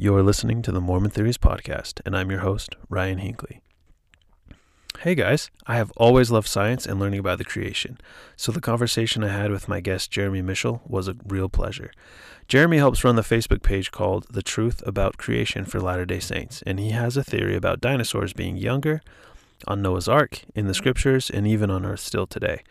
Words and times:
You're 0.00 0.22
listening 0.22 0.62
to 0.62 0.70
the 0.70 0.80
Mormon 0.80 1.10
Theories 1.10 1.38
Podcast, 1.38 2.00
and 2.06 2.16
I'm 2.16 2.30
your 2.30 2.38
host, 2.38 2.76
Ryan 2.88 3.18
Hinckley. 3.18 3.62
Hey 5.00 5.16
guys, 5.16 5.50
I 5.66 5.74
have 5.74 5.90
always 5.96 6.30
loved 6.30 6.46
science 6.46 6.86
and 6.86 7.00
learning 7.00 7.18
about 7.18 7.38
the 7.38 7.44
creation, 7.44 7.98
so 8.36 8.52
the 8.52 8.60
conversation 8.60 9.24
I 9.24 9.36
had 9.36 9.50
with 9.50 9.66
my 9.66 9.80
guest 9.80 10.12
Jeremy 10.12 10.40
Michel 10.40 10.82
was 10.86 11.08
a 11.08 11.16
real 11.26 11.48
pleasure. 11.48 11.90
Jeremy 12.46 12.76
helps 12.76 13.02
run 13.02 13.16
the 13.16 13.22
Facebook 13.22 13.64
page 13.64 13.90
called 13.90 14.24
The 14.30 14.40
Truth 14.40 14.84
About 14.86 15.16
Creation 15.16 15.64
for 15.64 15.80
Latter 15.80 16.06
day 16.06 16.20
Saints, 16.20 16.62
and 16.64 16.78
he 16.78 16.90
has 16.90 17.16
a 17.16 17.24
theory 17.24 17.56
about 17.56 17.80
dinosaurs 17.80 18.32
being 18.32 18.56
younger 18.56 19.00
on 19.66 19.82
Noah's 19.82 20.06
Ark, 20.06 20.42
in 20.54 20.68
the 20.68 20.74
scriptures, 20.74 21.28
and 21.28 21.44
even 21.44 21.72
on 21.72 21.84
Earth 21.84 21.98
still 21.98 22.28
today. 22.28 22.62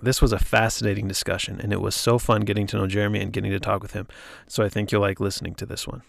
This 0.00 0.22
was 0.22 0.32
a 0.32 0.38
fascinating 0.38 1.08
discussion, 1.08 1.60
and 1.60 1.72
it 1.72 1.80
was 1.80 1.96
so 1.96 2.20
fun 2.20 2.42
getting 2.42 2.68
to 2.68 2.76
know 2.76 2.86
Jeremy 2.86 3.20
and 3.20 3.32
getting 3.32 3.50
to 3.50 3.58
talk 3.58 3.82
with 3.82 3.94
him, 3.94 4.06
so 4.46 4.62
I 4.62 4.68
think 4.68 4.92
you'll 4.92 5.00
like 5.00 5.18
listening 5.18 5.56
to 5.56 5.66
this 5.66 5.88
one. 5.88 6.02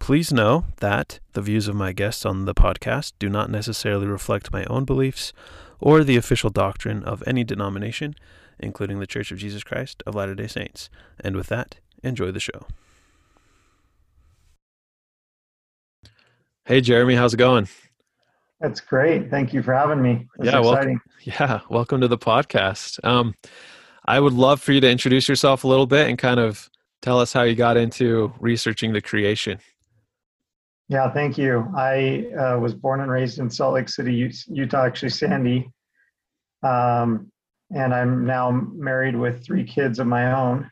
Please 0.00 0.32
know 0.32 0.64
that 0.78 1.20
the 1.34 1.42
views 1.42 1.68
of 1.68 1.76
my 1.76 1.92
guests 1.92 2.24
on 2.24 2.46
the 2.46 2.54
podcast 2.54 3.12
do 3.18 3.28
not 3.28 3.50
necessarily 3.50 4.06
reflect 4.06 4.50
my 4.50 4.64
own 4.64 4.86
beliefs 4.86 5.32
or 5.78 6.02
the 6.02 6.16
official 6.16 6.48
doctrine 6.48 7.04
of 7.04 7.22
any 7.26 7.44
denomination, 7.44 8.14
including 8.58 8.98
the 8.98 9.06
Church 9.06 9.30
of 9.30 9.38
Jesus 9.38 9.62
Christ 9.62 10.02
of 10.06 10.14
Latter 10.14 10.34
day 10.34 10.46
Saints. 10.46 10.88
And 11.22 11.36
with 11.36 11.48
that, 11.48 11.76
enjoy 12.02 12.32
the 12.32 12.40
show. 12.40 12.66
Hey, 16.64 16.80
Jeremy, 16.80 17.14
how's 17.14 17.34
it 17.34 17.36
going? 17.36 17.68
That's 18.58 18.80
great. 18.80 19.30
Thank 19.30 19.52
you 19.52 19.62
for 19.62 19.74
having 19.74 20.02
me. 20.02 20.26
That's 20.38 20.50
yeah, 20.50 20.60
welcome. 20.60 21.00
Yeah, 21.22 21.60
welcome 21.68 22.00
to 22.00 22.08
the 22.08 22.18
podcast. 22.18 23.04
Um, 23.04 23.34
I 24.06 24.18
would 24.18 24.32
love 24.32 24.62
for 24.62 24.72
you 24.72 24.80
to 24.80 24.90
introduce 24.90 25.28
yourself 25.28 25.62
a 25.62 25.68
little 25.68 25.86
bit 25.86 26.08
and 26.08 26.18
kind 26.18 26.40
of 26.40 26.70
tell 27.02 27.20
us 27.20 27.34
how 27.34 27.42
you 27.42 27.54
got 27.54 27.76
into 27.76 28.32
researching 28.40 28.94
the 28.94 29.02
creation. 29.02 29.58
Yeah, 30.90 31.08
thank 31.08 31.38
you. 31.38 31.72
I 31.76 32.26
uh, 32.36 32.58
was 32.58 32.74
born 32.74 33.00
and 33.00 33.08
raised 33.08 33.38
in 33.38 33.48
Salt 33.48 33.74
Lake 33.74 33.88
City, 33.88 34.28
Utah, 34.48 34.84
actually, 34.84 35.10
Sandy. 35.10 35.70
Um, 36.64 37.30
and 37.72 37.94
I'm 37.94 38.26
now 38.26 38.50
married 38.50 39.14
with 39.14 39.44
three 39.44 39.62
kids 39.62 40.00
of 40.00 40.08
my 40.08 40.32
own 40.32 40.68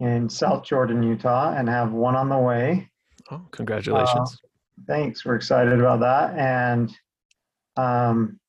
in 0.00 0.30
South 0.30 0.64
Jordan, 0.64 1.02
Utah, 1.02 1.52
and 1.52 1.68
have 1.68 1.92
one 1.92 2.16
on 2.16 2.30
the 2.30 2.38
way. 2.38 2.88
Oh, 3.30 3.42
congratulations. 3.50 4.38
Uh, 4.42 4.82
thanks. 4.86 5.26
We're 5.26 5.36
excited 5.36 5.78
about 5.78 6.00
that. 6.00 6.34
And 6.38 6.90
um, 7.76 8.40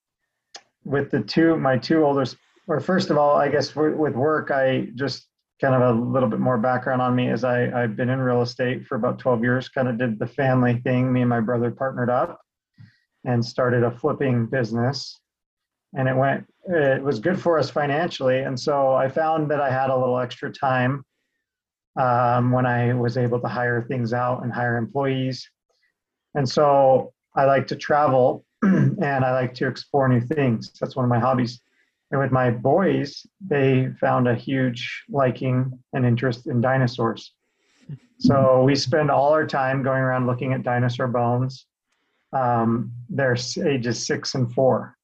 with 0.86 1.12
the 1.12 1.20
two, 1.20 1.58
my 1.58 1.78
two 1.78 2.06
oldest, 2.06 2.38
or 2.68 2.80
first 2.80 3.10
of 3.10 3.18
all, 3.18 3.36
I 3.36 3.50
guess 3.50 3.76
with 3.76 4.16
work, 4.16 4.50
I 4.50 4.88
just 4.96 5.28
kind 5.60 5.76
of 5.76 5.82
a 5.82 6.00
little 6.00 6.30
bit 6.30 6.40
more 6.40 6.58
background 6.58 7.02
on 7.02 7.16
me 7.16 7.30
is 7.30 7.44
I, 7.44 7.84
I've 7.84 7.96
been 7.96 8.10
in 8.10 8.20
real 8.20 8.42
estate 8.42 8.86
for 8.86 8.96
about 8.96 9.20
12 9.20 9.44
years, 9.44 9.70
kind 9.70 9.88
of 9.88 9.98
did 9.98 10.18
the 10.18 10.28
family 10.28 10.80
thing. 10.84 11.12
Me 11.12 11.22
and 11.22 11.30
my 11.30 11.42
brother 11.42 11.70
partnered 11.70 12.10
up 12.10 12.40
and 13.26 13.44
started 13.44 13.84
a 13.84 13.92
flipping 13.92 14.46
business. 14.46 15.20
And 15.98 16.08
it 16.08 16.16
went, 16.16 16.46
it 16.66 17.04
was 17.04 17.20
good 17.20 17.40
for 17.40 17.58
us 17.58 17.70
financially. 17.70 18.40
And 18.40 18.58
so 18.58 18.94
I 18.94 19.10
found 19.10 19.52
that 19.52 19.60
I 19.60 19.70
had 19.70 19.90
a 19.90 19.98
little 19.98 20.20
extra 20.20 20.52
time 20.52 21.04
um, 22.00 22.52
when 22.52 22.66
I 22.66 22.94
was 22.94 23.18
able 23.18 23.40
to 23.42 23.48
hire 23.48 23.82
things 23.82 24.14
out 24.14 24.44
and 24.44 24.54
hire 24.54 24.78
employees. 24.78 25.50
And 26.36 26.48
so 26.48 27.12
I 27.36 27.46
like 27.46 27.68
to 27.68 27.76
travel 27.76 28.46
and 28.62 29.04
I 29.04 29.32
like 29.32 29.54
to 29.56 29.68
explore 29.68 30.08
new 30.08 30.22
things. 30.22 30.72
That's 30.80 30.96
one 30.96 31.06
of 31.06 31.10
my 31.10 31.20
hobbies. 31.20 31.62
And 32.12 32.20
with 32.20 32.32
my 32.32 32.50
boys, 32.50 33.26
they 33.40 33.90
found 34.00 34.28
a 34.28 34.36
huge 34.36 35.04
liking 35.10 35.80
and 35.94 36.06
interest 36.06 36.48
in 36.48 36.62
dinosaurs. 36.62 37.34
So 38.20 38.64
we 38.64 38.76
spend 38.76 39.10
all 39.10 39.32
our 39.32 39.48
time 39.48 39.82
going 39.84 40.02
around 40.02 40.28
looking 40.28 40.54
at 40.54 40.64
dinosaur 40.64 41.08
bones. 41.08 41.68
Um, 42.34 42.92
they're 43.10 43.38
ages 43.64 44.06
six 44.06 44.36
and 44.36 44.54
four. 44.54 44.96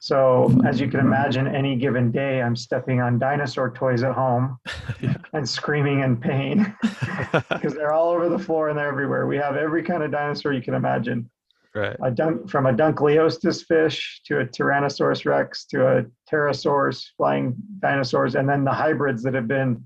So 0.00 0.52
as 0.66 0.80
you 0.80 0.88
can 0.88 1.00
imagine, 1.00 1.46
any 1.46 1.76
given 1.76 2.10
day, 2.10 2.40
I'm 2.40 2.56
stepping 2.56 3.02
on 3.02 3.18
dinosaur 3.18 3.70
toys 3.70 4.02
at 4.02 4.14
home 4.14 4.58
yeah. 5.00 5.14
and 5.34 5.46
screaming 5.46 6.00
in 6.00 6.16
pain 6.16 6.74
because 7.50 7.74
they're 7.74 7.92
all 7.92 8.08
over 8.08 8.30
the 8.30 8.38
floor 8.38 8.70
and 8.70 8.78
they're 8.78 8.88
everywhere. 8.88 9.26
We 9.26 9.36
have 9.36 9.56
every 9.56 9.82
kind 9.82 10.02
of 10.02 10.10
dinosaur 10.10 10.54
you 10.54 10.62
can 10.62 10.72
imagine. 10.72 11.30
Right. 11.74 11.96
A 12.02 12.10
dunk, 12.10 12.50
from 12.50 12.66
a 12.66 12.72
Dunkleosteus 12.72 13.64
fish 13.64 14.22
to 14.26 14.40
a 14.40 14.46
Tyrannosaurus 14.46 15.24
rex 15.24 15.64
to 15.66 15.86
a 15.86 16.04
pterosaurs, 16.28 17.04
flying 17.16 17.54
dinosaurs, 17.78 18.34
and 18.34 18.48
then 18.48 18.64
the 18.64 18.72
hybrids 18.72 19.22
that 19.22 19.34
have 19.34 19.46
been 19.46 19.84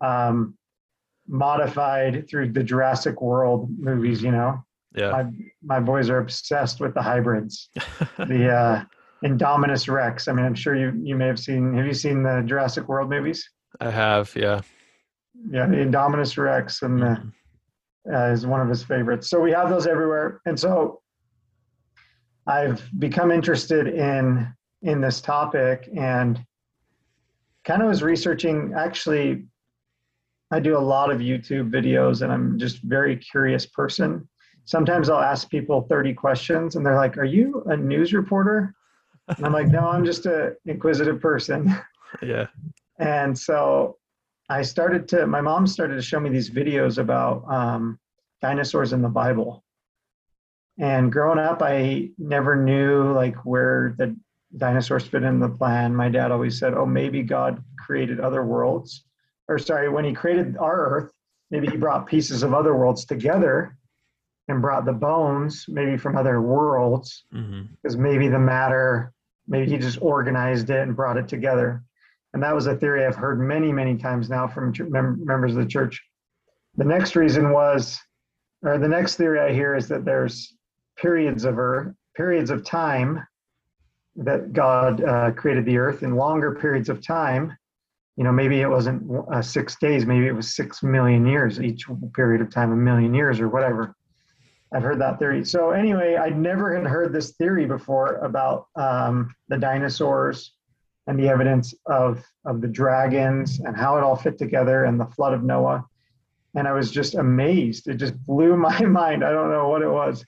um, 0.00 0.56
modified 1.28 2.28
through 2.28 2.52
the 2.52 2.64
Jurassic 2.64 3.22
World 3.22 3.68
movies. 3.78 4.22
You 4.22 4.32
know, 4.32 4.64
yeah. 4.94 5.10
My 5.10 5.26
my 5.62 5.80
boys 5.80 6.10
are 6.10 6.18
obsessed 6.18 6.80
with 6.80 6.94
the 6.94 7.02
hybrids. 7.02 7.70
the 8.18 8.50
uh, 8.50 8.84
Indominus 9.24 9.88
Rex. 9.88 10.26
I 10.26 10.32
mean, 10.32 10.44
I'm 10.44 10.54
sure 10.54 10.74
you 10.74 11.00
you 11.02 11.14
may 11.14 11.26
have 11.26 11.38
seen. 11.38 11.74
Have 11.74 11.86
you 11.86 11.94
seen 11.94 12.22
the 12.22 12.42
Jurassic 12.44 12.88
World 12.88 13.08
movies? 13.08 13.48
I 13.80 13.90
have. 13.90 14.34
Yeah. 14.34 14.62
Yeah, 15.48 15.66
the 15.66 15.76
Indominus 15.76 16.36
Rex 16.36 16.82
and 16.82 17.00
the, 17.00 17.06
mm-hmm. 17.06 18.14
uh, 18.14 18.32
is 18.32 18.46
one 18.46 18.60
of 18.60 18.68
his 18.68 18.82
favorites. 18.82 19.30
So 19.30 19.40
we 19.40 19.52
have 19.52 19.70
those 19.70 19.86
everywhere, 19.86 20.40
and 20.44 20.58
so 20.58 20.99
I've 22.46 22.82
become 22.98 23.30
interested 23.30 23.86
in 23.86 24.52
in 24.82 25.00
this 25.00 25.20
topic 25.20 25.88
and 25.96 26.44
kind 27.64 27.82
of 27.82 27.88
was 27.88 28.02
researching 28.02 28.72
actually 28.74 29.44
I 30.50 30.58
do 30.58 30.76
a 30.76 30.80
lot 30.80 31.12
of 31.12 31.20
YouTube 31.20 31.70
videos 31.70 32.22
and 32.22 32.32
I'm 32.32 32.58
just 32.58 32.82
very 32.82 33.16
curious 33.16 33.66
person. 33.66 34.28
Sometimes 34.64 35.08
I'll 35.08 35.20
ask 35.20 35.48
people 35.48 35.82
30 35.82 36.14
questions 36.14 36.74
and 36.74 36.84
they're 36.84 36.96
like, 36.96 37.18
"Are 37.18 37.24
you 37.24 37.62
a 37.66 37.76
news 37.76 38.12
reporter?" 38.12 38.74
And 39.28 39.46
I'm 39.46 39.52
like, 39.52 39.68
"No, 39.68 39.88
I'm 39.88 40.04
just 40.04 40.26
a 40.26 40.56
inquisitive 40.66 41.20
person." 41.20 41.74
Yeah. 42.22 42.48
And 42.98 43.38
so 43.38 43.98
I 44.48 44.62
started 44.62 45.06
to 45.10 45.24
my 45.28 45.40
mom 45.40 45.68
started 45.68 45.94
to 45.94 46.02
show 46.02 46.18
me 46.18 46.28
these 46.28 46.50
videos 46.50 46.98
about 46.98 47.44
um, 47.48 48.00
dinosaurs 48.42 48.92
in 48.92 49.00
the 49.00 49.08
Bible. 49.08 49.62
And 50.80 51.12
growing 51.12 51.38
up, 51.38 51.62
I 51.62 52.08
never 52.18 52.56
knew 52.56 53.12
like 53.12 53.36
where 53.44 53.94
the 53.98 54.16
dinosaurs 54.56 55.06
fit 55.06 55.22
in 55.22 55.38
the 55.38 55.48
plan. 55.48 55.94
My 55.94 56.08
dad 56.08 56.32
always 56.32 56.58
said, 56.58 56.74
"Oh, 56.74 56.86
maybe 56.86 57.22
God 57.22 57.62
created 57.78 58.18
other 58.18 58.42
worlds." 58.44 59.04
Or 59.46 59.58
sorry, 59.58 59.88
when 59.88 60.04
he 60.04 60.12
created 60.12 60.56
our 60.56 60.86
Earth, 60.86 61.12
maybe 61.50 61.68
he 61.68 61.76
brought 61.76 62.06
pieces 62.06 62.42
of 62.42 62.54
other 62.54 62.74
worlds 62.74 63.04
together 63.04 63.76
and 64.48 64.60
brought 64.60 64.84
the 64.84 64.92
bones 64.92 65.64
maybe 65.68 65.96
from 65.96 66.16
other 66.16 66.40
worlds 66.40 67.24
because 67.30 67.96
mm-hmm. 67.96 68.02
maybe 68.02 68.28
the 68.28 68.38
matter 68.38 69.12
maybe 69.46 69.70
he 69.70 69.78
just 69.78 70.00
organized 70.02 70.70
it 70.70 70.80
and 70.80 70.96
brought 70.96 71.16
it 71.16 71.28
together 71.28 71.82
and 72.34 72.42
that 72.42 72.54
was 72.54 72.66
a 72.66 72.74
theory 72.76 73.06
i've 73.06 73.14
heard 73.14 73.40
many 73.40 73.72
many 73.72 73.96
times 73.96 74.28
now 74.28 74.46
from 74.46 74.72
mem- 74.90 75.24
members 75.24 75.52
of 75.52 75.58
the 75.58 75.66
church 75.66 76.02
the 76.76 76.84
next 76.84 77.16
reason 77.16 77.50
was 77.50 77.98
or 78.62 78.76
the 78.76 78.88
next 78.88 79.16
theory 79.16 79.38
i 79.40 79.52
hear 79.52 79.76
is 79.76 79.86
that 79.88 80.04
there's 80.04 80.56
periods 81.00 81.44
of 81.44 81.58
earth, 81.58 81.94
periods 82.16 82.50
of 82.50 82.64
time 82.64 83.24
that 84.16 84.52
God 84.52 85.02
uh, 85.02 85.30
created 85.32 85.64
the 85.64 85.78
earth 85.78 86.02
in 86.02 86.14
longer 86.14 86.54
periods 86.54 86.88
of 86.88 87.04
time. 87.04 87.56
You 88.16 88.24
know, 88.24 88.32
maybe 88.32 88.60
it 88.60 88.68
wasn't 88.68 89.10
uh, 89.32 89.40
six 89.40 89.76
days, 89.76 90.04
maybe 90.04 90.26
it 90.26 90.34
was 90.34 90.54
six 90.54 90.82
million 90.82 91.26
years, 91.26 91.60
each 91.60 91.86
period 92.14 92.42
of 92.42 92.50
time, 92.50 92.72
a 92.72 92.76
million 92.76 93.14
years 93.14 93.40
or 93.40 93.48
whatever. 93.48 93.94
I've 94.72 94.82
heard 94.82 95.00
that 95.00 95.18
theory. 95.18 95.44
So, 95.44 95.70
anyway, 95.70 96.16
I'd 96.16 96.38
never 96.38 96.76
had 96.76 96.86
heard 96.86 97.12
this 97.12 97.32
theory 97.32 97.66
before 97.66 98.16
about 98.16 98.66
um, 98.76 99.34
the 99.48 99.58
dinosaurs 99.58 100.52
and 101.06 101.18
the 101.18 101.28
evidence 101.28 101.74
of, 101.86 102.22
of 102.44 102.60
the 102.60 102.68
dragons 102.68 103.60
and 103.60 103.76
how 103.76 103.96
it 103.96 104.04
all 104.04 104.14
fit 104.14 104.38
together 104.38 104.84
and 104.84 105.00
the 105.00 105.06
flood 105.06 105.32
of 105.32 105.42
Noah. 105.42 105.84
And 106.54 106.68
I 106.68 106.72
was 106.72 106.92
just 106.92 107.14
amazed. 107.14 107.88
It 107.88 107.96
just 107.96 108.14
blew 108.26 108.56
my 108.68 108.80
mind. 108.82 109.24
I 109.24 109.32
don't 109.32 109.50
know 109.50 109.68
what 109.68 109.82
it 109.82 109.90
was 109.90 110.24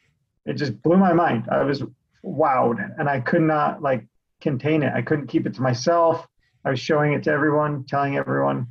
it 0.46 0.54
just 0.54 0.80
blew 0.82 0.96
my 0.96 1.12
mind. 1.12 1.48
I 1.50 1.62
was 1.62 1.82
wowed 2.24 2.98
and 2.98 3.08
I 3.08 3.20
could 3.20 3.42
not 3.42 3.82
like 3.82 4.06
contain 4.40 4.82
it. 4.82 4.92
I 4.94 5.02
couldn't 5.02 5.28
keep 5.28 5.46
it 5.46 5.54
to 5.54 5.62
myself. 5.62 6.26
I 6.64 6.70
was 6.70 6.80
showing 6.80 7.12
it 7.12 7.22
to 7.24 7.30
everyone, 7.30 7.84
telling 7.84 8.16
everyone. 8.16 8.68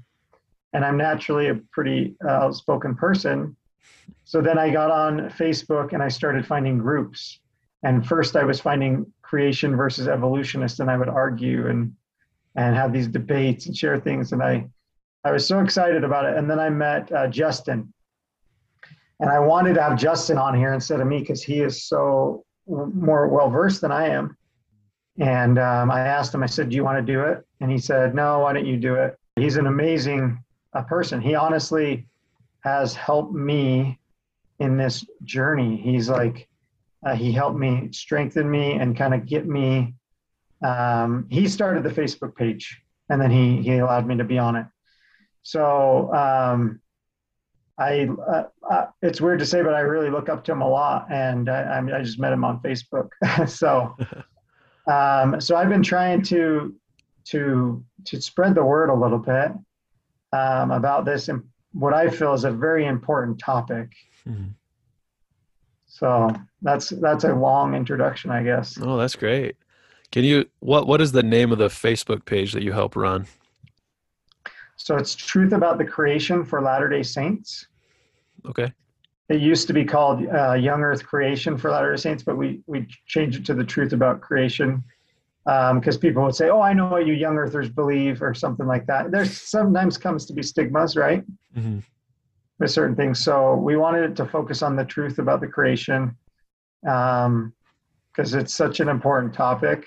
And 0.73 0.85
I'm 0.85 0.97
naturally 0.97 1.49
a 1.49 1.55
pretty 1.71 2.15
uh, 2.25 2.29
outspoken 2.31 2.95
person. 2.95 3.55
So 4.23 4.41
then 4.41 4.57
I 4.57 4.69
got 4.69 4.91
on 4.91 5.29
Facebook 5.31 5.93
and 5.93 6.01
I 6.01 6.07
started 6.07 6.45
finding 6.45 6.77
groups. 6.77 7.39
And 7.83 8.05
first 8.05 8.35
I 8.35 8.43
was 8.43 8.61
finding 8.61 9.11
creation 9.21 9.75
versus 9.75 10.07
evolutionists 10.07 10.79
and 10.79 10.89
I 10.89 10.97
would 10.97 11.09
argue 11.09 11.67
and 11.67 11.93
and 12.55 12.75
have 12.75 12.91
these 12.91 13.07
debates 13.07 13.65
and 13.65 13.75
share 13.75 13.97
things 13.97 14.33
and 14.33 14.43
I 14.43 14.67
I 15.23 15.31
was 15.31 15.47
so 15.47 15.59
excited 15.59 16.03
about 16.03 16.25
it. 16.25 16.35
And 16.35 16.49
then 16.49 16.59
I 16.59 16.69
met 16.69 17.11
uh, 17.11 17.27
Justin 17.27 17.93
and 19.21 19.29
I 19.29 19.39
wanted 19.39 19.75
to 19.75 19.81
have 19.81 19.97
Justin 19.97 20.37
on 20.37 20.57
here 20.57 20.73
instead 20.73 20.99
of 20.99 21.07
me 21.07 21.19
because 21.19 21.43
he 21.43 21.61
is 21.61 21.85
so 21.85 22.43
more 22.67 23.27
well 23.27 23.49
versed 23.49 23.81
than 23.81 23.91
I 23.91 24.09
am. 24.09 24.35
And 25.19 25.59
um, 25.59 25.91
I 25.91 25.99
asked 26.01 26.33
him, 26.33 26.41
I 26.41 26.47
said, 26.47 26.69
Do 26.69 26.75
you 26.75 26.83
want 26.83 27.05
to 27.05 27.13
do 27.13 27.21
it? 27.21 27.45
And 27.61 27.71
he 27.71 27.77
said, 27.77 28.15
No, 28.15 28.39
why 28.39 28.53
don't 28.53 28.65
you 28.65 28.77
do 28.77 28.95
it? 28.95 29.17
He's 29.35 29.57
an 29.57 29.67
amazing 29.67 30.43
uh, 30.73 30.81
person. 30.83 31.21
He 31.21 31.35
honestly 31.35 32.07
has 32.63 32.95
helped 32.95 33.33
me 33.33 33.99
in 34.59 34.77
this 34.77 35.05
journey. 35.23 35.77
He's 35.77 36.09
like, 36.09 36.47
uh, 37.05 37.15
he 37.15 37.31
helped 37.31 37.57
me 37.57 37.89
strengthen 37.91 38.49
me 38.49 38.73
and 38.73 38.97
kind 38.97 39.13
of 39.13 39.25
get 39.25 39.47
me. 39.47 39.93
Um, 40.63 41.27
he 41.29 41.47
started 41.47 41.83
the 41.83 41.89
Facebook 41.89 42.35
page 42.35 42.81
and 43.09 43.21
then 43.21 43.31
he, 43.31 43.61
he 43.61 43.77
allowed 43.77 44.07
me 44.07 44.17
to 44.17 44.23
be 44.23 44.37
on 44.37 44.55
it. 44.55 44.65
So 45.43 46.13
um, 46.13 46.79
I, 47.81 48.07
uh, 48.27 48.43
uh, 48.69 48.85
it's 49.01 49.19
weird 49.19 49.39
to 49.39 49.45
say, 49.45 49.61
but 49.61 49.73
I 49.73 49.79
really 49.79 50.09
look 50.09 50.29
up 50.29 50.43
to 50.45 50.51
him 50.51 50.61
a 50.61 50.69
lot 50.69 51.07
and 51.11 51.49
I, 51.49 51.81
I 51.97 52.03
just 52.03 52.19
met 52.19 52.31
him 52.31 52.43
on 52.43 52.59
Facebook. 52.61 53.09
so, 53.49 53.95
um, 54.91 55.41
so 55.41 55.55
I've 55.55 55.69
been 55.69 55.83
trying 55.83 56.21
to, 56.23 56.75
to, 57.25 57.83
to 58.05 58.21
spread 58.21 58.55
the 58.55 58.63
word 58.63 58.89
a 58.89 58.93
little 58.93 59.19
bit 59.19 59.51
um, 60.33 60.71
about 60.71 61.05
this 61.05 61.27
and 61.27 61.43
what 61.73 61.93
I 61.93 62.09
feel 62.09 62.33
is 62.33 62.43
a 62.43 62.51
very 62.51 62.85
important 62.85 63.39
topic. 63.39 63.91
Mm-hmm. 64.27 64.49
So 65.87 66.33
that's 66.61 66.89
that's 66.89 67.25
a 67.25 67.33
long 67.33 67.75
introduction, 67.75 68.31
I 68.31 68.43
guess. 68.43 68.77
Oh, 68.81 68.97
that's 68.97 69.15
great. 69.15 69.55
Can 70.11 70.23
you 70.23 70.45
what 70.59 70.87
what 70.87 71.01
is 71.01 71.11
the 71.11 71.23
name 71.23 71.51
of 71.51 71.57
the 71.57 71.67
Facebook 71.67 72.25
page 72.25 72.53
that 72.53 72.63
you 72.63 72.71
help 72.71 72.95
run? 72.95 73.27
So 74.77 74.95
it's 74.95 75.13
Truth 75.13 75.53
About 75.53 75.77
the 75.77 75.85
Creation 75.85 76.43
for 76.43 76.61
Latter 76.61 76.89
Day 76.89 77.03
Saints. 77.03 77.67
Okay. 78.45 78.71
It 79.29 79.39
used 79.39 79.67
to 79.67 79.73
be 79.73 79.85
called 79.85 80.27
uh, 80.27 80.53
Young 80.53 80.81
Earth 80.81 81.05
Creation 81.05 81.57
for 81.57 81.71
Latter 81.71 81.91
Day 81.91 82.01
Saints, 82.01 82.23
but 82.23 82.37
we 82.37 82.61
we 82.67 82.87
changed 83.07 83.39
it 83.39 83.45
to 83.45 83.53
the 83.53 83.63
Truth 83.63 83.93
About 83.93 84.19
Creation 84.19 84.83
because 85.45 85.95
um, 85.95 86.01
people 86.01 86.23
would 86.23 86.35
say, 86.35 86.49
"Oh, 86.49 86.61
I 86.61 86.73
know 86.73 86.89
what 86.89 87.07
you 87.07 87.13
young 87.13 87.37
earthers 87.37 87.69
believe," 87.69 88.21
or 88.21 88.33
something 88.33 88.67
like 88.67 88.85
that. 88.87 89.11
There 89.11 89.25
sometimes 89.25 89.97
comes 89.97 90.25
to 90.25 90.33
be 90.33 90.43
stigmas, 90.43 90.97
right? 90.97 91.23
Mm-hmm 91.55 91.79
with 92.61 92.71
certain 92.71 92.95
things. 92.95 93.19
So 93.19 93.55
we 93.55 93.75
wanted 93.75 94.11
it 94.11 94.15
to 94.17 94.25
focus 94.25 94.61
on 94.61 94.75
the 94.75 94.85
truth 94.85 95.17
about 95.17 95.41
the 95.41 95.47
creation 95.47 96.15
because 96.83 97.25
um, 97.25 97.53
it's 98.15 98.53
such 98.53 98.79
an 98.79 98.87
important 98.87 99.33
topic. 99.33 99.85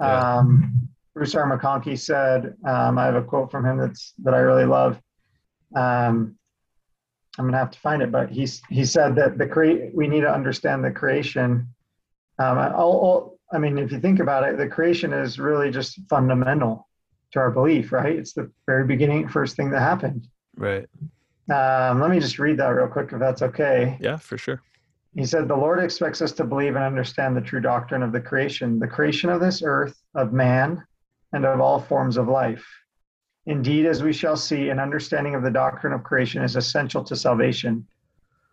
Yeah. 0.00 0.38
Um, 0.38 0.88
Bruce 1.14 1.34
R. 1.34 1.48
McConkie 1.48 1.98
said, 1.98 2.56
um, 2.66 2.98
I 2.98 3.04
have 3.04 3.14
a 3.14 3.22
quote 3.22 3.50
from 3.50 3.64
him 3.64 3.78
that's 3.78 4.14
that 4.24 4.34
I 4.34 4.38
really 4.38 4.64
love. 4.64 5.00
Um, 5.76 6.36
I'm 7.38 7.46
gonna 7.46 7.58
have 7.58 7.70
to 7.70 7.78
find 7.78 8.02
it, 8.02 8.12
but 8.12 8.30
he 8.30 8.46
he 8.68 8.84
said 8.84 9.14
that 9.16 9.38
the 9.38 9.46
create 9.46 9.94
we 9.94 10.06
need 10.06 10.20
to 10.20 10.32
understand 10.32 10.84
the 10.84 10.90
creation. 10.90 11.66
Um, 12.38 12.58
I'll, 12.58 12.74
I'll, 12.76 13.38
I 13.52 13.58
mean, 13.58 13.78
if 13.78 13.92
you 13.92 14.00
think 14.00 14.20
about 14.20 14.44
it, 14.44 14.56
the 14.56 14.68
creation 14.68 15.12
is 15.12 15.38
really 15.38 15.70
just 15.70 15.98
fundamental 16.08 16.88
to 17.32 17.38
our 17.38 17.50
belief, 17.50 17.92
right? 17.92 18.16
It's 18.16 18.32
the 18.32 18.50
very 18.66 18.86
beginning, 18.86 19.28
first 19.28 19.56
thing 19.56 19.70
that 19.70 19.80
happened. 19.80 20.28
Right. 20.56 20.86
Um, 21.50 22.00
let 22.00 22.10
me 22.10 22.20
just 22.20 22.38
read 22.38 22.58
that 22.58 22.68
real 22.68 22.86
quick, 22.86 23.12
if 23.12 23.18
that's 23.18 23.42
okay. 23.42 23.98
Yeah, 24.00 24.16
for 24.16 24.38
sure. 24.38 24.62
He 25.14 25.26
said, 25.26 25.48
The 25.48 25.56
Lord 25.56 25.82
expects 25.82 26.22
us 26.22 26.32
to 26.32 26.44
believe 26.44 26.76
and 26.76 26.84
understand 26.84 27.36
the 27.36 27.40
true 27.40 27.60
doctrine 27.60 28.02
of 28.02 28.12
the 28.12 28.20
creation, 28.20 28.78
the 28.78 28.86
creation 28.86 29.28
of 29.28 29.40
this 29.40 29.62
earth, 29.62 30.00
of 30.14 30.32
man, 30.32 30.82
and 31.32 31.44
of 31.44 31.60
all 31.60 31.80
forms 31.80 32.16
of 32.16 32.28
life. 32.28 32.66
Indeed, 33.46 33.86
as 33.86 34.02
we 34.02 34.12
shall 34.12 34.36
see, 34.36 34.68
an 34.68 34.78
understanding 34.78 35.34
of 35.34 35.42
the 35.42 35.50
doctrine 35.50 35.92
of 35.92 36.04
creation 36.04 36.42
is 36.42 36.56
essential 36.56 37.02
to 37.04 37.16
salvation. 37.16 37.86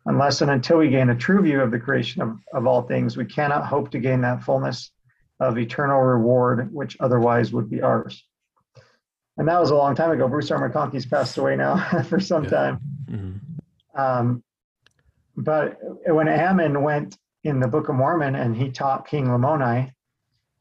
Unless 0.05 0.41
and 0.41 0.51
until 0.51 0.77
we 0.77 0.89
gain 0.89 1.09
a 1.09 1.15
true 1.15 1.41
view 1.41 1.61
of 1.61 1.71
the 1.71 1.79
creation 1.79 2.21
of, 2.21 2.39
of 2.53 2.65
all 2.65 2.81
things, 2.81 3.17
we 3.17 3.25
cannot 3.25 3.65
hope 3.65 3.91
to 3.91 3.99
gain 3.99 4.21
that 4.21 4.43
fullness 4.43 4.91
of 5.39 5.57
eternal 5.57 6.01
reward 6.01 6.73
which 6.73 6.97
otherwise 6.99 7.53
would 7.53 7.69
be 7.69 7.81
ours 7.81 8.23
and 9.39 9.47
that 9.47 9.59
was 9.59 9.71
a 9.71 9.75
long 9.75 9.95
time 9.95 10.11
ago. 10.11 10.27
Bruce 10.27 10.51
R. 10.51 10.69
McConkie's 10.69 11.05
passed 11.05 11.37
away 11.37 11.55
now 11.55 12.03
for 12.09 12.19
some 12.19 12.43
yeah. 12.43 12.49
time. 12.49 12.79
Mm-hmm. 13.09 13.99
Um, 13.99 14.43
but 15.37 15.79
when 16.05 16.27
Ammon 16.27 16.83
went 16.83 17.17
in 17.45 17.61
the 17.61 17.67
Book 17.67 17.87
of 17.87 17.95
Mormon 17.95 18.35
and 18.35 18.55
he 18.55 18.69
taught 18.69 19.07
King 19.07 19.27
Lamoni, 19.27 19.91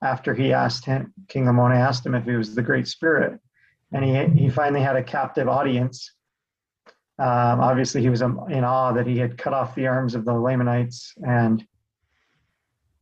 after 0.01 0.33
he 0.33 0.53
asked 0.53 0.85
him, 0.85 1.13
King 1.27 1.47
Lamoni 1.47 1.75
asked 1.75 2.07
him 2.07 2.15
if 2.15 2.25
he 2.25 2.37
was 2.37 2.55
the 2.55 2.63
Great 2.63 2.87
Spirit, 2.87 3.41
and 3.93 4.05
he 4.05 4.43
he 4.43 4.49
finally 4.49 4.83
had 4.83 4.97
a 4.97 5.03
captive 5.03 5.49
audience. 5.49 6.13
Um, 7.19 7.61
obviously, 7.61 8.01
he 8.01 8.11
was 8.11 8.23
in 8.23 8.65
awe 8.65 8.93
that 8.93 9.07
he 9.07 9.19
had 9.19 9.39
cut 9.39 9.53
off 9.53 9.75
the 9.75 9.87
arms 9.87 10.15
of 10.15 10.25
the 10.25 10.33
Lamanites, 10.33 11.15
and 11.27 11.65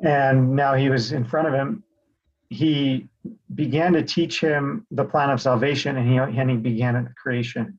and 0.01 0.55
now 0.55 0.75
he 0.75 0.89
was 0.89 1.13
in 1.13 1.25
front 1.25 1.49
of 1.49 1.55
him. 1.55 1.83
He 2.49 3.09
began 3.55 3.93
to 3.95 4.03
teach 4.03 4.41
him 4.41 4.87
the 4.91 5.05
plan 5.05 5.31
of 5.31 5.41
salvation, 5.41 5.97
and 5.97 6.09
he 6.09 6.17
and 6.17 6.51
he 6.51 6.57
began 6.57 6.97
at 6.97 7.15
creation. 7.17 7.79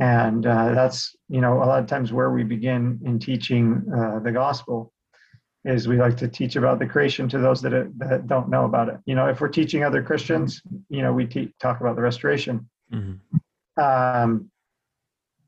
And 0.00 0.44
uh, 0.44 0.74
that's 0.74 1.14
you 1.28 1.40
know 1.40 1.62
a 1.62 1.64
lot 1.64 1.78
of 1.78 1.86
times 1.86 2.12
where 2.12 2.30
we 2.30 2.42
begin 2.42 3.00
in 3.04 3.18
teaching 3.18 3.84
uh, 3.96 4.18
the 4.18 4.32
gospel 4.32 4.92
is 5.64 5.88
we 5.88 5.96
like 5.98 6.16
to 6.18 6.28
teach 6.28 6.56
about 6.56 6.78
the 6.78 6.86
creation 6.86 7.28
to 7.28 7.38
those 7.38 7.62
that, 7.62 7.92
that 7.96 8.26
don't 8.26 8.48
know 8.48 8.64
about 8.64 8.88
it. 8.88 8.98
You 9.06 9.14
know, 9.14 9.28
if 9.28 9.40
we're 9.40 9.48
teaching 9.48 9.82
other 9.82 10.02
Christians, 10.02 10.60
you 10.88 11.02
know, 11.02 11.12
we 11.12 11.26
te- 11.26 11.54
talk 11.60 11.80
about 11.80 11.96
the 11.96 12.02
restoration. 12.02 12.68
Mm-hmm. 12.92 13.82
Um, 13.82 14.50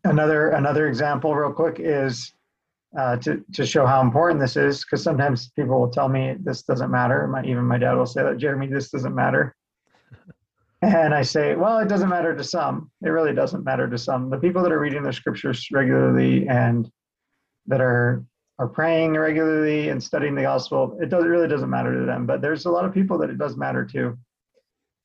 another 0.04 0.50
another 0.50 0.88
example, 0.88 1.34
real 1.34 1.52
quick, 1.52 1.76
is 1.78 2.32
uh, 2.96 3.16
to, 3.18 3.44
to 3.52 3.66
show 3.66 3.84
how 3.86 4.00
important 4.00 4.40
this 4.40 4.56
is 4.56 4.84
because 4.84 5.02
sometimes 5.02 5.50
people 5.50 5.78
will 5.78 5.90
tell 5.90 6.08
me 6.08 6.34
this 6.40 6.62
doesn't 6.62 6.90
matter 6.90 7.26
my, 7.26 7.44
even 7.44 7.62
my 7.64 7.76
dad 7.76 7.94
will 7.94 8.06
say 8.06 8.22
that 8.22 8.38
jeremy 8.38 8.66
this 8.66 8.90
doesn't 8.90 9.14
matter 9.14 9.54
and 10.82 11.14
i 11.14 11.20
say 11.20 11.54
well 11.54 11.78
it 11.78 11.88
doesn't 11.88 12.08
matter 12.08 12.34
to 12.34 12.42
some 12.42 12.90
it 13.04 13.10
really 13.10 13.34
doesn't 13.34 13.64
matter 13.64 13.88
to 13.88 13.98
some 13.98 14.30
the 14.30 14.38
people 14.38 14.62
that 14.62 14.72
are 14.72 14.80
reading 14.80 15.02
the 15.02 15.12
scriptures 15.12 15.68
regularly 15.72 16.48
and 16.48 16.90
that 17.66 17.80
are 17.80 18.24
are 18.58 18.68
praying 18.68 19.14
regularly 19.14 19.90
and 19.90 20.02
studying 20.02 20.34
the 20.34 20.42
gospel 20.42 20.96
it 21.00 21.08
does, 21.08 21.24
it 21.24 21.28
really 21.28 21.48
doesn't 21.48 21.70
matter 21.70 21.98
to 21.98 22.06
them 22.06 22.26
but 22.26 22.40
there's 22.40 22.66
a 22.66 22.70
lot 22.70 22.84
of 22.84 22.92
people 22.92 23.18
that 23.18 23.30
it 23.30 23.38
does 23.38 23.56
matter 23.56 23.84
to 23.84 24.16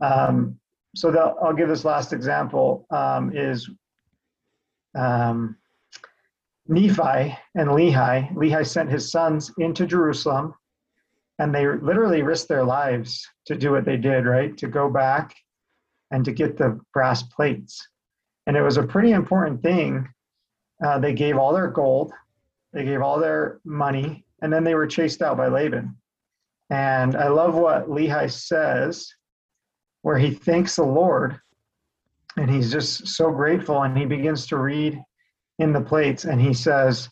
um, 0.02 0.58
so 0.96 1.12
the, 1.12 1.20
i'll 1.20 1.54
give 1.54 1.70
this 1.70 1.86
last 1.86 2.14
example 2.14 2.86
um, 2.92 3.32
is 3.36 3.70
um, 4.96 5.56
Nephi 6.68 7.38
and 7.56 7.70
Lehi, 7.70 8.34
Lehi 8.34 8.66
sent 8.66 8.90
his 8.90 9.12
sons 9.12 9.52
into 9.58 9.86
Jerusalem 9.86 10.54
and 11.42 11.54
they 11.54 11.68
literally 11.68 12.22
risked 12.22 12.50
their 12.50 12.64
lives 12.64 13.28
to 13.48 13.56
do 13.56 13.72
what 13.72 13.84
they 13.84 13.98
did, 13.98 14.26
right? 14.26 14.56
To 14.58 14.68
go 14.68 14.90
back 14.90 15.36
and 16.12 16.24
to 16.24 16.32
get 16.32 16.56
the 16.56 16.80
brass 16.94 17.24
plates. 17.24 17.88
And 18.46 18.56
it 18.56 18.62
was 18.62 18.78
a 18.78 18.84
pretty 18.84 19.12
important 19.12 19.64
thing. 19.64 20.08
Uh, 20.86 21.00
they 21.00 21.14
gave 21.14 21.38
all 21.38 21.52
their 21.52 21.68
gold, 21.68 22.12
they 22.74 22.86
gave 22.86 23.02
all 23.02 23.20
their 23.20 23.60
money, 23.64 24.26
and 24.42 24.52
then 24.52 24.64
they 24.64 24.76
were 24.76 24.88
chased 24.88 25.22
out 25.22 25.38
by 25.38 25.48
Laban. 25.48 25.96
And 26.70 27.16
I 27.16 27.28
love 27.28 27.56
what 27.56 27.90
Lehi 27.90 28.32
says, 28.32 29.14
where 30.04 30.18
he 30.18 30.32
thanks 30.32 30.76
the 30.76 30.84
Lord 30.84 31.40
and 32.38 32.50
he's 32.50 32.72
just 32.72 33.08
so 33.08 33.32
grateful 33.32 33.84
and 33.84 33.98
he 33.98 34.06
begins 34.06 34.48
to 34.48 34.58
read 34.58 35.02
in 35.60 35.74
the 35.74 35.82
plates 35.82 36.26
and 36.26 36.40
he 36.42 36.54
says 36.54 37.10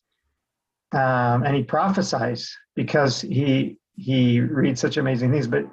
um, 0.94 1.44
and 1.44 1.56
he 1.56 1.64
prophesies 1.64 2.56
because 2.76 3.22
he 3.22 3.78
he 3.96 4.40
reads 4.40 4.80
such 4.80 4.98
amazing 4.98 5.32
things 5.32 5.48
but 5.48 5.66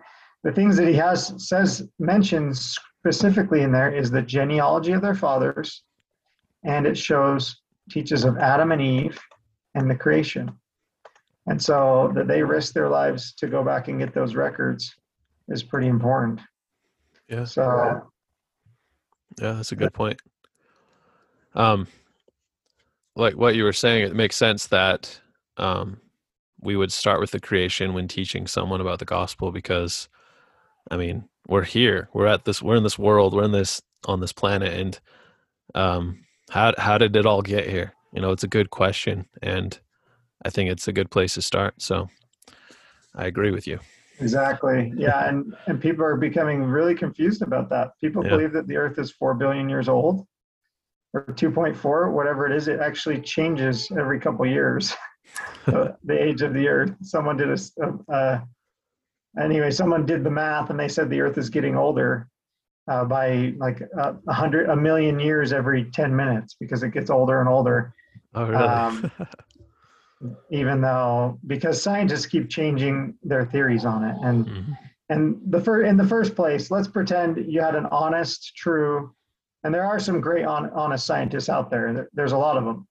the 0.43 0.53
things 0.53 0.77
that 0.77 0.89
he 0.89 0.95
has 0.95 1.33
says 1.39 1.89
mentions 1.99 2.79
specifically 3.01 3.63
in 3.63 3.73
there 3.73 3.95
is 3.95 4.11
the 4.11 4.23
genealogy 4.23 4.93
of 4.93 5.03
their 5.03 5.15
fathers 5.15 5.83
and 6.65 6.87
it 6.87 6.99
shows 6.99 7.61
teaches 7.91 8.25
of 8.25 8.37
adam 8.39 8.73
and 8.73 8.83
eve 8.83 9.19
and 9.77 9.89
the 9.89 9.95
creation. 9.95 10.51
And 11.47 11.63
so 11.63 12.11
that 12.17 12.27
they 12.27 12.43
risk 12.43 12.73
their 12.73 12.89
lives 12.89 13.33
to 13.35 13.47
go 13.47 13.63
back 13.63 13.87
and 13.87 14.01
get 14.01 14.13
those 14.13 14.35
records 14.35 14.93
is 15.49 15.63
pretty 15.63 15.87
important. 15.87 16.41
Yeah. 17.29 17.45
So 17.45 18.03
yeah 19.41 19.53
that's 19.53 19.71
a 19.73 19.77
good 19.77 19.95
point. 19.95 20.21
Um 21.55 21.87
like 23.17 23.35
what 23.35 23.55
you 23.55 23.65
were 23.65 23.73
saying, 23.73 24.05
it 24.05 24.15
makes 24.15 24.37
sense 24.37 24.67
that 24.67 25.21
um, 25.57 26.01
we 26.61 26.77
would 26.77 26.93
start 26.93 27.19
with 27.19 27.31
the 27.31 27.41
creation 27.41 27.95
when 27.95 28.09
teaching 28.09 28.47
someone 28.47 28.81
about 28.81 28.99
the 28.99 29.05
gospel 29.05 29.51
because, 29.51 30.09
I 30.91 30.97
mean, 30.97 31.29
we're 31.49 31.65
here, 31.65 32.11
we're 32.13 32.27
at 32.27 32.45
this, 32.45 32.63
we're 32.63 32.77
in 32.77 32.83
this 32.83 32.99
world, 32.99 33.35
we're 33.35 33.45
in 33.45 33.53
this 33.53 33.81
on 34.05 34.21
this 34.21 34.33
planet, 34.33 34.73
and 34.75 35.01
um, 35.75 36.25
how 36.51 36.75
how 36.77 36.99
did 36.99 37.17
it 37.17 37.27
all 37.27 37.43
get 37.43 37.69
here? 37.69 37.95
You 38.17 38.23
know, 38.23 38.33
it's 38.33 38.45
a 38.45 38.49
good 38.49 38.71
question, 38.71 39.27
and 39.43 39.79
I 40.43 40.49
think 40.49 40.71
it's 40.71 40.89
a 40.89 40.93
good 40.93 41.11
place 41.11 41.35
to 41.35 41.43
start. 41.43 41.83
So, 41.83 42.09
I 43.15 43.27
agree 43.27 43.51
with 43.51 43.67
you. 43.67 43.79
Exactly. 44.21 44.91
Yeah, 44.97 45.29
and 45.29 45.55
and 45.67 45.79
people 45.79 46.03
are 46.03 46.17
becoming 46.17 46.63
really 46.63 46.95
confused 46.95 47.43
about 47.43 47.69
that. 47.69 47.91
People 48.01 48.25
yeah. 48.25 48.31
believe 48.31 48.53
that 48.55 48.67
the 48.69 48.77
Earth 48.79 48.99
is 48.99 49.11
four 49.11 49.35
billion 49.35 49.69
years 49.69 49.87
old, 49.87 50.27
or 51.13 51.27
2.4, 51.27 52.11
whatever 52.11 52.47
it 52.47 52.57
is, 52.57 52.69
it 52.69 52.81
actually 52.81 53.21
changes 53.21 53.91
every 53.99 54.19
couple 54.19 54.47
years. 54.47 54.95
the 55.67 55.97
age 56.09 56.41
of 56.41 56.55
the 56.55 56.67
Earth. 56.67 56.95
Someone 57.03 57.37
did 57.37 57.51
a, 57.51 57.59
uh, 58.11 58.41
anyway, 59.39 59.71
someone 59.71 60.07
did 60.07 60.25
the 60.25 60.31
math 60.31 60.71
and 60.71 60.81
they 60.81 60.89
said 60.89 61.11
the 61.11 61.21
Earth 61.21 61.37
is 61.37 61.51
getting 61.51 61.77
older 61.77 62.29
uh, 62.89 63.05
by 63.05 63.53
like 63.59 63.81
a, 63.81 64.17
a 64.29 64.33
hundred, 64.33 64.71
a 64.71 64.77
million 64.77 65.21
years 65.21 65.53
every 65.53 65.85
10 65.91 66.15
minutes 66.15 66.57
because 66.59 66.83
it 66.83 66.93
gets 66.93 67.11
older 67.11 67.41
and 67.41 67.49
older. 67.49 67.93
Oh, 68.37 68.45
really? 68.45 68.63
Um, 68.63 69.11
even 70.51 70.81
though 70.81 71.39
because 71.47 71.83
scientists 71.83 72.27
keep 72.27 72.49
changing 72.49 73.15
their 73.23 73.45
theories 73.45 73.85
on 73.85 74.03
it 74.05 74.17
and 74.23 74.47
Mhm. 74.47 74.79
and 75.11 75.41
the 75.47 75.61
fir- 75.61 75.83
in 75.83 75.99
the 75.99 76.07
first 76.07 76.35
place 76.35 76.71
let's 76.71 76.89
pretend 76.89 77.37
you 77.53 77.61
had 77.61 77.75
an 77.75 77.85
honest 77.93 78.57
true 78.57 79.15
and 79.63 79.75
there 79.75 79.85
are 79.85 79.99
some 79.99 80.23
great 80.23 80.47
on, 80.47 80.71
honest 80.71 81.05
scientists 81.05 81.51
out 81.51 81.71
there 81.71 81.93
There- 81.93 82.09
there's 82.15 82.33
a 82.33 82.39
lot 82.39 82.57
of 82.57 82.65
them 82.65 82.89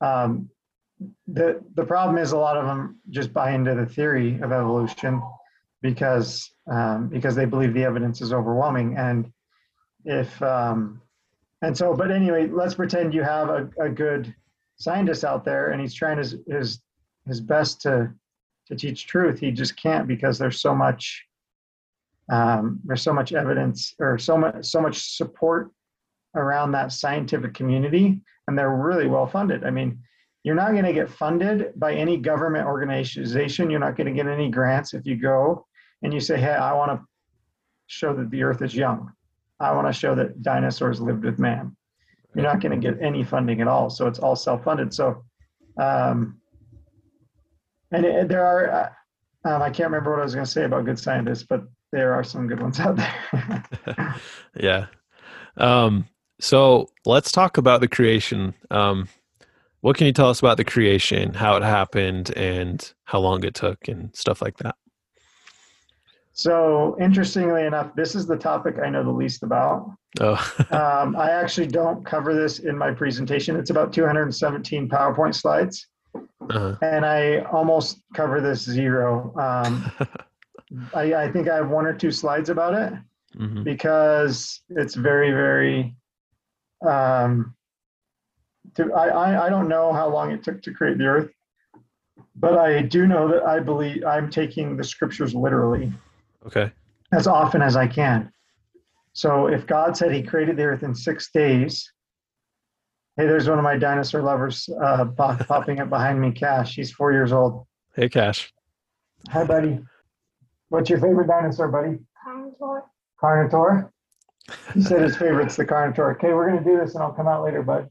um, 0.00 0.48
the 1.28 1.62
the 1.74 1.84
problem 1.84 2.16
is 2.16 2.32
a 2.32 2.38
lot 2.38 2.56
of 2.56 2.64
them 2.66 2.98
just 3.10 3.32
buy 3.34 3.50
into 3.50 3.74
the 3.74 3.84
theory 3.86 4.40
of 4.40 4.50
evolution 4.50 5.22
because 5.82 6.50
um, 6.66 7.08
because 7.08 7.34
they 7.34 7.44
believe 7.44 7.74
the 7.74 7.84
evidence 7.84 8.22
is 8.22 8.32
overwhelming 8.32 8.96
and 8.96 9.30
if 10.06 10.40
um, 10.42 10.98
and 11.60 11.76
so 11.76 11.94
but 11.94 12.10
anyway 12.10 12.46
let's 12.46 12.74
pretend 12.74 13.12
you 13.12 13.22
have 13.22 13.50
a, 13.50 13.68
a 13.78 13.90
good 13.90 14.34
scientist 14.76 15.24
out 15.24 15.44
there 15.44 15.70
and 15.70 15.80
he's 15.80 15.94
trying 15.94 16.18
his 16.18 16.36
his 16.46 16.80
his 17.26 17.40
best 17.40 17.80
to 17.82 18.12
to 18.66 18.74
teach 18.74 19.06
truth. 19.06 19.38
He 19.38 19.50
just 19.50 19.76
can't 19.76 20.08
because 20.08 20.38
there's 20.38 20.60
so 20.60 20.74
much 20.74 21.24
um, 22.30 22.80
there's 22.84 23.02
so 23.02 23.12
much 23.12 23.32
evidence 23.32 23.94
or 23.98 24.18
so 24.18 24.36
much 24.36 24.64
so 24.64 24.80
much 24.80 25.16
support 25.16 25.70
around 26.34 26.72
that 26.72 26.92
scientific 26.92 27.54
community 27.54 28.20
and 28.48 28.58
they're 28.58 28.74
really 28.74 29.06
well 29.06 29.26
funded. 29.26 29.64
I 29.64 29.70
mean 29.70 29.98
you're 30.42 30.54
not 30.54 30.72
going 30.72 30.84
to 30.84 30.92
get 30.92 31.08
funded 31.08 31.72
by 31.76 31.94
any 31.94 32.18
government 32.18 32.66
organization. 32.66 33.70
You're 33.70 33.80
not 33.80 33.96
going 33.96 34.06
to 34.06 34.12
get 34.12 34.30
any 34.30 34.50
grants 34.50 34.92
if 34.92 35.06
you 35.06 35.16
go 35.16 35.66
and 36.02 36.12
you 36.12 36.20
say 36.20 36.38
hey 36.38 36.52
i 36.52 36.72
want 36.72 36.92
to 36.92 37.06
show 37.86 38.14
that 38.14 38.30
the 38.30 38.42
earth 38.42 38.62
is 38.62 38.74
young. 38.74 39.12
I 39.60 39.72
want 39.72 39.86
to 39.86 39.92
show 39.92 40.14
that 40.14 40.42
dinosaurs 40.42 41.00
lived 41.00 41.24
with 41.24 41.38
man 41.38 41.76
you're 42.34 42.44
not 42.44 42.60
going 42.60 42.78
to 42.78 42.90
get 42.90 43.00
any 43.02 43.22
funding 43.24 43.60
at 43.60 43.68
all 43.68 43.90
so 43.90 44.06
it's 44.06 44.18
all 44.18 44.36
self-funded 44.36 44.92
so 44.92 45.22
um, 45.80 46.40
and 47.90 48.04
it, 48.04 48.28
there 48.28 48.44
are 48.44 48.70
uh, 48.70 49.48
um, 49.48 49.62
i 49.62 49.70
can't 49.70 49.90
remember 49.90 50.10
what 50.10 50.20
i 50.20 50.24
was 50.24 50.34
going 50.34 50.44
to 50.44 50.50
say 50.50 50.64
about 50.64 50.84
good 50.84 50.98
scientists 50.98 51.44
but 51.44 51.62
there 51.92 52.12
are 52.12 52.24
some 52.24 52.46
good 52.46 52.60
ones 52.60 52.80
out 52.80 52.96
there 52.96 54.14
yeah. 54.60 54.86
Um, 55.56 56.06
so 56.40 56.90
let's 57.06 57.32
talk 57.32 57.56
about 57.56 57.80
the 57.80 57.88
creation. 57.88 58.54
Um, 58.70 59.08
what 59.80 59.96
can 59.96 60.06
you 60.06 60.12
tell 60.12 60.30
us 60.30 60.40
about 60.40 60.56
the 60.56 60.64
creation, 60.64 61.34
how 61.34 61.56
it 61.56 61.62
happened, 61.62 62.30
and 62.36 62.92
how 63.04 63.20
long 63.20 63.44
it 63.44 63.54
took, 63.54 63.86
and 63.88 64.14
stuff 64.16 64.42
like 64.42 64.56
that? 64.58 64.76
So 66.34 66.96
interestingly 67.00 67.64
enough 67.64 67.94
this 67.94 68.16
is 68.16 68.26
the 68.26 68.36
topic 68.36 68.76
i 68.84 68.90
know 68.90 69.04
the 69.04 69.10
least 69.10 69.42
about. 69.42 69.90
Oh, 70.20 70.34
um, 70.70 71.16
i 71.16 71.30
actually 71.30 71.68
don't 71.68 72.04
cover 72.04 72.34
this 72.34 72.58
in 72.60 72.76
my 72.76 72.92
presentation. 72.92 73.56
It's 73.56 73.70
about 73.70 73.92
217 73.92 74.88
powerpoint 74.88 75.34
slides. 75.34 75.86
Uh, 76.50 76.76
and 76.82 77.06
i 77.06 77.38
almost 77.52 78.02
cover 78.14 78.40
this 78.40 78.62
zero. 78.62 79.34
Um, 79.36 79.90
I, 80.94 81.14
I 81.14 81.32
think 81.32 81.48
i 81.48 81.56
have 81.56 81.70
one 81.70 81.86
or 81.86 81.94
two 81.94 82.10
slides 82.10 82.48
about 82.48 82.74
it 82.74 82.92
mhm. 83.36 83.64
because 83.64 84.60
it's 84.70 84.94
very 84.94 85.30
very 85.30 85.94
um 86.86 87.54
to, 88.74 88.92
I, 88.92 89.08
I 89.08 89.46
i 89.46 89.48
don't 89.48 89.68
know 89.68 89.92
how 89.92 90.08
long 90.08 90.32
it 90.32 90.42
took 90.42 90.62
to 90.62 90.72
create 90.72 90.98
the 90.98 91.06
earth 91.06 91.30
but 92.36 92.58
i 92.58 92.82
do 92.82 93.06
know 93.06 93.28
that 93.28 93.44
i 93.44 93.60
believe 93.60 94.04
i'm 94.04 94.30
taking 94.30 94.76
the 94.76 94.84
scriptures 94.84 95.34
literally 95.34 95.92
Okay. 96.46 96.70
as 97.12 97.26
often 97.26 97.62
as 97.62 97.76
i 97.76 97.86
can 97.86 98.30
so 99.12 99.46
if 99.46 99.66
god 99.66 99.96
said 99.96 100.12
he 100.12 100.22
created 100.22 100.56
the 100.56 100.62
earth 100.64 100.82
in 100.82 100.94
six 100.94 101.30
days 101.32 101.90
hey 103.16 103.26
there's 103.26 103.48
one 103.48 103.58
of 103.58 103.64
my 103.64 103.76
dinosaur 103.78 104.22
lovers 104.22 104.68
uh 104.82 105.04
pop, 105.16 105.38
popping 105.46 105.80
up 105.80 105.88
behind 105.88 106.20
me 106.20 106.30
cash 106.32 106.74
he's 106.74 106.90
four 106.92 107.12
years 107.12 107.32
old 107.32 107.66
Hey, 107.96 108.08
Cash. 108.08 108.52
hi 109.30 109.44
buddy 109.44 109.78
what's 110.68 110.90
your 110.90 110.98
favorite 111.00 111.28
dinosaur 111.28 111.68
buddy 111.68 111.98
Carnotaur. 112.26 112.80
Carnotaur. 113.22 113.90
He 114.74 114.82
said 114.82 115.02
his 115.02 115.16
favorite's 115.16 115.56
the 115.56 115.64
Carnotaur. 115.64 116.14
Okay, 116.16 116.32
we're 116.32 116.48
gonna 116.50 116.64
do 116.64 116.76
this 116.78 116.94
and 116.94 117.02
I'll 117.02 117.12
come 117.12 117.28
out 117.28 117.44
later, 117.44 117.62
bud. 117.62 117.88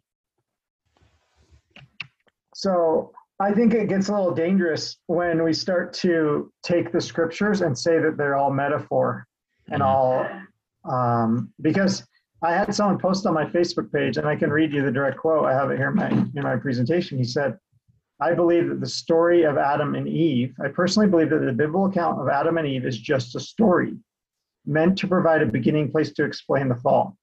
So 2.56 3.12
I 3.40 3.52
think 3.52 3.74
it 3.74 3.90
gets 3.90 4.10
a 4.10 4.13
little 4.13 4.34
dangerous 4.34 4.98
when 5.08 5.44
we 5.44 5.54
start 5.54 5.94
to 5.96 6.52
take 6.63 6.92
the 6.92 7.02
scriptures 7.02 7.62
and 7.62 7.78
say 7.78 8.00
that 8.00 8.16
they're 8.18 8.36
all 8.36 8.52
metaphor 8.52 9.25
and 9.72 9.82
Mhm. 9.82 9.86
all 9.86 10.28
um, 10.86 11.50
because 11.62 12.06
I 12.42 12.52
had 12.54 12.75
someone 12.75 12.98
post 13.00 13.25
on 13.25 13.34
my 13.34 13.46
Facebook 13.46 13.90
page 13.94 14.18
and 14.18 14.28
I 14.28 14.36
can 14.36 14.52
read 14.52 14.74
you 14.74 14.84
the 14.84 14.92
direct 14.92 15.18
quote. 15.18 15.46
I 15.46 15.54
have 15.54 15.72
it 15.72 15.78
here 15.78 15.88
in 15.90 15.96
my 15.96 16.10
in 16.10 16.44
my 16.44 16.58
presentation. 16.58 17.18
He 17.18 17.24
said, 17.24 17.58
I 18.20 18.34
believe 18.34 18.68
that 18.70 18.82
the 18.82 18.88
story 18.88 19.44
of 19.44 19.58
Adam 19.58 19.96
and 19.96 20.08
Eve, 20.08 20.54
I 20.63 20.68
personally 20.68 21.10
believe 21.10 21.30
that 21.30 21.40
the 21.40 21.54
biblical 21.54 21.86
account 21.86 22.20
of 22.20 22.28
Adam 22.28 22.58
and 22.58 22.68
Eve 22.68 22.86
is 22.86 23.00
just 23.00 23.36
a 23.36 23.40
story 23.40 23.98
meant 24.66 24.98
to 24.98 25.08
provide 25.08 25.42
a 25.42 25.46
beginning 25.46 25.90
place 25.90 26.12
to 26.13 26.25
explain 26.25 26.68
the 26.68 26.75
fall 26.75 27.18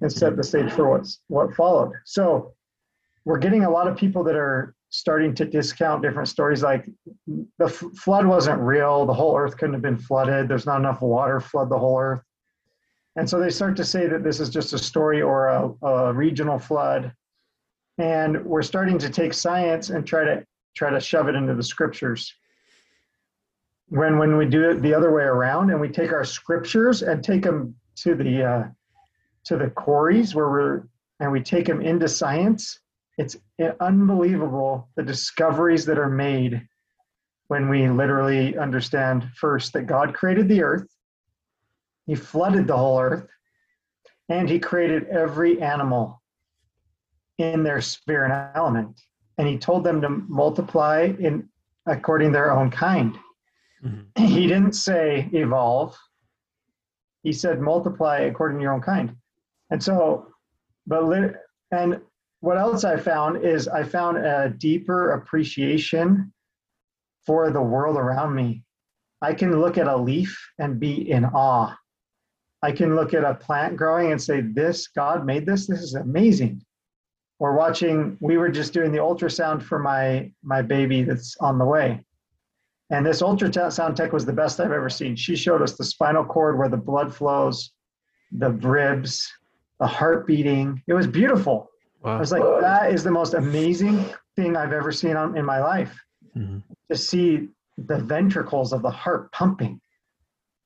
and 0.00 0.10
set 0.12 0.36
the 0.36 0.44
stage 0.44 0.70
for 0.70 0.88
what's 0.88 1.20
what 1.26 1.52
followed. 1.54 1.92
So 2.04 2.54
we're 3.24 3.38
getting 3.38 3.64
a 3.64 3.70
lot 3.70 3.88
of 3.88 3.96
people 3.96 4.22
that 4.24 4.36
are 4.36 4.74
starting 4.90 5.34
to 5.34 5.44
discount 5.44 6.02
different 6.02 6.28
stories 6.28 6.62
like 6.62 6.88
the 7.26 7.66
f- 7.66 7.82
flood 7.96 8.26
wasn't 8.26 8.58
real, 8.60 9.04
the 9.04 9.12
whole 9.12 9.36
earth 9.36 9.56
couldn't 9.56 9.74
have 9.74 9.82
been 9.82 9.98
flooded, 9.98 10.48
there's 10.48 10.66
not 10.66 10.78
enough 10.78 11.02
water 11.02 11.40
to 11.40 11.44
flood 11.44 11.68
the 11.68 11.78
whole 11.78 12.00
earth. 12.00 12.22
And 13.16 13.28
so 13.28 13.40
they 13.40 13.50
start 13.50 13.76
to 13.76 13.84
say 13.84 14.06
that 14.06 14.22
this 14.22 14.40
is 14.40 14.50
just 14.50 14.72
a 14.72 14.78
story 14.78 15.22
or 15.22 15.48
a, 15.48 15.86
a 15.86 16.12
regional 16.12 16.58
flood. 16.58 17.12
And 17.98 18.44
we're 18.44 18.62
starting 18.62 18.98
to 18.98 19.08
take 19.08 19.32
science 19.32 19.90
and 19.90 20.06
try 20.06 20.24
to 20.24 20.44
try 20.76 20.90
to 20.90 21.00
shove 21.00 21.28
it 21.28 21.34
into 21.34 21.54
the 21.54 21.62
scriptures 21.62 22.34
when 23.88 24.18
when 24.18 24.36
we 24.36 24.46
do 24.46 24.70
it 24.70 24.82
the 24.82 24.92
other 24.94 25.14
way 25.14 25.22
around 25.22 25.70
and 25.70 25.80
we 25.80 25.88
take 25.88 26.12
our 26.12 26.24
scriptures 26.24 27.02
and 27.02 27.22
take 27.22 27.42
them 27.42 27.74
to 27.94 28.14
the 28.14 28.42
uh, 28.42 28.64
to 29.44 29.56
the 29.56 29.70
quarries 29.70 30.34
where 30.34 30.50
we're 30.50 30.82
and 31.20 31.30
we 31.30 31.40
take 31.40 31.66
them 31.66 31.80
into 31.80 32.08
science 32.08 32.80
it's 33.18 33.36
unbelievable 33.80 34.88
the 34.96 35.02
discoveries 35.02 35.84
that 35.86 35.98
are 35.98 36.10
made 36.10 36.66
when 37.48 37.68
we 37.68 37.88
literally 37.88 38.56
understand 38.58 39.28
first 39.36 39.72
that 39.72 39.86
god 39.86 40.14
created 40.14 40.48
the 40.48 40.62
earth 40.62 40.86
he 42.06 42.14
flooded 42.14 42.66
the 42.66 42.76
whole 42.76 43.00
earth 43.00 43.28
and 44.28 44.48
he 44.48 44.58
created 44.58 45.06
every 45.08 45.60
animal 45.62 46.20
in 47.38 47.62
their 47.62 47.80
sphere 47.80 48.24
and 48.24 48.56
element 48.56 49.00
and 49.38 49.46
he 49.46 49.58
told 49.58 49.84
them 49.84 50.00
to 50.00 50.08
multiply 50.08 51.12
in 51.18 51.48
according 51.86 52.32
their 52.32 52.52
own 52.52 52.70
kind. 52.70 53.18
Mhm. 53.84 54.06
he 54.18 54.46
didn't 54.46 54.72
say 54.72 55.28
evolve. 55.32 55.96
He 57.22 57.32
said 57.32 57.60
multiply 57.60 58.20
according 58.20 58.58
to 58.58 58.62
your 58.62 58.72
own 58.72 58.80
kind. 58.80 59.16
And 59.70 59.82
so 59.82 60.32
but 60.86 61.04
and 61.72 62.00
what 62.46 62.58
else 62.58 62.84
i 62.84 62.96
found 62.96 63.44
is 63.44 63.66
i 63.66 63.82
found 63.82 64.16
a 64.16 64.54
deeper 64.58 65.14
appreciation 65.14 66.32
for 67.26 67.50
the 67.50 67.60
world 67.60 67.96
around 67.96 68.32
me 68.32 68.62
i 69.20 69.34
can 69.34 69.60
look 69.60 69.76
at 69.76 69.88
a 69.88 69.96
leaf 69.96 70.32
and 70.60 70.78
be 70.78 71.10
in 71.10 71.24
awe 71.24 71.76
i 72.62 72.70
can 72.70 72.94
look 72.94 73.14
at 73.14 73.24
a 73.24 73.34
plant 73.34 73.76
growing 73.76 74.12
and 74.12 74.22
say 74.22 74.40
this 74.40 74.86
god 74.86 75.26
made 75.26 75.44
this 75.44 75.66
this 75.66 75.80
is 75.80 75.94
amazing 75.94 76.62
or 77.40 77.56
watching 77.56 78.16
we 78.20 78.38
were 78.38 78.48
just 78.48 78.72
doing 78.72 78.92
the 78.92 78.98
ultrasound 78.98 79.60
for 79.60 79.80
my 79.80 80.30
my 80.44 80.62
baby 80.62 81.02
that's 81.02 81.36
on 81.40 81.58
the 81.58 81.64
way 81.64 82.00
and 82.90 83.04
this 83.04 83.22
ultrasound 83.22 83.96
tech 83.96 84.12
was 84.12 84.24
the 84.24 84.32
best 84.32 84.60
I've 84.60 84.70
ever 84.70 84.88
seen. 84.88 85.16
She 85.16 85.34
showed 85.34 85.60
us 85.60 85.76
the 85.76 85.82
spinal 85.82 86.24
cord 86.24 86.56
where 86.56 86.68
the 86.68 86.76
blood 86.76 87.12
flows, 87.12 87.72
the 88.30 88.52
ribs, 88.52 89.28
the 89.80 89.88
heart 89.88 90.24
beating. 90.24 90.80
It 90.86 90.94
was 90.94 91.08
beautiful. 91.08 91.68
I 92.06 92.18
was 92.18 92.32
like, 92.32 92.42
that 92.60 92.92
is 92.92 93.02
the 93.02 93.10
most 93.10 93.34
amazing 93.34 94.04
thing 94.36 94.56
I've 94.56 94.72
ever 94.72 94.92
seen 94.92 95.16
on, 95.16 95.36
in 95.36 95.44
my 95.44 95.58
life 95.60 95.98
Mhm. 96.36 96.62
to 96.90 96.96
see 96.96 97.48
the 97.78 97.98
ventricles 97.98 98.72
of 98.72 98.82
the 98.82 98.90
heart 98.90 99.32
pumping. 99.32 99.80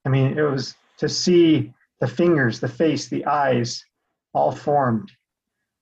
I 0.04 0.08
mean, 0.08 0.36
it 0.38 0.42
was 0.42 0.74
to 0.98 1.08
see 1.08 1.72
the 2.00 2.06
fingers, 2.06 2.60
the 2.60 2.68
face, 2.68 3.08
the 3.08 3.24
eyes 3.26 3.84
all 4.34 4.52
formed. 4.52 5.10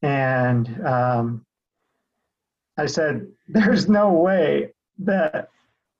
And 0.02 0.86
um, 0.86 1.44
I 2.76 2.86
said, 2.86 3.26
there's 3.48 3.88
no 3.88 4.12
way 4.12 4.72
that 5.00 5.48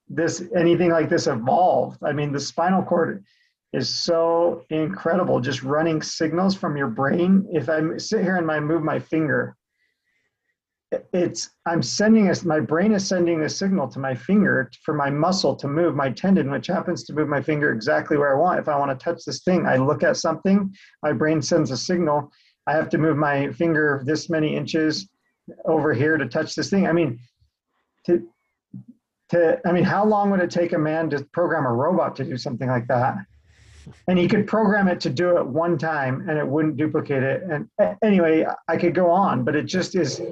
this 0.08 0.42
anything 0.56 0.90
like 0.90 1.08
this 1.08 1.26
evolved. 1.26 2.02
I 2.02 2.12
mean, 2.12 2.32
the 2.32 2.40
spinal 2.40 2.82
cord 2.82 3.24
is 3.72 3.88
so 3.88 4.64
incredible, 4.70 5.40
just 5.40 5.62
running 5.62 6.00
signals 6.00 6.54
from 6.54 6.76
your 6.76 6.88
brain. 6.88 7.46
If 7.52 7.68
I 7.68 7.96
sit 7.98 8.22
here 8.22 8.36
and 8.36 8.50
I 8.50 8.60
move 8.60 8.82
my 8.82 8.98
finger, 8.98 9.56
it's 11.12 11.50
I'm 11.66 11.82
sending 11.82 12.30
us 12.30 12.44
my 12.44 12.60
brain 12.60 12.92
is 12.92 13.06
sending 13.06 13.42
a 13.42 13.48
signal 13.48 13.88
to 13.88 13.98
my 13.98 14.14
finger 14.14 14.70
for 14.84 14.94
my 14.94 15.10
muscle 15.10 15.54
to 15.56 15.68
move 15.68 15.94
my 15.94 16.10
tendon, 16.10 16.50
which 16.50 16.66
happens 16.66 17.04
to 17.04 17.12
move 17.12 17.28
my 17.28 17.42
finger 17.42 17.72
exactly 17.72 18.16
where 18.16 18.34
I 18.34 18.40
want. 18.40 18.58
If 18.58 18.68
I 18.68 18.78
want 18.78 18.98
to 18.98 19.04
touch 19.04 19.24
this 19.24 19.42
thing, 19.42 19.66
I 19.66 19.76
look 19.76 20.02
at 20.02 20.16
something, 20.16 20.74
my 21.02 21.12
brain 21.12 21.42
sends 21.42 21.70
a 21.70 21.76
signal. 21.76 22.32
I 22.66 22.72
have 22.72 22.88
to 22.90 22.98
move 22.98 23.18
my 23.18 23.52
finger 23.52 24.02
this 24.06 24.30
many 24.30 24.56
inches 24.56 25.08
over 25.66 25.92
here 25.92 26.16
to 26.16 26.26
touch 26.26 26.54
this 26.54 26.70
thing. 26.70 26.86
I 26.86 26.92
mean, 26.92 27.18
to 28.06 28.26
to 29.30 29.60
I 29.66 29.72
mean, 29.72 29.84
how 29.84 30.06
long 30.06 30.30
would 30.30 30.40
it 30.40 30.50
take 30.50 30.72
a 30.72 30.78
man 30.78 31.10
to 31.10 31.22
program 31.32 31.66
a 31.66 31.72
robot 31.72 32.16
to 32.16 32.24
do 32.24 32.38
something 32.38 32.68
like 32.68 32.86
that? 32.88 33.16
And 34.08 34.18
he 34.18 34.28
could 34.28 34.46
program 34.46 34.88
it 34.88 35.00
to 35.00 35.10
do 35.10 35.36
it 35.38 35.46
one 35.46 35.78
time 35.78 36.28
and 36.28 36.38
it 36.38 36.46
wouldn't 36.46 36.76
duplicate 36.76 37.22
it. 37.22 37.42
And 37.44 37.68
anyway, 38.02 38.46
I 38.68 38.76
could 38.76 38.94
go 38.94 39.10
on, 39.10 39.44
but 39.44 39.56
it 39.56 39.64
just 39.64 39.94
is 39.94 40.22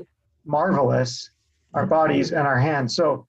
marvelous, 0.45 1.31
our 1.75 1.87
bodies 1.87 2.33
and 2.33 2.47
our 2.47 2.59
hands. 2.59 2.95
So 2.95 3.27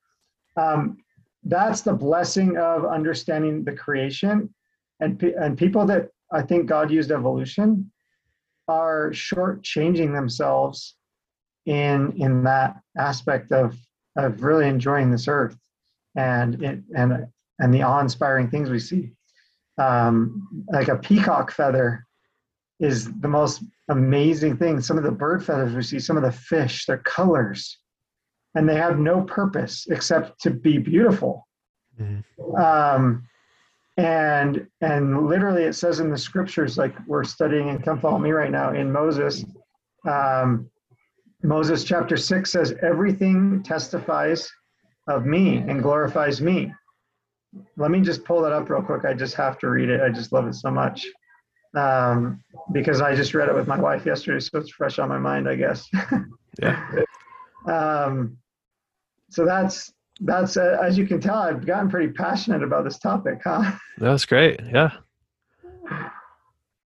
um, 0.56 0.98
that's 1.44 1.82
the 1.82 1.92
blessing 1.92 2.56
of 2.56 2.84
understanding 2.84 3.64
the 3.64 3.72
creation. 3.72 4.52
And, 5.00 5.22
and 5.22 5.56
people 5.56 5.86
that 5.86 6.10
I 6.32 6.42
think 6.42 6.66
God 6.66 6.90
used 6.90 7.10
evolution 7.10 7.90
are 8.68 9.10
shortchanging 9.10 10.12
themselves 10.12 10.94
in 11.66 12.12
in 12.16 12.44
that 12.44 12.76
aspect 12.96 13.52
of 13.52 13.76
of 14.16 14.42
really 14.42 14.66
enjoying 14.66 15.10
this 15.10 15.28
earth 15.28 15.56
and 16.16 16.62
and 16.94 17.26
and 17.60 17.74
the 17.74 17.82
awe-inspiring 17.82 18.48
things 18.50 18.70
we 18.70 18.78
see. 18.78 19.12
Um, 19.78 20.64
like 20.72 20.88
a 20.88 20.96
peacock 20.96 21.52
feather 21.52 22.04
is 22.80 23.12
the 23.20 23.28
most 23.28 23.62
amazing 23.88 24.56
thing. 24.56 24.80
Some 24.80 24.98
of 24.98 25.04
the 25.04 25.10
bird 25.10 25.44
feathers 25.44 25.74
we 25.74 25.82
see, 25.82 25.98
some 25.98 26.16
of 26.16 26.22
the 26.22 26.32
fish, 26.32 26.86
their 26.86 26.98
colors, 26.98 27.78
and 28.54 28.68
they 28.68 28.76
have 28.76 28.98
no 28.98 29.22
purpose 29.22 29.86
except 29.90 30.40
to 30.42 30.50
be 30.50 30.78
beautiful. 30.78 31.46
Mm-hmm. 32.00 32.56
Um, 32.56 33.24
and 33.96 34.66
and 34.80 35.26
literally, 35.26 35.64
it 35.64 35.74
says 35.74 36.00
in 36.00 36.10
the 36.10 36.18
scriptures, 36.18 36.78
like 36.78 36.94
we're 37.06 37.24
studying 37.24 37.70
and 37.70 37.82
come 37.82 38.00
follow 38.00 38.18
me 38.18 38.30
right 38.30 38.50
now 38.50 38.72
in 38.72 38.92
Moses. 38.92 39.44
Um, 40.08 40.70
Moses 41.42 41.84
chapter 41.84 42.16
6 42.16 42.50
says, 42.50 42.74
Everything 42.82 43.62
testifies 43.62 44.50
of 45.08 45.24
me 45.24 45.58
and 45.58 45.82
glorifies 45.82 46.40
me. 46.40 46.72
Let 47.76 47.90
me 47.90 48.00
just 48.00 48.24
pull 48.24 48.42
that 48.42 48.52
up 48.52 48.68
real 48.68 48.82
quick. 48.82 49.04
I 49.04 49.14
just 49.14 49.34
have 49.34 49.58
to 49.60 49.68
read 49.68 49.88
it. 49.88 50.00
I 50.00 50.10
just 50.10 50.32
love 50.32 50.46
it 50.46 50.54
so 50.54 50.70
much. 50.70 51.06
Um, 51.74 52.42
because 52.72 53.00
I 53.00 53.14
just 53.14 53.34
read 53.34 53.48
it 53.48 53.54
with 53.54 53.66
my 53.66 53.78
wife 53.78 54.06
yesterday, 54.06 54.40
so 54.40 54.58
it's 54.58 54.70
fresh 54.70 54.98
on 54.98 55.08
my 55.08 55.18
mind, 55.18 55.48
I 55.48 55.54
guess. 55.54 55.88
yeah. 56.62 57.02
Um, 57.66 58.38
so 59.30 59.44
that's 59.44 59.92
that's 60.20 60.56
uh, 60.56 60.78
as 60.82 60.98
you 60.98 61.06
can 61.06 61.20
tell, 61.20 61.38
I've 61.38 61.66
gotten 61.66 61.90
pretty 61.90 62.12
passionate 62.12 62.62
about 62.62 62.84
this 62.84 62.98
topic, 62.98 63.40
huh? 63.44 63.72
That's 63.98 64.24
great. 64.24 64.60
Yeah. 64.72 64.90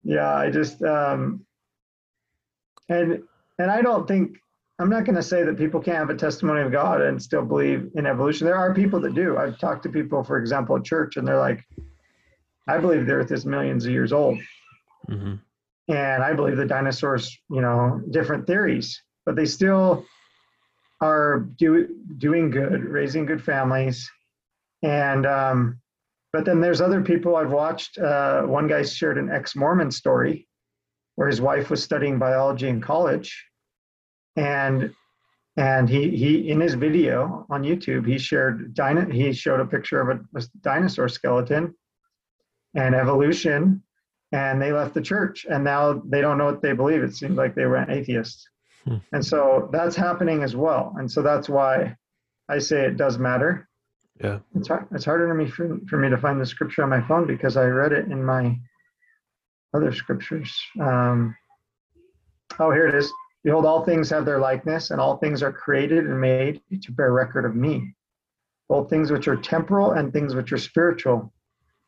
Yeah, 0.04 0.34
I 0.34 0.50
just 0.50 0.82
um, 0.82 1.44
and 2.88 3.22
and 3.58 3.70
I 3.70 3.82
don't 3.82 4.06
think 4.06 4.36
I'm 4.78 4.90
not 4.90 5.04
going 5.04 5.16
to 5.16 5.22
say 5.22 5.42
that 5.42 5.56
people 5.56 5.80
can't 5.80 5.96
have 5.96 6.10
a 6.10 6.16
testimony 6.16 6.60
of 6.60 6.70
God 6.70 7.00
and 7.00 7.22
still 7.22 7.44
believe 7.44 7.90
in 7.94 8.04
evolution. 8.04 8.44
There 8.44 8.56
are 8.56 8.74
people 8.74 9.00
that 9.00 9.14
do. 9.14 9.38
I've 9.38 9.58
talked 9.58 9.82
to 9.84 9.88
people, 9.88 10.22
for 10.22 10.38
example, 10.38 10.76
at 10.76 10.84
church, 10.84 11.16
and 11.16 11.26
they're 11.26 11.38
like, 11.38 11.64
"I 12.68 12.76
believe 12.78 13.06
the 13.06 13.14
Earth 13.14 13.32
is 13.32 13.46
millions 13.46 13.86
of 13.86 13.92
years 13.92 14.12
old," 14.12 14.38
mm-hmm. 15.08 15.36
and 15.88 16.22
I 16.22 16.34
believe 16.34 16.58
the 16.58 16.66
dinosaurs, 16.66 17.38
you 17.48 17.62
know, 17.62 18.02
different 18.10 18.46
theories, 18.46 19.02
but 19.24 19.34
they 19.34 19.46
still 19.46 20.04
are 21.00 21.40
do, 21.56 21.88
doing 22.18 22.50
good, 22.50 22.84
raising 22.84 23.24
good 23.24 23.42
families, 23.42 24.10
and 24.82 25.24
um, 25.24 25.80
but 26.34 26.44
then 26.44 26.60
there's 26.60 26.82
other 26.82 27.00
people 27.00 27.36
I've 27.36 27.50
watched. 27.52 27.96
Uh, 27.96 28.42
one 28.42 28.66
guy 28.66 28.82
shared 28.82 29.16
an 29.16 29.30
ex-Mormon 29.30 29.90
story 29.90 30.46
where 31.14 31.28
his 31.28 31.40
wife 31.40 31.70
was 31.70 31.82
studying 31.82 32.18
biology 32.18 32.68
in 32.68 32.82
college 32.82 33.42
and 34.36 34.94
and 35.56 35.88
he 35.88 36.10
he 36.10 36.50
in 36.50 36.60
his 36.60 36.74
video 36.74 37.46
on 37.50 37.62
youtube 37.62 38.06
he 38.06 38.18
shared 38.18 38.74
dino, 38.74 39.10
he 39.10 39.32
showed 39.32 39.60
a 39.60 39.66
picture 39.66 40.00
of 40.00 40.18
a, 40.18 40.38
a 40.38 40.42
dinosaur 40.60 41.08
skeleton 41.08 41.74
and 42.74 42.94
evolution 42.94 43.82
and 44.32 44.60
they 44.60 44.72
left 44.72 44.94
the 44.94 45.00
church 45.00 45.46
and 45.48 45.64
now 45.64 46.02
they 46.06 46.20
don't 46.20 46.38
know 46.38 46.46
what 46.46 46.62
they 46.62 46.72
believe 46.72 47.02
it 47.02 47.14
seems 47.14 47.36
like 47.36 47.54
they 47.54 47.64
were 47.64 47.90
atheists 47.90 48.48
hmm. 48.84 48.96
and 49.12 49.24
so 49.24 49.68
that's 49.72 49.96
happening 49.96 50.42
as 50.42 50.54
well 50.54 50.94
and 50.98 51.10
so 51.10 51.22
that's 51.22 51.48
why 51.48 51.94
i 52.48 52.58
say 52.58 52.84
it 52.84 52.96
does 52.96 53.18
matter 53.18 53.68
yeah 54.20 54.38
it's 54.54 54.68
hard 54.68 54.86
it's 54.92 55.04
harder 55.04 55.28
for 55.28 55.34
me 55.34 55.46
for, 55.48 55.78
for 55.88 55.96
me 55.96 56.10
to 56.10 56.18
find 56.18 56.40
the 56.40 56.46
scripture 56.46 56.82
on 56.82 56.90
my 56.90 57.00
phone 57.08 57.26
because 57.26 57.56
i 57.56 57.64
read 57.64 57.92
it 57.92 58.06
in 58.10 58.22
my 58.22 58.58
other 59.76 59.92
scriptures. 59.92 60.58
Um, 60.80 61.36
oh, 62.58 62.70
here 62.70 62.88
it 62.88 62.94
is. 62.94 63.12
Behold, 63.46 63.64
all 63.64 63.84
things 63.84 64.10
have 64.10 64.24
their 64.24 64.40
likeness, 64.40 64.90
and 64.90 65.00
all 65.00 65.18
things 65.18 65.40
are 65.40 65.52
created 65.52 66.04
and 66.04 66.20
made 66.20 66.60
to 66.82 66.90
bear 66.90 67.12
record 67.12 67.44
of 67.44 67.54
me. 67.54 67.94
Both 68.68 68.90
things 68.90 69.12
which 69.12 69.28
are 69.28 69.36
temporal 69.36 69.92
and 69.92 70.12
things 70.12 70.34
which 70.34 70.52
are 70.52 70.58
spiritual, 70.58 71.32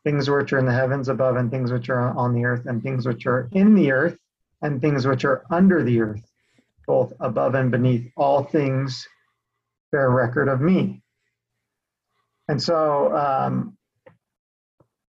things 0.04 0.30
which 0.30 0.52
are 0.52 0.60
in 0.60 0.66
the 0.66 0.72
heavens 0.72 1.08
above 1.08 1.34
and 1.34 1.50
things 1.50 1.72
which 1.72 1.90
are 1.90 2.16
on 2.16 2.32
the 2.32 2.44
earth, 2.44 2.66
and 2.66 2.80
things 2.80 3.08
which 3.08 3.26
are 3.26 3.48
in 3.50 3.74
the 3.74 3.90
earth 3.90 4.16
and 4.62 4.80
things 4.80 5.04
which 5.04 5.24
are 5.24 5.42
under 5.50 5.82
the 5.82 6.00
earth, 6.00 6.30
both 6.86 7.12
above 7.18 7.56
and 7.56 7.72
beneath. 7.72 8.08
All 8.16 8.44
things 8.44 9.08
bear 9.90 10.12
record 10.12 10.46
of 10.46 10.60
me. 10.60 11.02
And 12.46 12.62
so, 12.62 13.16
um, 13.16 13.76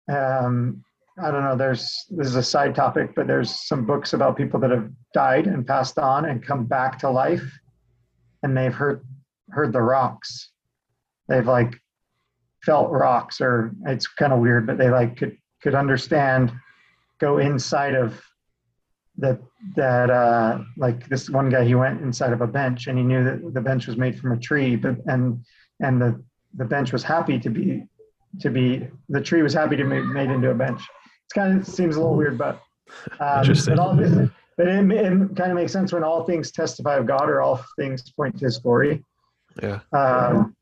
um, 0.08 0.85
I 1.22 1.32
don't 1.32 1.44
know, 1.44 1.56
there's 1.56 2.06
this 2.10 2.28
is 2.28 2.36
a 2.36 2.44
side 2.44 2.76
topic, 2.76 3.16
but 3.16 3.26
there's 3.26 3.68
some 3.68 3.86
books 3.86 4.14
about 4.14 4.36
people 4.36 4.60
that 4.60 4.72
have 4.72 4.90
died 5.14 5.48
and 5.48 5.66
passed 5.66 5.98
on 5.98 6.26
and 6.26 6.46
come 6.46 6.66
back 6.66 7.00
to 7.00 7.10
life 7.10 7.58
and 8.44 8.56
they've 8.56 8.74
heard 8.74 9.06
heard 9.50 9.72
the 9.72 9.82
rocks. 9.82 10.52
They've 11.30 11.48
like 11.48 11.80
felt 12.64 12.92
rocks 12.92 13.40
or 13.40 13.72
it's 13.86 14.08
kind 14.08 14.34
of 14.34 14.40
weird, 14.40 14.68
but 14.68 14.78
they 14.78 14.90
like 14.90 15.18
could 15.18 15.38
could 15.62 15.76
understand, 15.76 16.52
go 17.20 17.38
inside 17.38 17.96
of 17.96 18.22
that 19.18 19.40
that 19.76 20.10
uh 20.10 20.60
like 20.76 21.08
this 21.08 21.30
one 21.30 21.50
guy 21.50 21.64
he 21.64 21.76
went 21.76 22.02
inside 22.02 22.34
of 22.34 22.42
a 22.42 22.48
bench 22.48 22.88
and 22.88 22.98
he 22.98 23.04
knew 23.04 23.24
that 23.24 23.54
the 23.54 23.62
bench 23.62 23.88
was 23.88 23.96
made 23.96 24.20
from 24.20 24.34
a 24.34 24.38
tree 24.38 24.76
but 24.76 24.98
and 25.08 25.40
and 25.80 26.02
the 26.02 26.22
the 26.56 26.66
bench 26.66 26.92
was 26.92 27.02
happy 27.02 27.40
to 27.40 27.50
be 27.50 27.84
to 28.42 28.50
be 28.50 28.86
the 29.08 29.22
tree 29.22 29.42
was 29.42 29.54
happy 29.54 29.78
to 29.78 29.86
be 29.86 30.02
made 30.02 30.30
into 30.30 30.52
a 30.52 30.54
bench 30.54 30.82
it's 31.26 31.34
kind 31.34 31.60
of 31.60 31.68
seems 31.68 31.96
a 31.96 32.00
little 32.00 32.16
weird, 32.16 32.38
but 32.38 32.62
um, 33.20 33.40
Interesting. 33.40 33.76
But, 33.76 33.82
all, 33.82 33.96
but 33.96 34.68
it, 34.68 34.92
it, 34.92 35.36
kind 35.36 35.52
of 35.52 35.56
makes 35.56 35.72
sense 35.72 35.92
when 35.92 36.04
all 36.04 36.24
things 36.24 36.52
testify 36.52 36.96
of 36.98 37.06
God 37.06 37.30
or 37.30 37.42
all 37.42 37.64
things 37.78 38.10
point 38.12 38.38
to 38.40 38.46
His 38.46 38.58
glory. 38.58 39.04
Yeah. 39.62 39.80
Um, 39.92 40.56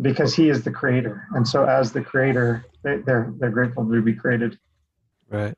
because 0.00 0.34
He 0.34 0.48
is 0.48 0.62
the 0.62 0.70
Creator, 0.70 1.28
and 1.34 1.46
so 1.46 1.64
as 1.64 1.92
the 1.92 2.02
Creator, 2.02 2.64
they, 2.82 2.98
they're 2.98 3.32
they're 3.38 3.50
grateful 3.50 3.88
to 3.88 4.02
be 4.02 4.14
created. 4.14 4.58
Right. 5.28 5.54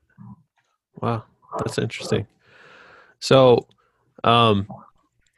Wow, 1.01 1.25
that's 1.59 1.79
interesting. 1.79 2.27
So, 3.21 3.67
um, 4.23 4.69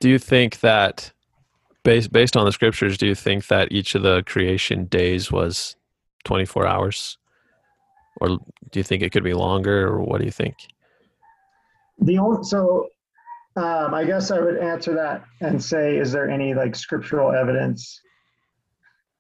do 0.01 0.09
you 0.09 0.18
think 0.18 0.61
that 0.61 1.12
based 1.85 2.12
based 2.12 2.37
on 2.37 2.44
the 2.44 2.53
scriptures, 2.53 2.99
do 2.99 3.07
you 3.07 3.14
think 3.14 3.46
that 3.46 3.72
each 3.72 3.94
of 3.94 4.03
the 4.03 4.22
creation 4.25 4.87
days 4.87 5.31
was 5.31 5.77
24 6.25 6.66
hours? 6.66 7.18
Or 8.16 8.29
do 8.29 8.81
you 8.81 8.83
think 8.83 9.02
it 9.02 9.11
could 9.11 9.24
be 9.24 9.35
longer, 9.35 9.88
or 9.88 10.02
what 10.02 10.18
do 10.18 10.24
you 10.24 10.31
think? 10.31 10.55
The 11.98 12.18
only, 12.18 12.44
so 12.44 12.88
um, 13.57 13.94
I 13.94 14.05
guess 14.05 14.31
I 14.31 14.38
would 14.38 14.59
answer 14.59 14.94
that 14.94 15.24
and 15.40 15.62
say, 15.62 15.96
is 15.96 16.12
there 16.12 16.29
any 16.29 16.55
like 16.55 16.74
scriptural 16.74 17.33
evidence 17.33 18.00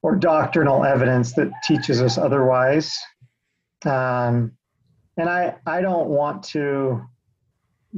or 0.02 0.14
doctrinal 0.14 0.84
evidence 0.84 1.32
that 1.34 1.50
teaches 1.64 2.02
us 2.02 2.18
otherwise? 2.18 2.94
Um, 3.84 4.52
and 5.16 5.28
I, 5.30 5.56
I 5.66 5.80
don't 5.80 6.08
want 6.08 6.42
to 6.44 7.02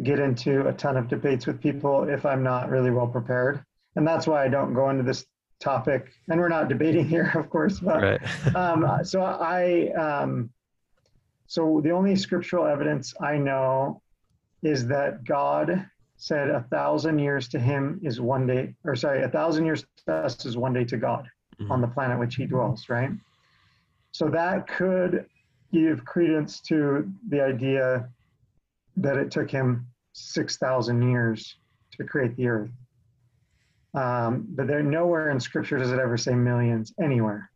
get 0.04 0.20
into 0.20 0.68
a 0.68 0.72
ton 0.72 0.96
of 0.96 1.08
debates 1.08 1.46
with 1.46 1.60
people 1.60 2.04
if 2.08 2.24
I'm 2.24 2.44
not 2.44 2.70
really 2.70 2.92
well 2.92 3.08
prepared. 3.08 3.64
And 3.96 4.06
that's 4.06 4.28
why 4.28 4.44
I 4.44 4.48
don't 4.48 4.74
go 4.74 4.90
into 4.90 5.02
this 5.02 5.26
topic. 5.60 6.08
And 6.28 6.38
we're 6.38 6.48
not 6.48 6.68
debating 6.68 7.08
here, 7.08 7.32
of 7.34 7.50
course. 7.50 7.80
But 7.80 8.02
right. 8.02 8.54
um, 8.54 9.04
so 9.04 9.22
I, 9.22 9.90
um, 9.92 10.50
so 11.48 11.80
the 11.82 11.90
only 11.90 12.14
scriptural 12.14 12.66
evidence 12.66 13.14
I 13.22 13.38
know 13.38 14.02
is 14.62 14.86
that 14.88 15.24
God 15.24 15.88
said 16.18 16.50
a 16.50 16.60
thousand 16.70 17.18
years 17.18 17.48
to 17.48 17.58
him 17.58 17.98
is 18.02 18.20
one 18.20 18.46
day, 18.46 18.74
or 18.84 18.94
sorry, 18.94 19.22
a 19.22 19.28
thousand 19.30 19.64
years 19.64 19.86
to 20.04 20.12
us 20.12 20.44
is 20.44 20.58
one 20.58 20.74
day 20.74 20.84
to 20.84 20.98
God 20.98 21.26
mm-hmm. 21.58 21.72
on 21.72 21.80
the 21.80 21.88
planet 21.88 22.18
which 22.18 22.34
he 22.34 22.44
dwells, 22.44 22.90
right? 22.90 23.10
So 24.12 24.28
that 24.28 24.66
could 24.66 25.24
give 25.72 26.04
credence 26.04 26.60
to 26.62 27.10
the 27.30 27.42
idea 27.42 28.10
that 28.98 29.16
it 29.16 29.30
took 29.30 29.50
him 29.50 29.86
6,000 30.12 31.10
years 31.10 31.56
to 31.96 32.04
create 32.04 32.36
the 32.36 32.48
earth. 32.48 32.70
Um, 33.94 34.46
but 34.50 34.66
there 34.66 34.82
nowhere 34.82 35.30
in 35.30 35.40
scripture 35.40 35.78
does 35.78 35.92
it 35.92 35.98
ever 35.98 36.18
say 36.18 36.34
millions 36.34 36.92
anywhere 37.02 37.50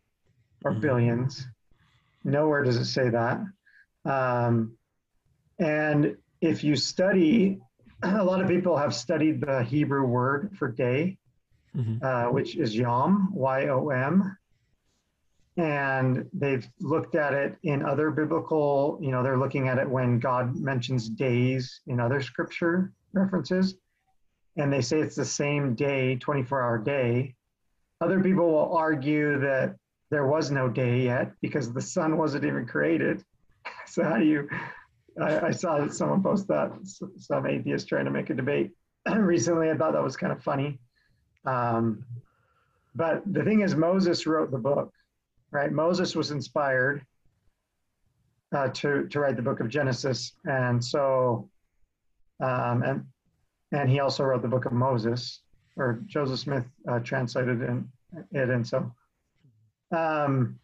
or 0.64 0.70
mm-hmm. 0.70 0.80
billions. 0.80 1.46
Nowhere 2.24 2.62
does 2.62 2.76
it 2.76 2.86
say 2.86 3.10
that. 3.10 3.40
Um, 4.04 4.76
and 5.58 6.16
if 6.40 6.64
you 6.64 6.76
study, 6.76 7.60
a 8.02 8.24
lot 8.24 8.40
of 8.40 8.48
people 8.48 8.76
have 8.76 8.94
studied 8.94 9.40
the 9.40 9.62
Hebrew 9.62 10.04
word 10.06 10.56
for 10.58 10.68
day, 10.68 11.18
Mhm. 11.76 12.02
uh, 12.02 12.30
which 12.30 12.56
is 12.56 12.76
Yom, 12.76 13.30
Y 13.32 13.68
O 13.68 13.88
M. 13.90 14.36
And 15.56 16.28
they've 16.32 16.66
looked 16.80 17.14
at 17.14 17.34
it 17.34 17.56
in 17.62 17.84
other 17.84 18.10
biblical, 18.10 18.98
you 19.02 19.10
know, 19.10 19.22
they're 19.22 19.38
looking 19.38 19.68
at 19.68 19.78
it 19.78 19.88
when 19.88 20.18
God 20.18 20.56
mentions 20.56 21.08
days 21.10 21.82
in 21.86 22.00
other 22.00 22.22
scripture 22.22 22.92
references. 23.12 23.76
And 24.56 24.72
they 24.72 24.80
say 24.80 25.00
it's 25.00 25.16
the 25.16 25.24
same 25.26 25.74
day, 25.74 26.16
24 26.16 26.62
hour 26.62 26.78
day. 26.78 27.34
Other 28.00 28.20
people 28.22 28.50
will 28.50 28.74
argue 28.76 29.38
that 29.40 29.76
there 30.10 30.26
was 30.26 30.50
no 30.50 30.68
day 30.68 31.02
yet 31.04 31.32
because 31.40 31.72
the 31.72 31.80
sun 31.82 32.16
wasn't 32.16 32.44
even 32.44 32.66
created. 32.66 33.22
So, 33.86 34.04
how 34.04 34.18
do 34.18 34.24
you? 34.24 34.48
I, 35.20 35.46
I 35.46 35.50
saw 35.50 35.78
that 35.78 35.92
someone 35.92 36.22
post 36.22 36.48
that, 36.48 36.72
some 37.18 37.46
atheist 37.46 37.88
trying 37.88 38.06
to 38.06 38.10
make 38.10 38.30
a 38.30 38.34
debate 38.34 38.70
recently. 39.14 39.70
I 39.70 39.76
thought 39.76 39.92
that 39.92 40.02
was 40.02 40.16
kind 40.16 40.32
of 40.32 40.42
funny. 40.42 40.78
Um, 41.44 42.04
but 42.94 43.22
the 43.32 43.42
thing 43.42 43.60
is, 43.60 43.74
Moses 43.74 44.26
wrote 44.26 44.50
the 44.50 44.58
book, 44.58 44.92
right? 45.50 45.72
Moses 45.72 46.14
was 46.14 46.30
inspired 46.30 47.04
uh, 48.54 48.68
to 48.68 49.08
to 49.08 49.20
write 49.20 49.36
the 49.36 49.42
book 49.42 49.60
of 49.60 49.68
Genesis, 49.68 50.32
and 50.44 50.82
so, 50.82 51.48
um, 52.40 52.82
and 52.82 53.06
and 53.72 53.88
he 53.88 54.00
also 54.00 54.24
wrote 54.24 54.42
the 54.42 54.48
book 54.48 54.66
of 54.66 54.72
Moses, 54.72 55.40
or 55.76 56.00
Joseph 56.06 56.38
Smith 56.38 56.64
uh, 56.88 57.00
translated 57.00 57.62
in, 57.62 57.88
it, 58.32 58.50
and 58.50 58.66
so. 58.66 58.90
Um, 59.90 60.58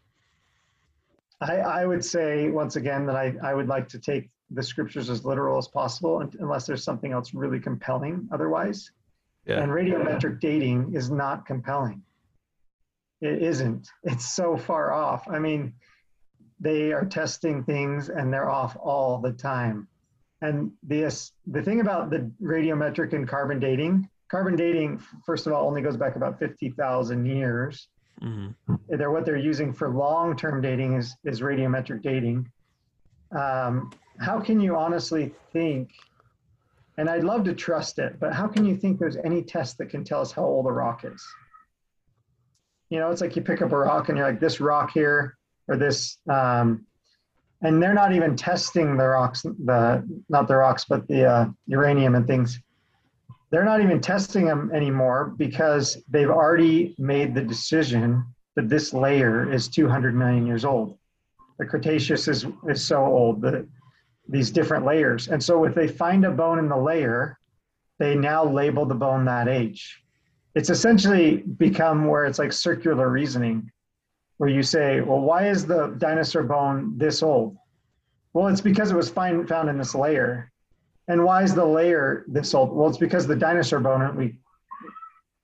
I, 1.41 1.57
I 1.59 1.87
would 1.87 2.05
say 2.05 2.51
once 2.51 2.77
again 2.77 3.07
that 3.07 3.17
I, 3.17 3.35
I 3.43 3.55
would 3.55 3.69
like 3.69 3.89
to 3.89 3.99
take 3.99 4.31
the 4.51 4.63
scriptures 4.63 5.11
as 5.11 5.25
literal 5.25 5.59
as 5.59 5.69
possible, 5.69 6.27
unless 6.41 6.67
there's 6.67 6.83
something 6.83 7.13
else 7.13 7.35
really 7.35 7.61
compelling. 7.61 8.29
Otherwise, 8.33 8.91
Yeah. 9.47 9.63
and 9.63 9.71
radiometric 9.71 10.41
dating 10.41 10.95
is 10.95 11.11
not 11.11 11.47
compelling. 11.47 12.03
It 13.21 13.43
isn't. 13.43 13.89
It's 14.05 14.33
so 14.35 14.57
far 14.57 14.93
off. 14.93 15.29
I 15.29 15.39
mean, 15.39 15.75
they 16.61 16.93
are 16.93 17.05
testing 17.05 17.63
things 17.65 18.09
and 18.09 18.33
they're 18.33 18.51
off 18.51 18.77
all 18.81 19.19
the 19.19 19.33
time. 19.33 19.87
And 20.41 20.73
this 20.83 21.33
the 21.47 21.63
thing 21.63 21.81
about 21.81 22.11
the 22.11 22.31
radiometric 22.43 23.13
and 23.13 23.29
carbon 23.29 23.59
dating, 23.61 24.09
carbon 24.31 24.55
dating, 24.57 25.01
first 25.27 25.47
of 25.47 25.53
all, 25.53 25.67
only 25.67 25.83
goes 25.83 25.97
back 25.97 26.15
about 26.17 26.39
50,000 26.39 27.27
years. 27.27 27.89
Mhm. 28.23 28.55
They're 28.89 29.11
what 29.11 29.25
they're 29.25 29.37
using 29.37 29.73
for 29.73 29.89
long-term 29.89 30.61
dating 30.61 30.95
is 30.95 31.17
is 31.25 31.41
radiometric 31.41 32.03
dating. 32.03 32.51
Um, 33.31 33.91
how 34.19 34.41
can 34.41 34.61
you 34.61 34.77
honestly 34.77 35.35
think? 35.53 35.91
And 36.97 37.09
I'd 37.09 37.23
love 37.23 37.45
to 37.45 37.55
trust 37.55 38.01
it, 38.01 38.19
but 38.19 38.33
how 38.33 38.49
can 38.49 38.65
you 38.65 38.77
think 38.77 38.99
there's 38.99 39.17
any 39.17 39.43
test 39.43 39.79
that 39.79 39.87
can 39.87 40.03
tell 40.03 40.21
us 40.21 40.33
how 40.33 40.45
old 40.45 40.67
a 40.67 40.73
rock 40.73 41.05
is? 41.05 41.25
You 42.91 42.99
know, 42.99 43.11
it's 43.11 43.21
like 43.21 43.37
you 43.37 43.43
pick 43.43 43.63
up 43.63 43.71
a 43.71 43.79
rock 43.79 44.09
and 44.09 44.19
you're 44.19 44.27
like, 44.27 44.41
this 44.41 44.61
rock 44.61 44.91
here 44.91 45.37
or 45.69 45.77
this, 45.77 46.19
um, 46.29 46.87
and 47.63 47.81
they're 47.81 47.95
not 47.95 48.13
even 48.13 48.35
testing 48.35 48.97
the 48.97 49.07
rocks, 49.07 49.43
the 49.43 50.05
not 50.29 50.49
the 50.49 50.57
rocks, 50.57 50.87
but 50.89 51.07
the 51.07 51.25
uh, 51.25 51.47
uranium 51.67 52.17
and 52.17 52.27
things 52.27 52.59
they're 53.51 53.65
not 53.65 53.81
even 53.81 54.01
testing 54.01 54.45
them 54.45 54.71
anymore 54.75 55.33
because 55.37 56.03
they've 56.09 56.31
already 56.31 56.95
made 56.99 57.35
the 57.35 57.43
decision 57.43 58.25
that 58.57 58.69
this 58.69 58.93
layer 58.93 59.51
is 59.53 59.69
200 59.69 60.15
million 60.15 60.47
years 60.47 60.65
old. 60.65 60.99
The 61.59 61.67
Cretaceous 61.67 62.29
is, 62.29 62.47
is 62.69 62.85
so 62.85 63.05
old 63.05 63.41
that 63.43 63.67
these 64.29 64.51
different 64.51 64.85
layers. 64.85 65.29
And 65.29 65.43
so 65.43 65.65
if 65.65 65.75
they 65.75 65.89
find 65.89 66.25
a 66.25 66.31
bone 66.31 66.59
in 66.59 66.69
the 66.69 66.77
layer, 66.77 67.39
they 67.99 68.15
now 68.15 68.45
label 68.45 68.85
the 68.85 68.95
bone 68.95 69.25
that 69.25 69.49
age. 69.49 70.03
It's 70.55 70.71
essentially 70.71 71.39
become 71.39 72.07
where 72.07 72.27
it's 72.27 72.39
like 72.39 72.53
circular 72.53 73.09
reasoning, 73.09 73.71
where 74.37 74.51
you 74.51 74.63
say, 74.63 75.01
well, 75.01 75.21
why 75.21 75.49
is 75.49 75.67
the 75.67 75.95
dinosaur 75.99 76.43
bone 76.43 76.95
this 76.97 77.23
old? 77.23 77.57
Well, 78.33 78.49
it's 78.49 78.61
because 78.61 78.91
it 78.91 78.97
was 78.97 79.09
find, 79.09 79.49
found 79.49 79.69
in 79.69 79.79
this 79.79 79.95
layer. 79.95 80.53
And 81.09 81.25
why 81.25 81.43
is 81.43 81.55
the 81.55 81.65
layer 81.65 82.25
this 82.29 82.55
old? 82.55 82.71
Well, 82.75 82.89
it's 82.89 82.99
because 82.99 83.27
the 83.27 83.35
dinosaur 83.37 83.81
bone 83.81 84.15
we 84.17 84.39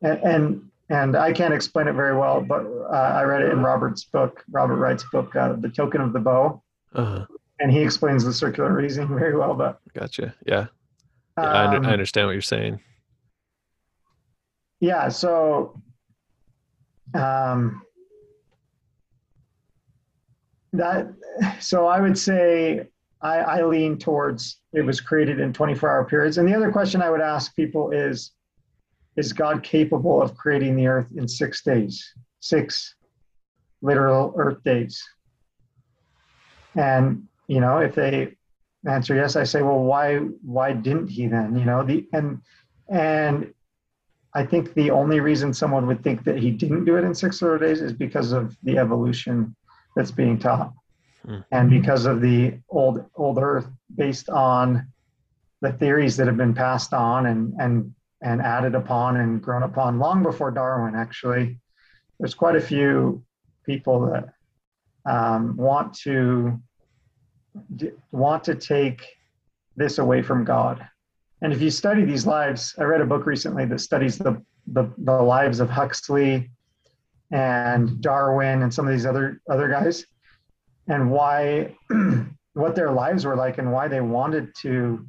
and 0.03 0.19
and, 0.23 0.71
and 0.91 1.17
I 1.17 1.33
can't 1.33 1.55
explain 1.55 1.89
it 1.89 1.95
very 1.95 2.17
well, 2.17 2.43
but 2.43 2.67
uh, 2.67 2.93
I 2.93 3.23
read 3.25 3.41
it 3.43 3.51
in 3.51 3.63
Robert's 3.63 4.05
book, 4.05 4.45
Robert 4.51 4.77
Wright's 4.77 5.05
book, 5.11 5.35
uh, 5.35 5.55
The 5.55 5.71
Token 5.71 6.03
of 6.03 6.13
the 6.13 6.19
Bow, 6.21 6.63
Uh-huh. 6.95 7.25
and 7.61 7.73
he 7.73 7.81
explains 7.81 8.23
the 8.25 8.33
circular 8.33 8.73
reasoning 8.75 9.09
very 9.19 9.35
well. 9.37 9.55
But 9.55 9.81
Gotcha. 9.95 10.35
Yeah. 10.47 10.67
Yeah, 11.39 11.45
I, 11.51 11.65
under- 11.65 11.79
um, 11.79 11.87
I 11.87 11.93
understand 11.93 12.27
what 12.29 12.33
you're 12.33 12.43
saying. 12.43 12.79
yeah, 14.81 15.09
so 15.09 15.81
um, 17.15 17.83
that 20.75 21.09
so 21.61 21.87
I 21.87 22.01
would 22.01 22.19
say 22.19 22.89
I, 23.25 23.39
I 23.39 23.65
lean 23.65 23.99
towards 23.99 24.61
it 24.75 24.83
was 24.83 25.01
created 25.01 25.41
in 25.41 25.53
24 25.53 25.91
hour 25.91 26.05
periods. 26.05 26.37
And 26.37 26.47
the 26.47 26.55
other 26.55 26.71
question 26.71 27.01
I 27.01 27.11
would 27.11 27.23
ask 27.23 27.57
people 27.57 27.91
is 27.91 28.33
Is 29.17 29.33
God 29.33 29.63
capable 29.63 30.21
of 30.23 30.37
creating 30.37 30.77
the 30.77 30.87
earth 30.87 31.09
in 31.17 31.27
six 31.27 31.63
days? 31.63 32.13
Six 32.41 32.95
literal 33.81 34.35
earth 34.37 34.63
days. 34.63 35.03
And 36.77 37.25
you 37.49 37.61
know, 37.61 37.79
if 37.79 37.95
they 37.95 38.37
answer 38.87 39.15
yes, 39.15 39.37
I 39.37 39.45
say, 39.45 39.63
well, 39.63 39.83
why 39.83 40.17
why 40.43 40.75
didn't 40.75 41.09
he 41.09 41.27
then? 41.27 41.57
You 41.57 41.65
know, 41.65 41.83
the 41.83 42.07
and 42.13 42.43
and 42.91 43.55
I 44.35 44.45
think 44.45 44.75
the 44.75 44.91
only 44.91 45.21
reason 45.21 45.55
someone 45.55 45.87
would 45.87 46.03
think 46.03 46.25
that 46.25 46.39
he 46.39 46.51
didn't 46.51 46.85
do 46.85 46.97
it 46.97 47.05
in 47.05 47.15
six 47.15 47.41
literal 47.41 47.61
days 47.61 47.81
is 47.81 47.95
because 47.95 48.33
of 48.33 48.55
the 48.65 48.77
evolution 48.77 49.57
that's 49.97 50.11
being 50.11 50.39
taught 50.39 50.75
Hmm. 51.25 51.39
and 51.53 51.71
because 51.71 52.05
of 52.05 52.21
the 52.21 52.59
old 52.69 53.05
old 53.17 53.39
earth 53.39 53.67
based 53.97 54.29
on 54.29 54.87
the 55.63 55.73
theories 55.73 56.19
that 56.19 56.27
have 56.27 56.37
been 56.37 56.53
passed 56.53 56.93
on 56.93 57.27
and 57.27 57.55
and 57.59 57.95
and 58.23 58.43
added 58.43 58.75
upon 58.75 59.17
and 59.17 59.43
grown 59.43 59.63
upon 59.63 59.99
long 59.99 60.23
before 60.23 60.51
darwin 60.51 60.95
actually 60.95 61.59
there's 62.19 62.35
quite 62.35 62.57
a 62.57 62.61
few 62.61 63.25
people 63.65 64.07
that 64.07 64.35
um, 65.11 65.57
want 65.57 65.95
to 65.95 66.61
d- 67.77 67.93
want 68.13 68.45
to 68.45 68.55
take 68.55 69.03
this 69.77 69.97
away 69.97 70.21
from 70.21 70.45
god 70.45 70.87
and 71.41 71.55
if 71.55 71.63
you 71.63 71.71
study 71.71 72.05
these 72.05 72.27
lives 72.27 72.75
i 72.79 72.83
read 72.83 73.01
a 73.01 73.07
book 73.07 73.25
recently 73.25 73.65
that 73.65 73.81
studies 73.81 74.19
the 74.19 74.43
the, 74.67 74.91
the 74.99 75.13
lives 75.23 75.61
of 75.61 75.71
huxley 75.71 76.51
and 77.31 78.03
darwin 78.03 78.61
and 78.61 78.73
some 78.75 78.87
of 78.87 78.93
these 78.93 79.07
other 79.07 79.41
other 79.49 79.69
guys 79.69 80.05
and 80.89 81.11
why 81.11 81.77
what 82.55 82.75
their 82.75 82.93
lives 82.93 83.25
were 83.25 83.37
like 83.37 83.59
and 83.59 83.73
why 83.73 83.89
they 83.89 84.01
wanted 84.01 84.55
to 84.63 85.07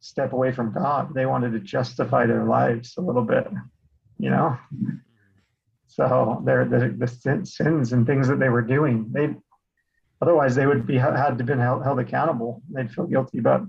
step 0.00 0.32
away 0.32 0.52
from 0.52 0.72
God. 0.72 1.14
They 1.14 1.26
wanted 1.26 1.52
to 1.52 1.60
justify 1.60 2.26
their 2.26 2.44
lives 2.44 2.94
a 2.96 3.00
little 3.00 3.24
bit, 3.24 3.48
you 4.18 4.30
know. 4.30 4.56
So 5.86 6.42
their 6.44 6.64
the, 6.64 6.94
the 6.96 7.44
sins 7.44 7.92
and 7.92 8.06
things 8.06 8.28
that 8.28 8.38
they 8.38 8.48
were 8.48 8.62
doing, 8.62 9.10
they 9.10 9.34
otherwise 10.20 10.54
they 10.54 10.66
would 10.66 10.86
be 10.86 10.98
had 10.98 11.38
to 11.38 11.44
been 11.44 11.58
held, 11.58 11.82
held 11.82 11.98
accountable. 11.98 12.62
They'd 12.70 12.90
feel 12.90 13.06
guilty, 13.06 13.40
but 13.40 13.62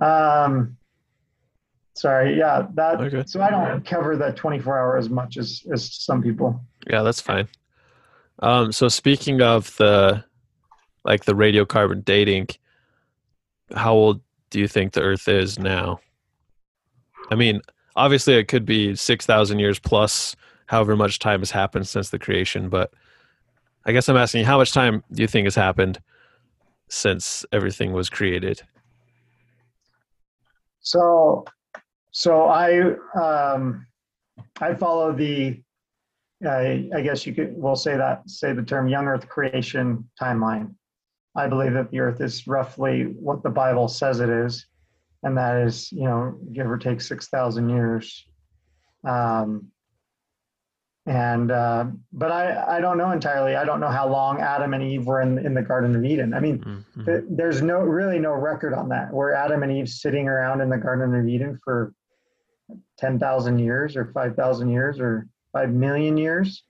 um, 0.00 0.76
sorry, 1.94 2.36
yeah, 2.38 2.66
that. 2.74 3.00
Okay. 3.00 3.24
So 3.26 3.42
I 3.42 3.50
don't 3.50 3.84
cover 3.84 4.16
that 4.16 4.36
24 4.36 4.78
hour 4.78 4.96
as 4.96 5.08
much 5.08 5.36
as 5.36 5.62
as 5.72 5.94
some 5.94 6.22
people. 6.22 6.64
Yeah, 6.88 7.02
that's 7.02 7.20
fine. 7.20 7.48
Um, 8.40 8.72
so 8.72 8.88
speaking 8.88 9.42
of 9.42 9.76
the 9.76 10.24
like 11.04 11.24
the 11.24 11.34
radiocarbon 11.34 12.04
dating, 12.04 12.48
how 13.74 13.94
old 13.94 14.20
do 14.50 14.58
you 14.58 14.68
think 14.68 14.92
the 14.92 15.02
Earth 15.02 15.28
is 15.28 15.58
now? 15.58 16.00
I 17.30 17.34
mean, 17.34 17.60
obviously 17.96 18.34
it 18.34 18.48
could 18.48 18.64
be 18.64 18.96
six 18.96 19.26
thousand 19.26 19.58
years 19.58 19.78
plus, 19.78 20.34
however 20.66 20.96
much 20.96 21.18
time 21.18 21.40
has 21.40 21.50
happened 21.50 21.86
since 21.86 22.10
the 22.10 22.18
creation. 22.18 22.68
But 22.68 22.92
I 23.84 23.92
guess 23.92 24.08
I'm 24.08 24.16
asking, 24.16 24.44
how 24.44 24.58
much 24.58 24.72
time 24.72 25.04
do 25.12 25.22
you 25.22 25.28
think 25.28 25.46
has 25.46 25.54
happened 25.54 26.00
since 26.88 27.44
everything 27.52 27.92
was 27.92 28.10
created? 28.10 28.62
So, 30.80 31.44
so 32.10 32.46
I 32.46 32.94
um, 33.14 33.86
I 34.60 34.74
follow 34.74 35.12
the 35.12 35.60
I 36.46 36.88
I 36.94 37.00
guess 37.02 37.26
you 37.26 37.34
could 37.34 37.52
we'll 37.56 37.76
say 37.76 37.96
that 37.96 38.28
say 38.28 38.52
the 38.52 38.62
term 38.62 38.88
young 38.88 39.06
Earth 39.06 39.28
creation 39.28 40.08
timeline. 40.20 40.74
I 41.36 41.46
believe 41.46 41.74
that 41.74 41.90
the 41.90 42.00
Earth 42.00 42.20
is 42.20 42.46
roughly 42.46 43.04
what 43.04 43.42
the 43.42 43.50
Bible 43.50 43.88
says 43.88 44.20
it 44.20 44.30
is, 44.30 44.66
and 45.22 45.36
that 45.36 45.56
is 45.66 45.92
you 45.92 46.04
know 46.04 46.38
give 46.52 46.70
or 46.70 46.78
take 46.78 47.00
six 47.00 47.28
thousand 47.28 47.68
years. 47.68 48.26
Um, 49.04 49.68
and 51.06 51.50
uh, 51.50 51.86
but 52.12 52.30
I 52.30 52.76
I 52.76 52.80
don't 52.80 52.98
know 52.98 53.10
entirely. 53.10 53.56
I 53.56 53.64
don't 53.64 53.80
know 53.80 53.88
how 53.88 54.08
long 54.08 54.40
Adam 54.40 54.74
and 54.74 54.82
Eve 54.82 55.06
were 55.06 55.20
in 55.22 55.38
in 55.44 55.54
the 55.54 55.62
Garden 55.62 55.94
of 55.96 56.04
Eden. 56.04 56.34
I 56.34 56.40
mean, 56.40 56.58
Mhm. 56.60 57.04
th- 57.06 57.24
there's 57.28 57.62
no 57.62 57.80
really 57.80 58.18
no 58.18 58.32
record 58.32 58.74
on 58.74 58.88
that 58.90 59.12
where 59.12 59.34
adam 59.34 59.62
and 59.62 59.72
eve 59.72 59.88
sitting 59.88 60.28
around 60.28 60.60
in 60.60 60.68
the 60.68 60.76
garden 60.78 61.14
of 61.14 61.26
eden 61.26 61.58
for 61.64 61.92
10,000 62.98 63.58
years 63.58 63.96
or 63.96 64.06
5,000 64.12 64.68
years 64.68 65.00
or 65.00 65.26
5 65.52 65.70
million 65.70 66.16
years. 66.16 66.64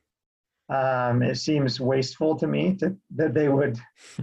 Um, 0.69 1.23
it 1.23 1.37
seems 1.37 1.81
wasteful 1.81 2.37
to 2.37 2.47
me 2.47 2.77
to, 2.77 2.97
that 3.17 3.35
they 3.35 3.49
would 3.49 3.79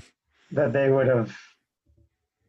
that 0.52 0.72
they 0.72 0.90
would 0.90 1.08
have 1.08 1.36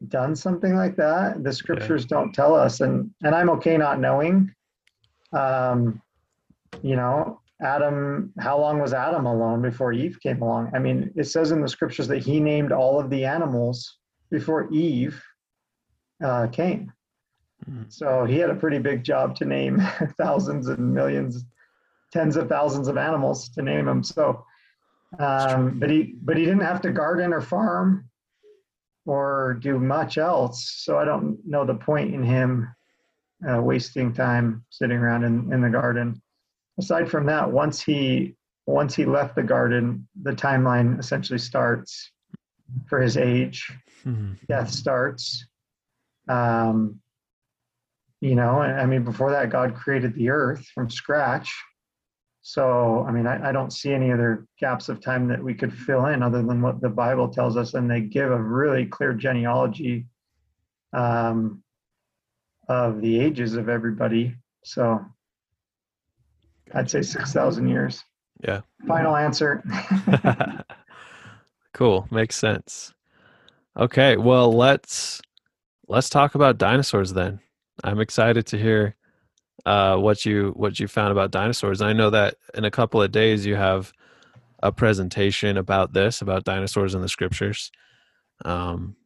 done 0.07 0.37
something 0.37 0.77
like 0.77 0.95
that. 0.97 1.43
The 1.43 1.53
scriptures 1.53 2.05
yeah. 2.05 2.17
don't 2.17 2.33
tell 2.33 2.55
us, 2.55 2.81
and 2.81 3.11
and 3.25 3.35
I'm 3.35 3.51
okay 3.51 3.77
not 3.77 3.99
knowing. 3.99 4.55
Um, 5.33 6.01
you 6.83 6.95
know, 6.95 7.41
Adam. 7.61 8.33
How 8.39 8.59
long 8.59 8.79
was 8.79 8.93
Adam 8.95 9.27
alone 9.27 9.63
before 9.63 9.93
Eve 9.93 10.19
came 10.23 10.43
along? 10.43 10.71
I 10.75 10.79
mean, 10.79 11.11
it 11.17 11.25
says 11.25 11.51
in 11.51 11.61
the 11.61 11.69
scriptures 11.69 12.07
that 12.07 12.23
he 12.23 12.39
named 12.39 12.71
all 12.71 13.01
of 13.01 13.11
the 13.11 13.25
animals 13.25 13.99
before 14.31 14.73
Eve 14.73 15.21
uh, 16.23 16.47
came. 16.49 16.93
Mm-hmm. 17.69 17.85
So 17.89 18.25
he 18.25 18.39
had 18.39 18.51
a 18.51 18.55
pretty 18.55 18.79
big 18.79 19.03
job 19.03 19.35
to 19.37 19.45
name 19.45 19.83
thousands 20.19 20.69
and 20.69 20.95
millions, 20.95 21.45
tens 22.13 22.37
of 22.37 22.49
thousands 22.49 22.89
of 22.89 22.97
animals 22.97 23.49
to 23.51 23.63
name 23.63 23.87
them. 23.87 24.03
So, 24.03 24.45
um, 25.19 25.79
but 25.79 25.91
he 25.91 26.15
but 26.23 26.37
he 26.37 26.45
didn't 26.45 26.61
have 26.61 26.81
to 26.83 26.93
garden 26.93 27.33
or 27.33 27.41
farm 27.41 28.09
or 29.07 29.59
do 29.61 29.79
much 29.79 30.19
else. 30.19 30.71
So 30.85 30.99
I 30.99 31.05
don't 31.05 31.39
know 31.47 31.65
the 31.65 31.75
point 31.75 32.15
in 32.15 32.23
him 32.23 32.69
uh, 33.49 33.61
wasting 33.63 34.13
time 34.13 34.65
sitting 34.71 34.99
around 34.99 35.25
in, 35.25 35.53
in 35.53 35.63
the 35.63 35.71
garden. 35.71 36.21
Aside 36.79 37.11
from 37.11 37.27
that, 37.27 37.51
once 37.51 37.81
he 37.81 38.37
once 38.67 38.95
he 38.95 39.07
left 39.07 39.35
the 39.35 39.43
garden, 39.43 40.07
the 40.23 40.33
timeline 40.33 40.99
essentially 40.99 41.39
starts 41.39 42.13
for 42.87 43.01
his 43.01 43.17
age. 43.17 43.73
Mm-hmm. 44.05 44.35
Death 44.47 44.71
starts. 44.71 45.47
Um, 46.29 47.01
you 48.21 48.35
know, 48.35 48.61
I 48.61 48.85
mean, 48.85 49.05
before 49.05 49.31
that, 49.31 49.51
God 49.51 49.75
created 49.75 50.15
the 50.15 50.31
earth 50.31 50.67
from 50.75 50.91
scratch. 50.91 51.51
So, 52.49 53.05
I 53.07 53.13
mean, 53.13 53.27
I, 53.27 53.51
I, 53.51 53.53
don't 53.53 53.75
see 53.75 53.93
any 53.93 54.11
other 54.11 54.47
gaps 54.59 54.89
of 54.89 55.03
time 55.03 55.29
that 55.29 55.45
we 55.45 55.53
could 55.53 55.71
fill 55.71 56.07
in 56.07 56.23
other 56.23 56.43
than 56.43 56.63
what 56.63 56.81
the 56.81 56.89
Bible 56.89 57.29
tells 57.29 57.59
us. 57.59 57.75
And 57.75 57.91
they 57.91 58.01
give 58.01 58.31
a 58.31 58.43
really 58.43 58.87
clear 58.87 59.13
genealogy 59.13 60.07
um, 60.95 61.63
of 62.67 63.03
the 63.03 63.21
ages 63.21 63.53
of 63.53 63.69
everybody. 63.69 64.35
So, 64.65 65.05
I'd 66.73 66.89
say 66.89 67.03
6,000 67.03 67.69
years. 67.69 68.03
Yeah. 68.43 68.63
Final 68.87 69.15
answer. 69.15 69.63
cool. 71.75 72.09
Makes 72.11 72.37
sense. 72.37 72.95
Okay. 73.77 74.17
Well, 74.17 74.55
let's 74.55 75.21
let's 75.87 76.09
talk 76.09 76.35
about 76.35 76.57
dinosaurs 76.57 77.13
then. 77.13 77.41
I'm 77.85 78.01
excited 78.01 78.47
to 78.47 78.59
hear 78.59 78.97
uh, 79.67 79.97
what 79.97 80.25
you 80.25 80.53
what 80.57 80.79
you 80.79 80.89
found 80.89 81.13
about 81.13 81.31
dinosaurs. 81.31 81.81
I 81.81 81.93
know 81.93 82.11
that 82.11 82.37
in 82.55 82.65
a 82.65 82.71
couple 82.71 83.03
of 83.03 83.13
days 83.13 83.45
you 83.47 83.57
have 83.57 83.93
a 84.63 84.73
presentation 84.73 85.57
about 85.57 85.93
this 85.93 86.21
about 86.23 86.45
dinosaurs 86.45 86.95
in 86.95 87.03
the 87.03 87.09
scriptures, 87.09 87.71
um, 88.45 88.97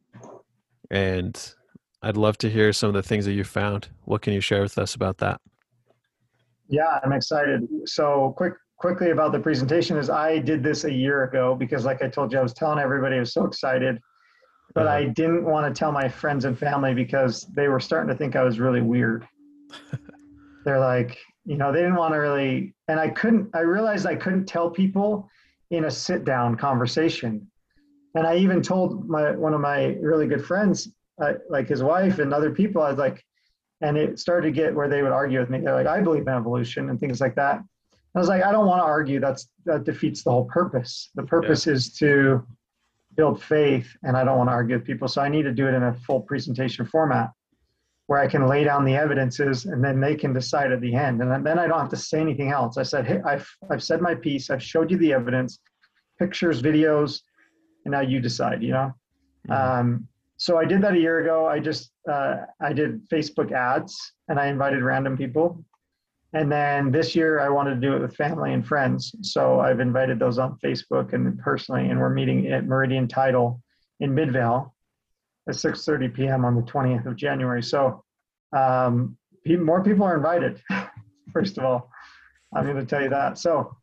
and 0.89 1.53
I'd 2.01 2.17
love 2.17 2.37
to 2.39 2.49
hear 2.49 2.73
some 2.73 2.89
of 2.89 2.95
the 2.95 3.03
things 3.03 3.25
that 3.25 3.33
you 3.33 3.43
found. 3.43 3.89
What 4.05 4.21
can 4.21 4.33
you 4.33 4.41
share 4.41 4.61
with 4.61 4.77
us 4.77 4.95
about 4.95 5.17
that? 5.19 5.41
Yeah, 6.67 6.99
I'm 7.03 7.13
excited. 7.13 7.67
So 7.85 8.33
quick 8.37 8.53
quickly 8.77 9.11
about 9.11 9.31
the 9.31 9.39
presentation 9.39 9.97
is 9.97 10.09
I 10.09 10.39
did 10.39 10.63
this 10.63 10.83
a 10.83 10.91
year 10.91 11.23
ago 11.23 11.55
because 11.55 11.85
like 11.85 12.01
I 12.01 12.09
told 12.09 12.31
you, 12.31 12.39
I 12.39 12.41
was 12.41 12.53
telling 12.53 12.79
everybody 12.79 13.15
I 13.15 13.19
was 13.19 13.33
so 13.33 13.45
excited 13.45 13.99
but 14.73 14.87
uh-huh. 14.87 14.95
I 14.95 15.05
didn't 15.05 15.45
want 15.45 15.73
to 15.73 15.77
tell 15.77 15.91
my 15.91 16.07
friends 16.07 16.45
and 16.45 16.57
family 16.57 16.93
because 16.93 17.45
they 17.53 17.67
were 17.67 17.79
starting 17.79 18.09
to 18.09 18.15
think 18.15 18.35
I 18.35 18.43
was 18.43 18.59
really 18.59 18.81
weird. 18.81 19.27
They're 20.65 20.79
like, 20.79 21.17
you 21.45 21.57
know, 21.57 21.71
they 21.71 21.79
didn't 21.79 21.95
want 21.95 22.13
to 22.13 22.17
really, 22.17 22.73
and 22.87 22.99
I 22.99 23.09
couldn't, 23.09 23.49
I 23.53 23.59
realized 23.59 24.05
I 24.05 24.15
couldn't 24.15 24.45
tell 24.45 24.69
people 24.69 25.29
in 25.71 25.85
a 25.85 25.91
sit 25.91 26.23
down 26.23 26.55
conversation. 26.55 27.47
And 28.15 28.27
I 28.27 28.37
even 28.37 28.61
told 28.61 29.07
my, 29.07 29.31
one 29.31 29.53
of 29.53 29.61
my 29.61 29.97
really 30.01 30.27
good 30.27 30.45
friends, 30.45 30.89
uh, 31.21 31.33
like 31.49 31.67
his 31.67 31.83
wife 31.83 32.19
and 32.19 32.33
other 32.33 32.51
people, 32.51 32.81
I 32.81 32.89
was 32.89 32.99
like, 32.99 33.23
and 33.81 33.97
it 33.97 34.19
started 34.19 34.47
to 34.47 34.51
get 34.53 34.73
where 34.73 34.87
they 34.87 35.01
would 35.01 35.11
argue 35.11 35.39
with 35.39 35.49
me. 35.49 35.59
They're 35.59 35.73
like, 35.73 35.87
I 35.87 35.99
believe 35.99 36.21
in 36.21 36.29
evolution 36.33 36.89
and 36.89 36.99
things 36.99 37.19
like 37.19 37.35
that. 37.35 37.61
I 38.15 38.19
was 38.19 38.27
like, 38.27 38.43
I 38.43 38.51
don't 38.51 38.67
want 38.67 38.79
to 38.79 38.85
argue. 38.85 39.19
That's, 39.19 39.49
that 39.65 39.83
defeats 39.83 40.23
the 40.23 40.31
whole 40.31 40.45
purpose. 40.45 41.09
The 41.15 41.23
purpose 41.23 41.65
yeah. 41.65 41.73
is 41.73 41.93
to, 41.95 42.45
build 43.15 43.41
faith 43.41 43.95
and 44.03 44.17
I 44.17 44.23
don't 44.23 44.37
want 44.37 44.49
to 44.49 44.53
argue 44.53 44.75
with 44.77 44.85
people. 44.85 45.07
So 45.07 45.21
I 45.21 45.29
need 45.29 45.43
to 45.43 45.51
do 45.51 45.67
it 45.67 45.73
in 45.73 45.83
a 45.83 45.93
full 45.93 46.21
presentation 46.21 46.85
format 46.85 47.29
where 48.07 48.19
I 48.19 48.27
can 48.27 48.47
lay 48.47 48.63
down 48.63 48.83
the 48.83 48.95
evidences 48.95 49.65
and 49.65 49.83
then 49.83 49.99
they 49.99 50.15
can 50.15 50.33
decide 50.33 50.71
at 50.71 50.81
the 50.81 50.93
end. 50.93 51.21
And 51.21 51.45
then 51.45 51.57
I 51.57 51.67
don't 51.67 51.79
have 51.79 51.89
to 51.89 51.97
say 51.97 52.19
anything 52.19 52.49
else. 52.51 52.77
I 52.77 52.83
said, 52.83 53.07
hey, 53.07 53.21
I've, 53.25 53.47
I've 53.71 53.83
said 53.83 54.01
my 54.01 54.13
piece. 54.13 54.49
I've 54.49 54.63
showed 54.63 54.91
you 54.91 54.97
the 54.97 55.13
evidence, 55.13 55.59
pictures, 56.19 56.61
videos, 56.61 57.21
and 57.85 57.93
now 57.93 58.01
you 58.01 58.19
decide, 58.19 58.61
you 58.61 58.71
know? 58.71 58.91
Mm-hmm. 59.47 59.79
Um, 59.79 60.07
so 60.37 60.57
I 60.57 60.65
did 60.65 60.81
that 60.81 60.95
a 60.95 60.99
year 60.99 61.19
ago. 61.19 61.47
I 61.47 61.59
just, 61.59 61.91
uh, 62.11 62.37
I 62.61 62.73
did 62.73 63.07
Facebook 63.09 63.51
ads 63.51 63.97
and 64.27 64.39
I 64.39 64.47
invited 64.47 64.83
random 64.83 65.15
people 65.15 65.63
and 66.33 66.51
then 66.51 66.91
this 66.91 67.15
year, 67.15 67.39
I 67.39 67.49
wanted 67.49 67.75
to 67.75 67.81
do 67.81 67.95
it 67.95 68.01
with 68.01 68.15
family 68.15 68.53
and 68.53 68.65
friends. 68.65 69.15
So 69.21 69.59
I've 69.59 69.79
invited 69.79 70.17
those 70.17 70.39
on 70.39 70.57
Facebook 70.63 71.13
and 71.13 71.37
personally, 71.39 71.89
and 71.89 71.99
we're 71.99 72.09
meeting 72.09 72.47
at 72.47 72.65
Meridian 72.65 73.07
Title 73.07 73.61
in 73.99 74.13
Midvale 74.13 74.72
at 75.47 75.55
6:30 75.55 76.13
p.m. 76.13 76.45
on 76.45 76.55
the 76.55 76.61
20th 76.61 77.05
of 77.05 77.15
January. 77.15 77.61
So 77.61 78.03
um, 78.55 79.17
more 79.45 79.83
people 79.83 80.05
are 80.05 80.15
invited. 80.15 80.61
First 81.33 81.57
of 81.57 81.65
all, 81.65 81.89
I'm 82.55 82.65
going 82.65 82.77
to 82.77 82.85
tell 82.85 83.01
you 83.01 83.09
that. 83.09 83.37
So, 83.37 83.75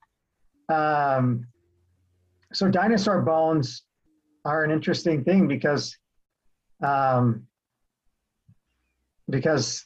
um, 0.68 1.46
so 2.52 2.68
dinosaur 2.68 3.22
bones 3.22 3.82
are 4.44 4.64
an 4.64 4.70
interesting 4.70 5.24
thing 5.24 5.48
because, 5.48 5.96
um, 6.82 7.46
because, 9.28 9.84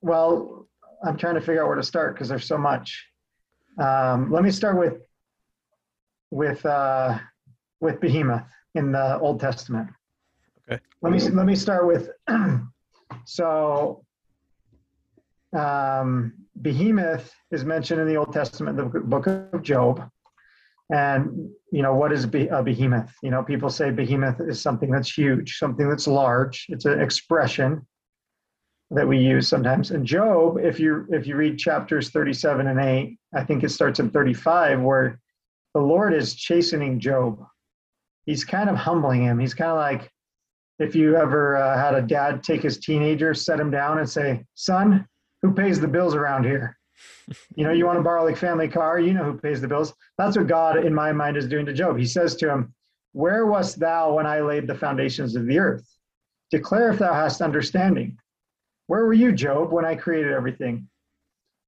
well, 0.00 0.68
I'm 1.04 1.16
trying 1.16 1.34
to 1.34 1.40
figure 1.40 1.62
out 1.62 1.68
where 1.68 1.76
to 1.76 1.82
start 1.82 2.14
because 2.14 2.28
there's 2.28 2.46
so 2.46 2.58
much. 2.58 3.06
Um, 3.78 4.30
let 4.30 4.42
me 4.42 4.50
start 4.50 4.78
with 4.78 5.02
with 6.30 6.64
uh, 6.64 7.18
with 7.80 8.00
Behemoth 8.00 8.48
in 8.74 8.92
the 8.92 9.18
Old 9.18 9.40
Testament. 9.40 9.88
Okay. 10.70 10.82
Let 11.02 11.12
me 11.12 11.20
let 11.20 11.46
me 11.46 11.54
start 11.54 11.86
with 11.86 12.10
so 13.24 14.04
um, 15.56 16.32
Behemoth 16.60 17.32
is 17.50 17.64
mentioned 17.64 18.00
in 18.00 18.08
the 18.08 18.16
Old 18.16 18.32
Testament, 18.32 18.76
the 18.76 18.84
book 18.84 19.26
of 19.26 19.62
Job. 19.62 20.08
And 20.92 21.50
you 21.72 21.82
know 21.82 21.94
what 21.94 22.12
is 22.12 22.24
a 22.24 22.28
behemoth? 22.28 23.12
You 23.22 23.30
know, 23.30 23.42
people 23.42 23.70
say 23.70 23.90
behemoth 23.90 24.40
is 24.40 24.60
something 24.60 24.90
that's 24.90 25.12
huge, 25.12 25.58
something 25.58 25.88
that's 25.88 26.06
large. 26.06 26.66
It's 26.68 26.84
an 26.84 27.00
expression 27.00 27.84
that 28.90 29.06
we 29.06 29.18
use 29.18 29.48
sometimes. 29.48 29.90
And 29.90 30.06
Job, 30.06 30.58
if 30.58 30.78
you 30.78 31.06
if 31.10 31.26
you 31.26 31.36
read 31.36 31.58
chapters 31.58 32.10
37 32.10 32.68
and 32.68 32.78
8, 32.78 33.18
I 33.34 33.44
think 33.44 33.64
it 33.64 33.70
starts 33.70 33.98
in 33.98 34.10
35, 34.10 34.80
where 34.80 35.20
the 35.74 35.80
Lord 35.80 36.14
is 36.14 36.36
chastening 36.36 37.00
Job. 37.00 37.44
He's 38.24 38.44
kind 38.44 38.70
of 38.70 38.76
humbling 38.76 39.22
him. 39.22 39.40
He's 39.40 39.54
kind 39.54 39.70
of 39.72 39.76
like 39.76 40.10
if 40.78 40.94
you 40.94 41.16
ever 41.16 41.56
uh, 41.56 41.78
had 41.78 41.94
a 41.94 42.02
dad 42.02 42.42
take 42.42 42.62
his 42.62 42.78
teenager, 42.78 43.34
set 43.34 43.60
him 43.60 43.70
down, 43.70 43.98
and 43.98 44.08
say, 44.08 44.44
"Son, 44.54 45.06
who 45.42 45.52
pays 45.52 45.80
the 45.80 45.88
bills 45.88 46.14
around 46.14 46.44
here?" 46.44 46.76
You 47.56 47.64
know, 47.64 47.72
you 47.72 47.86
want 47.86 47.98
to 47.98 48.02
borrow 48.02 48.24
like 48.24 48.36
family 48.36 48.68
car, 48.68 49.00
you 49.00 49.12
know 49.12 49.24
who 49.24 49.38
pays 49.38 49.60
the 49.60 49.68
bills. 49.68 49.92
That's 50.18 50.36
what 50.36 50.46
God, 50.46 50.84
in 50.84 50.94
my 50.94 51.12
mind, 51.12 51.36
is 51.36 51.48
doing 51.48 51.66
to 51.66 51.72
Job. 51.72 51.98
He 51.98 52.06
says 52.06 52.36
to 52.36 52.50
him, 52.50 52.74
Where 53.12 53.46
wast 53.46 53.78
thou 53.78 54.14
when 54.14 54.26
I 54.26 54.40
laid 54.40 54.66
the 54.66 54.74
foundations 54.74 55.36
of 55.36 55.46
the 55.46 55.58
earth? 55.58 55.86
Declare 56.50 56.92
if 56.92 56.98
thou 56.98 57.12
hast 57.12 57.42
understanding. 57.42 58.18
Where 58.86 59.04
were 59.04 59.12
you, 59.12 59.32
Job, 59.32 59.72
when 59.72 59.84
I 59.84 59.96
created 59.96 60.32
everything? 60.32 60.88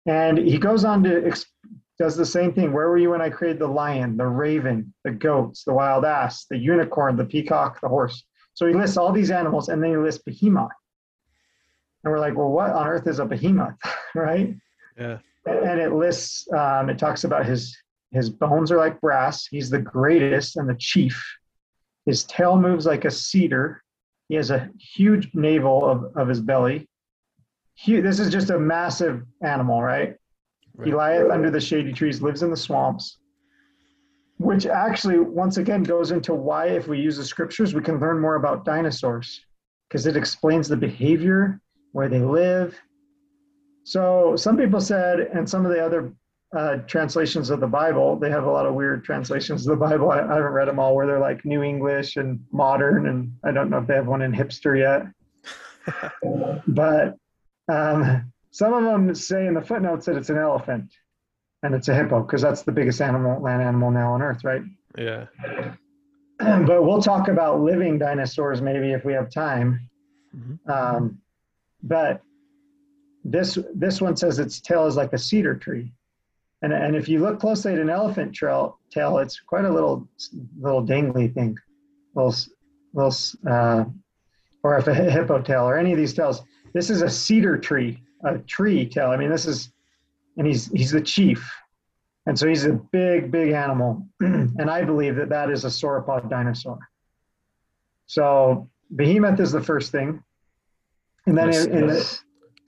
And 0.06 0.38
he 0.38 0.58
goes 0.58 0.84
on 0.84 1.02
to 1.04 1.34
does 1.98 2.16
the 2.16 2.24
same 2.24 2.52
thing. 2.52 2.72
Where 2.72 2.88
were 2.88 2.98
you 2.98 3.10
when 3.10 3.20
I 3.20 3.28
created 3.28 3.58
the 3.60 3.66
lion, 3.66 4.16
the 4.16 4.26
raven, 4.26 4.94
the 5.02 5.10
goats, 5.10 5.64
the 5.64 5.74
wild 5.74 6.04
ass, 6.04 6.46
the 6.48 6.56
unicorn, 6.56 7.16
the 7.16 7.24
peacock, 7.24 7.80
the 7.80 7.88
horse? 7.88 8.24
So 8.58 8.66
he 8.66 8.74
lists 8.74 8.96
all 8.96 9.12
these 9.12 9.30
animals 9.30 9.68
and 9.68 9.82
then 9.82 9.90
he 9.90 9.96
lists 9.96 10.22
behemoth. 10.22 10.72
And 12.02 12.12
we're 12.12 12.18
like, 12.18 12.36
well, 12.36 12.50
what 12.50 12.70
on 12.70 12.86
earth 12.88 13.06
is 13.06 13.20
a 13.20 13.24
behemoth, 13.24 13.76
right? 14.14 14.54
Yeah. 14.98 15.18
And 15.46 15.80
it 15.80 15.92
lists, 15.92 16.50
um, 16.52 16.90
it 16.90 16.98
talks 16.98 17.24
about 17.24 17.46
his 17.46 17.76
his 18.10 18.30
bones 18.30 18.72
are 18.72 18.78
like 18.78 19.00
brass. 19.02 19.46
He's 19.46 19.68
the 19.68 19.78
greatest 19.78 20.56
and 20.56 20.66
the 20.66 20.74
chief. 20.74 21.22
His 22.06 22.24
tail 22.24 22.58
moves 22.58 22.86
like 22.86 23.04
a 23.04 23.10
cedar. 23.10 23.82
He 24.28 24.34
has 24.34 24.50
a 24.50 24.70
huge 24.78 25.30
navel 25.34 25.84
of, 25.84 26.16
of 26.16 26.26
his 26.26 26.40
belly 26.40 26.88
he, 27.78 28.00
this 28.00 28.18
is 28.18 28.32
just 28.32 28.50
a 28.50 28.58
massive 28.58 29.22
animal, 29.40 29.80
right? 29.80 30.16
right? 30.74 30.86
He 30.86 30.92
lieth 30.92 31.30
under 31.30 31.48
the 31.48 31.60
shady 31.60 31.92
trees, 31.92 32.20
lives 32.20 32.42
in 32.42 32.50
the 32.50 32.56
swamps, 32.56 33.18
which 34.38 34.66
actually, 34.66 35.18
once 35.18 35.56
again, 35.56 35.82
goes 35.82 36.12
into 36.12 36.32
why, 36.32 36.66
if 36.68 36.86
we 36.86 36.98
use 36.98 37.16
the 37.16 37.24
scriptures, 37.24 37.74
we 37.74 37.82
can 37.82 37.98
learn 37.98 38.20
more 38.20 38.36
about 38.36 38.64
dinosaurs 38.64 39.44
because 39.88 40.06
it 40.06 40.16
explains 40.16 40.68
the 40.68 40.76
behavior, 40.76 41.60
where 41.92 42.08
they 42.08 42.20
live. 42.20 42.78
So 43.84 44.36
some 44.36 44.56
people 44.56 44.80
said, 44.80 45.20
and 45.20 45.48
some 45.48 45.64
of 45.64 45.72
the 45.72 45.84
other 45.84 46.12
uh, 46.56 46.76
translations 46.86 47.50
of 47.50 47.60
the 47.60 47.66
Bible, 47.66 48.16
they 48.16 48.30
have 48.30 48.44
a 48.44 48.50
lot 48.50 48.66
of 48.66 48.74
weird 48.74 49.04
translations 49.04 49.66
of 49.66 49.78
the 49.78 49.86
Bible. 49.86 50.10
I, 50.10 50.20
I 50.20 50.36
haven't 50.36 50.52
read 50.52 50.68
them 50.68 50.78
all, 50.78 50.94
where 50.94 51.06
they're 51.06 51.18
like 51.18 51.44
New 51.44 51.62
English 51.62 52.16
and 52.16 52.40
modern, 52.52 53.08
and 53.08 53.32
I 53.44 53.50
don't 53.50 53.70
know 53.70 53.78
if 53.78 53.86
they 53.86 53.94
have 53.94 54.06
one 54.06 54.22
in 54.22 54.32
hipster 54.32 54.78
yet. 54.78 55.06
but 56.68 57.16
um, 57.68 58.32
some 58.50 58.72
of 58.72 58.84
them 58.84 59.14
say 59.14 59.46
in 59.46 59.54
the 59.54 59.62
footnotes 59.62 60.06
that 60.06 60.16
it's 60.16 60.30
an 60.30 60.38
elephant 60.38 60.92
and 61.62 61.74
it's 61.74 61.88
a 61.88 61.94
hippo 61.94 62.22
because 62.22 62.42
that's 62.42 62.62
the 62.62 62.72
biggest 62.72 63.00
animal, 63.00 63.40
land 63.40 63.62
animal 63.62 63.90
now 63.90 64.12
on 64.12 64.22
Earth, 64.22 64.44
right? 64.44 64.62
Yeah. 64.96 65.26
but 66.38 66.84
we'll 66.84 67.02
talk 67.02 67.28
about 67.28 67.60
living 67.60 67.98
dinosaurs 67.98 68.62
maybe 68.62 68.92
if 68.92 69.04
we 69.04 69.12
have 69.12 69.30
time. 69.30 69.88
Mhm. 70.36 70.58
Um, 70.70 71.18
but 71.82 72.22
this 73.24 73.58
this 73.74 74.00
one 74.00 74.16
says 74.16 74.38
its 74.38 74.60
tail 74.60 74.86
is 74.86 74.96
like 74.96 75.12
a 75.12 75.18
cedar 75.18 75.54
tree, 75.56 75.92
and 76.62 76.72
and 76.72 76.94
if 76.96 77.08
you 77.08 77.18
look 77.20 77.40
closely 77.40 77.72
at 77.72 77.78
an 77.78 77.90
elephant 77.90 78.32
trail 78.34 78.78
tail, 78.90 79.18
it's 79.18 79.40
quite 79.40 79.64
a 79.64 79.72
little 79.72 80.08
little 80.60 80.84
dangly 80.84 81.32
thing, 81.32 81.56
little 82.14 82.34
little 82.94 83.14
uh, 83.48 83.84
or 84.62 84.78
if 84.78 84.86
a 84.86 84.94
hi- 84.94 85.10
hippo 85.10 85.40
tail 85.40 85.64
or 85.64 85.76
any 85.76 85.92
of 85.92 85.98
these 85.98 86.14
tails. 86.14 86.42
This 86.74 86.90
is 86.90 87.02
a 87.02 87.08
cedar 87.08 87.56
tree, 87.56 88.02
a 88.24 88.38
tree 88.38 88.86
tail. 88.86 89.10
I 89.10 89.16
mean, 89.16 89.30
this 89.30 89.46
is, 89.46 89.72
and 90.38 90.46
he's 90.46 90.66
he's 90.68 90.92
the 90.92 91.00
chief, 91.00 91.52
and 92.26 92.38
so 92.38 92.48
he's 92.48 92.64
a 92.64 92.72
big 92.72 93.30
big 93.30 93.52
animal, 93.52 94.06
and 94.20 94.70
I 94.70 94.84
believe 94.84 95.16
that 95.16 95.28
that 95.28 95.50
is 95.50 95.64
a 95.64 95.68
sauropod 95.68 96.30
dinosaur. 96.30 96.78
So 98.06 98.70
behemoth 98.96 99.38
is 99.40 99.52
the 99.52 99.60
first 99.62 99.92
thing, 99.92 100.22
and 101.26 101.36
then 101.36 101.48
Yes, 101.48 101.66
in, 101.66 101.76
in 101.76 101.86
the, 101.88 102.18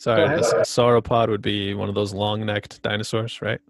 Sorry, 0.01 0.27
sauropod 0.31 1.29
would 1.29 1.43
be 1.43 1.75
one 1.75 1.91
of 1.91 1.95
those 1.95 2.15
long-necked 2.15 2.81
dinosaurs, 2.81 3.43
right? 3.43 3.61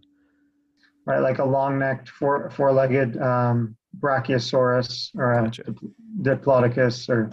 right, 1.05 1.19
like 1.19 1.39
a 1.41 1.45
long-necked, 1.45 2.09
four 2.09 2.51
four-legged 2.51 3.21
um, 3.21 3.77
brachiosaurus 3.99 5.11
or 5.17 5.33
a 5.33 5.43
Gotcha. 5.45 5.75
diplodocus 6.23 7.09
or 7.09 7.33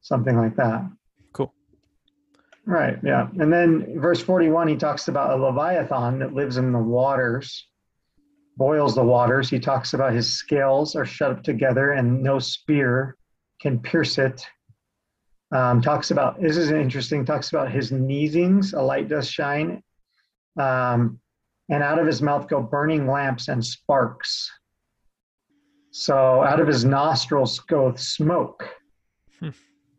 something 0.00 0.36
like 0.36 0.54
that. 0.54 0.84
Right, 2.64 2.96
yeah. 3.02 3.28
And 3.40 3.52
then 3.52 4.00
verse 4.00 4.20
41, 4.20 4.68
he 4.68 4.76
talks 4.76 5.08
about 5.08 5.38
a 5.38 5.42
leviathan 5.42 6.18
that 6.20 6.32
lives 6.32 6.58
in 6.58 6.72
the 6.72 6.78
waters, 6.78 7.66
boils 8.56 8.94
the 8.94 9.02
waters. 9.02 9.50
He 9.50 9.58
talks 9.58 9.94
about 9.94 10.12
his 10.12 10.32
scales 10.32 10.94
are 10.94 11.04
shut 11.04 11.32
up 11.32 11.42
together 11.42 11.92
and 11.92 12.22
no 12.22 12.38
spear 12.38 13.16
can 13.60 13.80
pierce 13.80 14.18
it. 14.18 14.46
Um, 15.50 15.82
talks 15.82 16.10
about, 16.12 16.40
this 16.40 16.56
is 16.56 16.70
interesting, 16.70 17.24
talks 17.24 17.50
about 17.50 17.70
his 17.70 17.90
sneezings, 17.90 18.74
a 18.74 18.80
light 18.80 19.08
does 19.08 19.28
shine. 19.28 19.82
Um, 20.58 21.18
and 21.68 21.82
out 21.82 21.98
of 21.98 22.06
his 22.06 22.22
mouth 22.22 22.48
go 22.48 22.62
burning 22.62 23.06
lamps 23.06 23.48
and 23.48 23.64
sparks. 23.64 24.50
So 25.90 26.42
out 26.42 26.60
of 26.60 26.68
his 26.68 26.84
nostrils 26.84 27.58
goeth 27.60 28.00
smoke. 28.00 28.68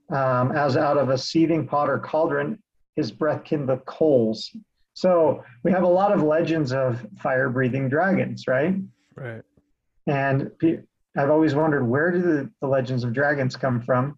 Um, 0.10 0.52
as 0.52 0.78
out 0.78 0.98
of 0.98 1.10
a 1.10 1.18
seething 1.18 1.66
pot 1.66 1.90
or 1.90 1.98
cauldron, 2.00 2.62
his 2.96 3.12
breath 3.12 3.44
kindleth 3.44 3.86
coals. 3.86 4.56
So 4.94 5.44
we 5.64 5.72
have 5.72 5.84
a 5.84 5.88
lot 5.88 6.12
of 6.12 6.22
legends 6.22 6.72
of 6.72 7.06
fire 7.18 7.50
breathing 7.50 7.90
dragons, 7.90 8.48
right? 8.48 8.76
Right. 9.16 9.42
And 10.06 10.52
I've 11.18 11.30
always 11.30 11.56
wondered 11.56 11.86
where 11.88 12.12
do 12.12 12.22
the, 12.22 12.52
the 12.62 12.68
legends 12.68 13.04
of 13.04 13.14
dragons 13.14 13.56
come 13.56 13.82
from? 13.82 14.18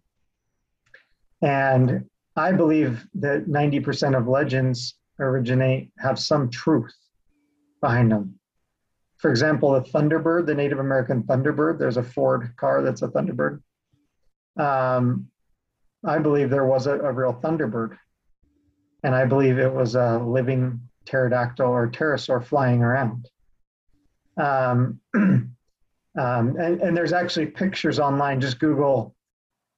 And 1.42 2.04
I 2.36 2.52
believe 2.52 3.06
that 3.14 3.46
90% 3.46 4.16
of 4.16 4.28
legends 4.28 4.94
originate, 5.18 5.90
have 5.98 6.18
some 6.18 6.50
truth 6.50 6.94
behind 7.80 8.12
them. 8.12 8.38
For 9.18 9.30
example, 9.30 9.72
the 9.72 9.80
Thunderbird, 9.80 10.46
the 10.46 10.54
Native 10.54 10.78
American 10.78 11.22
Thunderbird, 11.22 11.78
there's 11.78 11.96
a 11.96 12.02
Ford 12.02 12.52
car 12.56 12.82
that's 12.82 13.02
a 13.02 13.08
Thunderbird. 13.08 13.62
Um, 14.58 15.28
I 16.06 16.18
believe 16.18 16.50
there 16.50 16.66
was 16.66 16.86
a, 16.86 16.98
a 17.00 17.12
real 17.12 17.34
Thunderbird. 17.34 17.96
And 19.02 19.14
I 19.14 19.24
believe 19.24 19.58
it 19.58 19.72
was 19.72 19.94
a 19.94 20.18
living 20.18 20.80
pterodactyl 21.04 21.66
or 21.66 21.88
pterosaur 21.88 22.44
flying 22.44 22.82
around. 22.82 23.28
Um, 24.36 25.00
um, 25.14 25.52
and, 26.16 26.80
and 26.80 26.96
there's 26.96 27.12
actually 27.12 27.46
pictures 27.46 27.98
online. 27.98 28.40
Just 28.40 28.58
Google, 28.58 29.14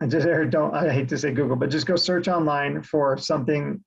and 0.01 0.11
just 0.11 0.27
don't 0.51 0.75
I 0.75 0.91
hate 0.91 1.09
to 1.11 1.19
say 1.19 1.33
Google, 1.33 1.57
but 1.57 1.71
just 1.71 1.87
go 1.87 1.97
search 1.97 2.29
online 2.29 2.83
for 2.83 3.19
something 3.19 3.83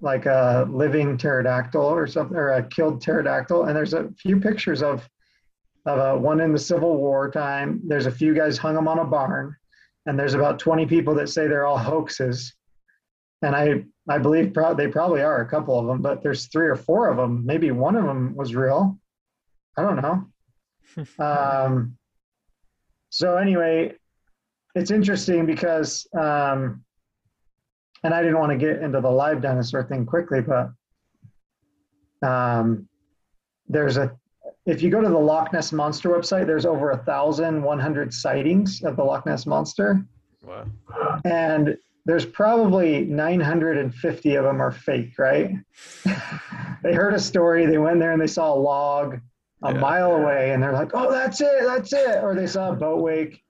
like 0.00 0.26
a 0.26 0.66
living 0.70 1.18
pterodactyl 1.18 1.82
or 1.82 2.06
something, 2.06 2.36
or 2.36 2.50
a 2.50 2.62
killed 2.62 3.00
pterodactyl. 3.00 3.64
And 3.64 3.76
there's 3.76 3.94
a 3.94 4.10
few 4.18 4.38
pictures 4.38 4.82
of 4.82 5.08
of 5.86 5.98
a, 5.98 6.18
one 6.18 6.40
in 6.40 6.52
the 6.52 6.58
Civil 6.58 6.96
War 6.96 7.30
time. 7.30 7.80
There's 7.86 8.06
a 8.06 8.10
few 8.10 8.34
guys 8.34 8.58
hung 8.58 8.74
them 8.74 8.88
on 8.88 8.98
a 8.98 9.04
barn, 9.04 9.56
and 10.08 10.18
there's 10.18 10.32
about 10.32 10.58
20 10.58 10.86
people 10.86 11.14
that 11.14 11.28
say 11.28 11.46
they're 11.46 11.66
all 11.66 11.76
hoaxes. 11.76 12.54
And 13.42 13.54
I 13.54 13.84
I 14.08 14.18
believe 14.18 14.54
pro- 14.54 14.74
they 14.74 14.88
probably 14.88 15.20
are 15.20 15.42
a 15.42 15.48
couple 15.48 15.78
of 15.78 15.86
them, 15.86 16.00
but 16.00 16.22
there's 16.22 16.46
three 16.46 16.66
or 16.66 16.76
four 16.76 17.08
of 17.08 17.18
them. 17.18 17.44
Maybe 17.44 17.70
one 17.70 17.94
of 17.94 18.04
them 18.04 18.34
was 18.34 18.54
real. 18.54 18.98
I 19.76 19.82
don't 19.82 20.00
know. 20.00 20.26
um, 21.24 21.96
so 23.10 23.36
anyway, 23.36 23.94
it's 24.74 24.90
interesting 24.90 25.44
because, 25.44 26.06
um, 26.18 26.82
and 28.02 28.14
I 28.14 28.22
didn't 28.22 28.38
want 28.38 28.52
to 28.52 28.58
get 28.58 28.82
into 28.82 29.02
the 29.02 29.10
live 29.10 29.42
dinosaur 29.42 29.84
thing 29.84 30.06
quickly, 30.06 30.40
but 30.40 30.70
um, 32.26 32.88
there's 33.68 33.98
a, 33.98 34.16
if 34.68 34.82
you 34.82 34.90
go 34.90 35.00
to 35.00 35.08
the 35.08 35.18
Loch 35.18 35.52
Ness 35.52 35.72
Monster 35.72 36.10
website, 36.10 36.46
there's 36.46 36.66
over 36.66 36.90
a 36.90 36.98
thousand 36.98 37.62
one 37.62 37.80
hundred 37.80 38.12
sightings 38.12 38.82
of 38.84 38.96
the 38.96 39.02
Loch 39.02 39.24
Ness 39.24 39.46
Monster, 39.46 40.04
Wow. 40.44 40.66
and 41.24 41.76
there's 42.04 42.26
probably 42.26 43.04
950 43.04 44.34
of 44.36 44.44
them 44.44 44.60
are 44.62 44.70
fake, 44.70 45.18
right? 45.18 45.56
they 46.82 46.94
heard 46.94 47.14
a 47.14 47.18
story, 47.18 47.66
they 47.66 47.78
went 47.78 47.98
there 47.98 48.12
and 48.12 48.20
they 48.20 48.26
saw 48.26 48.52
a 48.52 48.56
log 48.56 49.18
a 49.64 49.72
Yeah. 49.72 49.80
mile 49.80 50.12
away, 50.12 50.52
and 50.52 50.62
they're 50.62 50.72
like, 50.72 50.90
"Oh, 50.94 51.10
that's 51.10 51.40
it, 51.40 51.62
that's 51.64 51.92
it," 51.92 52.22
or 52.22 52.34
they 52.36 52.46
saw 52.46 52.70
a 52.70 52.76
boat 52.76 53.02
wake. 53.02 53.42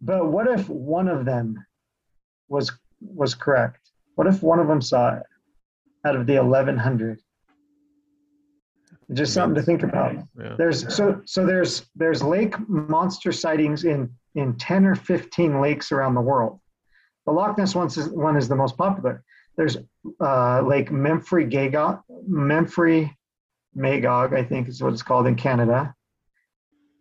But 0.00 0.30
what 0.30 0.46
if 0.46 0.68
one 0.68 1.08
of 1.08 1.24
them 1.24 1.64
was 2.48 2.70
was 3.00 3.34
correct? 3.34 3.90
What 4.14 4.26
if 4.28 4.42
one 4.42 4.60
of 4.60 4.68
them 4.68 4.80
saw 4.80 5.16
it 5.16 5.22
out 6.04 6.14
of 6.14 6.26
the 6.26 6.36
1100? 6.38 7.20
Just 9.12 9.34
something 9.34 9.54
to 9.54 9.62
think 9.62 9.82
about. 9.82 10.16
Yeah. 10.38 10.54
There's 10.56 10.94
so 10.94 11.20
so 11.26 11.44
there's 11.44 11.86
there's 11.94 12.22
lake 12.22 12.56
monster 12.68 13.32
sightings 13.32 13.84
in 13.84 14.10
in 14.34 14.56
10 14.56 14.86
or 14.86 14.94
15 14.94 15.60
lakes 15.60 15.92
around 15.92 16.14
the 16.14 16.20
world. 16.20 16.60
The 17.26 17.32
Loch 17.32 17.56
Ness 17.56 17.74
one 17.74 17.86
is, 17.86 18.08
one 18.08 18.36
is 18.36 18.48
the 18.48 18.56
most 18.56 18.76
popular. 18.76 19.22
There's 19.56 19.76
uh, 20.20 20.62
Lake 20.62 20.90
Memphrey 20.90 21.50
Gagog, 21.50 22.02
Memphrey 22.28 23.14
Magog, 23.74 24.34
I 24.34 24.42
think 24.42 24.68
is 24.68 24.82
what 24.82 24.92
it's 24.92 25.02
called 25.02 25.26
in 25.26 25.36
Canada. 25.36 25.94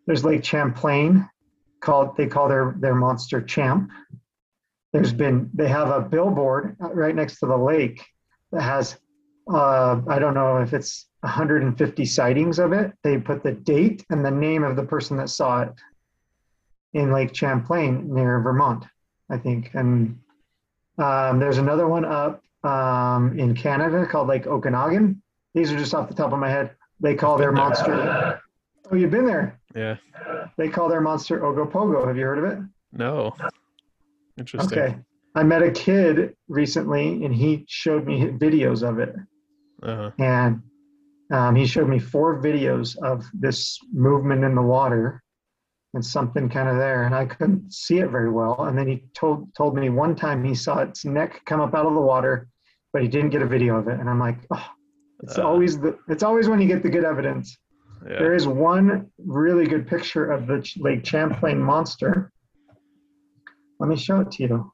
There's 0.05 0.23
Lake 0.23 0.43
Champlain, 0.43 1.27
called 1.81 2.15
they 2.17 2.27
call 2.27 2.47
their 2.47 2.75
their 2.79 2.95
monster 2.95 3.41
Champ. 3.41 3.91
There's 4.91 5.13
been 5.13 5.49
they 5.53 5.67
have 5.67 5.89
a 5.89 6.01
billboard 6.01 6.75
right 6.79 7.15
next 7.15 7.39
to 7.39 7.47
the 7.47 7.57
lake 7.57 8.05
that 8.51 8.61
has 8.61 8.97
uh, 9.51 10.01
I 10.07 10.19
don't 10.19 10.33
know 10.33 10.57
if 10.57 10.73
it's 10.73 11.07
150 11.23 12.05
sightings 12.05 12.59
of 12.59 12.73
it. 12.73 12.91
They 13.01 13.17
put 13.17 13.43
the 13.43 13.53
date 13.53 14.05
and 14.09 14.23
the 14.23 14.31
name 14.31 14.63
of 14.63 14.75
the 14.75 14.83
person 14.83 15.17
that 15.17 15.29
saw 15.29 15.61
it 15.61 15.69
in 16.93 17.11
Lake 17.11 17.33
Champlain 17.33 18.13
near 18.13 18.41
Vermont, 18.41 18.85
I 19.29 19.37
think. 19.37 19.71
And 19.73 20.19
um, 20.97 21.39
there's 21.39 21.57
another 21.57 21.87
one 21.87 22.05
up 22.05 22.43
um, 22.63 23.39
in 23.39 23.55
Canada 23.55 24.05
called 24.05 24.27
Lake 24.27 24.47
Okanagan. 24.47 25.21
These 25.53 25.71
are 25.71 25.77
just 25.77 25.93
off 25.93 26.09
the 26.09 26.13
top 26.13 26.33
of 26.33 26.39
my 26.39 26.49
head. 26.49 26.71
They 26.99 27.15
call 27.15 27.37
their 27.37 27.51
monster. 27.51 28.41
Oh, 28.91 28.95
you've 28.95 29.11
been 29.11 29.25
there. 29.25 29.59
Yeah. 29.73 29.95
They 30.57 30.67
call 30.67 30.89
their 30.89 31.01
monster 31.01 31.39
Ogopogo. 31.39 32.05
Have 32.05 32.17
you 32.17 32.25
heard 32.25 32.39
of 32.39 32.45
it? 32.45 32.59
No. 32.91 33.33
Interesting. 34.37 34.77
Okay. 34.77 34.95
I 35.35 35.43
met 35.43 35.63
a 35.63 35.71
kid 35.71 36.35
recently 36.47 37.23
and 37.23 37.33
he 37.33 37.65
showed 37.67 38.05
me 38.05 38.25
videos 38.27 38.87
of 38.87 38.99
it. 38.99 39.15
Uh-huh. 39.81 40.11
and 40.17 40.61
um, 41.31 41.55
he 41.55 41.65
showed 41.65 41.87
me 41.89 41.99
four 41.99 42.41
videos 42.41 42.97
of 42.97 43.25
this 43.33 43.79
movement 43.93 44.43
in 44.43 44.55
the 44.55 44.61
water 44.61 45.21
and 45.93 46.03
something 46.05 46.49
kind 46.49 46.67
of 46.67 46.77
there 46.77 47.03
and 47.03 47.13
i 47.15 47.25
couldn't 47.25 47.71
see 47.71 47.99
it 47.99 48.09
very 48.09 48.29
well 48.31 48.63
and 48.65 48.77
then 48.77 48.87
he 48.87 49.03
told 49.13 49.53
told 49.55 49.75
me 49.75 49.89
one 49.89 50.15
time 50.15 50.43
he 50.43 50.55
saw 50.55 50.79
its 50.79 51.05
neck 51.05 51.41
come 51.45 51.61
up 51.61 51.73
out 51.75 51.85
of 51.85 51.93
the 51.93 52.01
water 52.01 52.47
but 52.91 53.01
he 53.01 53.07
didn't 53.07 53.29
get 53.29 53.41
a 53.41 53.47
video 53.47 53.77
of 53.77 53.87
it 53.87 53.99
and 53.99 54.09
i'm 54.09 54.19
like 54.19 54.39
oh 54.51 54.67
it's 55.21 55.37
Uh. 55.37 55.43
always 55.47 55.79
the 55.79 55.97
it's 56.09 56.23
always 56.23 56.49
when 56.49 56.59
you 56.59 56.67
get 56.67 56.81
the 56.83 56.89
good 56.89 57.05
evidence 57.05 57.57
Yeah. 58.05 58.19
there 58.19 58.33
is 58.33 58.47
one 58.47 59.07
really 59.17 59.65
good 59.65 59.87
picture 59.87 60.25
of 60.31 60.47
the 60.47 60.57
lake 60.77 61.05
champlain 61.05 61.59
monster 61.61 62.31
let 63.79 63.87
me 63.87 63.95
show 63.95 64.19
it 64.21 64.31
to 64.31 64.43
you 64.43 64.71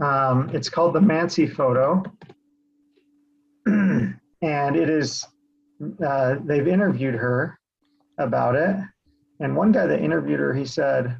Um, 0.00 0.50
it's 0.54 0.68
called 0.68 0.94
the 0.94 1.00
Mansi 1.00 1.46
photo. 1.52 2.02
and 4.42 4.76
it 4.76 4.88
is, 4.88 5.26
uh, 6.04 6.36
they've 6.44 6.68
interviewed 6.68 7.14
her 7.14 7.58
about 8.18 8.54
it. 8.54 8.76
And 9.40 9.56
one 9.56 9.72
guy 9.72 9.86
that 9.86 10.00
interviewed 10.00 10.40
her, 10.40 10.54
he 10.54 10.64
said, 10.64 11.16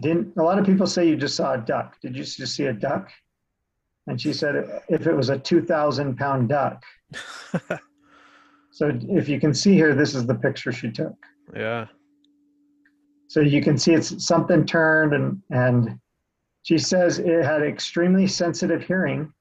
didn't 0.00 0.36
a 0.36 0.42
lot 0.42 0.58
of 0.58 0.64
people 0.64 0.86
say 0.86 1.08
you 1.08 1.16
just 1.16 1.36
saw 1.36 1.54
a 1.54 1.58
duck? 1.58 2.00
Did 2.00 2.16
you 2.16 2.24
just 2.24 2.54
see 2.54 2.66
a 2.66 2.72
duck? 2.72 3.10
And 4.06 4.20
she 4.20 4.32
said, 4.32 4.82
if 4.88 5.06
it 5.06 5.14
was 5.14 5.28
a 5.28 5.38
2,000 5.38 6.16
pound 6.16 6.48
duck. 6.48 6.82
so 8.72 8.98
if 9.08 9.28
you 9.28 9.38
can 9.38 9.54
see 9.54 9.74
here, 9.74 9.94
this 9.94 10.14
is 10.14 10.26
the 10.26 10.34
picture 10.34 10.72
she 10.72 10.90
took. 10.90 11.14
Yeah. 11.54 11.86
So 13.28 13.40
you 13.40 13.62
can 13.62 13.78
see 13.78 13.92
it's 13.92 14.26
something 14.26 14.66
turned 14.66 15.14
and, 15.14 15.42
and 15.50 15.98
she 16.62 16.78
says 16.78 17.18
it 17.18 17.44
had 17.44 17.62
extremely 17.62 18.26
sensitive 18.26 18.82
hearing. 18.84 19.32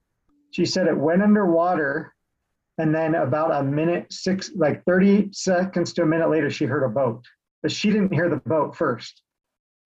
She 0.51 0.65
said 0.65 0.87
it 0.87 0.97
went 0.97 1.23
underwater 1.23 2.13
and 2.77 2.93
then 2.93 3.15
about 3.15 3.51
a 3.51 3.63
minute, 3.63 4.11
six, 4.11 4.51
like 4.55 4.83
30 4.85 5.29
seconds 5.31 5.93
to 5.93 6.03
a 6.03 6.05
minute 6.05 6.29
later, 6.29 6.49
she 6.49 6.65
heard 6.65 6.83
a 6.83 6.89
boat, 6.89 7.23
but 7.61 7.71
she 7.71 7.91
didn't 7.91 8.13
hear 8.13 8.29
the 8.29 8.37
boat 8.37 8.75
first. 8.75 9.21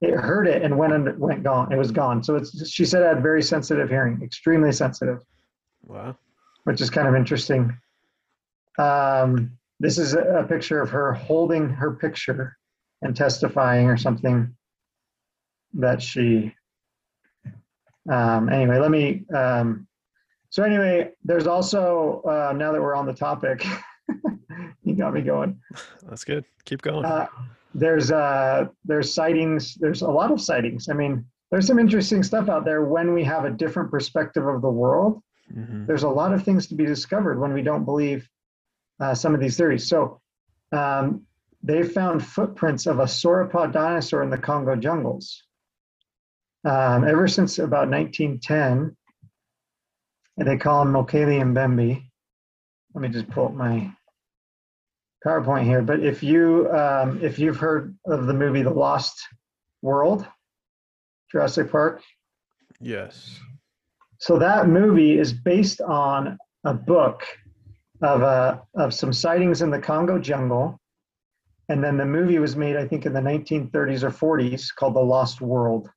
It 0.02 0.14
heard 0.14 0.48
it 0.48 0.62
and 0.62 0.78
went 0.78 0.94
under, 0.94 1.16
went 1.18 1.44
gone. 1.44 1.72
It 1.72 1.78
was 1.78 1.92
gone. 1.92 2.24
So 2.24 2.36
it's, 2.36 2.70
she 2.70 2.86
said 2.86 3.02
it 3.02 3.08
had 3.08 3.24
very 3.24 3.42
sensitive 3.42 3.90
hearing, 3.90 4.22
extremely 4.22 4.72
sensitive. 4.72 5.20
Wow. 5.84 6.16
Which 6.66 6.82
is 6.82 6.90
kind 6.90 7.08
of 7.08 7.16
interesting. 7.16 7.76
Um, 8.78 9.58
this 9.80 9.98
is 9.98 10.14
a 10.14 10.46
picture 10.48 10.82
of 10.82 10.90
her 10.90 11.14
holding 11.14 11.70
her 11.70 11.96
picture 11.96 12.58
and 13.02 13.16
testifying 13.16 13.88
or 13.88 13.98
something 13.98 14.56
that 15.74 16.02
she 16.02 16.54
um, 18.10 18.50
anyway 18.50 18.78
let 18.78 18.92
me 18.92 19.26
um, 19.36 19.85
so 20.56 20.64
anyway 20.64 21.12
there's 21.26 21.47
also 21.47 22.22
uh, 22.22 22.53
now 22.56 22.72
that 22.72 22.82
we're 22.82 22.95
on 22.95 23.06
the 23.06 23.14
topic 23.14 23.66
you 24.84 24.95
got 24.95 25.14
me 25.14 25.22
going. 25.22 25.60
That's 26.08 26.24
good. 26.24 26.45
Keep 26.64 26.82
going. 26.82 27.03
Uh, 27.03 27.28
there's 27.74 28.10
uh 28.10 28.68
there's 28.86 29.14
sightings 29.14 29.76
there's 29.76 30.01
a 30.01 30.08
lot 30.08 30.32
of 30.32 30.39
sightings. 30.39 30.88
I 30.88 30.93
mean 30.93 31.26
there's 31.51 31.68
some 31.68 31.78
interesting 31.78 32.24
stuff 32.24 32.47
out 32.47 32.64
there 32.64 32.86
when 32.86 33.14
we 33.14 33.22
have 33.26 33.43
a 33.43 33.49
different 33.49 33.91
perspective 33.91 34.47
of 34.47 34.62
the 34.62 34.70
world. 34.70 35.22
Mm-hmm. 35.53 35.86
there's 35.86 36.03
a 36.03 36.10
lot 36.10 36.34
of 36.34 36.43
things 36.43 36.68
to 36.68 36.76
be 36.76 36.86
discovered 36.86 37.38
when 37.38 37.53
we 37.53 37.62
don't 37.62 37.84
believe 37.84 38.28
uh, 39.01 39.14
some 39.14 39.36
of 39.36 39.41
these 39.41 39.58
theories. 39.58 39.88
So 39.89 40.22
um, 40.72 41.22
they 41.62 41.84
found 41.84 42.26
footprints 42.26 42.88
of 42.88 42.97
a 42.99 43.03
sauropod 43.03 43.74
dinosaur 43.74 44.24
in 44.24 44.32
the 44.32 44.38
Congo 44.38 44.76
jungles. 44.76 45.43
Um, 46.64 47.03
ever 47.03 47.28
since 47.28 47.60
about 47.60 47.89
1910, 47.89 48.72
and 48.72 48.95
they 50.38 50.58
call 50.58 50.82
him 50.82 50.94
Mokele 50.94 51.42
Mbembe. 51.42 52.04
Let 52.94 53.02
me 53.02 53.10
just 53.10 53.30
pull 53.30 53.48
up 53.48 53.54
my 53.54 53.92
PowerPoint 55.26 55.64
here. 55.64 55.82
But 55.82 56.02
if 56.02 56.24
you 56.24 56.70
um, 56.72 57.20
if 57.24 57.40
you've 57.40 57.58
heard 57.58 57.96
of 58.06 58.28
the 58.28 58.34
movie 58.34 58.62
The 58.62 58.70
Lost 58.70 59.20
World, 59.82 60.26
Jurassic 61.32 61.72
Park, 61.72 62.02
yes. 62.80 63.40
So 64.20 64.40
that 64.40 64.68
movie 64.68 65.18
is 65.18 65.34
based 65.34 65.82
on 65.82 66.38
a 66.64 66.74
book 66.74 67.24
of 68.02 68.24
uh, 68.24 68.60
of 68.76 68.94
some 68.94 69.14
sightings 69.14 69.62
in 69.62 69.70
the 69.70 69.80
Congo 69.80 70.20
jungle 70.20 70.80
and 71.70 71.84
then 71.84 71.98
the 71.98 72.06
movie 72.06 72.40
was 72.40 72.56
made, 72.56 72.76
I 72.76 72.88
think, 72.88 73.06
in 73.06 73.14
the 73.14 73.22
1930s 73.22 74.04
or 74.04 74.38
40s 74.38 74.74
called 74.76 74.96
The 74.96 75.00
Lost 75.00 75.42
World 75.42 75.90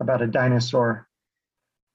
about 0.00 0.20
a 0.20 0.26
dinosaur. 0.26 1.08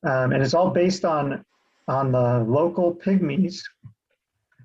Um, 0.03 0.31
and 0.31 0.41
it's 0.41 0.55
all 0.55 0.71
based 0.71 1.05
on, 1.05 1.45
on 1.87 2.11
the 2.11 2.39
local 2.47 2.95
pygmies 2.95 3.61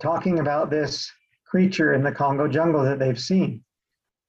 talking 0.01 0.39
about 0.39 0.71
this 0.71 1.11
creature 1.45 1.95
in 1.95 2.03
the 2.03 2.13
Congo 2.13 2.49
jungle 2.49 2.83
that 2.85 2.99
they've 2.99 3.19
seen. 3.19 3.63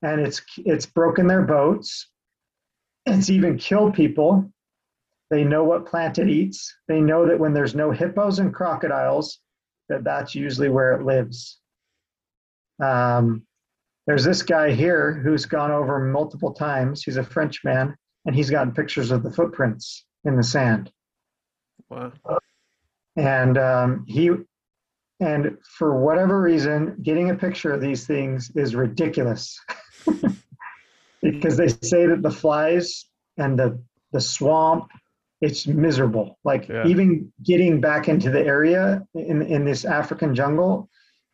And 0.02 0.22
it's, 0.22 0.42
it's 0.58 0.86
broken 0.86 1.28
their 1.28 1.42
boats. 1.42 2.08
It's 3.06 3.30
even 3.30 3.58
killed 3.58 3.94
people. 3.94 4.52
They 5.30 5.44
know 5.44 5.64
what 5.64 5.86
plant 5.86 6.20
it 6.20 6.30
eats. 6.30 6.74
They 6.88 7.02
know 7.02 7.26
that 7.28 7.40
when 7.40 7.54
there's 7.54 7.76
no 7.76 7.92
hippos 7.92 8.40
and 8.40 8.54
crocodiles, 8.54 9.40
that 9.90 10.04
that's 10.04 10.36
usually 10.36 10.70
where 10.70 10.94
it 10.94 11.04
lives. 11.04 11.60
Um, 12.82 13.44
there's 14.06 14.24
this 14.24 14.42
guy 14.42 14.72
here 14.72 15.14
who's 15.14 15.46
gone 15.46 15.72
over 15.72 16.00
multiple 16.00 16.54
times. 16.54 17.04
He's 17.04 17.18
a 17.18 17.24
Frenchman, 17.24 17.96
and 18.26 18.36
he's 18.36 18.50
gotten 18.50 18.74
pictures 18.74 19.12
of 19.12 19.24
the 19.24 19.32
footprints 19.32 20.06
in 20.24 20.38
the 20.38 20.44
sand. 20.44 20.92
Wow. 21.90 22.14
And 23.18 23.58
um, 23.58 24.06
he, 24.08 24.32
and 25.20 25.58
for 25.78 26.00
whatever 26.00 26.40
reason, 26.40 26.98
getting 27.02 27.32
a 27.32 27.36
picture 27.36 27.74
of 27.74 27.82
these 27.82 28.06
things 28.06 28.52
is 28.56 28.76
ridiculous, 28.76 29.60
because 31.22 31.58
they 31.58 31.68
say 31.68 32.06
that 32.06 32.22
the 32.22 32.32
flies 32.32 33.06
and 33.38 33.58
the 33.58 33.82
the 34.14 34.22
swamp, 34.22 34.90
it's 35.42 35.68
miserable. 35.68 36.38
Like 36.44 36.70
yeah. 36.70 36.86
even 36.86 37.32
getting 37.44 37.82
back 37.82 38.08
into 38.08 38.30
the 38.30 38.46
area 38.46 39.06
in 39.16 39.42
in 39.42 39.66
this 39.66 39.84
African 39.84 40.36
jungle 40.36 40.90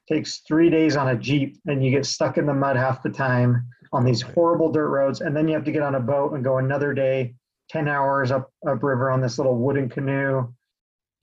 takes 0.08 0.40
three 0.48 0.70
days 0.70 0.96
on 0.96 1.10
a 1.10 1.16
jeep 1.16 1.58
and 1.68 1.84
you 1.84 1.92
get 1.92 2.06
stuck 2.06 2.38
in 2.38 2.46
the 2.46 2.54
mud 2.54 2.76
half 2.76 3.04
the 3.04 3.10
time 3.10 3.66
on 3.92 4.04
these 4.04 4.22
horrible 4.22 4.72
dirt 4.72 4.90
roads 4.90 5.22
and 5.22 5.36
then 5.36 5.48
you 5.48 5.54
have 5.54 5.64
to 5.64 5.72
get 5.72 5.82
on 5.82 5.96
a 5.96 6.00
boat 6.00 6.34
and 6.34 6.44
go 6.44 6.58
another 6.58 6.94
day 6.94 7.34
10 7.70 7.88
hours 7.88 8.32
up 8.32 8.52
upriver 8.68 9.10
on 9.10 9.22
this 9.22 9.38
little 9.38 9.56
wooden 9.56 9.88
canoe 9.88 10.46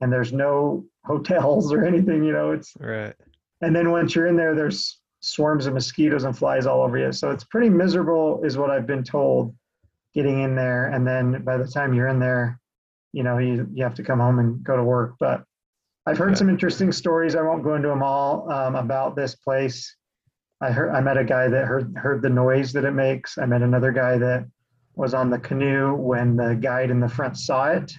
and 0.00 0.12
there's 0.12 0.32
no 0.32 0.84
hotels 1.04 1.72
or 1.72 1.84
anything 1.84 2.22
you 2.22 2.32
know 2.32 2.52
it's 2.52 2.74
right 2.78 3.14
and 3.62 3.74
then 3.74 3.90
once 3.90 4.14
you're 4.14 4.26
in 4.26 4.36
there 4.36 4.54
there's 4.54 5.00
swarms 5.20 5.66
of 5.66 5.74
mosquitoes 5.74 6.24
and 6.24 6.36
flies 6.36 6.66
all 6.66 6.82
over 6.82 6.98
you 6.98 7.12
so 7.12 7.30
it's 7.30 7.44
pretty 7.44 7.68
miserable 7.68 8.40
is 8.44 8.56
what 8.56 8.70
i've 8.70 8.86
been 8.86 9.04
told 9.04 9.54
getting 10.14 10.40
in 10.42 10.54
there 10.54 10.90
and 10.90 11.06
then 11.06 11.42
by 11.44 11.56
the 11.56 11.66
time 11.66 11.94
you're 11.94 12.08
in 12.08 12.18
there 12.18 12.58
you 13.12 13.22
know 13.22 13.38
you, 13.38 13.66
you 13.72 13.82
have 13.82 13.94
to 13.94 14.02
come 14.02 14.20
home 14.20 14.38
and 14.38 14.62
go 14.62 14.76
to 14.76 14.84
work 14.84 15.14
but 15.18 15.44
I've 16.06 16.18
heard 16.18 16.36
some 16.36 16.48
interesting 16.48 16.92
stories. 16.92 17.36
I 17.36 17.42
won't 17.42 17.62
go 17.62 17.74
into 17.74 17.88
them 17.88 18.02
all 18.02 18.50
um, 18.50 18.74
about 18.74 19.16
this 19.16 19.34
place. 19.34 19.94
I 20.60 20.70
heard 20.70 20.90
I 20.90 21.00
met 21.00 21.16
a 21.16 21.24
guy 21.24 21.48
that 21.48 21.66
heard 21.66 21.94
heard 21.96 22.22
the 22.22 22.28
noise 22.28 22.72
that 22.72 22.84
it 22.84 22.92
makes. 22.92 23.38
I 23.38 23.46
met 23.46 23.62
another 23.62 23.92
guy 23.92 24.18
that 24.18 24.46
was 24.94 25.14
on 25.14 25.30
the 25.30 25.38
canoe 25.38 25.94
when 25.94 26.36
the 26.36 26.54
guide 26.54 26.90
in 26.90 27.00
the 27.00 27.08
front 27.08 27.38
saw 27.38 27.66
it. 27.66 27.92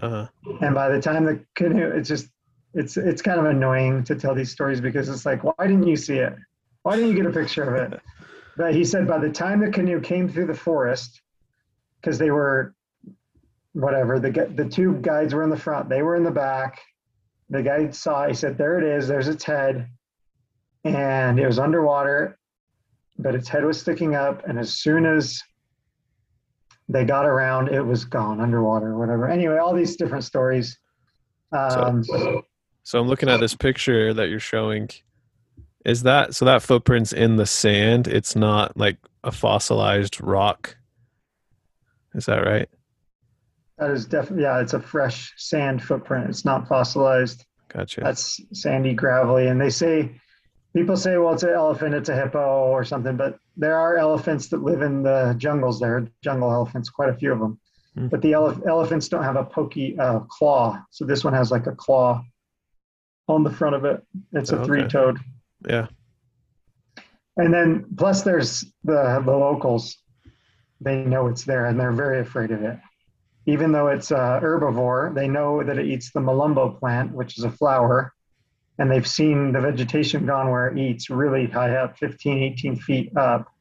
Uh-huh. 0.00 0.26
And 0.60 0.74
by 0.74 0.88
the 0.88 1.00
time 1.00 1.24
the 1.24 1.40
canoe, 1.54 1.88
it's 1.90 2.08
just 2.08 2.28
it's 2.74 2.96
it's 2.96 3.22
kind 3.22 3.38
of 3.40 3.46
annoying 3.46 4.04
to 4.04 4.14
tell 4.14 4.34
these 4.34 4.50
stories 4.50 4.80
because 4.80 5.08
it's 5.08 5.24
like, 5.24 5.42
why 5.44 5.54
didn't 5.66 5.86
you 5.86 5.96
see 5.96 6.18
it? 6.18 6.34
Why 6.82 6.96
didn't 6.96 7.10
you 7.10 7.16
get 7.16 7.26
a 7.26 7.30
picture 7.30 7.62
of 7.62 7.92
it? 7.92 8.00
But 8.58 8.74
he 8.74 8.86
said 8.86 9.06
by 9.06 9.18
the 9.18 9.28
time 9.28 9.60
the 9.60 9.70
canoe 9.70 10.00
came 10.00 10.30
through 10.30 10.46
the 10.46 10.54
forest, 10.54 11.20
because 12.00 12.16
they 12.16 12.30
were 12.30 12.74
whatever 13.74 14.18
the 14.18 14.30
the 14.54 14.64
two 14.64 14.94
guides 15.02 15.34
were 15.34 15.42
in 15.42 15.50
the 15.50 15.58
front, 15.58 15.90
they 15.90 16.00
were 16.00 16.16
in 16.16 16.24
the 16.24 16.30
back 16.30 16.80
the 17.50 17.62
guide 17.62 17.94
saw, 17.94 18.26
he 18.26 18.34
said, 18.34 18.58
There 18.58 18.78
it 18.78 18.84
is, 18.84 19.06
there's 19.06 19.28
its 19.28 19.44
head. 19.44 19.88
And 20.84 21.38
it 21.38 21.46
was 21.46 21.58
underwater, 21.58 22.38
but 23.18 23.34
its 23.34 23.48
head 23.48 23.64
was 23.64 23.80
sticking 23.80 24.14
up. 24.14 24.46
And 24.46 24.58
as 24.58 24.74
soon 24.74 25.04
as 25.04 25.42
they 26.88 27.04
got 27.04 27.26
around, 27.26 27.68
it 27.68 27.82
was 27.82 28.04
gone 28.04 28.40
underwater 28.40 28.88
or 28.88 28.98
whatever. 28.98 29.28
Anyway, 29.28 29.58
all 29.58 29.74
these 29.74 29.96
different 29.96 30.24
stories. 30.24 30.78
Um, 31.52 32.04
so, 32.04 32.42
so 32.82 33.00
I'm 33.00 33.08
looking 33.08 33.28
at 33.28 33.40
this 33.40 33.54
picture 33.54 34.14
that 34.14 34.28
you're 34.28 34.40
showing. 34.40 34.90
Is 35.84 36.02
that 36.02 36.34
so? 36.34 36.44
That 36.44 36.62
footprint's 36.62 37.12
in 37.12 37.36
the 37.36 37.46
sand. 37.46 38.08
It's 38.08 38.34
not 38.34 38.76
like 38.76 38.98
a 39.24 39.30
fossilized 39.30 40.20
rock. 40.20 40.76
Is 42.14 42.26
that 42.26 42.44
right? 42.44 42.68
That 43.78 43.90
is 43.90 44.06
definitely, 44.06 44.44
yeah, 44.44 44.60
it's 44.60 44.72
a 44.72 44.80
fresh 44.80 45.34
sand 45.36 45.82
footprint. 45.82 46.30
It's 46.30 46.44
not 46.44 46.66
fossilized. 46.66 47.44
Gotcha. 47.68 48.00
That's 48.00 48.40
sandy, 48.52 48.94
gravelly. 48.94 49.48
And 49.48 49.60
they 49.60 49.68
say, 49.68 50.18
people 50.74 50.96
say, 50.96 51.18
well, 51.18 51.34
it's 51.34 51.42
an 51.42 51.50
elephant, 51.50 51.94
it's 51.94 52.08
a 52.08 52.16
hippo 52.16 52.68
or 52.68 52.84
something, 52.84 53.16
but 53.16 53.38
there 53.56 53.76
are 53.76 53.96
elephants 53.96 54.48
that 54.48 54.62
live 54.62 54.82
in 54.82 55.02
the 55.02 55.34
jungles 55.38 55.80
there, 55.80 56.08
jungle 56.22 56.52
elephants, 56.52 56.88
quite 56.88 57.08
a 57.08 57.14
few 57.14 57.32
of 57.32 57.38
them. 57.38 57.58
Mm. 57.96 58.10
But 58.10 58.22
the 58.22 58.34
ele- 58.34 58.62
elephants 58.68 59.08
don't 59.08 59.22
have 59.22 59.36
a 59.36 59.44
pokey 59.44 59.98
uh, 59.98 60.20
claw. 60.20 60.82
So 60.90 61.04
this 61.04 61.24
one 61.24 61.32
has 61.32 61.50
like 61.50 61.66
a 61.66 61.72
claw 61.72 62.22
on 63.28 63.42
the 63.42 63.50
front 63.50 63.74
of 63.74 63.84
it. 63.84 64.02
It's 64.32 64.52
a 64.52 64.56
oh, 64.56 64.58
okay. 64.58 64.66
three 64.66 64.88
toed. 64.88 65.18
Yeah. 65.66 65.86
And 67.36 67.52
then 67.52 67.86
plus 67.96 68.22
there's 68.22 68.64
the, 68.84 69.22
the 69.24 69.36
locals. 69.36 69.96
They 70.80 71.04
know 71.04 71.26
it's 71.26 71.44
there 71.44 71.66
and 71.66 71.78
they're 71.80 71.92
very 71.92 72.20
afraid 72.20 72.50
of 72.50 72.62
it 72.62 72.78
even 73.46 73.72
though 73.72 73.88
it's 73.88 74.10
a 74.10 74.40
herbivore, 74.42 75.14
they 75.14 75.28
know 75.28 75.62
that 75.62 75.78
it 75.78 75.86
eats 75.86 76.10
the 76.10 76.20
malumbo 76.20 76.78
plant, 76.78 77.12
which 77.12 77.38
is 77.38 77.44
a 77.44 77.50
flower, 77.50 78.12
and 78.78 78.90
they've 78.90 79.06
seen 79.06 79.52
the 79.52 79.60
vegetation 79.60 80.26
gone 80.26 80.50
where 80.50 80.68
it 80.68 80.78
eats 80.78 81.08
really 81.10 81.46
high 81.46 81.76
up, 81.76 81.96
15, 81.98 82.42
18 82.42 82.76
feet 82.76 83.16
up. 83.16 83.52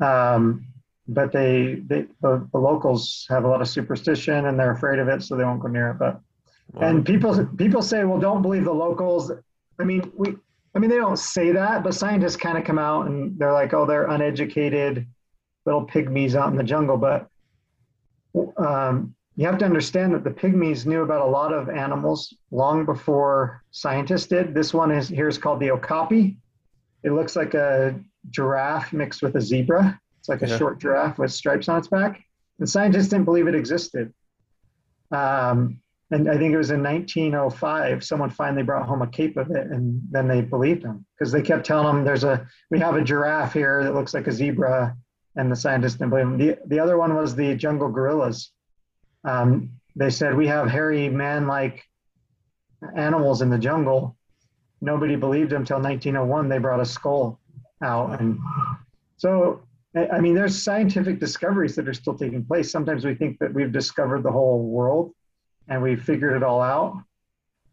Um, 0.00 0.66
but 1.08 1.32
they, 1.32 1.82
they 1.86 2.06
the, 2.20 2.46
the 2.52 2.58
locals 2.58 3.26
have 3.28 3.44
a 3.44 3.48
lot 3.48 3.60
of 3.60 3.68
superstition 3.68 4.46
and 4.46 4.58
they're 4.58 4.72
afraid 4.72 4.98
of 4.98 5.08
it, 5.08 5.22
so 5.22 5.36
they 5.36 5.44
won't 5.44 5.60
go 5.60 5.68
near 5.68 5.90
it. 5.90 5.98
But 5.98 6.20
Wow. 6.72 6.88
and 6.88 7.04
people 7.04 7.44
people 7.56 7.82
say, 7.82 8.04
well, 8.04 8.18
don't 8.18 8.40
believe 8.40 8.64
the 8.64 8.72
locals. 8.72 9.30
I 9.78 9.84
mean, 9.84 10.10
we 10.16 10.36
I 10.74 10.78
mean 10.78 10.88
they 10.88 10.96
don't 10.96 11.18
say 11.18 11.52
that, 11.52 11.82
but 11.82 11.94
scientists 11.94 12.36
kind 12.36 12.56
of 12.56 12.64
come 12.64 12.78
out 12.78 13.06
and 13.06 13.38
they're 13.38 13.52
like, 13.52 13.74
oh, 13.74 13.84
they're 13.84 14.06
uneducated 14.06 15.06
little 15.66 15.86
pygmies 15.86 16.34
out 16.34 16.50
in 16.50 16.56
the 16.56 16.64
jungle. 16.64 16.96
But 16.96 17.28
um, 18.56 19.14
you 19.36 19.46
have 19.46 19.58
to 19.58 19.64
understand 19.64 20.14
that 20.14 20.24
the 20.24 20.30
pygmies 20.30 20.84
knew 20.86 21.02
about 21.02 21.22
a 21.22 21.30
lot 21.30 21.52
of 21.52 21.68
animals 21.70 22.34
long 22.50 22.84
before 22.84 23.62
scientists 23.70 24.26
did. 24.26 24.54
This 24.54 24.74
one 24.74 24.90
is 24.90 25.08
here 25.08 25.28
is 25.28 25.38
called 25.38 25.60
the 25.60 25.70
okapi. 25.70 26.36
It 27.02 27.12
looks 27.12 27.34
like 27.34 27.54
a 27.54 27.98
giraffe 28.30 28.92
mixed 28.92 29.22
with 29.22 29.34
a 29.36 29.40
zebra. 29.40 29.98
It's 30.18 30.28
like 30.28 30.42
a 30.42 30.48
Yeah. 30.48 30.56
short 30.58 30.78
giraffe 30.78 31.18
with 31.18 31.32
stripes 31.32 31.68
on 31.68 31.78
its 31.78 31.88
back. 31.88 32.20
And 32.58 32.68
scientists 32.68 33.08
didn't 33.08 33.24
believe 33.24 33.48
it 33.48 33.54
existed. 33.54 34.12
Um, 35.10 35.80
and 36.10 36.28
I 36.30 36.36
think 36.36 36.52
it 36.52 36.58
was 36.58 36.70
in 36.70 36.82
1905, 36.82 38.04
someone 38.04 38.28
finally 38.30 38.62
brought 38.62 38.86
home 38.86 39.00
a 39.02 39.06
cape 39.06 39.36
of 39.38 39.50
it, 39.50 39.66
and 39.68 40.00
then 40.10 40.28
they 40.28 40.42
believed 40.42 40.82
them 40.82 41.06
because 41.18 41.32
they 41.32 41.40
kept 41.42 41.64
telling 41.64 41.86
them, 41.86 42.04
"There's 42.04 42.24
a 42.24 42.46
we 42.70 42.78
have 42.80 42.96
a 42.96 43.02
giraffe 43.02 43.54
here 43.54 43.82
that 43.82 43.94
looks 43.94 44.12
like 44.12 44.26
a 44.26 44.32
zebra," 44.32 44.94
and 45.36 45.50
the 45.50 45.56
scientists 45.56 45.94
didn't 45.94 46.10
believe 46.10 46.26
them. 46.26 46.38
The 46.38 46.58
the 46.66 46.78
other 46.78 46.98
one 46.98 47.14
was 47.14 47.34
the 47.34 47.54
jungle 47.56 47.88
gorillas. 47.88 48.52
Um, 49.24 49.70
they 49.96 50.10
said 50.10 50.36
we 50.36 50.46
have 50.46 50.68
hairy 50.68 51.08
man-like 51.08 51.82
animals 52.96 53.42
in 53.42 53.50
the 53.50 53.58
jungle. 53.58 54.16
Nobody 54.80 55.16
believed 55.16 55.50
them 55.50 55.62
until 55.62 55.78
1901. 55.78 56.48
They 56.48 56.58
brought 56.58 56.80
a 56.80 56.84
skull 56.84 57.40
out, 57.82 58.20
and 58.20 58.38
so 59.16 59.62
I 59.94 60.20
mean, 60.20 60.34
there's 60.34 60.62
scientific 60.62 61.20
discoveries 61.20 61.76
that 61.76 61.86
are 61.86 61.92
still 61.92 62.16
taking 62.16 62.44
place. 62.44 62.70
Sometimes 62.70 63.04
we 63.04 63.14
think 63.14 63.38
that 63.40 63.52
we've 63.52 63.72
discovered 63.72 64.22
the 64.22 64.32
whole 64.32 64.64
world 64.64 65.12
and 65.68 65.82
we've 65.82 66.02
figured 66.02 66.34
it 66.34 66.42
all 66.42 66.62
out, 66.62 66.96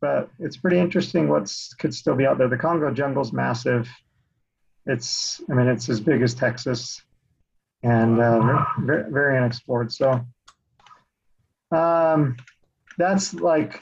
but 0.01 0.29
it's 0.37 0.57
pretty 0.57 0.79
interesting 0.79 1.29
what's 1.29 1.73
could 1.75 1.93
still 1.93 2.15
be 2.15 2.25
out 2.25 2.37
there. 2.37 2.49
The 2.49 2.57
Congo 2.57 2.91
jungle's 2.91 3.31
massive. 3.31 3.89
It's, 4.85 5.41
I 5.49 5.53
mean, 5.53 5.67
it's 5.67 5.87
as 5.87 6.01
big 6.01 6.21
as 6.21 6.33
Texas, 6.33 7.01
and 7.83 8.19
uh, 8.19 8.65
very, 8.79 9.09
very 9.11 9.37
unexplored. 9.37 9.91
So, 9.93 10.19
um, 11.71 12.37
that's 12.97 13.33
like, 13.33 13.81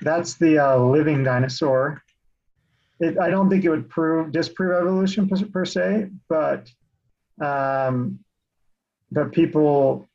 that's 0.00 0.34
the 0.34 0.58
uh, 0.58 0.78
living 0.78 1.24
dinosaur. 1.24 2.02
It, 3.00 3.18
I 3.18 3.28
don't 3.30 3.50
think 3.50 3.64
it 3.64 3.70
would 3.70 3.88
prove 3.88 4.32
disprove 4.32 4.72
evolution 4.72 5.28
per, 5.28 5.36
per 5.46 5.64
se, 5.64 6.10
but 6.28 6.70
um, 7.42 8.20
but 9.10 9.32
people, 9.32 10.08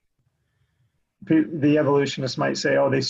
pe- 1.25 1.43
the 1.43 1.77
evolutionists 1.77 2.37
might 2.37 2.57
say, 2.57 2.77
oh, 2.77 2.89
they 2.89 3.01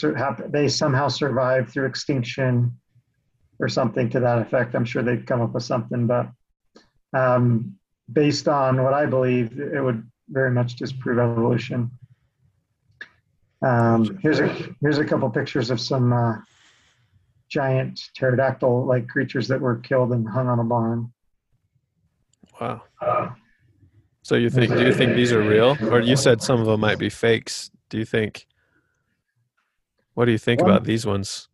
they 0.50 0.68
somehow 0.68 1.08
survived 1.08 1.72
through 1.72 1.86
extinction 1.86 2.78
or 3.60 3.70
something 3.70 4.10
to 4.10 4.20
that 4.20 4.40
effect. 4.40 4.76
I'm 4.76 4.86
sure 4.86 5.04
they'd 5.04 5.28
come 5.28 5.42
up 5.42 5.54
with 5.54 5.64
something, 5.64 6.08
but 6.08 6.30
um, 7.14 7.78
based 8.12 8.48
on 8.48 8.84
what 8.84 8.94
I 8.94 9.06
believe, 9.06 9.60
it 9.60 9.82
would 9.82 10.10
very 10.30 10.52
much 10.52 10.76
disprove 10.76 11.20
evolution. 11.20 11.92
Um, 13.62 14.18
here's 14.22 14.40
a 14.40 14.48
here's 14.82 14.98
a 14.98 15.06
couple 15.06 15.30
pictures 15.30 15.70
of 15.70 15.80
some 15.80 16.12
uh, 16.14 16.38
giant 17.50 18.00
pterodactyl-like 18.16 19.08
creatures 19.08 19.48
that 19.50 19.62
were 19.62 19.78
killed 19.78 20.14
and 20.14 20.28
hung 20.28 20.48
on 20.48 20.60
a 20.60 20.64
barn. 20.64 21.14
Wow. 22.60 22.82
So 24.24 24.36
you 24.36 24.50
think? 24.50 24.72
Do 24.74 24.86
you 24.86 24.94
think 24.94 25.16
these 25.16 25.32
are 25.32 25.42
real, 25.42 25.78
or 25.92 26.00
you 26.00 26.16
said 26.16 26.42
some 26.42 26.60
of 26.60 26.66
them 26.66 26.80
might 26.80 27.00
be 27.00 27.10
fakes? 27.10 27.72
Do 27.90 27.98
you 27.98 28.06
think? 28.06 28.48
What 30.14 30.26
do 30.26 30.32
you 30.32 30.38
think 30.38 30.62
about 30.62 30.84
these 30.84 31.06
ones? 31.06 31.48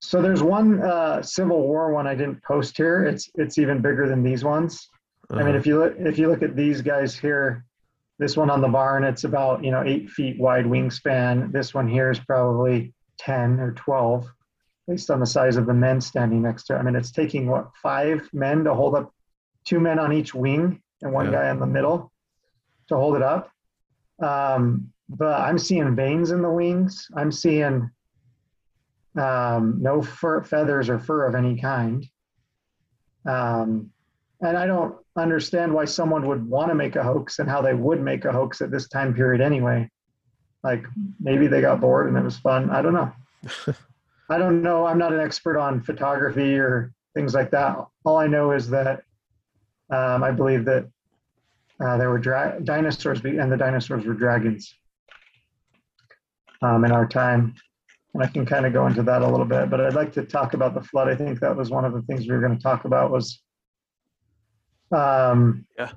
So 0.00 0.22
there's 0.22 0.42
one 0.42 0.80
uh, 0.82 1.22
Civil 1.22 1.60
War 1.62 1.92
one 1.92 2.06
I 2.06 2.14
didn't 2.14 2.42
post 2.42 2.76
here. 2.76 3.04
It's 3.04 3.30
it's 3.34 3.58
even 3.58 3.80
bigger 3.80 4.08
than 4.08 4.22
these 4.22 4.44
ones. 4.44 4.88
I 5.30 5.42
mean, 5.42 5.54
Uh, 5.54 5.58
if 5.58 5.66
you 5.66 5.78
look 5.78 5.94
if 5.98 6.18
you 6.18 6.28
look 6.28 6.42
at 6.42 6.56
these 6.56 6.82
guys 6.82 7.16
here, 7.16 7.64
this 8.18 8.36
one 8.36 8.50
on 8.50 8.60
the 8.60 8.68
barn, 8.68 9.04
it's 9.04 9.24
about 9.24 9.64
you 9.64 9.70
know 9.70 9.82
eight 9.84 10.10
feet 10.10 10.38
wide 10.40 10.64
wingspan. 10.64 11.52
This 11.52 11.74
one 11.74 11.88
here 11.88 12.10
is 12.10 12.18
probably 12.18 12.92
ten 13.18 13.60
or 13.60 13.72
twelve, 13.72 14.26
based 14.86 15.10
on 15.10 15.20
the 15.20 15.26
size 15.26 15.56
of 15.56 15.66
the 15.66 15.74
men 15.74 16.00
standing 16.00 16.42
next 16.42 16.64
to 16.64 16.74
it. 16.74 16.78
I 16.78 16.82
mean, 16.82 16.96
it's 16.96 17.12
taking 17.12 17.46
what 17.46 17.70
five 17.82 18.28
men 18.32 18.64
to 18.64 18.74
hold 18.74 18.94
up, 18.96 19.12
two 19.64 19.80
men 19.80 19.98
on 19.98 20.12
each 20.12 20.34
wing 20.34 20.82
and 21.02 21.12
one 21.12 21.26
Yeah. 21.26 21.32
guy 21.32 21.50
in 21.50 21.60
the 21.60 21.66
middle 21.66 22.12
to 22.88 22.96
hold 22.96 23.16
it 23.16 23.22
up. 23.22 23.50
Um, 24.20 24.92
but 25.08 25.40
I'm 25.40 25.58
seeing 25.58 25.94
veins 25.94 26.32
in 26.32 26.42
the 26.42 26.50
wings. 26.50 27.06
I'm 27.16 27.30
seeing 27.30 27.88
um, 29.16 29.78
no 29.80 30.02
fur, 30.02 30.42
feathers 30.42 30.88
or 30.88 30.98
fur 30.98 31.24
of 31.26 31.34
any 31.34 31.56
kind. 31.60 32.04
Um, 33.26 33.90
and 34.40 34.56
I 34.56 34.66
don't 34.66 34.94
understand 35.16 35.72
why 35.72 35.84
someone 35.84 36.26
would 36.26 36.48
want 36.48 36.70
to 36.70 36.74
make 36.74 36.96
a 36.96 37.02
hoax 37.02 37.38
and 37.38 37.48
how 37.48 37.60
they 37.60 37.74
would 37.74 38.00
make 38.00 38.24
a 38.24 38.32
hoax 38.32 38.60
at 38.60 38.70
this 38.70 38.88
time 38.88 39.14
period 39.14 39.40
anyway. 39.40 39.88
Like 40.62 40.84
maybe 41.20 41.46
they 41.46 41.60
got 41.60 41.80
bored 41.80 42.08
and 42.08 42.16
it 42.16 42.22
was 42.22 42.38
fun. 42.38 42.70
I 42.70 42.82
don't 42.82 42.94
know. 42.94 43.12
I 44.30 44.38
don't 44.38 44.62
know. 44.62 44.86
I'm 44.86 44.98
not 44.98 45.12
an 45.12 45.20
expert 45.20 45.58
on 45.58 45.82
photography 45.82 46.58
or 46.58 46.92
things 47.14 47.34
like 47.34 47.50
that. 47.50 47.78
All 48.04 48.18
I 48.18 48.26
know 48.26 48.52
is 48.52 48.68
that 48.70 49.02
um, 49.90 50.22
I 50.22 50.30
believe 50.30 50.64
that 50.66 50.86
uh, 51.80 51.96
there 51.96 52.10
were 52.10 52.18
dra- 52.18 52.60
dinosaurs, 52.62 53.20
be- 53.20 53.38
and 53.38 53.50
the 53.50 53.56
dinosaurs 53.56 54.04
were 54.04 54.14
dragons 54.14 54.74
um, 56.62 56.84
in 56.84 56.92
our 56.92 57.06
time. 57.06 57.54
And 58.14 58.22
I 58.22 58.26
can 58.26 58.44
kind 58.44 58.66
of 58.66 58.72
go 58.72 58.86
into 58.86 59.02
that 59.04 59.22
a 59.22 59.28
little 59.28 59.46
bit, 59.46 59.70
but 59.70 59.80
I'd 59.80 59.94
like 59.94 60.12
to 60.14 60.24
talk 60.24 60.54
about 60.54 60.74
the 60.74 60.82
flood. 60.82 61.08
I 61.08 61.14
think 61.14 61.40
that 61.40 61.56
was 61.56 61.70
one 61.70 61.84
of 61.84 61.92
the 61.92 62.02
things 62.02 62.22
we 62.22 62.34
were 62.34 62.40
going 62.40 62.56
to 62.56 62.62
talk 62.62 62.84
about 62.84 63.10
was 63.10 63.42
um, 64.92 65.66
Yeah. 65.78 65.90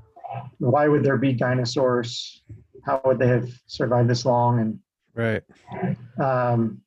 why 0.60 0.88
would 0.88 1.04
there 1.04 1.18
be 1.18 1.34
dinosaurs? 1.34 2.44
How 2.86 3.02
would 3.06 3.20
they 3.20 3.28
have 3.28 3.50
survived 3.68 4.10
this 4.10 4.26
long? 4.26 4.60
And 4.60 4.80
right. 5.14 5.44
um, 6.20 6.82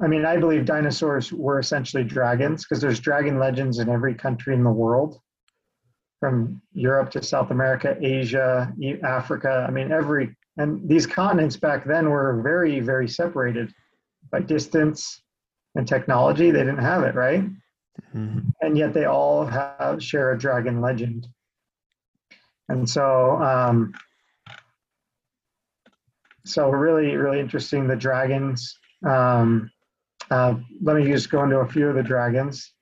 I 0.00 0.06
mean, 0.06 0.24
I 0.24 0.36
believe 0.36 0.64
dinosaurs 0.64 1.32
were 1.32 1.58
essentially 1.58 2.04
dragons 2.04 2.64
because 2.64 2.80
there's 2.80 3.00
dragon 3.00 3.38
legends 3.38 3.78
in 3.78 3.88
every 3.88 4.14
country 4.14 4.54
in 4.54 4.62
the 4.62 4.70
world, 4.70 5.20
from 6.20 6.62
Europe 6.72 7.10
to 7.12 7.22
South 7.22 7.50
America, 7.50 7.96
Asia, 8.00 8.72
Africa. 9.02 9.64
I 9.68 9.70
mean, 9.70 9.92
every 9.92 10.36
and 10.56 10.88
these 10.88 11.06
continents 11.06 11.56
back 11.56 11.84
then 11.84 12.10
were 12.10 12.40
very, 12.42 12.80
very 12.80 13.08
separated 13.08 13.72
by 14.30 14.40
distance 14.40 15.22
and 15.76 15.86
technology. 15.86 16.50
They 16.50 16.58
didn't 16.58 16.78
have 16.78 17.04
it, 17.04 17.14
right? 17.14 17.44
Mhm. 18.14 18.52
and 18.62 18.78
yet 18.78 18.92
they 18.94 19.04
all 19.04 19.44
have 19.46 20.02
share 20.02 20.32
a 20.32 20.38
dragon 20.38 20.80
legend. 20.80 21.26
And 22.68 22.88
so, 22.88 23.40
um, 23.42 23.92
so 26.44 26.70
really, 26.70 27.16
really 27.16 27.40
interesting. 27.40 27.86
The 27.86 27.96
dragons. 27.96 28.78
Um, 29.06 29.70
uh, 30.30 30.54
let 30.82 30.96
me 30.96 31.04
just 31.06 31.30
go 31.30 31.42
into 31.44 31.58
a 31.58 31.68
few 31.68 31.88
of 31.88 31.94
the 31.94 32.02
dragons. 32.02 32.74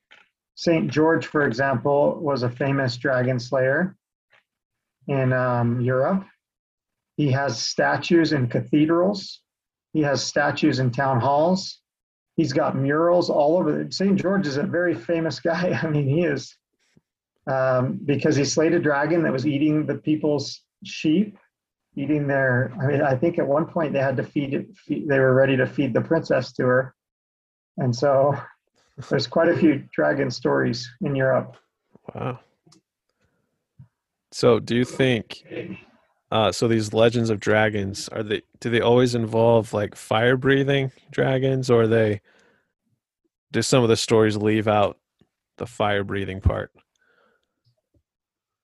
Saint 0.54 0.90
George, 0.90 1.26
for 1.26 1.46
example, 1.46 2.18
was 2.20 2.42
a 2.42 2.50
famous 2.50 2.96
dragon 2.96 3.38
slayer 3.38 3.96
in 5.06 5.32
um, 5.32 5.80
Europe. 5.80 6.24
He 7.16 7.30
has 7.32 7.60
statues 7.60 8.32
in 8.32 8.48
cathedrals. 8.48 9.42
He 9.92 10.02
has 10.02 10.22
statues 10.22 10.78
in 10.78 10.90
town 10.90 11.20
halls. 11.20 11.80
He's 12.36 12.52
got 12.52 12.76
murals 12.76 13.30
all 13.30 13.56
over. 13.56 13.90
St. 13.90 14.16
George 14.16 14.46
is 14.46 14.58
a 14.58 14.62
very 14.62 14.94
famous 14.94 15.40
guy. 15.40 15.78
I 15.82 15.88
mean, 15.88 16.08
he 16.08 16.24
is 16.24 16.54
um, 17.46 18.00
because 18.04 18.36
he 18.36 18.44
slayed 18.44 18.74
a 18.74 18.78
dragon 18.78 19.22
that 19.22 19.32
was 19.32 19.46
eating 19.46 19.86
the 19.86 19.94
people's 19.94 20.62
sheep, 20.84 21.38
eating 21.96 22.26
their. 22.26 22.72
I 22.80 22.86
mean, 22.86 23.02
I 23.02 23.16
think 23.16 23.38
at 23.38 23.46
one 23.46 23.66
point 23.66 23.92
they 23.92 24.00
had 24.00 24.16
to 24.18 24.22
feed 24.22 24.54
it. 24.54 24.66
Feed, 24.76 25.08
they 25.08 25.18
were 25.18 25.34
ready 25.34 25.56
to 25.56 25.66
feed 25.66 25.94
the 25.94 26.00
princess 26.00 26.52
to 26.54 26.64
her, 26.64 26.94
and 27.78 27.94
so 27.94 28.34
there's 29.08 29.26
quite 29.26 29.48
a 29.48 29.56
few 29.56 29.84
dragon 29.92 30.30
stories 30.30 30.88
in 31.00 31.16
Europe. 31.16 31.56
Wow. 32.14 32.40
So 34.32 34.58
do 34.58 34.76
you 34.76 34.84
think? 34.84 35.44
Uh, 36.30 36.50
so 36.50 36.66
these 36.66 36.92
legends 36.92 37.30
of 37.30 37.38
dragons 37.38 38.08
are 38.08 38.22
they? 38.22 38.42
Do 38.60 38.70
they 38.70 38.80
always 38.80 39.14
involve 39.14 39.72
like 39.72 39.94
fire 39.94 40.36
breathing 40.36 40.92
dragons, 41.10 41.70
or 41.70 41.86
they? 41.86 42.20
Do 43.52 43.62
some 43.62 43.82
of 43.82 43.88
the 43.88 43.96
stories 43.96 44.36
leave 44.36 44.66
out 44.66 44.98
the 45.58 45.66
fire 45.66 46.04
breathing 46.04 46.40
part? 46.40 46.72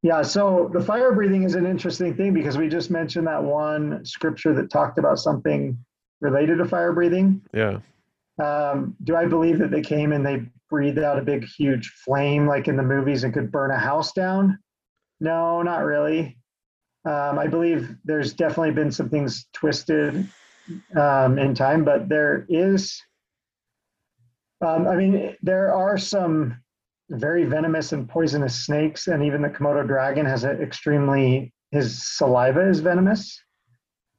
Yeah, 0.02 0.22
so 0.22 0.68
the 0.72 0.80
fire 0.80 1.12
breathing 1.12 1.44
is 1.44 1.54
an 1.54 1.64
interesting 1.64 2.16
thing 2.16 2.34
because 2.34 2.58
we 2.58 2.68
just 2.68 2.90
mentioned 2.90 3.28
that 3.28 3.42
one 3.42 4.04
scripture 4.04 4.52
that 4.54 4.68
talked 4.68 4.98
about 4.98 5.20
something 5.20 5.78
related 6.20 6.58
to 6.58 6.64
fire 6.64 6.92
breathing. 6.92 7.40
Yeah. 7.54 7.78
Um, 8.42 8.96
do 9.04 9.14
I 9.14 9.26
believe 9.26 9.60
that 9.60 9.70
they 9.70 9.82
came 9.82 10.12
and 10.12 10.26
they 10.26 10.42
breathed 10.68 10.98
out 10.98 11.18
a 11.18 11.22
big, 11.22 11.44
huge 11.44 11.88
flame 12.04 12.48
like 12.48 12.66
in 12.66 12.76
the 12.76 12.82
movies 12.82 13.22
and 13.22 13.32
could 13.32 13.52
burn 13.52 13.70
a 13.70 13.78
house 13.78 14.12
down? 14.12 14.58
No, 15.20 15.62
not 15.62 15.84
really. 15.84 16.36
Um, 17.04 17.38
I 17.38 17.46
believe 17.46 17.96
there's 18.04 18.32
definitely 18.32 18.70
been 18.70 18.92
some 18.92 19.08
things 19.08 19.46
twisted 19.52 20.28
um, 20.96 21.38
in 21.38 21.54
time, 21.54 21.84
but 21.84 22.08
there 22.08 22.46
is. 22.48 23.00
Um, 24.64 24.86
I 24.86 24.94
mean, 24.94 25.36
there 25.42 25.74
are 25.74 25.98
some 25.98 26.56
very 27.10 27.44
venomous 27.44 27.92
and 27.92 28.08
poisonous 28.08 28.64
snakes, 28.64 29.08
and 29.08 29.24
even 29.24 29.42
the 29.42 29.48
Komodo 29.48 29.86
dragon 29.86 30.24
has 30.24 30.44
an 30.44 30.62
extremely 30.62 31.52
his 31.72 32.06
saliva 32.16 32.68
is 32.68 32.80
venomous. 32.80 33.42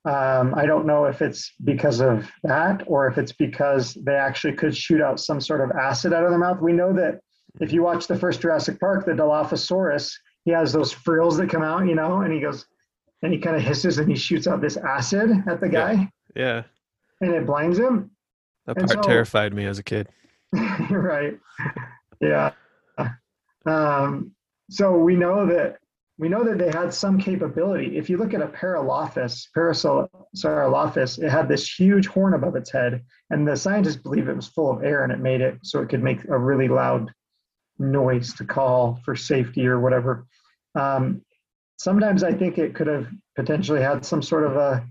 Um, 0.05 0.53
I 0.55 0.65
don't 0.65 0.85
know 0.85 1.05
if 1.05 1.21
it's 1.21 1.53
because 1.63 2.01
of 2.01 2.29
that 2.43 2.83
or 2.87 3.07
if 3.07 3.17
it's 3.17 3.31
because 3.31 3.93
they 3.93 4.15
actually 4.15 4.53
could 4.53 4.75
shoot 4.75 5.01
out 5.01 5.19
some 5.19 5.39
sort 5.39 5.61
of 5.61 5.71
acid 5.71 6.11
out 6.11 6.25
of 6.25 6.31
their 6.31 6.39
mouth. 6.39 6.61
We 6.61 6.73
know 6.73 6.91
that 6.93 7.21
if 7.61 7.71
you 7.71 7.83
watch 7.83 8.07
the 8.07 8.17
first 8.17 8.41
Jurassic 8.41 8.79
Park, 8.79 9.05
the 9.05 9.13
Dilophosaurus, 9.13 10.11
he 10.43 10.51
has 10.51 10.73
those 10.73 10.91
frills 10.91 11.37
that 11.37 11.49
come 11.49 11.61
out, 11.61 11.87
you 11.87 11.95
know, 11.95 12.21
and 12.21 12.33
he 12.33 12.41
goes, 12.41 12.65
and 13.23 13.33
he 13.33 13.39
kind 13.39 13.55
of 13.55 13.63
hisses 13.63 13.97
and 13.97 14.09
he 14.09 14.15
shoots 14.15 14.47
out 14.47 14.61
this 14.61 14.77
acid 14.77 15.31
at 15.47 15.61
the 15.61 15.69
guy. 15.69 16.09
Yeah. 16.35 16.63
And 17.21 17.33
it 17.33 17.45
blinds 17.45 17.79
him. 17.79 18.11
That 18.65 18.77
part 18.77 18.89
so, 18.89 19.01
terrified 19.01 19.53
me 19.53 19.65
as 19.65 19.79
a 19.79 19.83
kid. 19.83 20.09
right. 20.89 21.39
Yeah. 22.21 22.51
Um, 23.65 24.31
so 24.69 24.97
we 24.97 25.15
know 25.15 25.45
that 25.45 25.77
we 26.19 26.29
know 26.29 26.43
that 26.43 26.59
they 26.59 26.69
had 26.69 26.93
some 26.93 27.17
capability. 27.17 27.97
If 27.97 28.09
you 28.09 28.17
look 28.17 28.33
at 28.33 28.41
a 28.41 28.47
Paralophus, 28.47 29.47
Parasaurolophus, 29.57 31.21
it 31.21 31.29
had 31.29 31.49
this 31.49 31.67
huge 31.67 32.07
horn 32.07 32.35
above 32.35 32.55
its 32.55 32.71
head, 32.71 33.03
and 33.31 33.47
the 33.47 33.57
scientists 33.57 33.95
believe 33.95 34.29
it 34.29 34.35
was 34.35 34.47
full 34.47 34.69
of 34.69 34.83
air 34.83 35.03
and 35.03 35.11
it 35.11 35.19
made 35.19 35.41
it 35.41 35.57
so 35.63 35.81
it 35.81 35.89
could 35.89 36.03
make 36.03 36.23
a 36.25 36.37
really 36.37 36.67
loud 36.67 37.11
noise 37.79 38.33
to 38.35 38.45
call 38.45 38.99
for 39.03 39.15
safety 39.15 39.65
or 39.65 39.79
whatever. 39.79 40.27
Um, 40.75 41.23
sometimes 41.83 42.23
I 42.23 42.33
think 42.33 42.57
it 42.57 42.75
could 42.75 42.87
have 42.87 43.07
potentially 43.35 43.81
had 43.81 44.05
some 44.05 44.21
sort 44.21 44.45
of 44.45 44.55
a 44.55 44.85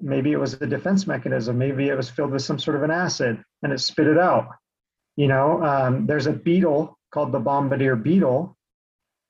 maybe 0.00 0.32
it 0.32 0.40
was 0.40 0.54
a 0.54 0.66
defense 0.66 1.06
mechanism, 1.06 1.58
maybe 1.58 1.88
it 1.88 1.96
was 1.96 2.08
filled 2.08 2.30
with 2.30 2.42
some 2.42 2.58
sort 2.58 2.76
of 2.76 2.82
an 2.82 2.90
acid 2.90 3.42
and 3.62 3.72
it 3.72 3.80
spit 3.80 4.06
it 4.06 4.18
out. 4.18 4.48
You 5.16 5.28
know, 5.28 5.62
um, 5.62 6.06
there's 6.06 6.26
a 6.26 6.32
beetle 6.32 6.96
called 7.12 7.32
the 7.32 7.40
bombardier 7.40 7.96
beetle 7.96 8.56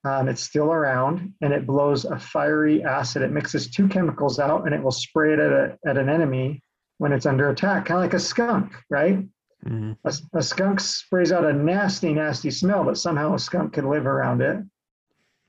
um, 0.03 0.27
it's 0.27 0.41
still 0.41 0.71
around 0.71 1.33
and 1.41 1.53
it 1.53 1.67
blows 1.67 2.05
a 2.05 2.17
fiery 2.17 2.83
acid. 2.83 3.21
It 3.21 3.31
mixes 3.31 3.69
two 3.69 3.87
chemicals 3.87 4.39
out 4.39 4.65
and 4.65 4.73
it 4.73 4.81
will 4.81 4.91
spray 4.91 5.33
it 5.33 5.39
at, 5.39 5.51
a, 5.51 5.77
at 5.85 5.97
an 5.97 6.09
enemy 6.09 6.61
when 6.97 7.11
it's 7.11 7.25
under 7.25 7.49
attack, 7.49 7.85
kind 7.85 7.97
of 7.97 8.03
like 8.03 8.13
a 8.13 8.19
skunk, 8.19 8.73
right? 8.89 9.19
Mm-hmm. 9.65 9.91
A, 10.03 10.39
a, 10.39 10.41
skunk 10.41 10.79
sprays 10.79 11.31
out 11.31 11.45
a 11.45 11.53
nasty, 11.53 12.13
nasty 12.13 12.49
smell, 12.49 12.83
but 12.83 12.97
somehow 12.97 13.35
a 13.35 13.39
skunk 13.39 13.73
can 13.73 13.89
live 13.89 14.07
around 14.07 14.41
it. 14.41 14.57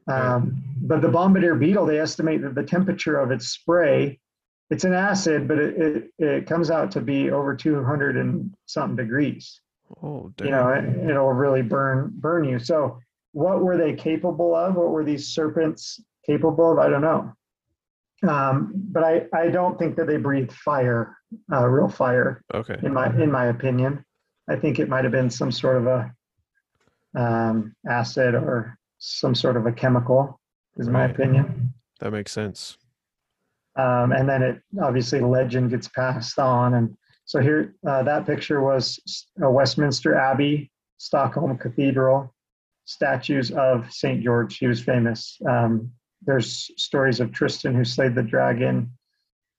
Um, 0.08 0.62
but 0.82 1.00
the 1.00 1.08
bombardier 1.08 1.54
beetle, 1.54 1.86
they 1.86 2.00
estimate 2.00 2.42
that 2.42 2.54
the 2.54 2.62
temperature 2.62 3.18
of 3.18 3.30
its 3.30 3.48
spray, 3.48 4.18
it's 4.70 4.84
an 4.84 4.94
acid, 4.94 5.46
but 5.46 5.58
it, 5.58 5.76
it, 5.78 6.10
it 6.18 6.46
comes 6.46 6.70
out 6.70 6.90
to 6.92 7.00
be 7.00 7.30
over 7.30 7.54
200 7.54 8.16
and 8.16 8.52
something 8.66 8.96
degrees. 8.96 9.60
Oh, 10.02 10.32
damn. 10.36 10.46
You 10.46 10.52
know, 10.52 10.68
it, 10.70 11.10
it'll 11.10 11.32
really 11.32 11.62
burn 11.62 12.12
burn 12.14 12.44
you. 12.44 12.58
So 12.58 12.98
what 13.32 13.60
were 13.60 13.76
they 13.76 13.94
capable 13.94 14.54
of? 14.54 14.74
What 14.74 14.90
were 14.90 15.04
these 15.04 15.28
serpents 15.28 16.00
capable 16.24 16.72
of? 16.72 16.78
I 16.78 16.88
don't 16.88 17.02
know. 17.02 17.32
Um, 18.26 18.72
but 18.74 19.02
I, 19.02 19.26
I 19.34 19.48
don't 19.48 19.78
think 19.78 19.96
that 19.96 20.06
they 20.06 20.16
breathed 20.16 20.52
fire, 20.52 21.16
uh, 21.52 21.66
real 21.66 21.88
fire. 21.88 22.42
Okay. 22.54 22.78
In 22.82 22.92
my 22.92 23.06
in 23.20 23.30
my 23.30 23.46
opinion, 23.46 24.04
I 24.48 24.56
think 24.56 24.78
it 24.78 24.88
might 24.88 25.04
have 25.04 25.12
been 25.12 25.30
some 25.30 25.50
sort 25.50 25.78
of 25.78 25.86
a 25.86 26.14
um, 27.14 27.74
acid 27.88 28.34
or 28.34 28.78
some 29.02 29.34
sort 29.34 29.56
of 29.56 29.66
a 29.66 29.72
chemical. 29.72 30.38
Is 30.76 30.86
right. 30.86 30.92
my 30.92 31.04
opinion. 31.12 31.74
That 32.00 32.12
makes 32.12 32.32
sense. 32.32 32.78
Um, 33.76 34.12
and 34.12 34.28
then 34.28 34.42
it 34.42 34.62
obviously 34.80 35.20
legend 35.20 35.70
gets 35.70 35.88
passed 35.88 36.38
on, 36.38 36.74
and 36.74 36.96
so 37.24 37.40
here 37.40 37.74
uh, 37.86 38.02
that 38.04 38.26
picture 38.26 38.62
was 38.62 39.00
Westminster 39.36 40.14
Abbey, 40.14 40.70
Stockholm 40.98 41.56
Cathedral, 41.58 42.34
statues 42.84 43.50
of 43.50 43.90
St. 43.92 44.22
George. 44.22 44.58
He 44.58 44.66
was 44.66 44.82
famous. 44.82 45.38
Um, 45.48 45.90
there's 46.24 46.70
stories 46.76 47.20
of 47.20 47.32
Tristan 47.32 47.74
who 47.74 47.84
slayed 47.84 48.14
the 48.14 48.22
dragon 48.22 48.90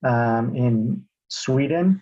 um, 0.06 0.56
in 0.56 1.04
Sweden. 1.28 2.02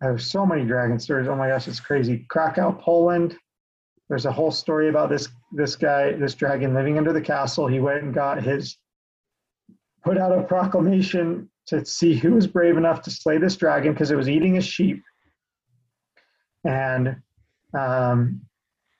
There's 0.00 0.30
so 0.30 0.44
many 0.44 0.64
dragon 0.64 0.98
stories. 0.98 1.28
Oh 1.28 1.36
my 1.36 1.48
gosh, 1.48 1.68
it's 1.68 1.80
crazy. 1.80 2.26
Krakow, 2.28 2.72
Poland. 2.72 3.36
There's 4.08 4.26
a 4.26 4.32
whole 4.32 4.50
story 4.50 4.88
about 4.88 5.08
this 5.08 5.28
this 5.54 5.76
guy, 5.76 6.12
this 6.12 6.34
dragon 6.34 6.74
living 6.74 6.98
under 6.98 7.12
the 7.12 7.20
castle. 7.20 7.66
He 7.66 7.80
went 7.80 8.02
and 8.02 8.14
got 8.14 8.42
his 8.42 8.76
put 10.04 10.18
out 10.18 10.38
a 10.38 10.42
proclamation 10.42 11.48
to 11.66 11.84
see 11.84 12.14
who 12.14 12.32
was 12.32 12.46
brave 12.46 12.76
enough 12.76 13.02
to 13.02 13.10
slay 13.10 13.38
this 13.38 13.56
dragon 13.56 13.92
because 13.92 14.10
it 14.10 14.16
was 14.16 14.28
eating 14.28 14.54
his 14.54 14.66
sheep. 14.66 15.02
And 16.64 17.16
um, 17.78 18.42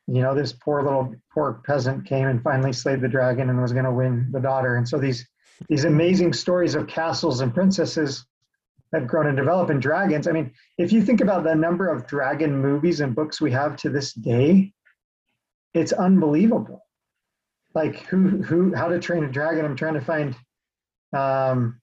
you 0.07 0.21
know, 0.23 0.35
this 0.35 0.53
poor 0.53 0.83
little 0.83 1.15
poor 1.33 1.63
peasant 1.67 2.07
came 2.07 2.29
and 2.29 2.43
finally 2.43 2.73
slayed 2.73 3.01
the 3.01 3.09
dragon 3.09 3.49
and 3.49 3.61
was 3.61 3.73
going 3.73 3.85
to 3.85 3.93
win 3.93 4.29
the 4.33 4.41
daughter. 4.41 4.77
And 4.77 4.89
so 4.89 4.99
these 4.99 5.27
these 5.69 5.85
amazing 5.85 6.33
stories 6.33 6.75
of 6.75 6.87
castles 6.87 7.41
and 7.41 7.55
princesses 7.55 8.27
have 8.93 9.07
grown 9.07 9.27
and 9.27 9.37
developed 9.37 9.71
in 9.71 9.81
dragons. 9.81 10.29
I 10.29 10.33
mean, 10.33 10.53
if 10.79 10.93
you 10.93 11.03
think 11.03 11.21
about 11.21 11.45
the 11.45 11.55
number 11.55 11.89
of 11.89 12.07
dragon 12.07 12.61
movies 12.61 13.01
and 13.01 13.15
books 13.15 13.41
we 13.41 13.51
have 13.53 13.77
to 13.79 13.89
this 13.89 14.13
day, 14.13 14.73
it's 15.75 15.93
unbelievable. 15.93 16.85
Like 17.75 17.97
who 18.07 18.43
who 18.43 18.75
how 18.75 18.89
to 18.89 19.01
train 19.01 19.25
a 19.25 19.31
dragon? 19.31 19.65
I'm 19.65 19.77
trying 19.77 19.95
to 19.95 20.01
find 20.01 20.37
um, 21.13 21.81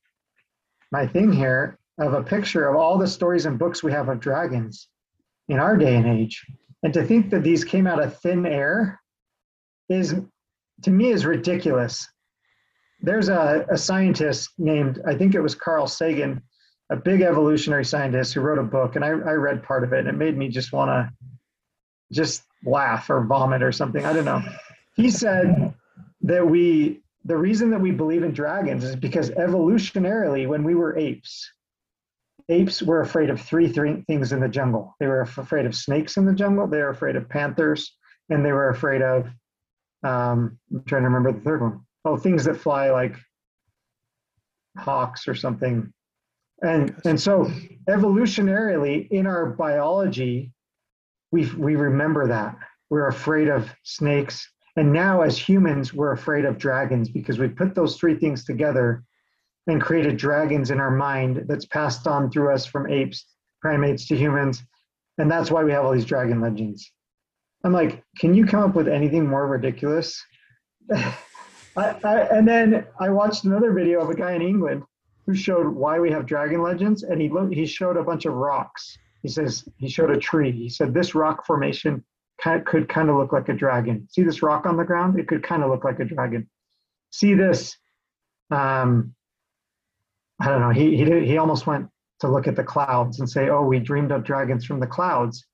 my 0.91 1.05
thing 1.05 1.31
here 1.31 1.77
of 1.99 2.13
a 2.13 2.23
picture 2.23 2.67
of 2.67 2.77
all 2.77 2.97
the 2.97 3.07
stories 3.07 3.45
and 3.45 3.59
books 3.59 3.83
we 3.83 3.91
have 3.91 4.09
of 4.09 4.19
dragons 4.19 4.87
in 5.49 5.59
our 5.59 5.75
day 5.75 5.95
and 5.95 6.07
age 6.07 6.45
and 6.83 6.93
to 6.93 7.03
think 7.05 7.29
that 7.29 7.43
these 7.43 7.63
came 7.63 7.87
out 7.87 8.01
of 8.01 8.19
thin 8.19 8.45
air 8.45 8.99
is, 9.89 10.15
to 10.83 10.89
me, 10.89 11.09
is 11.09 11.25
ridiculous. 11.25 12.07
There's 13.01 13.29
a, 13.29 13.65
a 13.69 13.77
scientist 13.77 14.51
named, 14.57 15.01
I 15.05 15.15
think 15.15 15.35
it 15.35 15.41
was 15.41 15.55
Carl 15.55 15.87
Sagan, 15.87 16.41
a 16.91 16.95
big 16.95 17.21
evolutionary 17.21 17.85
scientist 17.85 18.33
who 18.33 18.41
wrote 18.41 18.59
a 18.59 18.63
book, 18.63 18.95
and 18.95 19.05
I, 19.05 19.09
I 19.09 19.33
read 19.33 19.63
part 19.63 19.83
of 19.83 19.93
it, 19.93 19.99
and 19.99 20.07
it 20.07 20.15
made 20.15 20.37
me 20.37 20.49
just 20.49 20.73
want 20.73 20.89
to 20.89 21.09
just 22.11 22.43
laugh 22.65 23.09
or 23.09 23.23
vomit 23.25 23.63
or 23.63 23.71
something. 23.71 24.05
I 24.05 24.13
don't 24.13 24.25
know. 24.25 24.41
He 24.95 25.09
said 25.09 25.73
that 26.21 26.47
we, 26.47 27.01
the 27.25 27.37
reason 27.37 27.69
that 27.71 27.81
we 27.81 27.91
believe 27.91 28.23
in 28.23 28.31
dragons 28.31 28.83
is 28.83 28.95
because 28.95 29.29
evolutionarily, 29.31 30.47
when 30.47 30.63
we 30.63 30.75
were 30.75 30.97
apes, 30.97 31.49
apes 32.49 32.81
were 32.81 33.01
afraid 33.01 33.29
of 33.29 33.39
three, 33.39 33.71
three 33.71 34.01
things 34.07 34.31
in 34.31 34.39
the 34.39 34.49
jungle. 34.49 34.95
They 34.99 35.07
were 35.07 35.21
afraid 35.21 35.65
of 35.65 35.75
snakes 35.75 36.17
in 36.17 36.25
the 36.25 36.33
jungle. 36.33 36.67
They 36.67 36.79
were 36.79 36.89
afraid 36.89 37.15
of 37.15 37.29
panthers, 37.29 37.95
and 38.29 38.45
they 38.45 38.51
were 38.51 38.69
afraid 38.69 39.01
of. 39.01 39.27
Um, 40.03 40.57
I'm 40.71 40.83
trying 40.85 41.03
to 41.03 41.09
remember 41.09 41.31
the 41.31 41.41
third 41.41 41.61
one. 41.61 41.81
Oh, 42.03 42.17
things 42.17 42.45
that 42.45 42.57
fly 42.57 42.89
like 42.89 43.15
hawks 44.77 45.27
or 45.27 45.35
something. 45.35 45.93
And 46.63 46.95
and 47.05 47.19
so 47.19 47.51
evolutionarily 47.89 49.09
in 49.09 49.27
our 49.27 49.47
biology, 49.47 50.53
we 51.31 51.45
we 51.55 51.75
remember 51.75 52.27
that 52.27 52.55
we're 52.89 53.07
afraid 53.07 53.47
of 53.47 53.73
snakes, 53.83 54.47
and 54.75 54.91
now 54.91 55.21
as 55.21 55.37
humans 55.37 55.93
we're 55.93 56.11
afraid 56.11 56.45
of 56.45 56.57
dragons 56.57 57.09
because 57.09 57.39
we 57.39 57.47
put 57.47 57.73
those 57.73 57.97
three 57.97 58.15
things 58.15 58.43
together 58.43 59.03
and 59.67 59.81
created 59.81 60.17
dragons 60.17 60.71
in 60.71 60.79
our 60.79 60.91
mind 60.91 61.45
that's 61.47 61.65
passed 61.65 62.07
on 62.07 62.29
through 62.31 62.53
us 62.53 62.65
from 62.65 62.89
apes, 62.89 63.25
primates 63.61 64.07
to 64.07 64.15
humans. 64.15 64.63
And 65.17 65.29
that's 65.29 65.51
why 65.51 65.63
we 65.63 65.71
have 65.71 65.85
all 65.85 65.91
these 65.91 66.05
dragon 66.05 66.41
legends. 66.41 66.91
I'm 67.63 67.73
like, 67.73 68.03
can 68.17 68.33
you 68.33 68.45
come 68.45 68.63
up 68.63 68.75
with 68.75 68.87
anything 68.87 69.27
more 69.27 69.47
ridiculous? 69.47 70.21
I, 70.93 71.95
I, 72.03 72.19
and 72.31 72.47
then 72.47 72.85
I 72.99 73.09
watched 73.09 73.45
another 73.45 73.71
video 73.71 74.01
of 74.01 74.09
a 74.09 74.15
guy 74.15 74.33
in 74.33 74.41
England 74.41 74.83
who 75.25 75.35
showed 75.35 75.67
why 75.67 75.99
we 75.99 76.11
have 76.11 76.25
dragon 76.25 76.61
legends, 76.61 77.03
and 77.03 77.21
he 77.21 77.31
he 77.53 77.65
showed 77.65 77.97
a 77.97 78.03
bunch 78.03 78.25
of 78.25 78.33
rocks. 78.33 78.97
He 79.21 79.29
says 79.29 79.65
he 79.77 79.89
showed 79.89 80.11
a 80.11 80.17
tree. 80.17 80.51
He 80.51 80.69
said 80.69 80.93
this 80.93 81.15
rock 81.15 81.45
formation 81.45 82.03
could 82.65 82.89
kind 82.89 83.09
of 83.09 83.17
look 83.17 83.31
like 83.31 83.49
a 83.49 83.53
dragon. 83.53 84.07
See 84.09 84.23
this 84.23 84.41
rock 84.41 84.65
on 84.65 84.75
the 84.75 84.83
ground? 84.83 85.19
It 85.19 85.27
could 85.27 85.43
kind 85.43 85.63
of 85.63 85.69
look 85.69 85.83
like 85.83 85.99
a 85.99 86.05
dragon. 86.05 86.49
See 87.11 87.35
this 87.35 87.77
um, 88.51 89.15
I 90.39 90.47
don't 90.47 90.61
know. 90.61 90.69
He 90.69 90.97
he 90.97 91.05
did, 91.05 91.23
he 91.23 91.37
almost 91.37 91.65
went 91.65 91.87
to 92.19 92.27
look 92.27 92.47
at 92.47 92.55
the 92.55 92.63
clouds 92.63 93.19
and 93.19 93.29
say, 93.29 93.49
"Oh, 93.49 93.63
we 93.63 93.79
dreamed 93.79 94.11
of 94.11 94.23
dragons 94.23 94.65
from 94.65 94.79
the 94.79 94.87
clouds." 94.87 95.45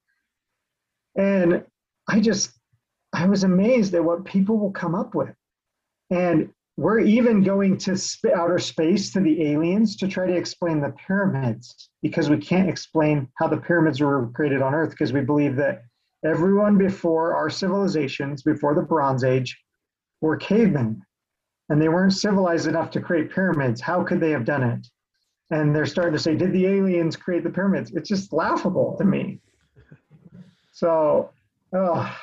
And 1.16 1.64
I 2.08 2.20
just 2.20 2.52
I 3.14 3.28
was 3.28 3.44
amazed 3.44 3.94
at 3.94 4.04
what 4.04 4.26
people 4.26 4.58
will 4.58 4.72
come 4.72 4.96
up 4.96 5.14
with. 5.14 5.34
And 6.10 6.50
we're 6.78 7.00
even 7.00 7.44
going 7.44 7.76
to 7.76 7.98
sp- 7.98 8.38
outer 8.38 8.60
space 8.60 9.12
to 9.12 9.20
the 9.20 9.52
aliens 9.52 9.96
to 9.98 10.08
try 10.08 10.28
to 10.28 10.36
explain 10.36 10.80
the 10.80 10.94
pyramids 11.08 11.90
because 12.04 12.30
we 12.30 12.38
can't 12.38 12.70
explain 12.70 13.28
how 13.36 13.48
the 13.48 13.58
pyramids 13.58 14.00
were 14.00 14.30
created 14.36 14.62
on 14.62 14.76
Earth 14.76 14.92
because 14.92 15.12
we 15.12 15.22
believe 15.22 15.56
that 15.56 15.82
everyone 16.24 16.78
before 16.78 17.36
our 17.36 17.50
civilizations, 17.50 18.44
before 18.44 18.76
the 18.76 18.82
Bronze 18.82 19.24
Age, 19.24 19.58
were 20.22 20.38
cavemen 20.38 21.02
and 21.70 21.82
they 21.82 21.90
weren't 21.90 22.14
civilized 22.14 22.68
enough 22.68 22.92
to 22.92 23.02
create 23.02 23.32
pyramids. 23.32 23.82
How 23.82 24.04
could 24.04 24.20
they 24.20 24.32
have 24.32 24.46
done 24.46 24.64
it? 24.64 24.88
And 25.50 25.76
they're 25.76 25.86
starting 25.88 26.14
to 26.14 26.20
say, 26.20 26.36
did 26.36 26.54
the 26.54 26.68
aliens 26.68 27.16
create 27.16 27.44
the 27.44 27.50
pyramids? 27.50 27.92
It's 27.96 28.08
just 28.08 28.32
laughable 28.34 28.96
to 29.00 29.04
me. 29.04 29.40
So, 30.74 31.32
oh, 31.74 32.16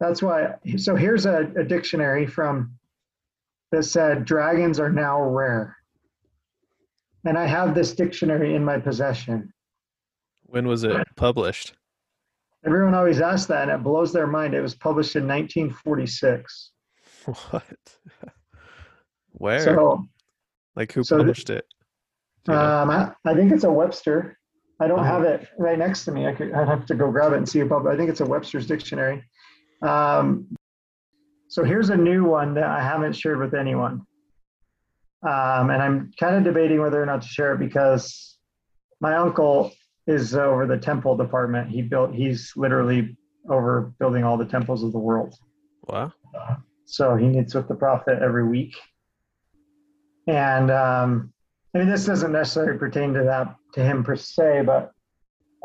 that's 0.00 0.22
why. 0.22 0.56
So 0.76 0.96
here's 0.96 1.24
a, 1.24 1.50
a 1.56 1.62
dictionary 1.62 2.26
from 2.26 2.76
that 3.72 3.84
said 3.84 4.24
dragons 4.24 4.78
are 4.78 4.90
now 4.90 5.20
rare. 5.22 5.76
And 7.24 7.36
I 7.36 7.46
have 7.46 7.74
this 7.74 7.92
dictionary 7.94 8.54
in 8.54 8.64
my 8.64 8.78
possession. 8.78 9.52
When 10.44 10.68
was 10.68 10.84
it 10.84 10.96
published? 11.16 11.74
Everyone 12.64 12.94
always 12.94 13.20
asks 13.20 13.46
that, 13.46 13.62
and 13.68 13.70
it 13.72 13.82
blows 13.84 14.12
their 14.12 14.26
mind. 14.26 14.54
It 14.54 14.60
was 14.60 14.74
published 14.74 15.16
in 15.16 15.26
1946. 15.26 16.72
What? 17.24 17.64
Where? 19.32 19.60
So, 19.60 20.04
like 20.76 20.92
who 20.92 21.02
so 21.04 21.18
published 21.18 21.50
it? 21.50 21.64
You 22.48 22.54
know? 22.54 22.60
um, 22.60 22.90
I, 22.90 23.12
I 23.24 23.34
think 23.34 23.52
it's 23.52 23.64
a 23.64 23.70
Webster. 23.70 24.38
I 24.80 24.86
don't 24.86 25.00
Oh. 25.00 25.02
have 25.02 25.22
it 25.24 25.48
right 25.58 25.78
next 25.78 26.04
to 26.04 26.12
me. 26.12 26.26
I 26.26 26.32
could, 26.32 26.52
I'd 26.52 26.68
have 26.68 26.86
to 26.86 26.94
go 26.94 27.10
grab 27.10 27.32
it 27.32 27.38
and 27.38 27.48
see 27.48 27.60
about, 27.60 27.82
but 27.84 27.92
I 27.92 27.96
think 27.96 28.10
it's 28.10 28.20
a 28.20 28.26
Webster's 28.26 28.66
dictionary. 28.66 29.24
Um, 29.82 30.46
so 31.48 31.64
here's 31.64 31.90
a 31.90 31.96
new 31.96 32.24
one 32.24 32.54
that 32.54 32.64
I 32.64 32.82
haven't 32.82 33.14
shared 33.14 33.38
with 33.38 33.54
anyone. 33.54 34.02
Um, 35.22 35.70
and 35.70 35.82
I'm 35.82 36.10
kind 36.18 36.36
of 36.36 36.44
debating 36.44 36.80
whether 36.80 37.02
or 37.02 37.06
not 37.06 37.22
to 37.22 37.28
share 37.28 37.54
it 37.54 37.58
because 37.58 38.38
my 39.00 39.16
uncle 39.16 39.72
is 40.06 40.34
over 40.34 40.66
the 40.66 40.76
temple 40.76 41.16
department. 41.16 41.70
He 41.70 41.82
built, 41.82 42.14
he's 42.14 42.52
literally 42.56 43.16
over 43.48 43.92
building 43.98 44.24
all 44.24 44.36
the 44.36 44.44
temples 44.44 44.84
of 44.84 44.92
the 44.92 44.98
world. 44.98 45.34
wow. 46.34 46.58
So 46.86 47.16
he 47.16 47.26
meets 47.26 47.54
with 47.54 47.68
the 47.68 47.74
prophet 47.74 48.20
every 48.22 48.46
week. 48.46 48.74
And 50.28 50.70
um, 50.70 51.32
I 51.74 51.78
mean, 51.78 51.88
this 51.88 52.06
doesn't 52.06 52.32
necessarily 52.32 52.78
pertain 52.78 53.12
to 53.14 53.24
that 53.24 53.54
to 53.74 53.82
him 53.82 54.04
per 54.04 54.16
se, 54.16 54.62
but 54.62 54.92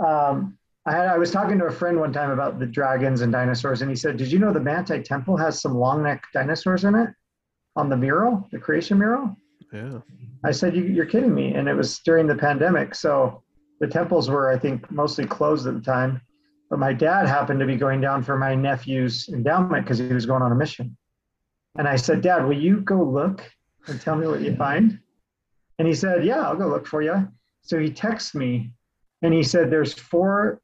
um, 0.03 0.57
I, 0.85 0.91
had, 0.93 1.07
I 1.07 1.17
was 1.17 1.31
talking 1.31 1.59
to 1.59 1.65
a 1.65 1.71
friend 1.71 1.99
one 1.99 2.11
time 2.11 2.31
about 2.31 2.59
the 2.59 2.65
dragons 2.65 3.21
and 3.21 3.31
dinosaurs, 3.31 3.81
and 3.81 3.89
he 3.89 3.95
said, 3.95 4.17
"Did 4.17 4.31
you 4.31 4.39
know 4.39 4.51
the 4.51 4.59
Manti 4.59 5.01
Temple 5.01 5.37
has 5.37 5.61
some 5.61 5.75
long 5.75 6.03
neck 6.03 6.23
dinosaurs 6.33 6.83
in 6.83 6.95
it 6.95 7.09
on 7.75 7.89
the 7.89 7.97
mural, 7.97 8.47
the 8.51 8.57
creation 8.57 8.97
mural?" 8.97 9.35
Yeah. 9.71 9.99
I 10.43 10.51
said, 10.51 10.75
you, 10.75 10.83
"You're 10.83 11.05
kidding 11.05 11.33
me!" 11.33 11.53
And 11.53 11.67
it 11.69 11.75
was 11.75 11.99
during 11.99 12.25
the 12.25 12.35
pandemic, 12.35 12.95
so 12.95 13.43
the 13.79 13.87
temples 13.87 14.29
were, 14.29 14.49
I 14.49 14.57
think, 14.57 14.89
mostly 14.91 15.25
closed 15.25 15.67
at 15.67 15.73
the 15.73 15.81
time. 15.81 16.21
But 16.69 16.79
my 16.79 16.93
dad 16.93 17.27
happened 17.27 17.59
to 17.59 17.65
be 17.65 17.75
going 17.75 17.99
down 17.99 18.23
for 18.23 18.37
my 18.37 18.55
nephew's 18.55 19.27
endowment 19.29 19.83
because 19.83 19.97
he 19.97 20.07
was 20.07 20.25
going 20.25 20.41
on 20.41 20.51
a 20.51 20.55
mission. 20.55 20.95
And 21.77 21.87
I 21.87 21.95
said, 21.95 22.21
Dad, 22.21 22.45
will 22.45 22.57
you 22.57 22.81
go 22.81 23.03
look 23.03 23.43
and 23.87 23.99
tell 23.99 24.15
me 24.15 24.27
what 24.27 24.41
you 24.41 24.55
find? 24.55 24.99
And 25.79 25.87
he 25.87 25.93
said, 25.93 26.23
Yeah, 26.23 26.41
I'll 26.41 26.55
go 26.55 26.67
look 26.67 26.87
for 26.87 27.01
you. 27.01 27.27
So 27.63 27.79
he 27.79 27.91
texts 27.91 28.35
me 28.35 28.71
and 29.21 29.33
he 29.33 29.43
said, 29.43 29.69
There's 29.69 29.93
four, 29.93 30.60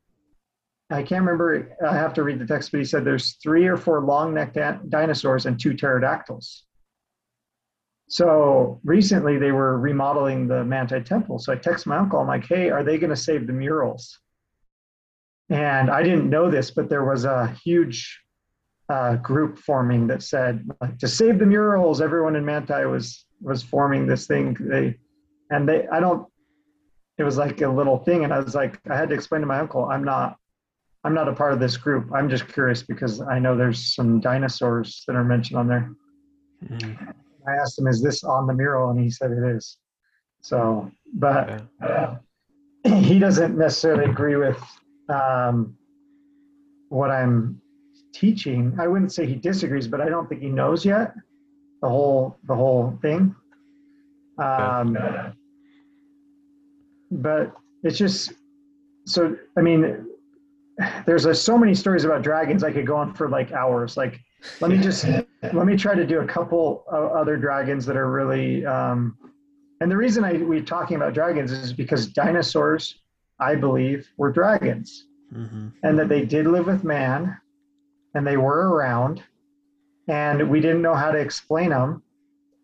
I 0.89 1.03
can't 1.03 1.25
remember, 1.25 1.75
I 1.85 1.93
have 1.93 2.13
to 2.13 2.23
read 2.23 2.39
the 2.39 2.45
text, 2.45 2.71
but 2.71 2.79
he 2.79 2.85
said, 2.85 3.03
There's 3.03 3.33
three 3.43 3.67
or 3.67 3.77
four 3.77 4.01
long 4.01 4.33
necked 4.33 4.57
dinosaurs 4.89 5.45
and 5.45 5.59
two 5.59 5.73
pterodactyls. 5.73 6.63
So 8.09 8.79
recently 8.85 9.37
they 9.37 9.51
were 9.51 9.77
remodeling 9.77 10.47
the 10.47 10.63
Manti 10.63 11.01
Temple. 11.01 11.39
So 11.39 11.51
I 11.51 11.57
text 11.57 11.87
my 11.87 11.97
uncle, 11.97 12.19
I'm 12.19 12.27
like, 12.27 12.47
Hey, 12.47 12.69
are 12.69 12.83
they 12.83 12.97
going 12.97 13.09
to 13.09 13.17
save 13.17 13.47
the 13.47 13.53
murals? 13.53 14.17
And 15.49 15.89
I 15.89 16.03
didn't 16.03 16.29
know 16.29 16.49
this, 16.49 16.71
but 16.71 16.89
there 16.89 17.05
was 17.05 17.25
a 17.25 17.47
huge 17.63 18.21
uh, 18.89 19.15
group 19.17 19.59
forming 19.59 20.07
that 20.07 20.23
said 20.23 20.65
like, 20.81 20.97
to 20.99 21.07
save 21.07 21.39
the 21.39 21.45
murals. 21.45 22.01
Everyone 22.01 22.35
in 22.35 22.45
Manti 22.45 22.85
was 22.85 23.25
was 23.41 23.61
forming 23.61 24.07
this 24.07 24.27
thing. 24.27 24.57
They 24.59 24.97
and 25.49 25.67
they 25.67 25.87
I 25.87 25.99
don't. 25.99 26.27
It 27.17 27.23
was 27.23 27.37
like 27.37 27.61
a 27.61 27.67
little 27.67 27.97
thing, 27.97 28.23
and 28.23 28.33
I 28.33 28.39
was 28.39 28.55
like, 28.55 28.79
I 28.89 28.95
had 28.95 29.09
to 29.09 29.15
explain 29.15 29.41
to 29.41 29.47
my 29.47 29.59
uncle, 29.59 29.85
I'm 29.85 30.03
not. 30.03 30.37
I'm 31.07 31.13
not 31.13 31.29
a 31.29 31.33
part 31.33 31.53
of 31.53 31.61
this 31.61 31.77
group. 31.77 32.11
I'm 32.13 32.27
just 32.27 32.49
curious 32.49 32.83
because 32.83 33.21
I 33.21 33.39
know 33.39 33.55
there's 33.55 33.95
some 33.95 34.19
dinosaurs 34.19 35.05
that 35.07 35.15
are 35.15 35.23
mentioned 35.23 35.57
on 35.57 35.65
there. 35.65 35.89
Mhm. 36.65 37.13
I 37.47 37.51
asked 37.53 37.79
him, 37.79 37.87
"Is 37.87 38.01
this 38.01 38.25
on 38.25 38.45
the 38.45 38.53
mural?" 38.53 38.89
And 38.89 38.99
he 38.99 39.09
said 39.09 39.31
it 39.31 39.41
is. 39.41 39.77
So, 40.41 40.91
but 41.13 41.61
uh, 41.81 42.17
he 42.83 43.19
doesn't 43.19 43.57
necessarily 43.57 44.03
agree 44.03 44.35
with 44.35 44.61
um, 45.07 45.77
what 46.89 47.09
I'm 47.09 47.61
teaching. 48.13 48.75
I 48.77 48.87
wouldn't 48.87 49.13
say 49.13 49.25
he 49.25 49.35
disagrees, 49.35 49.87
but 49.87 50.01
I 50.01 50.09
don't 50.09 50.27
think 50.27 50.41
he 50.41 50.49
knows 50.49 50.83
yet 50.83 51.13
the 51.81 51.87
whole 51.87 52.35
the 52.49 52.55
whole 52.55 52.99
thing. 53.01 53.33
Um, 54.39 54.97
but 57.11 57.55
it's 57.83 57.97
just 57.97 58.33
so. 59.05 59.37
I 59.57 59.61
mean, 59.61 60.06
there's 61.05 61.25
uh, 61.25 61.33
so 61.33 61.57
many 61.57 61.73
stories 61.73 62.03
about 62.05 62.21
dragons. 62.21 62.63
I 62.63 62.71
could 62.71 62.85
go 62.85 62.95
on 62.95 63.13
for 63.13 63.29
like 63.29 63.51
hours. 63.51 63.97
Like, 63.97 64.19
let 64.61 64.69
me 64.71 64.77
just 64.77 65.05
let 65.53 65.65
me 65.65 65.75
try 65.75 65.95
to 65.95 66.05
do 66.05 66.19
a 66.21 66.25
couple 66.25 66.83
of 66.87 67.11
other 67.11 67.37
dragons 67.37 67.85
that 67.85 67.97
are 67.97 68.09
really. 68.11 68.65
Um, 68.65 69.17
and 69.81 69.91
the 69.91 69.97
reason 69.97 70.23
I 70.23 70.33
we're 70.33 70.61
talking 70.61 70.97
about 70.97 71.13
dragons 71.13 71.51
is 71.51 71.73
because 71.73 72.07
dinosaurs, 72.07 72.99
I 73.39 73.55
believe, 73.55 74.07
were 74.17 74.31
dragons 74.31 75.05
Mhm. 75.33 75.73
and 75.83 75.99
that 75.99 76.07
they 76.07 76.23
did 76.25 76.47
live 76.47 76.67
with 76.67 76.85
man 76.85 77.37
and 78.13 78.25
they 78.25 78.37
were 78.37 78.69
around 78.73 79.21
and 80.07 80.49
we 80.49 80.61
didn't 80.61 80.81
know 80.81 80.95
how 80.95 81.11
to 81.11 81.17
explain 81.17 81.71
them 81.71 82.01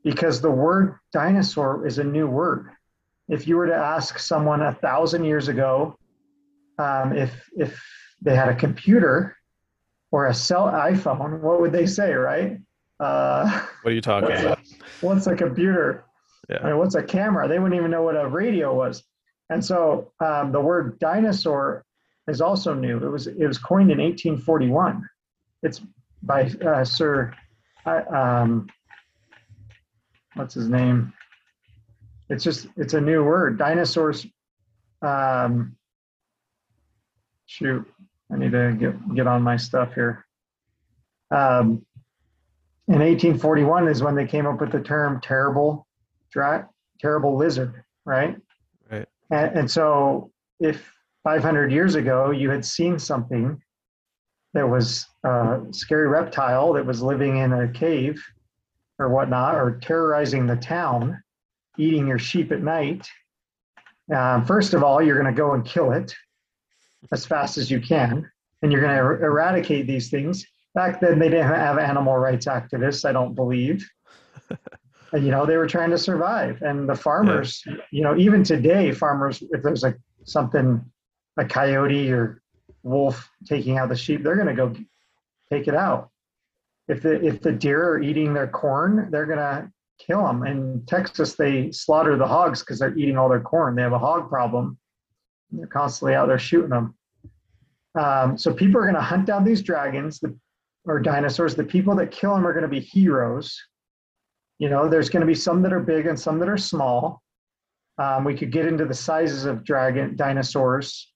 because 0.05 0.39
the 0.39 0.49
word 0.49 0.95
dinosaur 1.11 1.85
is 1.85 1.99
a 1.99 2.03
new 2.05 2.25
word 2.25 2.69
if 3.27 3.49
you 3.49 3.57
were 3.57 3.67
to 3.67 3.75
ask 3.75 4.17
someone 4.17 4.61
a 4.61 4.73
thousand 4.75 5.25
years 5.25 5.49
ago 5.49 5.93
um, 6.79 7.11
if 7.11 7.49
if 7.57 7.83
they 8.23 8.35
had 8.35 8.49
a 8.49 8.55
computer 8.55 9.35
or 10.11 10.27
a 10.27 10.33
cell 10.33 10.65
iphone 10.89 11.39
what 11.41 11.59
would 11.61 11.71
they 11.71 11.85
say 11.85 12.13
right 12.13 12.59
uh, 12.99 13.65
What 13.81 13.91
are 13.91 13.95
you 13.95 14.01
talking 14.01 14.31
about? 14.31 14.59
what's 15.01 15.27
a 15.27 15.35
computer 15.35 16.05
I 16.49 16.53
Yeah. 16.53 16.63
mean, 16.67 16.77
what's 16.77 16.95
a 16.95 17.03
camera? 17.03 17.47
They 17.47 17.57
wouldn't 17.59 17.79
even 17.79 17.89
know 17.91 18.03
what 18.03 18.15
a 18.17 18.27
radio 18.27 18.75
was. 18.75 19.03
And 19.49 19.63
so 19.63 20.11
um, 20.19 20.51
the 20.51 20.59
word 20.59 20.99
dinosaur 20.99 21.85
is 22.27 22.41
also 22.41 22.73
new. 22.73 22.97
It 22.97 23.09
was 23.09 23.27
it 23.27 23.47
was 23.47 23.57
coined 23.57 23.91
in 23.91 23.99
1841. 23.99 25.07
It's 25.63 25.81
by 26.21 26.51
uh, 26.65 26.83
Sir, 26.83 27.33
uh, 27.85 28.01
um, 28.21 28.67
what's 30.35 30.53
his 30.53 30.67
name? 30.69 31.13
It's 32.29 32.43
just 32.43 32.67
it's 32.75 32.93
a 32.93 33.01
new 33.01 33.23
word. 33.23 33.57
Dinosaurs. 33.57 34.25
Um, 35.01 35.75
shoot, 37.45 37.85
I 38.31 38.37
need 38.37 38.51
to 38.51 38.75
get 38.79 39.15
get 39.15 39.27
on 39.27 39.41
my 39.41 39.57
stuff 39.57 39.93
here. 39.93 40.25
Um, 41.31 41.85
in 42.87 42.99
1841 42.99 43.87
is 43.87 44.03
when 44.03 44.15
they 44.15 44.25
came 44.25 44.45
up 44.45 44.59
with 44.59 44.71
the 44.71 44.79
term 44.79 45.21
terrible 45.21 45.87
dra- 46.31 46.67
terrible 46.99 47.37
lizard, 47.37 47.83
right? 48.05 48.35
Right. 48.91 49.07
And, 49.31 49.59
and 49.59 49.71
so, 49.71 50.31
if 50.59 50.91
500 51.23 51.71
years 51.71 51.95
ago 51.95 52.31
you 52.31 52.49
had 52.49 52.65
seen 52.65 52.99
something 52.99 53.61
that 54.53 54.67
was 54.67 55.05
a 55.23 55.61
scary 55.71 56.07
reptile 56.07 56.73
that 56.73 56.85
was 56.85 57.01
living 57.01 57.37
in 57.37 57.53
a 57.53 57.67
cave 57.67 58.21
or 58.99 59.09
whatnot, 59.09 59.55
or 59.55 59.79
terrorizing 59.79 60.45
the 60.45 60.55
town, 60.55 61.21
eating 61.79 62.07
your 62.07 62.19
sheep 62.19 62.51
at 62.51 62.61
night, 62.61 63.07
uh, 64.13 64.41
first 64.43 64.73
of 64.73 64.83
all, 64.83 65.01
you're 65.01 65.19
going 65.19 65.33
to 65.33 65.37
go 65.37 65.53
and 65.53 65.65
kill 65.65 65.91
it 65.91 66.13
as 67.11 67.25
fast 67.25 67.57
as 67.57 67.69
you 67.69 67.79
can, 67.79 68.29
and 68.61 68.71
you're 68.71 68.81
going 68.81 68.95
to 68.95 69.01
er- 69.01 69.23
eradicate 69.23 69.87
these 69.87 70.09
things. 70.09 70.45
Back 70.73 70.99
then, 70.99 71.19
they 71.19 71.29
didn't 71.29 71.47
have 71.47 71.77
animal 71.77 72.17
rights 72.17 72.45
activists, 72.47 73.07
I 73.07 73.11
don't 73.11 73.35
believe. 73.35 73.87
You 75.13 75.29
know 75.29 75.45
they 75.45 75.57
were 75.57 75.67
trying 75.67 75.91
to 75.91 75.97
survive 75.97 76.63
and 76.63 76.89
the 76.89 76.95
farmers 76.95 77.63
you 77.91 78.01
know 78.01 78.17
even 78.17 78.43
today 78.43 78.91
farmers 78.91 79.43
if 79.51 79.61
there's 79.61 79.83
a 79.83 79.93
something 80.23 80.83
a 81.37 81.45
coyote 81.45 82.11
or 82.11 82.41
wolf 82.81 83.29
taking 83.45 83.77
out 83.77 83.89
the 83.89 83.95
sheep 83.95 84.23
they're 84.23 84.35
going 84.35 84.47
to 84.47 84.55
go 84.55 84.73
take 85.51 85.67
it 85.67 85.75
out. 85.75 86.09
If 86.87 87.03
the 87.03 87.23
if 87.23 87.41
the 87.41 87.51
deer 87.51 87.89
are 87.89 88.01
eating 88.01 88.33
their 88.33 88.47
corn 88.47 89.09
they're 89.11 89.27
going 89.27 89.37
to 89.37 89.71
kill 89.99 90.25
them 90.25 90.47
in 90.47 90.83
texas 90.87 91.35
they 91.35 91.71
slaughter 91.71 92.17
the 92.17 92.27
hogs 92.27 92.61
because 92.61 92.79
they're 92.79 92.97
eating 92.97 93.15
all 93.15 93.29
their 93.29 93.39
corn. 93.39 93.75
They 93.75 93.83
have 93.83 93.93
a 93.93 93.99
hog 93.99 94.29
problem 94.29 94.79
they're 95.53 95.67
constantly 95.67 96.15
out 96.15 96.27
there 96.27 96.39
shooting 96.39 96.69
them. 96.69 96.95
Um, 97.99 98.37
so 98.37 98.53
people 98.53 98.79
are 98.79 98.85
going 98.85 98.95
to 98.95 99.01
hunt 99.01 99.25
down 99.25 99.43
these 99.43 99.61
dragons 99.61 100.19
the, 100.19 100.35
or 100.85 100.99
dinosaurs. 100.99 101.55
The 101.55 101.63
people 101.63 101.95
that 101.95 102.11
kill 102.11 102.33
them 102.33 102.45
are 102.45 102.53
going 102.53 102.63
to 102.63 102.69
be 102.69 102.79
heroes. 102.79 103.57
You 104.59 104.69
know, 104.69 104.87
there's 104.87 105.09
going 105.09 105.21
to 105.21 105.27
be 105.27 105.35
some 105.35 105.61
that 105.61 105.73
are 105.73 105.79
big 105.79 106.07
and 106.07 106.19
some 106.19 106.39
that 106.39 106.49
are 106.49 106.57
small. 106.57 107.21
Um, 107.97 108.23
we 108.23 108.35
could 108.35 108.51
get 108.51 108.65
into 108.65 108.85
the 108.85 108.93
sizes 108.93 109.45
of 109.45 109.63
dragon 109.63 110.15
dinosaurs, 110.15 111.11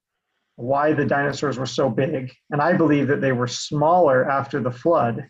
why 0.55 0.93
the 0.93 1.05
dinosaurs 1.05 1.57
were 1.57 1.65
so 1.65 1.89
big, 1.89 2.31
and 2.51 2.61
I 2.61 2.73
believe 2.73 3.07
that 3.07 3.19
they 3.19 3.31
were 3.31 3.47
smaller 3.47 4.29
after 4.29 4.61
the 4.61 4.71
flood. 4.71 5.27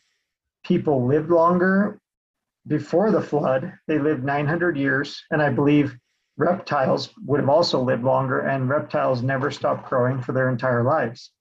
People 0.65 1.07
lived 1.07 1.29
longer, 1.29 2.01
before 2.67 3.11
the 3.11 3.21
flood, 3.21 3.73
they 3.87 3.97
lived 3.97 4.23
900 4.23 4.77
years, 4.77 5.23
and 5.31 5.41
I 5.41 5.49
believe 5.49 5.95
reptiles 6.37 7.09
would 7.25 7.39
have 7.39 7.49
also 7.49 7.81
lived 7.81 8.03
longer, 8.03 8.41
and 8.41 8.69
reptiles 8.69 9.21
never 9.21 9.51
stopped 9.51 9.89
growing 9.89 10.21
for 10.21 10.31
their 10.31 10.49
entire 10.49 10.83
lives. 10.83 11.31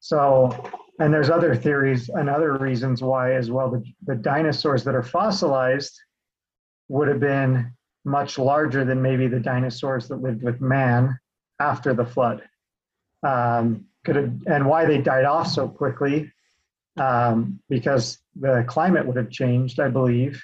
So, 0.00 0.70
and 0.98 1.12
there's 1.12 1.30
other 1.30 1.54
theories 1.54 2.08
and 2.10 2.28
other 2.28 2.56
reasons 2.58 3.02
why 3.02 3.34
as 3.34 3.50
well. 3.50 3.70
The, 3.70 3.82
the 4.06 4.14
dinosaurs 4.14 4.84
that 4.84 4.94
are 4.94 5.02
fossilized 5.02 5.98
would 6.88 7.08
have 7.08 7.20
been 7.20 7.72
much 8.04 8.38
larger 8.38 8.84
than 8.84 9.02
maybe 9.02 9.26
the 9.26 9.40
dinosaurs 9.40 10.08
that 10.08 10.22
lived 10.22 10.42
with 10.42 10.60
man 10.60 11.18
after 11.58 11.94
the 11.94 12.04
flood. 12.04 12.42
Um, 13.22 13.86
could 14.04 14.16
have, 14.16 14.32
and 14.46 14.66
why 14.66 14.86
they 14.86 14.98
died 14.98 15.26
off 15.26 15.48
so 15.48 15.68
quickly, 15.68 16.32
um, 16.96 17.60
because 17.68 18.18
the 18.34 18.64
climate 18.66 19.06
would 19.06 19.16
have 19.16 19.30
changed, 19.30 19.78
I 19.80 19.88
believe, 19.88 20.42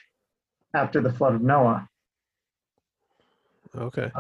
after 0.75 1.01
the 1.01 1.13
flood 1.13 1.35
of 1.35 1.43
Noah. 1.43 1.89
Okay. 3.77 4.11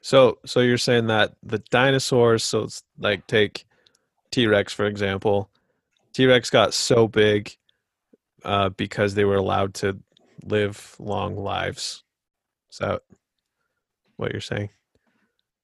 So 0.00 0.38
so 0.44 0.60
you're 0.60 0.78
saying 0.78 1.08
that 1.08 1.34
the 1.42 1.58
dinosaurs, 1.58 2.44
so 2.44 2.64
it's 2.64 2.82
like 2.98 3.26
take 3.26 3.64
T-Rex 4.30 4.72
for 4.72 4.86
example. 4.86 5.50
T-Rex 6.12 6.50
got 6.50 6.74
so 6.74 7.08
big 7.08 7.56
uh, 8.44 8.70
because 8.70 9.14
they 9.14 9.24
were 9.24 9.36
allowed 9.36 9.74
to 9.74 9.98
live 10.44 10.96
long 10.98 11.36
lives. 11.36 12.04
Is 12.70 12.78
that 12.78 13.02
what 14.16 14.32
you're 14.32 14.40
saying? 14.40 14.70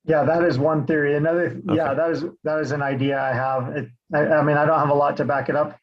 Yeah, 0.05 0.25
that 0.25 0.43
is 0.43 0.59
one 0.59 0.87
theory. 0.87 1.15
Another, 1.15 1.47
okay. 1.69 1.77
yeah, 1.77 1.95
that 1.95 2.11
is 2.11 2.25
that 2.43 2.59
is 2.59 2.73
an 2.73 2.83
idea 2.83 3.21
I 3.21 3.33
have. 3.33 3.77
It, 3.77 3.89
I, 4.13 4.27
I, 4.27 4.43
mean, 4.43 4.57
I 4.57 4.65
don't 4.65 4.79
have 4.79 4.89
a 4.89 4.95
lot 4.95 5.17
to 5.19 5.25
back 5.25 5.49
it 5.49 5.55
up, 5.55 5.79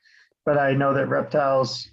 but 0.46 0.58
I 0.58 0.74
know 0.74 0.94
that 0.94 1.08
reptiles 1.08 1.90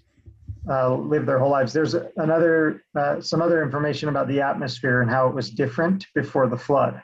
uh, 0.68 0.94
live 0.94 1.26
their 1.26 1.38
whole 1.38 1.50
lives. 1.50 1.72
There's 1.72 1.94
another, 2.16 2.82
uh, 2.98 3.20
some 3.20 3.40
other 3.40 3.62
information 3.62 4.08
about 4.08 4.28
the 4.28 4.40
atmosphere 4.40 5.02
and 5.02 5.10
how 5.10 5.28
it 5.28 5.34
was 5.34 5.50
different 5.50 6.06
before 6.14 6.48
the 6.48 6.56
flood. 6.56 7.00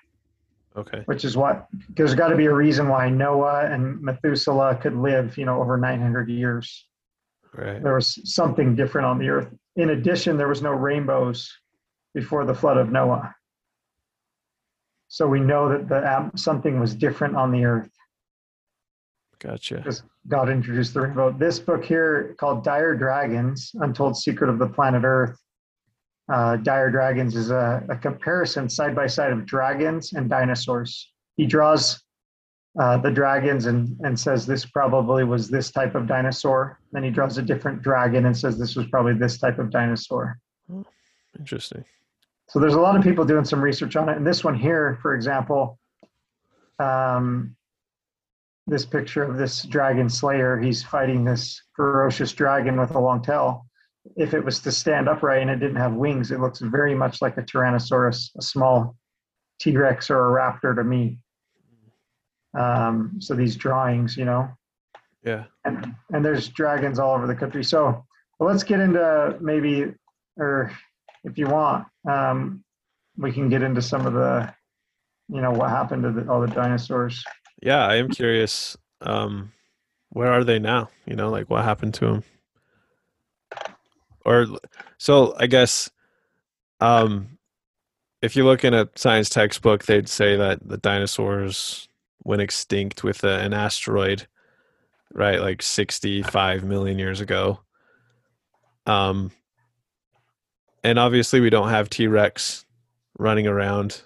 Okay. 0.76 1.02
Which 1.04 1.24
is 1.24 1.36
what 1.36 1.66
there's 1.90 2.14
got 2.14 2.28
to 2.28 2.36
be 2.36 2.46
a 2.46 2.54
reason 2.54 2.88
why 2.88 3.10
Noah 3.10 3.66
and 3.66 4.00
Methuselah 4.00 4.76
could 4.76 4.96
live, 4.96 5.36
you 5.36 5.44
know, 5.44 5.60
over 5.60 5.76
900 5.76 6.30
years. 6.30 6.86
Right. 7.52 7.82
There 7.82 7.94
was 7.94 8.18
something 8.32 8.74
different 8.74 9.06
on 9.06 9.18
the 9.18 9.28
earth. 9.28 9.54
In 9.76 9.90
addition, 9.90 10.38
there 10.38 10.48
was 10.48 10.62
no 10.62 10.70
rainbows 10.70 11.52
before 12.14 12.46
the 12.46 12.54
flood 12.54 12.78
of 12.78 12.90
Noah. 12.90 13.34
So 15.08 15.26
we 15.26 15.40
know 15.40 15.68
that 15.68 15.88
the 15.88 16.30
something 16.38 16.80
was 16.80 16.94
different 16.94 17.36
on 17.36 17.52
the 17.52 17.66
earth. 17.66 17.90
Gotcha. 19.42 19.76
Because 19.76 20.04
God 20.28 20.48
introduced 20.48 20.94
the 20.94 21.00
rainbow. 21.00 21.32
This 21.32 21.58
book 21.58 21.84
here 21.84 22.36
called 22.38 22.62
Dire 22.62 22.94
Dragons, 22.94 23.72
Untold 23.80 24.16
Secret 24.16 24.48
of 24.48 24.60
the 24.60 24.68
Planet 24.68 25.02
Earth. 25.04 25.36
Uh, 26.32 26.56
Dire 26.56 26.90
Dragons 26.90 27.34
is 27.34 27.50
a, 27.50 27.84
a 27.88 27.96
comparison 27.96 28.68
side 28.68 28.94
by 28.94 29.08
side 29.08 29.32
of 29.32 29.44
dragons 29.44 30.12
and 30.12 30.30
dinosaurs. 30.30 31.12
He 31.36 31.46
draws 31.46 32.00
uh, 32.80 32.98
the 32.98 33.10
dragons 33.10 33.66
and, 33.66 33.98
and 34.04 34.18
says 34.18 34.46
this 34.46 34.64
probably 34.64 35.24
was 35.24 35.48
this 35.48 35.72
type 35.72 35.96
of 35.96 36.06
dinosaur. 36.06 36.78
Then 36.92 37.02
he 37.02 37.10
draws 37.10 37.36
a 37.36 37.42
different 37.42 37.82
dragon 37.82 38.26
and 38.26 38.36
says 38.36 38.56
this 38.56 38.76
was 38.76 38.86
probably 38.86 39.14
this 39.14 39.38
type 39.38 39.58
of 39.58 39.70
dinosaur. 39.70 40.38
Interesting. 41.36 41.84
So 42.48 42.60
there's 42.60 42.74
a 42.74 42.80
lot 42.80 42.96
of 42.96 43.02
people 43.02 43.24
doing 43.24 43.44
some 43.44 43.60
research 43.60 43.96
on 43.96 44.08
it. 44.08 44.16
And 44.16 44.26
this 44.26 44.44
one 44.44 44.54
here, 44.54 44.98
for 45.02 45.14
example, 45.14 45.80
um, 46.78 47.56
this 48.66 48.86
picture 48.86 49.22
of 49.22 49.36
this 49.36 49.62
dragon 49.64 50.08
slayer, 50.08 50.58
he's 50.58 50.82
fighting 50.82 51.24
this 51.24 51.60
ferocious 51.74 52.32
dragon 52.32 52.78
with 52.80 52.94
a 52.94 52.98
long 52.98 53.22
tail. 53.22 53.66
If 54.16 54.34
it 54.34 54.44
was 54.44 54.60
to 54.60 54.72
stand 54.72 55.08
upright 55.08 55.42
and 55.42 55.50
it 55.50 55.60
didn't 55.60 55.76
have 55.76 55.94
wings, 55.94 56.30
it 56.30 56.40
looks 56.40 56.60
very 56.60 56.94
much 56.94 57.22
like 57.22 57.36
a 57.38 57.42
Tyrannosaurus, 57.42 58.30
a 58.36 58.42
small 58.42 58.96
T 59.60 59.76
Rex 59.76 60.10
or 60.10 60.26
a 60.26 60.40
raptor 60.40 60.74
to 60.74 60.84
me. 60.84 61.18
Um, 62.58 63.16
so 63.20 63.34
these 63.34 63.56
drawings, 63.56 64.16
you 64.16 64.24
know. 64.24 64.48
Yeah. 65.24 65.44
And, 65.64 65.94
and 66.12 66.24
there's 66.24 66.48
dragons 66.48 66.98
all 66.98 67.14
over 67.14 67.26
the 67.26 67.34
country. 67.34 67.62
So 67.62 68.04
well, 68.38 68.50
let's 68.50 68.64
get 68.64 68.80
into 68.80 69.38
maybe, 69.40 69.92
or 70.36 70.72
if 71.22 71.38
you 71.38 71.46
want, 71.46 71.86
um, 72.10 72.64
we 73.16 73.30
can 73.30 73.48
get 73.48 73.62
into 73.62 73.80
some 73.80 74.04
of 74.04 74.14
the, 74.14 74.52
you 75.28 75.40
know, 75.40 75.52
what 75.52 75.70
happened 75.70 76.02
to 76.02 76.10
the, 76.10 76.28
all 76.28 76.40
the 76.40 76.48
dinosaurs. 76.48 77.24
Yeah, 77.62 77.86
I 77.86 77.96
am 77.96 78.08
curious. 78.08 78.76
Um, 79.00 79.52
where 80.10 80.32
are 80.32 80.42
they 80.42 80.58
now? 80.58 80.90
You 81.06 81.14
know, 81.14 81.30
like 81.30 81.48
what 81.48 81.64
happened 81.64 81.94
to 81.94 82.06
them? 82.06 82.24
Or 84.24 84.46
so 84.98 85.34
I 85.38 85.46
guess, 85.46 85.88
um, 86.80 87.38
if 88.20 88.34
you 88.34 88.44
look 88.44 88.64
in 88.64 88.74
a 88.74 88.88
science 88.96 89.28
textbook, 89.28 89.84
they'd 89.84 90.08
say 90.08 90.36
that 90.36 90.66
the 90.66 90.76
dinosaurs 90.76 91.88
went 92.24 92.42
extinct 92.42 93.04
with 93.04 93.22
a, 93.22 93.38
an 93.38 93.52
asteroid, 93.54 94.26
right? 95.12 95.40
Like 95.40 95.62
65 95.62 96.64
million 96.64 96.98
years 96.98 97.20
ago. 97.20 97.60
Um, 98.86 99.30
and 100.82 100.98
obviously 100.98 101.40
we 101.40 101.50
don't 101.50 101.68
have 101.68 101.90
T-Rex 101.90 102.64
running 103.18 103.46
around 103.46 104.02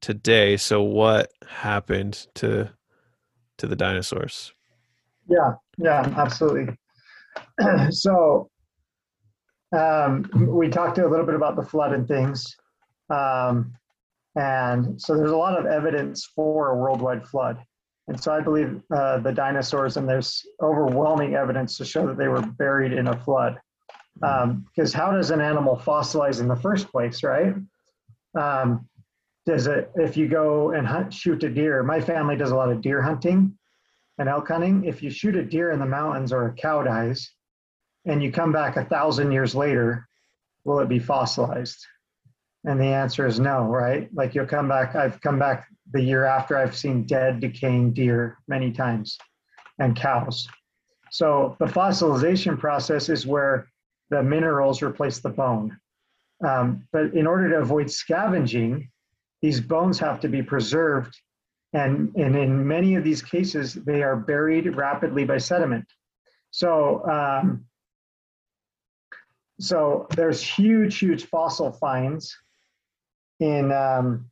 today. 0.00 0.56
So 0.56 0.82
what 0.82 1.32
happened 1.48 2.26
to 2.34 2.70
to 3.58 3.66
the 3.66 3.76
dinosaurs? 3.76 4.52
Yeah, 5.28 5.54
yeah, 5.78 6.12
absolutely. 6.16 6.76
so 7.90 8.50
um, 9.76 10.30
we 10.32 10.68
talked 10.68 10.98
a 10.98 11.08
little 11.08 11.26
bit 11.26 11.34
about 11.34 11.56
the 11.56 11.62
flood 11.62 11.92
and 11.92 12.06
things. 12.06 12.56
Um, 13.10 13.72
and 14.36 15.00
so 15.00 15.16
there's 15.16 15.30
a 15.30 15.36
lot 15.36 15.58
of 15.58 15.66
evidence 15.66 16.26
for 16.34 16.70
a 16.70 16.76
worldwide 16.76 17.26
flood. 17.26 17.58
And 18.08 18.20
so 18.20 18.32
I 18.32 18.40
believe 18.40 18.82
uh, 18.94 19.18
the 19.18 19.32
dinosaurs, 19.32 19.96
and 19.96 20.08
there's 20.08 20.44
overwhelming 20.60 21.34
evidence 21.34 21.78
to 21.78 21.84
show 21.84 22.06
that 22.06 22.18
they 22.18 22.28
were 22.28 22.42
buried 22.42 22.92
in 22.92 23.08
a 23.08 23.16
flood 23.16 23.58
because 24.20 24.94
um, 24.94 25.00
how 25.00 25.10
does 25.10 25.30
an 25.30 25.40
animal 25.40 25.76
fossilize 25.76 26.40
in 26.40 26.48
the 26.48 26.56
first 26.56 26.90
place, 26.90 27.22
right? 27.22 27.54
Um, 28.38 28.88
does 29.46 29.66
it 29.66 29.90
if 29.96 30.16
you 30.16 30.28
go 30.28 30.72
and 30.72 30.86
hunt, 30.86 31.12
shoot 31.12 31.42
a 31.42 31.50
deer? 31.50 31.82
My 31.82 32.00
family 32.00 32.36
does 32.36 32.50
a 32.50 32.56
lot 32.56 32.70
of 32.70 32.80
deer 32.80 33.02
hunting 33.02 33.56
and 34.18 34.28
elk 34.28 34.48
hunting. 34.48 34.84
If 34.84 35.02
you 35.02 35.10
shoot 35.10 35.36
a 35.36 35.44
deer 35.44 35.70
in 35.70 35.78
the 35.78 35.86
mountains 35.86 36.32
or 36.32 36.46
a 36.46 36.52
cow 36.52 36.82
dies, 36.82 37.30
and 38.06 38.22
you 38.22 38.30
come 38.30 38.52
back 38.52 38.76
a 38.76 38.84
thousand 38.84 39.32
years 39.32 39.54
later, 39.54 40.06
will 40.64 40.80
it 40.80 40.88
be 40.88 40.98
fossilized? 40.98 41.84
And 42.64 42.80
the 42.80 42.86
answer 42.86 43.26
is 43.26 43.40
no, 43.40 43.64
right? 43.64 44.08
Like 44.14 44.34
you'll 44.34 44.46
come 44.46 44.68
back. 44.68 44.94
I've 44.94 45.20
come 45.20 45.38
back 45.38 45.68
the 45.92 46.02
year 46.02 46.24
after 46.24 46.56
I've 46.56 46.76
seen 46.76 47.04
dead, 47.04 47.40
decaying 47.40 47.92
deer 47.92 48.38
many 48.48 48.72
times, 48.72 49.18
and 49.78 49.94
cows. 49.94 50.48
So 51.10 51.56
the 51.58 51.66
fossilization 51.66 52.58
process 52.58 53.08
is 53.08 53.26
where 53.26 53.68
the 54.10 54.22
minerals 54.22 54.82
replace 54.82 55.20
the 55.20 55.28
bone. 55.28 55.78
Um, 56.44 56.86
but 56.92 57.14
in 57.14 57.26
order 57.26 57.50
to 57.50 57.56
avoid 57.56 57.90
scavenging, 57.90 58.90
these 59.44 59.60
bones 59.60 59.98
have 59.98 60.20
to 60.20 60.28
be 60.28 60.42
preserved. 60.42 61.14
And, 61.74 62.14
and 62.16 62.34
in 62.34 62.66
many 62.66 62.94
of 62.94 63.04
these 63.04 63.20
cases, 63.20 63.74
they 63.74 64.02
are 64.02 64.16
buried 64.16 64.74
rapidly 64.74 65.26
by 65.26 65.36
sediment. 65.36 65.84
So, 66.50 67.06
um, 67.06 67.66
so 69.60 70.06
there's 70.16 70.40
huge, 70.40 70.98
huge 70.98 71.26
fossil 71.26 71.72
finds 71.72 72.34
in, 73.38 73.70
um, 73.70 74.30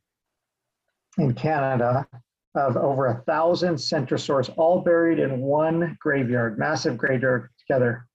in 1.19 1.35
Canada 1.35 2.07
of 2.55 2.75
over 2.75 3.05
a 3.05 3.21
thousand 3.21 3.75
centrosaurs, 3.75 4.51
all 4.57 4.81
buried 4.81 5.19
in 5.19 5.41
one 5.41 5.95
graveyard, 6.01 6.57
massive 6.57 6.97
graveyard 6.97 7.51
together. 7.59 8.07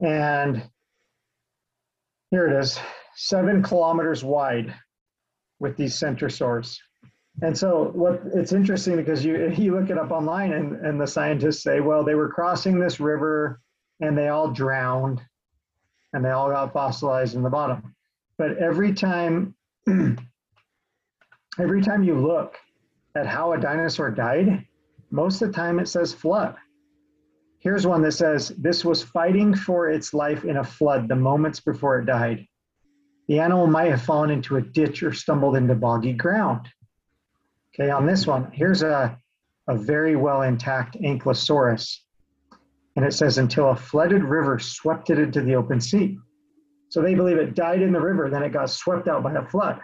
And 0.00 0.62
here 2.30 2.46
it 2.46 2.56
is, 2.60 2.78
seven 3.16 3.64
kilometers 3.64 4.22
wide 4.22 4.72
with 5.62 5.76
these 5.76 5.98
centrosaurs. 5.98 6.76
And 7.40 7.56
so 7.56 7.92
what 7.94 8.20
it's 8.34 8.52
interesting 8.52 8.96
because 8.96 9.24
you 9.24 9.48
you 9.56 9.74
look 9.78 9.88
it 9.88 9.96
up 9.96 10.10
online 10.10 10.52
and, 10.52 10.84
and 10.84 11.00
the 11.00 11.06
scientists 11.06 11.62
say, 11.62 11.80
well, 11.80 12.04
they 12.04 12.16
were 12.16 12.28
crossing 12.28 12.78
this 12.78 13.00
river 13.00 13.60
and 14.00 14.18
they 14.18 14.28
all 14.28 14.50
drowned 14.50 15.22
and 16.12 16.22
they 16.22 16.30
all 16.30 16.50
got 16.50 16.74
fossilized 16.74 17.36
in 17.36 17.42
the 17.42 17.48
bottom. 17.48 17.94
But 18.36 18.58
every 18.58 18.92
time 18.92 19.54
every 21.58 21.80
time 21.80 22.02
you 22.02 22.18
look 22.20 22.58
at 23.14 23.26
how 23.26 23.52
a 23.52 23.58
dinosaur 23.58 24.10
died, 24.10 24.66
most 25.10 25.40
of 25.42 25.48
the 25.48 25.54
time 25.54 25.78
it 25.78 25.88
says 25.88 26.12
flood. 26.12 26.56
Here's 27.60 27.86
one 27.86 28.02
that 28.02 28.12
says, 28.12 28.48
This 28.58 28.84
was 28.84 29.02
fighting 29.02 29.54
for 29.54 29.88
its 29.88 30.12
life 30.12 30.44
in 30.44 30.56
a 30.56 30.64
flood 30.64 31.08
the 31.08 31.14
moments 31.14 31.60
before 31.60 32.00
it 32.00 32.06
died. 32.06 32.48
The 33.28 33.38
animal 33.38 33.66
might 33.66 33.90
have 33.90 34.02
fallen 34.02 34.30
into 34.30 34.56
a 34.56 34.62
ditch 34.62 35.02
or 35.02 35.12
stumbled 35.12 35.56
into 35.56 35.74
boggy 35.74 36.12
ground. 36.12 36.68
Okay, 37.74 37.90
on 37.90 38.06
this 38.06 38.26
one, 38.26 38.50
here's 38.52 38.82
a, 38.82 39.16
a 39.68 39.76
very 39.76 40.16
well 40.16 40.42
intact 40.42 41.00
Ankylosaurus. 41.00 41.98
And 42.96 43.04
it 43.04 43.14
says, 43.14 43.38
until 43.38 43.70
a 43.70 43.76
flooded 43.76 44.22
river 44.22 44.58
swept 44.58 45.08
it 45.08 45.18
into 45.18 45.40
the 45.40 45.54
open 45.54 45.80
sea. 45.80 46.18
So 46.90 47.00
they 47.00 47.14
believe 47.14 47.38
it 47.38 47.54
died 47.54 47.80
in 47.80 47.92
the 47.92 48.00
river, 48.00 48.28
then 48.28 48.42
it 48.42 48.52
got 48.52 48.68
swept 48.68 49.08
out 49.08 49.22
by 49.22 49.32
a 49.32 49.46
flood. 49.46 49.80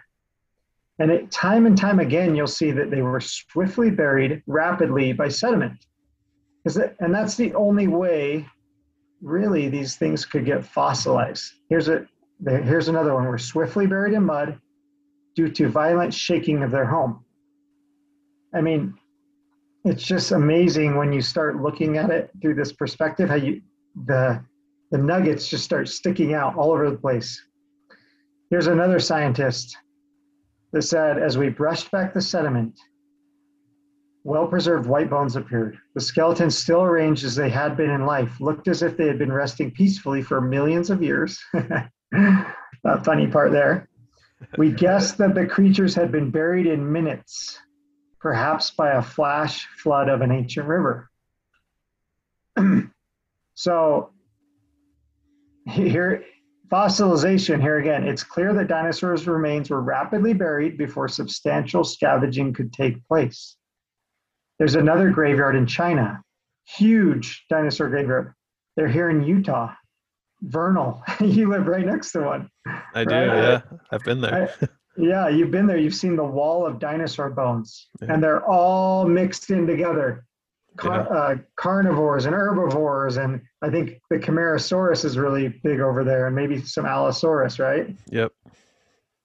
And 0.99 1.11
it, 1.11 1.31
time 1.31 1.65
and 1.65 1.79
time 1.79 2.01
again, 2.01 2.35
you'll 2.35 2.47
see 2.49 2.71
that 2.73 2.91
they 2.91 3.01
were 3.01 3.21
swiftly 3.21 3.91
buried 3.91 4.43
rapidly 4.47 5.13
by 5.15 5.29
sediment. 5.29 5.87
And 7.01 7.15
that's 7.15 7.37
the 7.37 7.55
only 7.55 7.89
way, 7.89 8.47
really, 9.23 9.69
these 9.69 9.97
things 9.97 10.27
could 10.27 10.45
get 10.45 10.67
fossilized. 10.67 11.51
Here's, 11.71 11.89
a, 11.89 12.07
here's 12.47 12.89
another 12.89 13.15
one. 13.15 13.25
We're 13.25 13.39
swiftly 13.39 13.87
buried 13.87 14.15
in 14.15 14.25
mud 14.25 14.59
due 15.35 15.51
to 15.51 15.69
violent 15.69 16.13
shaking 16.15 16.63
of 16.63 16.71
their 16.71 16.87
home. 16.87 17.25
I 18.55 18.61
mean, 18.61 18.95
it's 19.85 20.03
just 20.03 20.33
amazing 20.33 20.97
when 20.97 21.13
you 21.13 21.21
start 21.21 21.63
looking 21.63 21.97
at 21.97 22.11
it 22.11 22.31
through 22.41 22.55
this 22.55 22.73
perspective, 22.73 23.29
how 23.29 23.37
you, 23.37 23.63
the, 24.07 24.43
the 24.91 24.99
nuggets 24.99 25.49
just 25.49 25.65
start 25.65 25.89
sticking 25.89 26.35
out 26.35 26.57
all 26.57 26.73
over 26.73 26.91
the 26.91 26.97
place. 26.97 27.41
Here's 28.51 28.67
another 28.67 28.99
scientist 28.99 29.77
that 30.73 30.83
said, 30.83 31.19
as 31.19 31.37
we 31.37 31.51
brushed 31.51 31.91
back 31.91 32.15
the 32.15 32.23
sediment, 32.23 32.79
well 34.25 34.47
preserved 34.47 34.87
white 34.87 35.11
bones 35.11 35.37
appeared. 35.37 35.79
The 35.95 36.01
skeletons, 36.01 36.57
still 36.57 36.83
arranged 36.83 37.25
as 37.25 37.35
they 37.35 37.49
had 37.49 37.77
been 37.77 37.91
in 37.91 38.07
life, 38.07 38.41
looked 38.41 38.69
as 38.69 38.83
if 38.83 38.97
they 38.97 39.07
had 39.07 39.19
been 39.19 39.33
resting 39.33 39.71
peacefully 39.71 40.23
for 40.23 40.41
millions 40.41 40.91
of 40.91 41.03
years. 41.03 41.39
that 42.13 43.05
funny 43.05 43.27
part 43.27 43.53
there. 43.53 43.89
We 44.57 44.71
guessed 44.71 45.19
that 45.19 45.35
the 45.35 45.47
creatures 45.47 45.95
had 45.95 46.13
been 46.13 46.31
buried 46.31 46.67
in 46.67 46.93
minutes, 46.93 47.59
perhaps 48.21 48.71
by 48.71 48.93
a 48.93 49.03
flash 49.03 49.67
flood 49.83 50.09
of 50.09 50.21
an 50.21 50.31
ancient 50.31 50.67
river. 50.67 51.11
so 53.55 54.11
here 55.67 56.25
Fossilization, 56.69 57.63
here 57.63 57.79
again, 57.79 58.07
it's 58.07 58.23
clear 58.23 58.53
that 58.53 58.69
dinosaurs' 58.69 59.27
remains 59.27 59.71
were 59.71 59.81
rapidly 59.81 60.35
buried 60.35 60.77
before 60.77 61.09
substantial 61.09 61.83
scavenging 61.83 62.53
could 62.53 62.73
take 62.75 63.07
place. 63.09 63.57
There's 64.59 64.75
another 64.75 65.11
graveyard 65.11 65.57
in 65.57 65.67
China, 65.67 66.23
huge 66.67 67.47
dinosaur 67.49 67.89
graveyard. 67.89 68.35
They're 68.77 68.89
here 68.89 69.09
in 69.09 69.25
Utah. 69.25 69.73
Vernal, 70.43 71.03
you 71.21 71.49
live 71.49 71.67
right 71.67 71.87
next 71.87 72.13
to 72.13 72.23
one. 72.23 72.51
I 72.95 73.05
do, 73.05 73.15
right? 73.15 73.27
yeah. 73.27 73.61
I've 73.91 74.05
been 74.05 74.21
there. 74.21 74.55
I, 74.61 74.67
yeah, 74.97 75.29
you've 75.29 75.51
been 75.51 75.67
there. 75.67 75.79
You've 75.79 75.95
seen 75.95 76.17
the 76.17 76.25
wall 76.25 76.67
of 76.67 76.79
dinosaur 76.79 77.31
bones, 77.31 77.89
yeah. 78.01 78.13
and 78.13 78.23
they're 78.23 78.45
all 78.45 79.07
mixed 79.07 79.51
in 79.51 79.67
together 79.67 80.25
car, 80.79 81.07
yeah. 81.11 81.17
uh, 81.17 81.37
carnivores 81.57 82.25
and 82.25 82.35
herbivores, 82.35 83.19
and 83.19 83.43
I 83.61 83.69
think 83.69 84.01
the 84.09 84.19
Camarasaurus 84.19 85.05
is 85.05 85.19
really 85.19 85.49
big 85.63 85.81
over 85.81 86.05
there, 86.05 86.27
and 86.27 86.35
maybe 86.35 86.63
some 86.63 86.87
Allosaurus, 86.87 87.59
right? 87.59 87.95
Yep. 88.11 88.33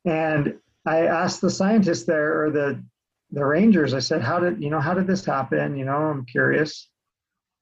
And 0.06 0.60
I 0.86 1.08
asked 1.08 1.40
the 1.40 1.50
scientists 1.50 2.04
there, 2.04 2.44
or 2.44 2.52
the 2.52 2.84
the 3.32 3.46
rangers, 3.46 3.94
I 3.94 4.00
said, 4.00 4.22
"How 4.22 4.40
did 4.40 4.62
you 4.62 4.70
know? 4.70 4.82
How 4.82 4.94
did 4.94 5.08
this 5.08 5.24
happen? 5.24 5.78
You 5.78 5.86
know, 5.86 5.96
I'm 5.96 6.26
curious." 6.26 6.90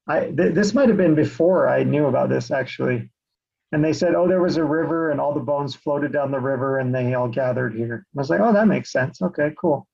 I 0.08 0.30
th- 0.30 0.54
this 0.54 0.74
might 0.74 0.88
have 0.88 0.98
been 0.98 1.14
before 1.14 1.68
I 1.68 1.84
knew 1.84 2.06
about 2.06 2.28
this 2.28 2.50
actually, 2.50 3.11
and 3.72 3.82
they 3.82 3.92
said, 3.92 4.14
"Oh, 4.14 4.28
there 4.28 4.42
was 4.42 4.58
a 4.58 4.64
river, 4.64 5.10
and 5.10 5.20
all 5.20 5.32
the 5.32 5.40
bones 5.40 5.74
floated 5.74 6.12
down 6.12 6.30
the 6.30 6.40
river, 6.40 6.78
and 6.78 6.94
they 6.94 7.14
all 7.14 7.28
gathered 7.28 7.74
here." 7.74 7.94
And 7.94 8.18
I 8.18 8.20
was 8.20 8.30
like, 8.30 8.40
"Oh, 8.40 8.52
that 8.52 8.68
makes 8.68 8.92
sense. 8.92 9.20
Okay, 9.22 9.54
cool." 9.58 9.86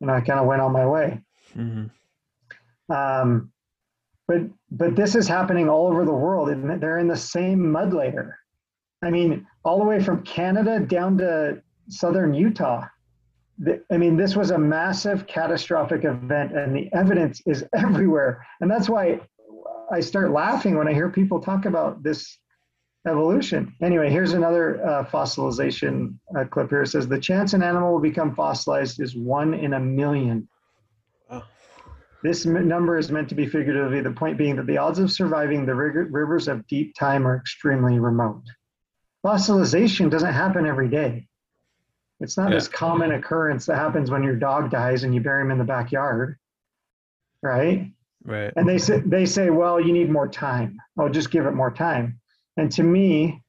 And 0.00 0.10
I 0.10 0.20
kind 0.20 0.38
of 0.38 0.46
went 0.46 0.60
on 0.60 0.72
my 0.72 0.86
way. 0.86 1.20
Mm-hmm. 1.56 2.94
Um, 2.94 3.52
but 4.28 4.42
but 4.70 4.96
this 4.96 5.14
is 5.14 5.26
happening 5.26 5.68
all 5.68 5.86
over 5.86 6.04
the 6.04 6.12
world, 6.12 6.50
and 6.50 6.80
they're 6.80 6.98
in 6.98 7.08
the 7.08 7.16
same 7.16 7.70
mud 7.70 7.94
layer. 7.94 8.38
I 9.02 9.10
mean, 9.10 9.46
all 9.64 9.78
the 9.78 9.84
way 9.84 10.02
from 10.02 10.22
Canada 10.22 10.80
down 10.80 11.18
to 11.18 11.62
southern 11.88 12.34
Utah. 12.34 12.84
I 13.90 13.96
mean, 13.96 14.18
this 14.18 14.36
was 14.36 14.50
a 14.50 14.58
massive 14.58 15.26
catastrophic 15.26 16.04
event, 16.04 16.52
and 16.52 16.76
the 16.76 16.92
evidence 16.92 17.40
is 17.46 17.64
everywhere. 17.74 18.46
And 18.60 18.70
that's 18.70 18.88
why 18.88 19.20
I 19.90 20.00
start 20.00 20.32
laughing 20.32 20.76
when 20.76 20.88
I 20.88 20.92
hear 20.92 21.08
people 21.08 21.40
talk 21.40 21.64
about 21.64 22.02
this 22.02 22.38
evolution. 23.06 23.74
Anyway, 23.80 24.10
here's 24.10 24.32
another 24.32 24.84
uh, 24.84 25.04
fossilization 25.04 26.16
uh, 26.36 26.44
clip 26.44 26.70
here. 26.70 26.82
It 26.82 26.88
says 26.88 27.06
the 27.06 27.20
chance 27.20 27.54
an 27.54 27.62
animal 27.62 27.92
will 27.92 28.00
become 28.00 28.34
fossilized 28.34 29.00
is 29.00 29.14
one 29.16 29.54
in 29.54 29.74
a 29.74 29.80
million. 29.80 30.48
This 32.22 32.44
number 32.44 32.98
is 32.98 33.12
meant 33.12 33.28
to 33.28 33.36
be 33.36 33.46
figuratively, 33.46 34.00
the 34.00 34.10
point 34.10 34.36
being 34.36 34.56
that 34.56 34.66
the 34.66 34.78
odds 34.78 34.98
of 34.98 35.12
surviving 35.12 35.64
the 35.64 35.74
rivers 35.76 36.48
of 36.48 36.66
deep 36.66 36.96
time 36.96 37.24
are 37.24 37.36
extremely 37.36 38.00
remote. 38.00 38.42
Fossilization 39.24 40.10
doesn't 40.10 40.32
happen 40.32 40.66
every 40.66 40.88
day. 40.88 41.28
It's 42.18 42.36
not 42.36 42.48
yeah. 42.48 42.56
this 42.56 42.66
common 42.66 43.12
occurrence 43.12 43.66
that 43.66 43.76
happens 43.76 44.10
when 44.10 44.24
your 44.24 44.34
dog 44.34 44.70
dies 44.70 45.04
and 45.04 45.14
you 45.14 45.20
bury 45.20 45.42
him 45.42 45.50
in 45.52 45.58
the 45.58 45.64
backyard, 45.64 46.36
right? 47.42 47.92
Right. 48.24 48.52
And 48.56 48.68
they 48.68 48.78
say 48.78 49.00
they 49.04 49.26
say, 49.26 49.50
well, 49.50 49.80
you 49.80 49.92
need 49.92 50.10
more 50.10 50.26
time. 50.26 50.78
Oh, 50.98 51.08
just 51.08 51.30
give 51.30 51.46
it 51.46 51.52
more 51.52 51.70
time. 51.70 52.18
And 52.56 52.70
to 52.72 52.82
me, 52.82 53.42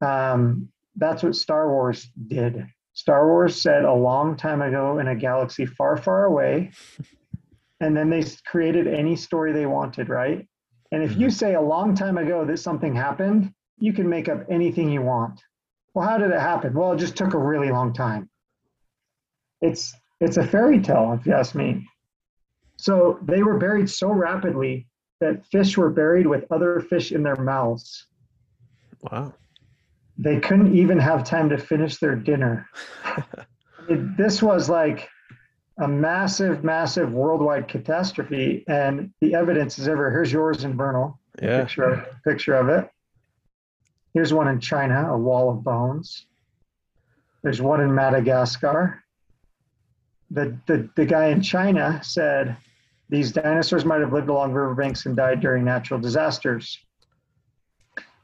um, 0.00 0.68
that's 0.96 1.22
what 1.22 1.36
Star 1.36 1.70
Wars 1.70 2.08
did. 2.28 2.66
Star 2.92 3.26
Wars 3.26 3.60
said 3.60 3.84
a 3.84 3.92
long 3.92 4.36
time 4.36 4.62
ago 4.62 4.98
in 4.98 5.08
a 5.08 5.14
galaxy 5.14 5.66
far, 5.66 5.96
far 5.96 6.24
away, 6.24 6.70
and 7.80 7.96
then 7.96 8.08
they 8.08 8.24
created 8.46 8.86
any 8.86 9.16
story 9.16 9.52
they 9.52 9.66
wanted, 9.66 10.08
right? 10.08 10.46
And 10.92 11.02
if 11.02 11.12
you 11.12 11.26
mm-hmm. 11.26 11.30
say 11.30 11.54
a 11.54 11.60
long 11.60 11.94
time 11.94 12.16
ago 12.16 12.44
that 12.44 12.58
something 12.58 12.94
happened, 12.94 13.52
you 13.78 13.92
can 13.92 14.08
make 14.08 14.28
up 14.28 14.44
anything 14.48 14.90
you 14.90 15.02
want. 15.02 15.40
Well, 15.94 16.08
how 16.08 16.18
did 16.18 16.30
it 16.30 16.40
happen? 16.40 16.74
Well, 16.74 16.92
it 16.92 16.98
just 16.98 17.16
took 17.16 17.34
a 17.34 17.38
really 17.38 17.70
long 17.70 17.92
time. 17.92 18.30
It's 19.60 19.94
it's 20.20 20.38
a 20.38 20.46
fairy 20.46 20.80
tale, 20.80 21.16
if 21.18 21.26
you 21.26 21.34
ask 21.34 21.54
me. 21.54 21.86
So 22.78 23.18
they 23.22 23.42
were 23.42 23.58
buried 23.58 23.90
so 23.90 24.10
rapidly 24.10 24.86
that 25.20 25.44
fish 25.46 25.76
were 25.76 25.90
buried 25.90 26.26
with 26.26 26.50
other 26.50 26.80
fish 26.80 27.12
in 27.12 27.22
their 27.22 27.36
mouths. 27.36 28.06
Wow. 29.02 29.34
They 30.18 30.40
couldn't 30.40 30.74
even 30.74 30.98
have 30.98 31.24
time 31.24 31.48
to 31.50 31.58
finish 31.58 31.98
their 31.98 32.16
dinner. 32.16 32.68
it, 33.88 34.16
this 34.16 34.42
was 34.42 34.68
like 34.68 35.08
a 35.78 35.86
massive, 35.86 36.64
massive 36.64 37.12
worldwide 37.12 37.68
catastrophe, 37.68 38.64
and 38.66 39.12
the 39.20 39.34
evidence 39.34 39.78
is 39.78 39.88
ever. 39.88 40.10
Here's 40.10 40.32
yours 40.32 40.64
in 40.64 40.76
Vernal. 40.76 41.18
Yeah. 41.42 41.60
Picture 41.60 41.84
of, 41.84 42.06
picture 42.24 42.54
of 42.54 42.68
it. 42.68 42.88
Here's 44.14 44.32
one 44.32 44.48
in 44.48 44.60
China, 44.60 45.12
a 45.12 45.18
wall 45.18 45.50
of 45.50 45.62
bones. 45.62 46.24
There's 47.42 47.60
one 47.60 47.82
in 47.82 47.94
Madagascar. 47.94 49.04
The, 50.30 50.56
the, 50.66 50.88
the 50.96 51.04
guy 51.04 51.26
in 51.26 51.42
China 51.42 52.00
said 52.02 52.56
these 53.10 53.30
dinosaurs 53.30 53.84
might 53.84 54.00
have 54.00 54.12
lived 54.12 54.30
along 54.30 54.52
riverbanks 54.52 55.06
and 55.06 55.14
died 55.14 55.40
during 55.40 55.64
natural 55.64 56.00
disasters. 56.00 56.78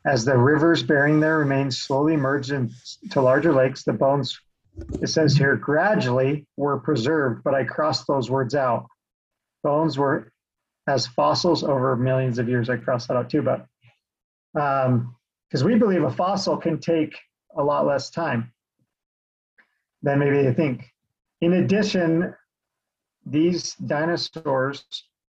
As 0.05 0.24
the 0.24 0.36
rivers 0.36 0.82
bearing 0.82 1.20
their 1.20 1.38
remains 1.38 1.78
slowly 1.78 2.16
merged 2.16 2.50
into 2.50 3.20
larger 3.20 3.53
lakes, 3.53 3.84
the 3.84 3.92
bones 3.92 4.38
it 5.00 5.09
says 5.09 5.36
here 5.36 5.57
gradually 5.57 6.46
were 6.57 6.78
preserved, 6.78 7.44
but 7.44 7.55
I 7.55 7.64
crossed 7.64 8.07
those 8.07 8.30
words 8.30 8.55
out. 8.55 8.86
Bones 9.62 9.98
were 9.98 10.32
as 10.86 11.07
fossils 11.07 11.62
over 11.62 11.94
millions 11.96 12.38
of 12.38 12.48
years. 12.48 12.68
I 12.68 12.76
crossed 12.76 13.09
that 13.09 13.16
out 13.16 13.30
too, 13.30 13.42
but 13.42 13.66
because 14.55 15.62
um, 15.62 15.64
we 15.64 15.76
believe 15.76 16.03
a 16.03 16.11
fossil 16.11 16.57
can 16.57 16.78
take 16.78 17.16
a 17.57 17.62
lot 17.62 17.86
less 17.86 18.11
time 18.11 18.53
than 20.03 20.18
maybe 20.18 20.42
they 20.42 20.53
think. 20.53 20.84
In 21.40 21.55
addition, 21.55 22.34
these 23.26 23.74
dinosaurs 23.74 24.84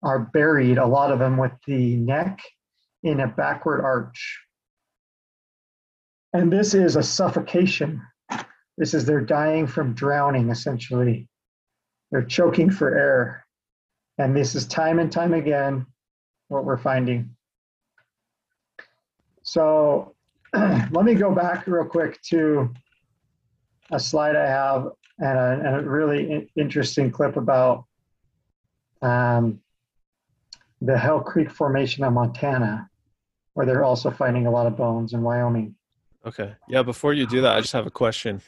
are 0.03 0.19
buried, 0.19 0.79
a 0.79 0.87
lot 0.87 1.13
of 1.13 1.19
them 1.19 1.37
with 1.37 1.53
the 1.67 1.97
neck 1.97 2.41
in 3.03 3.21
a 3.21 3.29
backward 3.29 3.81
arch. 3.83 4.41
And 6.33 6.53
this 6.53 6.75
is 6.75 6.97
a 6.97 7.03
suffocation 7.03 8.03
this 8.79 8.93
is 8.93 9.05
they're 9.05 9.21
dying 9.21 9.67
from 9.67 9.95
drowning, 9.95 10.51
essentially. 10.51 11.29
They're 12.11 12.25
choking 12.25 12.71
for 12.71 12.97
air. 12.97 13.47
And 14.19 14.37
this 14.37 14.55
is 14.55 14.67
time 14.67 14.99
and 14.99 15.11
time 15.11 15.35
again 15.35 15.87
what 16.49 16.65
we're 16.65 16.77
finding. 16.77 17.31
So 19.43 20.15
let 20.55 21.05
me 21.05 21.15
go 21.15 21.35
back 21.35 21.67
real 21.67 21.85
quick 21.85 22.21
to 22.31 22.73
a 23.91 24.01
slide 24.01 24.37
I 24.37 24.47
have 24.47 24.89
and 25.19 25.39
a, 25.39 25.61
and 25.65 25.77
a 25.77 25.89
really 25.89 26.51
interesting 26.57 27.11
clip 27.11 27.37
about 27.37 27.85
um, 29.01 29.61
the 30.83 30.99
Hell 30.99 31.21
Creek 31.21 31.51
Formation 31.51 32.05
of 32.05 32.13
Montana, 32.13 32.91
where 33.55 33.65
they're 33.65 33.85
also 33.85 34.11
finding 34.11 34.47
a 34.47 34.51
lot 34.51 34.67
of 34.67 34.77
bones 34.77 35.15
in 35.15 35.23
Wyoming. 35.23 35.76
Okay. 36.27 36.55
Yeah. 36.69 36.83
Before 36.83 37.13
you 37.13 37.27
do 37.27 37.41
that, 37.43 37.57
I 37.57 37.61
just 37.61 37.73
have 37.73 37.87
a 37.87 37.91
question. 37.91 38.43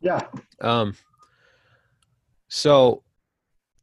Yeah. 0.00 0.26
Um. 0.60 0.94
So, 2.48 3.02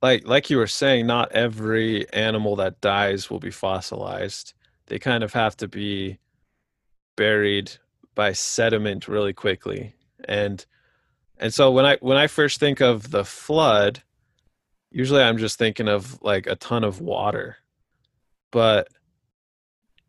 like 0.02 0.28
like 0.28 0.50
you 0.50 0.58
were 0.58 0.68
saying, 0.68 1.06
not 1.08 1.32
every 1.32 2.10
animal 2.12 2.56
that 2.58 2.82
dies 2.82 3.30
will 3.30 3.40
be 3.40 3.52
fossilized. 3.52 4.54
they 4.88 5.00
kind 5.00 5.24
of 5.24 5.34
have 5.34 5.58
to 5.58 5.68
be 5.68 6.20
buried 7.16 7.72
by 8.16 8.32
sediment 8.32 9.08
really 9.08 9.34
quickly. 9.34 9.94
And 10.26 10.66
and 11.38 11.54
so 11.54 11.72
when 11.72 11.86
I 11.86 11.98
when 12.02 12.18
I 12.18 12.28
first 12.28 12.60
think 12.60 12.82
of 12.82 13.12
the 13.12 13.26
flood, 13.26 14.02
usually 14.92 15.22
I'm 15.22 15.38
just 15.38 15.58
thinking 15.60 15.88
of 15.88 16.22
like 16.22 16.48
a 16.48 16.56
ton 16.56 16.84
of 16.84 17.02
water. 17.02 17.58
But 18.52 18.88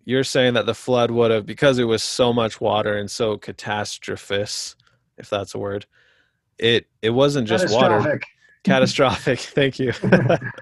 you're 0.07 0.25
saying 0.25 0.55
that 0.55 0.65
the 0.65 0.75
flood 0.75 1.11
would 1.11 1.33
have 1.33 1.45
because 1.45 1.79
it 1.79 1.85
was 1.85 2.03
so 2.03 2.33
much 2.33 2.61
water 2.61 2.97
and 2.97 3.11
so 3.11 3.37
catastrophous, 3.37 4.77
if 5.19 5.29
that's 5.29 5.55
a 5.55 5.59
word. 5.59 5.85
It 6.59 6.87
it 7.03 7.11
wasn't 7.11 7.49
just 7.49 7.71
water. 7.71 8.21
Catastrophic. 8.63 9.39
Thank 9.41 9.79
you. 9.79 9.93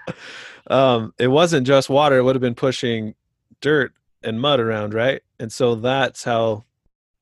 um, 0.70 1.14
it 1.18 1.28
wasn't 1.28 1.66
just 1.66 1.88
water. 1.88 2.18
It 2.18 2.22
would 2.22 2.34
have 2.34 2.42
been 2.42 2.54
pushing 2.54 3.14
dirt 3.60 3.92
and 4.22 4.40
mud 4.40 4.60
around, 4.60 4.94
right? 4.94 5.22
And 5.38 5.52
so 5.52 5.74
that's 5.74 6.24
how 6.24 6.64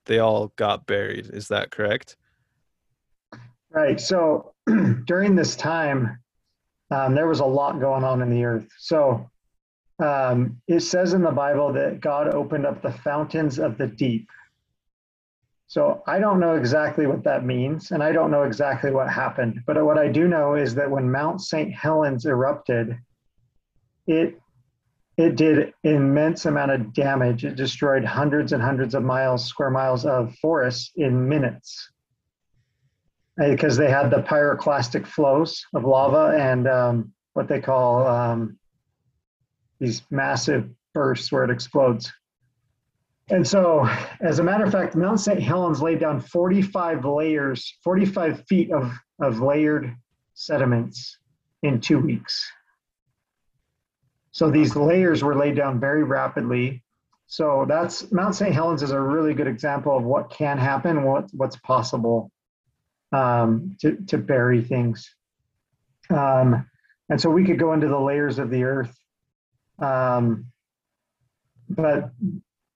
they 0.06 0.20
all 0.20 0.52
got 0.56 0.86
buried. 0.86 1.26
Is 1.26 1.48
that 1.48 1.70
correct? 1.70 2.16
Right. 3.70 4.00
So 4.00 4.54
during 5.06 5.34
this 5.34 5.56
time, 5.56 6.18
um, 6.90 7.14
there 7.14 7.26
was 7.26 7.40
a 7.40 7.44
lot 7.44 7.80
going 7.80 8.04
on 8.04 8.22
in 8.22 8.30
the 8.30 8.44
earth. 8.44 8.68
So 8.78 9.28
um, 10.02 10.60
it 10.66 10.80
says 10.80 11.14
in 11.14 11.22
the 11.22 11.30
Bible 11.30 11.72
that 11.74 12.00
God 12.00 12.28
opened 12.28 12.66
up 12.66 12.82
the 12.82 12.92
fountains 12.92 13.58
of 13.58 13.78
the 13.78 13.86
deep. 13.86 14.28
So 15.68 16.02
I 16.06 16.18
don't 16.18 16.40
know 16.40 16.56
exactly 16.56 17.06
what 17.06 17.24
that 17.24 17.46
means, 17.46 17.92
and 17.92 18.02
I 18.02 18.12
don't 18.12 18.30
know 18.30 18.42
exactly 18.42 18.90
what 18.90 19.08
happened. 19.08 19.60
But 19.66 19.82
what 19.84 19.98
I 19.98 20.08
do 20.08 20.28
know 20.28 20.54
is 20.54 20.74
that 20.74 20.90
when 20.90 21.10
Mount 21.10 21.40
St. 21.40 21.72
Helens 21.72 22.26
erupted, 22.26 22.98
it 24.06 24.38
it 25.16 25.36
did 25.36 25.72
immense 25.84 26.46
amount 26.46 26.72
of 26.72 26.92
damage. 26.92 27.44
It 27.44 27.56
destroyed 27.56 28.04
hundreds 28.04 28.52
and 28.52 28.62
hundreds 28.62 28.94
of 28.94 29.02
miles, 29.02 29.44
square 29.44 29.70
miles 29.70 30.04
of 30.04 30.34
forests 30.36 30.90
in 30.96 31.28
minutes 31.28 31.90
because 33.38 33.76
they 33.76 33.90
had 33.90 34.10
the 34.10 34.22
pyroclastic 34.22 35.06
flows 35.06 35.64
of 35.74 35.84
lava 35.84 36.36
and 36.38 36.66
um, 36.68 37.12
what 37.34 37.48
they 37.48 37.60
call 37.60 38.06
um, 38.06 38.58
these 39.82 40.02
massive 40.10 40.70
bursts 40.94 41.32
where 41.32 41.42
it 41.42 41.50
explodes. 41.50 42.12
And 43.30 43.46
so, 43.46 43.88
as 44.20 44.38
a 44.38 44.42
matter 44.42 44.64
of 44.64 44.70
fact, 44.70 44.94
Mount 44.94 45.18
St. 45.18 45.42
Helens 45.42 45.82
laid 45.82 45.98
down 45.98 46.20
45 46.20 47.04
layers, 47.04 47.76
45 47.82 48.46
feet 48.46 48.72
of, 48.72 48.92
of 49.20 49.40
layered 49.40 49.94
sediments 50.34 51.18
in 51.64 51.80
two 51.80 51.98
weeks. 51.98 52.48
So 54.30 54.50
these 54.50 54.76
layers 54.76 55.24
were 55.24 55.36
laid 55.36 55.56
down 55.56 55.80
very 55.80 56.04
rapidly. 56.04 56.84
So 57.26 57.64
that's 57.68 58.10
Mount 58.12 58.36
St. 58.36 58.54
Helens 58.54 58.82
is 58.82 58.92
a 58.92 59.00
really 59.00 59.34
good 59.34 59.46
example 59.48 59.96
of 59.96 60.04
what 60.04 60.30
can 60.30 60.58
happen, 60.58 61.02
what 61.02 61.28
what's 61.32 61.56
possible 61.56 62.30
um, 63.12 63.76
to, 63.80 63.96
to 64.08 64.18
bury 64.18 64.62
things. 64.62 65.08
Um, 66.08 66.68
and 67.08 67.20
so 67.20 67.30
we 67.30 67.44
could 67.44 67.58
go 67.58 67.72
into 67.72 67.88
the 67.88 67.98
layers 67.98 68.38
of 68.38 68.48
the 68.48 68.64
earth. 68.64 68.96
Um, 69.82 70.46
but 71.68 72.10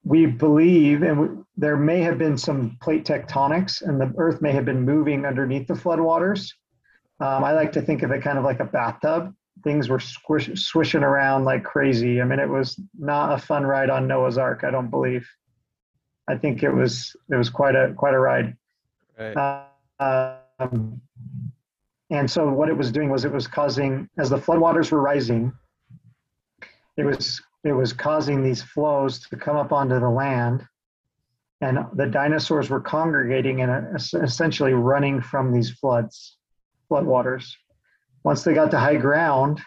we 0.04 0.26
believe, 0.26 1.02
and 1.02 1.20
we, 1.20 1.28
there 1.56 1.76
may 1.76 2.00
have 2.02 2.18
been 2.18 2.36
some 2.36 2.76
plate 2.82 3.04
tectonics, 3.04 3.82
and 3.82 4.00
the 4.00 4.12
earth 4.18 4.42
may 4.42 4.52
have 4.52 4.64
been 4.64 4.82
moving 4.82 5.24
underneath 5.24 5.66
the 5.66 5.74
floodwaters. 5.74 6.52
Um, 7.20 7.44
I 7.44 7.52
like 7.52 7.72
to 7.72 7.82
think 7.82 8.02
of 8.02 8.10
it 8.10 8.22
kind 8.22 8.38
of 8.38 8.44
like 8.44 8.60
a 8.60 8.64
bathtub. 8.64 9.34
Things 9.64 9.88
were 9.88 10.00
squish, 10.00 10.50
swishing 10.54 11.02
around 11.02 11.44
like 11.44 11.64
crazy. 11.64 12.20
I 12.20 12.24
mean, 12.24 12.38
it 12.38 12.48
was 12.48 12.78
not 12.98 13.32
a 13.32 13.38
fun 13.38 13.64
ride 13.64 13.88
on 13.88 14.06
Noah's 14.06 14.36
Ark. 14.36 14.64
I 14.64 14.70
don't 14.70 14.90
believe. 14.90 15.26
I 16.28 16.36
think 16.36 16.62
it 16.62 16.70
was 16.70 17.16
it 17.30 17.36
was 17.36 17.48
quite 17.48 17.74
a 17.74 17.94
quite 17.96 18.14
a 18.14 18.18
ride. 18.18 18.56
Right. 19.18 19.36
Uh, 19.36 20.34
um, 20.58 21.00
and 22.10 22.30
so 22.30 22.48
what 22.48 22.68
it 22.68 22.76
was 22.76 22.92
doing 22.92 23.10
was 23.10 23.24
it 23.24 23.32
was 23.32 23.46
causing, 23.46 24.08
as 24.18 24.30
the 24.30 24.36
floodwaters 24.36 24.92
were 24.92 25.00
rising, 25.00 25.52
it 26.96 27.04
was 27.04 27.42
it 27.64 27.72
was 27.72 27.92
causing 27.92 28.42
these 28.42 28.62
flows 28.62 29.20
to 29.28 29.36
come 29.36 29.56
up 29.56 29.72
onto 29.72 29.98
the 29.98 30.08
land, 30.08 30.64
and 31.60 31.78
the 31.94 32.06
dinosaurs 32.06 32.70
were 32.70 32.80
congregating 32.80 33.62
and 33.62 33.70
uh, 33.70 34.18
essentially 34.22 34.72
running 34.72 35.20
from 35.20 35.52
these 35.52 35.70
floods, 35.70 36.36
floodwaters. 36.90 37.50
Once 38.24 38.44
they 38.44 38.54
got 38.54 38.70
to 38.70 38.78
high 38.78 38.96
ground, 38.96 39.60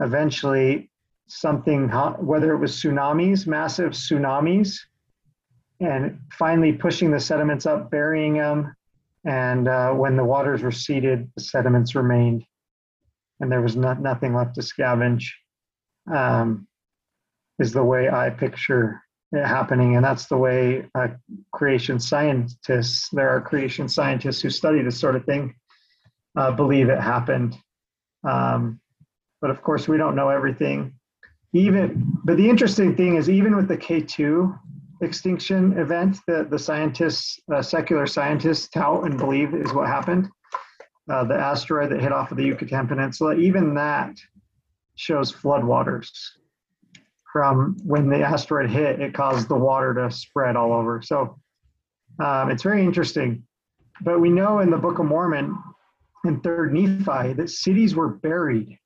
eventually 0.00 0.90
something, 1.26 1.88
whether 2.18 2.52
it 2.52 2.58
was 2.58 2.72
tsunamis, 2.72 3.46
massive 3.46 3.92
tsunamis, 3.92 4.78
and 5.80 6.18
finally 6.32 6.72
pushing 6.72 7.10
the 7.10 7.20
sediments 7.20 7.66
up, 7.66 7.90
burying 7.90 8.34
them, 8.34 8.74
and 9.24 9.68
uh, 9.68 9.92
when 9.92 10.16
the 10.16 10.24
waters 10.24 10.62
receded, 10.62 11.30
the 11.34 11.42
sediments 11.42 11.94
remained, 11.94 12.44
and 13.40 13.50
there 13.50 13.62
was 13.62 13.74
not, 13.74 14.00
nothing 14.00 14.34
left 14.34 14.54
to 14.54 14.60
scavenge. 14.60 15.30
Um, 16.12 16.66
is 17.58 17.72
the 17.72 17.84
way 17.84 18.08
I 18.08 18.30
picture 18.30 19.00
it 19.32 19.44
happening, 19.44 19.96
and 19.96 20.04
that's 20.04 20.26
the 20.26 20.36
way 20.36 20.88
uh, 20.94 21.08
creation 21.52 22.00
scientists. 22.00 23.08
There 23.10 23.28
are 23.28 23.40
creation 23.40 23.88
scientists 23.88 24.40
who 24.40 24.50
study 24.50 24.82
this 24.82 24.98
sort 24.98 25.16
of 25.16 25.24
thing, 25.24 25.54
uh, 26.36 26.52
believe 26.52 26.88
it 26.88 27.00
happened. 27.00 27.56
Um, 28.28 28.80
but 29.40 29.50
of 29.50 29.62
course, 29.62 29.88
we 29.88 29.96
don't 29.96 30.16
know 30.16 30.30
everything. 30.30 30.94
Even, 31.52 32.12
but 32.24 32.36
the 32.36 32.48
interesting 32.48 32.96
thing 32.96 33.16
is, 33.16 33.30
even 33.30 33.54
with 33.54 33.68
the 33.68 33.76
K-T 33.76 34.24
extinction 35.00 35.78
event 35.78 36.18
that 36.26 36.50
the 36.50 36.58
scientists, 36.58 37.38
uh, 37.52 37.62
secular 37.62 38.06
scientists, 38.06 38.68
tout 38.68 39.04
and 39.04 39.18
believe 39.18 39.54
is 39.54 39.72
what 39.72 39.86
happened. 39.86 40.28
Uh, 41.10 41.22
the 41.24 41.34
asteroid 41.34 41.90
that 41.90 42.00
hit 42.00 42.12
off 42.12 42.30
of 42.30 42.36
the 42.38 42.44
Yucatan 42.44 42.88
Peninsula, 42.88 43.34
even 43.34 43.74
that 43.74 44.16
shows 44.96 45.32
floodwaters. 45.32 46.10
From 47.32 47.76
when 47.84 48.08
the 48.08 48.20
asteroid 48.20 48.70
hit, 48.70 49.00
it 49.00 49.12
caused 49.12 49.48
the 49.48 49.56
water 49.56 49.92
to 49.94 50.10
spread 50.10 50.56
all 50.56 50.72
over. 50.72 51.02
So 51.02 51.40
um, 52.22 52.50
it's 52.50 52.62
very 52.62 52.84
interesting. 52.84 53.44
But 54.00 54.20
we 54.20 54.30
know 54.30 54.60
in 54.60 54.70
the 54.70 54.76
Book 54.76 54.98
of 54.98 55.06
Mormon, 55.06 55.56
in 56.24 56.40
Third 56.40 56.72
Nephi, 56.72 57.32
that 57.34 57.50
cities 57.50 57.94
were 57.94 58.08
buried. 58.08 58.78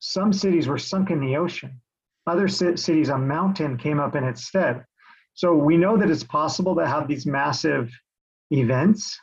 Some 0.00 0.32
cities 0.32 0.66
were 0.66 0.78
sunk 0.78 1.10
in 1.10 1.20
the 1.20 1.36
ocean 1.36 1.80
other 2.26 2.48
cities, 2.48 3.08
a 3.08 3.18
mountain 3.18 3.76
came 3.76 3.98
up 3.98 4.14
in 4.14 4.24
its 4.24 4.44
stead. 4.44 4.84
So 5.34 5.54
we 5.54 5.76
know 5.76 5.96
that 5.96 6.10
it's 6.10 6.24
possible 6.24 6.76
to 6.76 6.86
have 6.86 7.08
these 7.08 7.26
massive 7.26 7.90
events. 8.50 9.18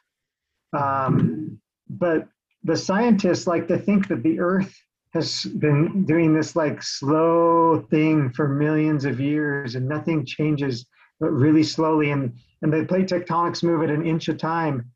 Um, 0.77 1.59
but 1.89 2.27
the 2.63 2.75
scientists 2.75 3.47
like 3.47 3.67
to 3.67 3.77
think 3.77 4.07
that 4.09 4.23
the 4.23 4.39
Earth 4.39 4.75
has 5.13 5.43
been 5.43 6.05
doing 6.05 6.33
this 6.33 6.55
like 6.55 6.83
slow 6.83 7.85
thing 7.89 8.29
for 8.31 8.47
millions 8.47 9.05
of 9.05 9.19
years 9.19 9.75
and 9.75 9.87
nothing 9.87 10.25
changes 10.25 10.85
but 11.19 11.31
really 11.31 11.63
slowly. 11.63 12.11
And, 12.11 12.33
and 12.61 12.71
the 12.71 12.85
plate 12.85 13.07
tectonics 13.07 13.63
move 13.63 13.83
at 13.83 13.89
an 13.89 14.05
inch 14.05 14.29
a 14.29 14.33
time, 14.33 14.91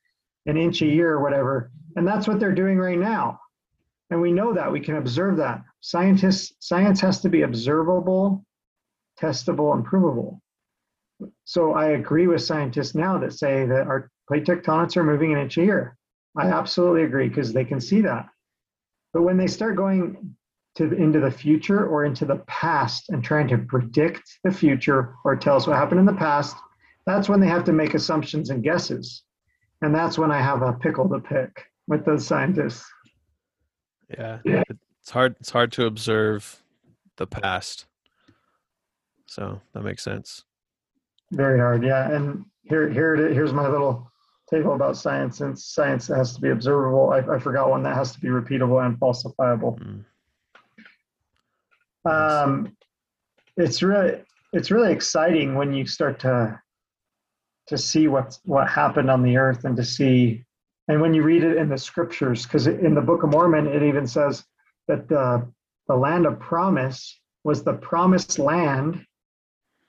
an 0.45 0.57
inch 0.57 0.81
a 0.81 0.85
year 0.85 1.13
or 1.13 1.21
whatever. 1.21 1.71
And 1.95 2.07
that's 2.07 2.27
what 2.27 2.39
they're 2.39 2.53
doing 2.53 2.77
right 2.77 2.97
now. 2.97 3.39
And 4.09 4.21
we 4.21 4.31
know 4.31 4.53
that, 4.53 4.71
we 4.71 4.79
can 4.79 4.97
observe 4.97 5.37
that. 5.37 5.63
Scientists, 5.81 6.53
science 6.59 7.01
has 7.01 7.21
to 7.21 7.29
be 7.29 7.41
observable, 7.41 8.45
testable, 9.19 9.73
and 9.73 9.83
provable. 9.83 10.41
So 11.45 11.73
I 11.73 11.91
agree 11.91 12.27
with 12.27 12.43
scientists 12.43 12.93
now 12.93 13.17
that 13.17 13.33
say 13.33 13.65
that 13.65 13.87
our 13.87 14.11
plate 14.27 14.45
tectonics 14.45 14.97
are 14.97 15.03
moving 15.03 15.33
an 15.33 15.39
inch 15.39 15.57
a 15.57 15.63
year. 15.63 15.97
I 16.37 16.47
absolutely 16.47 17.03
agree 17.03 17.29
because 17.29 17.53
they 17.53 17.65
can 17.65 17.79
see 17.79 18.01
that. 18.01 18.27
But 19.13 19.21
when 19.21 19.37
they 19.37 19.47
start 19.47 19.75
going 19.75 20.35
to 20.75 20.91
into 20.91 21.19
the 21.19 21.29
future 21.31 21.85
or 21.85 22.03
into 22.03 22.25
the 22.25 22.37
past 22.47 23.09
and 23.09 23.23
trying 23.23 23.47
to 23.49 23.59
predict 23.59 24.23
the 24.43 24.51
future 24.51 25.13
or 25.23 25.35
tell 25.35 25.55
us 25.55 25.67
what 25.67 25.77
happened 25.77 25.99
in 25.99 26.05
the 26.05 26.13
past, 26.13 26.55
that's 27.05 27.29
when 27.29 27.39
they 27.39 27.47
have 27.47 27.63
to 27.65 27.73
make 27.73 27.93
assumptions 27.93 28.49
and 28.49 28.63
guesses. 28.63 29.23
And 29.81 29.93
that's 29.93 30.17
when 30.17 30.31
I 30.31 30.41
have 30.41 30.61
a 30.61 30.73
pickle 30.73 31.07
to 31.09 31.19
pick 31.19 31.65
with 31.87 32.05
those 32.05 32.25
scientists. 32.25 32.85
Yeah. 34.17 34.39
yeah. 34.45 34.63
It's 35.01 35.11
hard 35.11 35.35
it's 35.39 35.49
hard 35.49 35.71
to 35.73 35.85
observe 35.85 36.63
the 37.17 37.27
past. 37.27 37.85
So 39.27 39.61
that 39.73 39.83
makes 39.83 40.03
sense. 40.03 40.45
Very 41.31 41.59
hard, 41.59 41.83
yeah. 41.83 42.09
And 42.11 42.45
here 42.63 42.89
here 42.89 43.13
it 43.13 43.19
is, 43.19 43.33
here's 43.33 43.53
my 43.53 43.67
little 43.67 44.11
table 44.53 44.73
about 44.73 44.97
science. 44.97 45.37
Since 45.37 45.65
science 45.65 46.07
has 46.07 46.35
to 46.35 46.41
be 46.41 46.49
observable, 46.49 47.11
I, 47.11 47.35
I 47.35 47.39
forgot 47.39 47.69
one 47.69 47.83
that 47.83 47.95
has 47.95 48.11
to 48.13 48.19
be 48.19 48.27
repeatable 48.27 48.85
and 48.85 48.99
falsifiable. 48.99 49.79
Mm. 49.79 50.05
Um, 52.05 52.77
it's 53.55 53.81
really 53.81 54.21
it's 54.51 54.71
really 54.71 54.91
exciting 54.91 55.55
when 55.55 55.73
you 55.73 55.85
start 55.85 56.19
to 56.19 56.59
to 57.67 57.77
see 57.77 58.07
what 58.07 58.37
what 58.43 58.67
happened 58.69 59.09
on 59.09 59.23
the 59.23 59.37
earth 59.37 59.63
and 59.63 59.77
to 59.77 59.85
see 59.85 60.43
and 60.87 60.99
when 60.99 61.13
you 61.13 61.23
read 61.23 61.43
it 61.43 61.57
in 61.57 61.69
the 61.69 61.77
scriptures, 61.77 62.43
because 62.43 62.67
in 62.67 62.93
the 62.93 63.01
Book 63.01 63.23
of 63.23 63.29
Mormon, 63.29 63.67
it 63.67 63.83
even 63.83 64.05
says 64.05 64.43
that 64.87 65.07
the, 65.07 65.47
the 65.87 65.95
land 65.95 66.25
of 66.25 66.39
promise 66.39 67.19
was 67.43 67.63
the 67.63 67.73
promised 67.73 68.37
land 68.37 69.05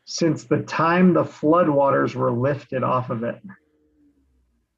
since 0.05 0.45
the 0.45 0.62
time 0.62 1.12
the 1.12 1.24
floodwaters 1.24 2.15
were 2.15 2.31
lifted 2.31 2.82
off 2.82 3.11
of 3.11 3.24
it. 3.24 3.41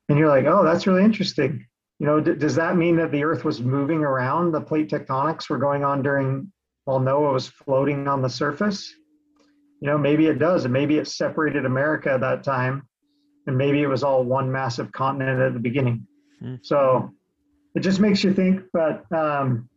And 0.08 0.18
you're 0.18 0.28
like, 0.28 0.46
oh, 0.46 0.64
that's 0.64 0.86
really 0.86 1.04
interesting. 1.04 1.66
You 1.98 2.06
know, 2.06 2.20
d- 2.20 2.34
does 2.34 2.54
that 2.56 2.76
mean 2.76 2.96
that 2.96 3.10
the 3.10 3.24
Earth 3.24 3.44
was 3.44 3.60
moving 3.60 3.98
around? 3.98 4.52
The 4.52 4.60
plate 4.60 4.88
tectonics 4.88 5.48
were 5.48 5.58
going 5.58 5.84
on 5.84 6.02
during 6.02 6.52
while 6.86 7.00
Noah 7.00 7.32
was 7.32 7.48
floating 7.48 8.08
on 8.08 8.22
the 8.22 8.30
surface? 8.30 8.94
You 9.80 9.88
know, 9.88 9.98
maybe 9.98 10.26
it 10.26 10.38
does, 10.38 10.64
and 10.64 10.72
maybe 10.72 10.98
it 10.98 11.06
separated 11.06 11.66
America 11.66 12.12
at 12.12 12.20
that 12.20 12.42
time, 12.42 12.88
and 13.46 13.58
maybe 13.58 13.82
it 13.82 13.88
was 13.88 14.02
all 14.02 14.24
one 14.24 14.50
massive 14.50 14.90
continent 14.92 15.40
at 15.40 15.52
the 15.52 15.60
beginning. 15.60 16.06
Hmm. 16.40 16.54
So 16.62 17.10
it 17.74 17.80
just 17.80 18.00
makes 18.00 18.24
you 18.24 18.32
think, 18.32 18.62
but 18.72 19.04
um, 19.12 19.68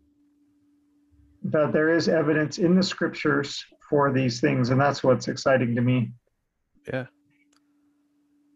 but 1.44 1.74
there 1.74 1.94
is 1.94 2.08
evidence 2.08 2.60
in 2.60 2.76
the 2.76 2.84
scriptures 2.84 3.64
for 3.90 4.14
these 4.14 4.40
things, 4.40 4.70
and 4.70 4.80
that's 4.80 5.04
what's 5.04 5.28
exciting 5.28 5.76
to 5.76 5.82
me. 5.82 6.12
Yeah. 6.88 7.06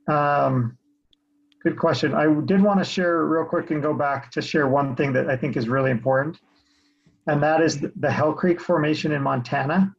Um, 0.08 0.78
good 1.64 1.78
question. 1.78 2.14
I 2.14 2.26
did 2.42 2.62
want 2.62 2.80
to 2.80 2.86
share 2.86 3.26
real 3.26 3.46
quick 3.46 3.72
and 3.72 3.82
go 3.82 3.94
back 3.94 4.32
to 4.32 4.42
share 4.42 4.68
one 4.68 4.96
thing 4.96 5.14
that 5.14 5.30
I 5.30 5.38
think 5.38 5.56
is 5.56 5.70
really 5.70 5.92
important, 5.92 6.40
and 7.28 7.42
that 7.42 7.62
is 7.62 7.80
the 7.80 8.12
Hell 8.12 8.34
Creek 8.34 8.60
Formation 8.60 9.14
in 9.14 9.22
Montana. 9.22 9.96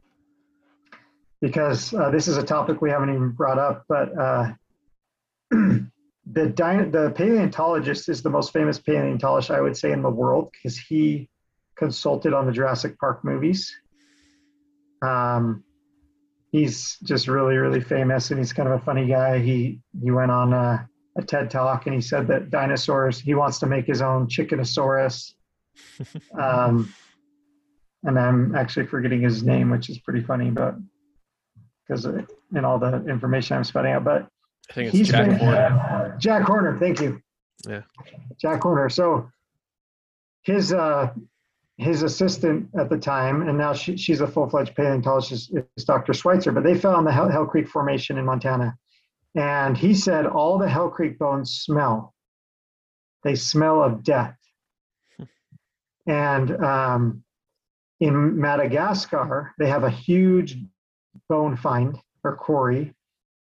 Because 1.40 1.92
uh, 1.92 2.10
this 2.10 2.26
is 2.28 2.38
a 2.38 2.42
topic 2.42 2.80
we 2.80 2.90
haven't 2.90 3.10
even 3.10 3.30
brought 3.30 3.58
up, 3.58 3.84
but 3.88 4.16
uh, 4.18 4.52
the 5.50 5.88
the 6.26 7.12
paleontologist 7.14 8.08
is 8.08 8.22
the 8.22 8.30
most 8.30 8.52
famous 8.52 8.78
paleontologist 8.78 9.50
I 9.50 9.60
would 9.60 9.76
say 9.76 9.92
in 9.92 10.02
the 10.02 10.10
world 10.10 10.50
because 10.52 10.78
he 10.78 11.28
consulted 11.76 12.32
on 12.32 12.46
the 12.46 12.52
Jurassic 12.52 12.98
Park 12.98 13.24
movies. 13.24 13.74
Um, 15.02 15.64
he's 16.50 16.96
just 17.02 17.28
really, 17.28 17.56
really 17.56 17.80
famous, 17.80 18.30
and 18.30 18.38
he's 18.38 18.52
kind 18.52 18.68
of 18.68 18.80
a 18.80 18.84
funny 18.84 19.06
guy. 19.06 19.38
He 19.38 19.80
he 20.02 20.10
went 20.10 20.30
on 20.30 20.52
a, 20.52 20.88
a 21.16 21.22
TED 21.22 21.50
talk, 21.50 21.86
and 21.86 21.94
he 21.94 22.00
said 22.00 22.26
that 22.28 22.50
dinosaurs. 22.50 23.18
He 23.18 23.34
wants 23.34 23.58
to 23.60 23.66
make 23.66 23.86
his 23.86 24.02
own 24.02 24.26
Chickenosaurus. 24.26 25.34
um, 26.38 26.92
and 28.04 28.18
I'm 28.18 28.54
actually 28.54 28.86
forgetting 28.86 29.22
his 29.22 29.42
name, 29.42 29.70
which 29.70 29.88
is 29.88 29.98
pretty 29.98 30.20
funny, 30.20 30.50
but 30.50 30.76
because 31.86 32.04
in 32.04 32.64
all 32.64 32.78
the 32.78 33.04
information 33.06 33.56
I'm 33.56 33.64
spouting 33.64 33.92
out, 33.92 34.04
but 34.04 34.28
I 34.70 34.72
think 34.72 34.94
it's 34.94 35.08
Jack 35.10 35.28
been, 35.28 35.38
Horner. 35.38 36.16
Jack 36.18 36.42
Horner, 36.42 36.78
thank 36.78 37.00
you. 37.00 37.20
Yeah, 37.66 37.82
Jack 38.40 38.62
Horner. 38.62 38.88
So 38.88 39.28
his 40.42 40.72
uh, 40.72 41.12
his 41.76 42.02
assistant 42.02 42.68
at 42.78 42.88
the 42.88 42.98
time, 42.98 43.48
and 43.48 43.58
now 43.58 43.72
she, 43.72 43.96
she's 43.96 44.20
a 44.20 44.26
full-fledged 44.26 44.74
paleontologist, 44.76 45.52
is 45.76 45.84
Dr. 45.84 46.14
Schweitzer. 46.14 46.52
But 46.52 46.62
they 46.62 46.78
found 46.78 47.06
the 47.06 47.12
Hell, 47.12 47.28
Hell 47.28 47.46
Creek 47.46 47.68
Formation 47.68 48.16
in 48.16 48.24
Montana, 48.24 48.76
and 49.34 49.76
he 49.76 49.94
said 49.94 50.26
all 50.26 50.58
the 50.58 50.68
Hell 50.68 50.90
Creek 50.90 51.18
bones 51.18 51.52
smell. 51.52 52.14
They 53.22 53.34
smell 53.34 53.82
of 53.82 54.02
death. 54.02 54.36
and 56.06 56.64
um, 56.64 57.24
in 58.00 58.38
Madagascar, 58.38 59.52
they 59.58 59.68
have 59.68 59.84
a 59.84 59.90
huge 59.90 60.58
bone 61.28 61.56
find 61.56 61.98
or 62.22 62.36
quarry 62.36 62.94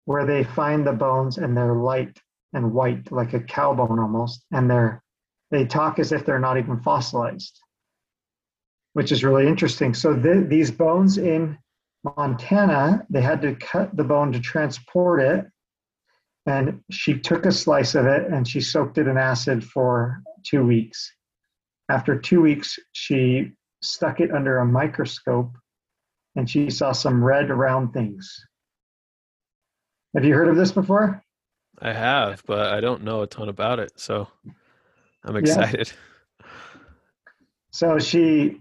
where 0.05 0.27
they 0.27 0.45
find 0.45 0.87
the 0.87 0.93
bones 0.93 1.39
and 1.39 1.57
they're 1.57 1.75
light 1.75 2.19
and 2.53 2.73
white, 2.73 3.13
like 3.13 3.33
a 3.33 3.41
cow 3.41 3.73
bone 3.75 3.99
almost, 3.99 4.45
and 4.53 4.71
they're 4.71 5.03
they 5.51 5.65
talk 5.65 5.99
as 5.99 6.13
if 6.13 6.25
they're 6.25 6.39
not 6.39 6.59
even 6.59 6.81
fossilized 6.81 7.61
which 8.93 9.13
is 9.13 9.25
really 9.25 9.47
interesting. 9.47 9.95
So 9.95 10.15
th- 10.15 10.49
these 10.49 10.71
bones 10.71 11.19
in 11.19 11.59
Montana, 12.17 13.07
they 13.11 13.21
had 13.21 13.43
to 13.43 13.55
cut 13.55 13.97
the 13.97 14.05
bone 14.05 14.33
to 14.33 14.41
transport 14.41 15.21
it. 15.21 15.47
And 16.47 16.81
she 16.91 17.19
took 17.19 17.47
a 17.47 17.53
slice 17.53 17.95
of 17.95 18.07
it 18.07 18.31
and 18.31 18.47
she 18.49 18.61
soaked 18.61 18.99
it 18.99 19.07
in 19.07 19.17
acid 19.17 19.63
for 19.63 20.23
two 20.45 20.67
weeks. 20.67 21.13
After 21.91 22.19
two 22.19 22.41
weeks, 22.41 22.79
she 22.93 23.53
stuck 23.83 24.21
it 24.21 24.33
under 24.33 24.59
a 24.59 24.67
microscope 24.67 25.53
and 26.37 26.49
she 26.49 26.71
saw 26.71 26.93
some 26.93 27.23
red 27.23 27.51
round 27.51 27.93
things. 27.93 28.47
Have 30.15 30.25
you 30.25 30.35
heard 30.35 30.49
of 30.49 30.57
this 30.57 30.73
before? 30.73 31.23
I 31.81 31.93
have, 31.93 32.43
but 32.47 32.73
I 32.73 32.81
don't 32.81 33.05
know 33.05 33.23
a 33.23 33.27
ton 33.27 33.49
about 33.49 33.79
it. 33.79 33.93
So 33.97 34.29
I'm 35.25 35.37
excited. 35.37 35.93
Yeah. 36.41 36.47
So 37.73 37.99
she 37.99 38.61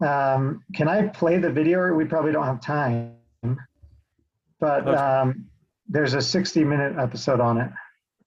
um, 0.00 0.62
can 0.74 0.88
I 0.88 1.08
play 1.08 1.38
the 1.38 1.50
video? 1.50 1.92
We 1.94 2.04
probably 2.04 2.32
don't 2.32 2.44
have 2.44 2.60
time, 2.60 3.14
but 4.60 4.86
um, 4.86 5.47
there's 5.88 6.14
a 6.14 6.22
60 6.22 6.64
minute 6.64 6.96
episode 6.98 7.40
on 7.40 7.58
it. 7.58 7.70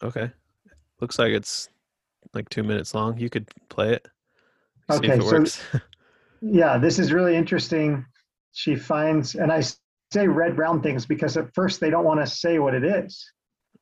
Okay. 0.03 0.31
Looks 0.99 1.19
like 1.19 1.31
it's 1.31 1.69
like 2.33 2.49
two 2.49 2.63
minutes 2.63 2.93
long. 2.93 3.17
You 3.17 3.29
could 3.29 3.47
play 3.69 3.93
it. 3.93 4.07
Okay. 4.89 5.19
so, 5.19 5.45
yeah, 6.41 6.77
this 6.77 6.99
is 6.99 7.13
really 7.13 7.35
interesting. 7.35 8.05
She 8.53 8.75
finds, 8.75 9.35
and 9.35 9.51
I 9.51 9.63
say 10.11 10.27
red 10.27 10.55
brown 10.55 10.81
things 10.81 11.05
because 11.05 11.37
at 11.37 11.53
first 11.53 11.79
they 11.79 11.89
don't 11.89 12.03
want 12.03 12.19
to 12.19 12.27
say 12.27 12.59
what 12.59 12.73
it 12.73 12.83
is. 12.83 13.25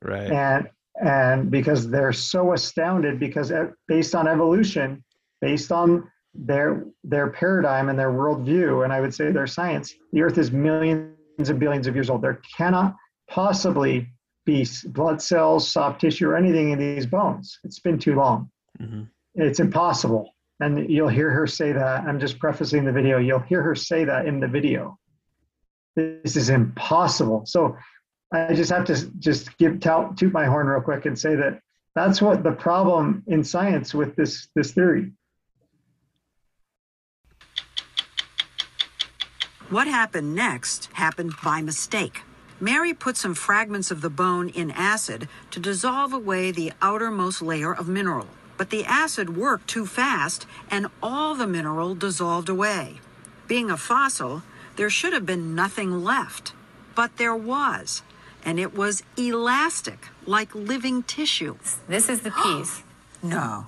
Right. 0.01 0.31
And, 0.31 0.69
and 1.01 1.49
because 1.49 1.89
they're 1.89 2.13
so 2.13 2.53
astounded 2.53 3.19
because 3.19 3.51
uh, 3.51 3.67
based 3.87 4.13
on 4.15 4.27
evolution, 4.27 5.03
based 5.41 5.71
on 5.71 6.09
their 6.35 6.85
their 7.03 7.29
paradigm 7.29 7.89
and 7.89 7.97
their 7.97 8.11
worldview, 8.11 8.83
and 8.83 8.93
I 8.93 9.01
would 9.01 9.13
say 9.13 9.31
their 9.31 9.47
science, 9.47 9.93
the 10.11 10.21
Earth 10.21 10.37
is 10.37 10.51
millions 10.51 11.15
and 11.39 11.59
billions 11.59 11.87
of 11.87 11.95
years 11.95 12.09
old. 12.09 12.21
There 12.21 12.41
cannot 12.55 12.95
possibly 13.29 14.07
be 14.45 14.67
blood 14.87 15.21
cells, 15.21 15.69
soft 15.69 16.01
tissue, 16.01 16.29
or 16.29 16.35
anything 16.35 16.71
in 16.71 16.79
these 16.79 17.05
bones. 17.05 17.59
It's 17.63 17.79
been 17.79 17.99
too 17.99 18.15
long. 18.15 18.49
Mm-hmm. 18.81 19.03
It's 19.35 19.59
impossible. 19.59 20.33
And 20.59 20.89
you'll 20.89 21.07
hear 21.07 21.29
her 21.29 21.47
say 21.47 21.71
that. 21.71 22.03
I'm 22.03 22.19
just 22.19 22.39
prefacing 22.39 22.83
the 22.83 22.91
video. 22.91 23.17
You'll 23.17 23.39
hear 23.39 23.61
her 23.61 23.75
say 23.75 24.03
that 24.03 24.25
in 24.25 24.39
the 24.39 24.47
video. 24.47 24.97
This 25.95 26.35
is 26.35 26.49
impossible. 26.49 27.45
So 27.45 27.77
I 28.33 28.53
just 28.53 28.71
have 28.71 28.85
to 28.85 29.09
just 29.19 29.57
give 29.57 29.79
tout, 29.79 30.17
toot 30.17 30.33
my 30.33 30.45
horn 30.45 30.67
real 30.67 30.81
quick 30.81 31.05
and 31.05 31.17
say 31.17 31.35
that 31.35 31.61
that's 31.95 32.21
what 32.21 32.43
the 32.43 32.51
problem 32.51 33.23
in 33.27 33.43
science 33.43 33.93
with 33.93 34.15
this 34.15 34.47
this 34.55 34.71
theory 34.73 35.11
What 39.69 39.85
happened 39.85 40.33
next 40.33 40.89
happened 40.93 41.33
by 41.43 41.61
mistake. 41.61 42.23
Mary 42.61 42.93
put 42.93 43.15
some 43.15 43.33
fragments 43.33 43.89
of 43.89 44.01
the 44.01 44.09
bone 44.09 44.49
in 44.49 44.69
acid 44.71 45.29
to 45.49 45.59
dissolve 45.61 46.11
away 46.11 46.51
the 46.51 46.73
outermost 46.81 47.41
layer 47.41 47.73
of 47.73 47.87
mineral. 47.87 48.27
But 48.57 48.69
the 48.69 48.83
acid 48.83 49.37
worked 49.37 49.69
too 49.69 49.85
fast 49.85 50.45
and 50.69 50.87
all 51.01 51.35
the 51.35 51.47
mineral 51.47 51.95
dissolved 51.95 52.49
away. 52.49 52.99
Being 53.47 53.71
a 53.71 53.77
fossil, 53.77 54.43
there 54.75 54.89
should 54.89 55.13
have 55.13 55.25
been 55.25 55.55
nothing 55.55 56.03
left. 56.03 56.51
But 56.95 57.15
there 57.15 57.35
was. 57.35 58.03
And 58.43 58.59
it 58.59 58.75
was 58.75 59.03
elastic, 59.15 60.07
like 60.25 60.53
living 60.53 61.03
tissue. 61.03 61.57
This 61.87 62.09
is 62.09 62.21
the 62.21 62.31
piece. 62.31 62.83
no. 63.23 63.67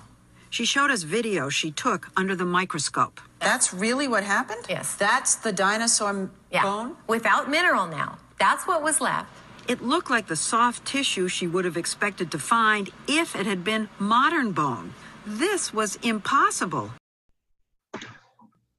She 0.50 0.66
showed 0.66 0.90
us 0.90 1.02
video 1.02 1.48
she 1.48 1.70
took 1.70 2.10
under 2.14 2.36
the 2.36 2.44
microscope. 2.44 3.22
That's 3.40 3.72
really 3.72 4.06
what 4.06 4.22
happened? 4.22 4.66
Yes. 4.68 4.94
That's 4.96 5.36
the 5.36 5.50
dinosaur 5.50 6.28
yeah. 6.50 6.62
bone? 6.62 6.96
Without 7.06 7.50
mineral 7.50 7.86
now. 7.86 8.18
That's 8.42 8.66
what 8.66 8.82
was 8.82 9.00
left. 9.00 9.30
It 9.68 9.82
looked 9.82 10.10
like 10.10 10.26
the 10.26 10.34
soft 10.34 10.84
tissue 10.84 11.28
she 11.28 11.46
would 11.46 11.64
have 11.64 11.76
expected 11.76 12.32
to 12.32 12.40
find 12.40 12.90
if 13.06 13.36
it 13.36 13.46
had 13.46 13.62
been 13.62 13.88
modern 14.00 14.50
bone. 14.50 14.94
This 15.24 15.72
was 15.72 15.94
impossible. 16.02 16.90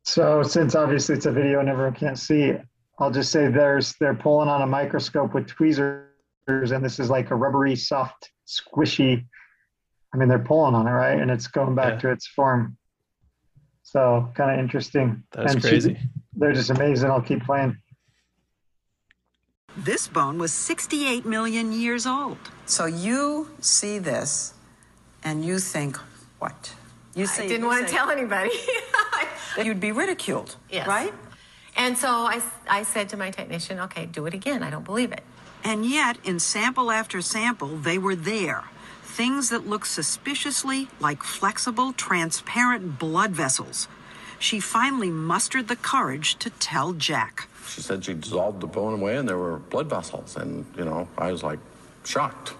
So, 0.04 0.44
since 0.44 0.76
obviously 0.76 1.16
it's 1.16 1.28
a 1.28 1.32
video 1.32 1.62
and 1.62 1.70
everyone 1.70 1.94
can't 1.94 2.20
see, 2.20 2.52
I'll 3.00 3.10
just 3.10 3.32
say 3.32 3.48
there's 3.48 3.96
they're 4.02 4.14
pulling 4.14 4.50
on 4.50 4.64
a 4.64 4.68
microscope 4.68 5.34
with 5.34 5.48
tweezers, 5.48 6.10
and 6.48 6.84
this 6.84 7.00
is 7.00 7.10
like 7.10 7.32
a 7.32 7.36
rubbery, 7.36 7.78
soft, 7.78 8.32
squishy 8.46 9.26
I 10.14 10.18
mean, 10.18 10.28
they're 10.30 10.40
pulling 10.40 10.76
on 10.76 10.88
it, 10.88 10.92
right? 10.92 11.20
And 11.20 11.32
it's 11.32 11.48
going 11.48 11.74
back 11.74 11.94
yeah. 11.94 12.00
to 12.00 12.12
its 12.12 12.28
form. 12.28 12.78
So 13.84 14.30
kind 14.36 14.52
of 14.52 14.60
interesting. 14.60 15.24
That's 15.32 15.54
and 15.54 15.64
crazy. 15.64 15.96
She, 15.96 16.10
they're 16.34 16.52
just 16.52 16.70
amazing. 16.70 17.10
I'll 17.10 17.22
keep 17.22 17.44
playing. 17.46 17.78
This 19.76 20.08
bone 20.08 20.38
was 20.38 20.54
68 20.54 21.26
million 21.26 21.72
years 21.72 22.06
old. 22.06 22.38
So 22.66 22.86
you 22.86 23.50
see 23.60 24.00
this 24.00 24.54
and 25.24 25.44
you 25.44 25.60
think, 25.60 25.98
what? 26.40 26.74
You 27.16 27.26
say, 27.26 27.46
I 27.46 27.48
didn't 27.48 27.66
want 27.66 27.88
say, 27.88 27.92
to 27.92 27.98
tell 27.98 28.10
anybody. 28.10 28.52
you'd 29.64 29.80
be 29.80 29.92
ridiculed, 29.92 30.56
yes. 30.70 30.88
right? 30.88 31.14
And 31.76 31.98
so 31.98 32.08
I, 32.08 32.42
I 32.70 32.84
said 32.84 33.10
to 33.10 33.18
my 33.18 33.32
technician, 33.32 33.80
okay, 33.80 34.06
do 34.06 34.26
it 34.26 34.34
again. 34.34 34.64
I 34.64 34.70
don't 34.70 34.86
believe 34.86 35.12
it. 35.12 35.24
And 35.64 35.86
yet, 35.86 36.18
in 36.24 36.40
sample 36.40 36.92
after 36.92 37.22
sample, 37.22 37.78
they 37.78 37.98
were 37.98 38.16
there 38.16 38.66
things 39.14 39.50
that 39.50 39.68
look 39.68 39.86
suspiciously 39.86 40.88
like 41.00 41.22
flexible, 41.22 41.94
transparent 41.94 42.98
blood 42.98 43.30
vessels. 43.30 43.88
She 44.40 44.60
finally 44.60 45.12
mustered 45.12 45.68
the 45.68 45.76
courage 45.76 46.36
to 46.40 46.50
tell 46.50 46.94
Jack. 46.94 47.48
She 47.68 47.82
said 47.82 48.04
she 48.04 48.14
dissolved 48.14 48.62
the 48.62 48.68
bone 48.68 48.94
away 49.00 49.18
and 49.18 49.28
there 49.28 49.38
were 49.38 49.58
blood 49.58 49.90
vessels. 49.90 50.36
And, 50.36 50.66
you 50.78 50.86
know, 50.86 51.08
I 51.18 51.32
was 51.32 51.44
like 51.44 51.60
shocked. 52.04 52.54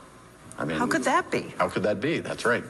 I 0.58 0.66
mean, 0.66 0.78
How 0.78 0.88
could 0.88 1.04
that 1.04 1.32
be? 1.32 1.54
How 1.58 1.68
could 1.70 1.84
that 1.84 2.00
be? 2.00 2.20
That's 2.20 2.46
right. 2.46 2.64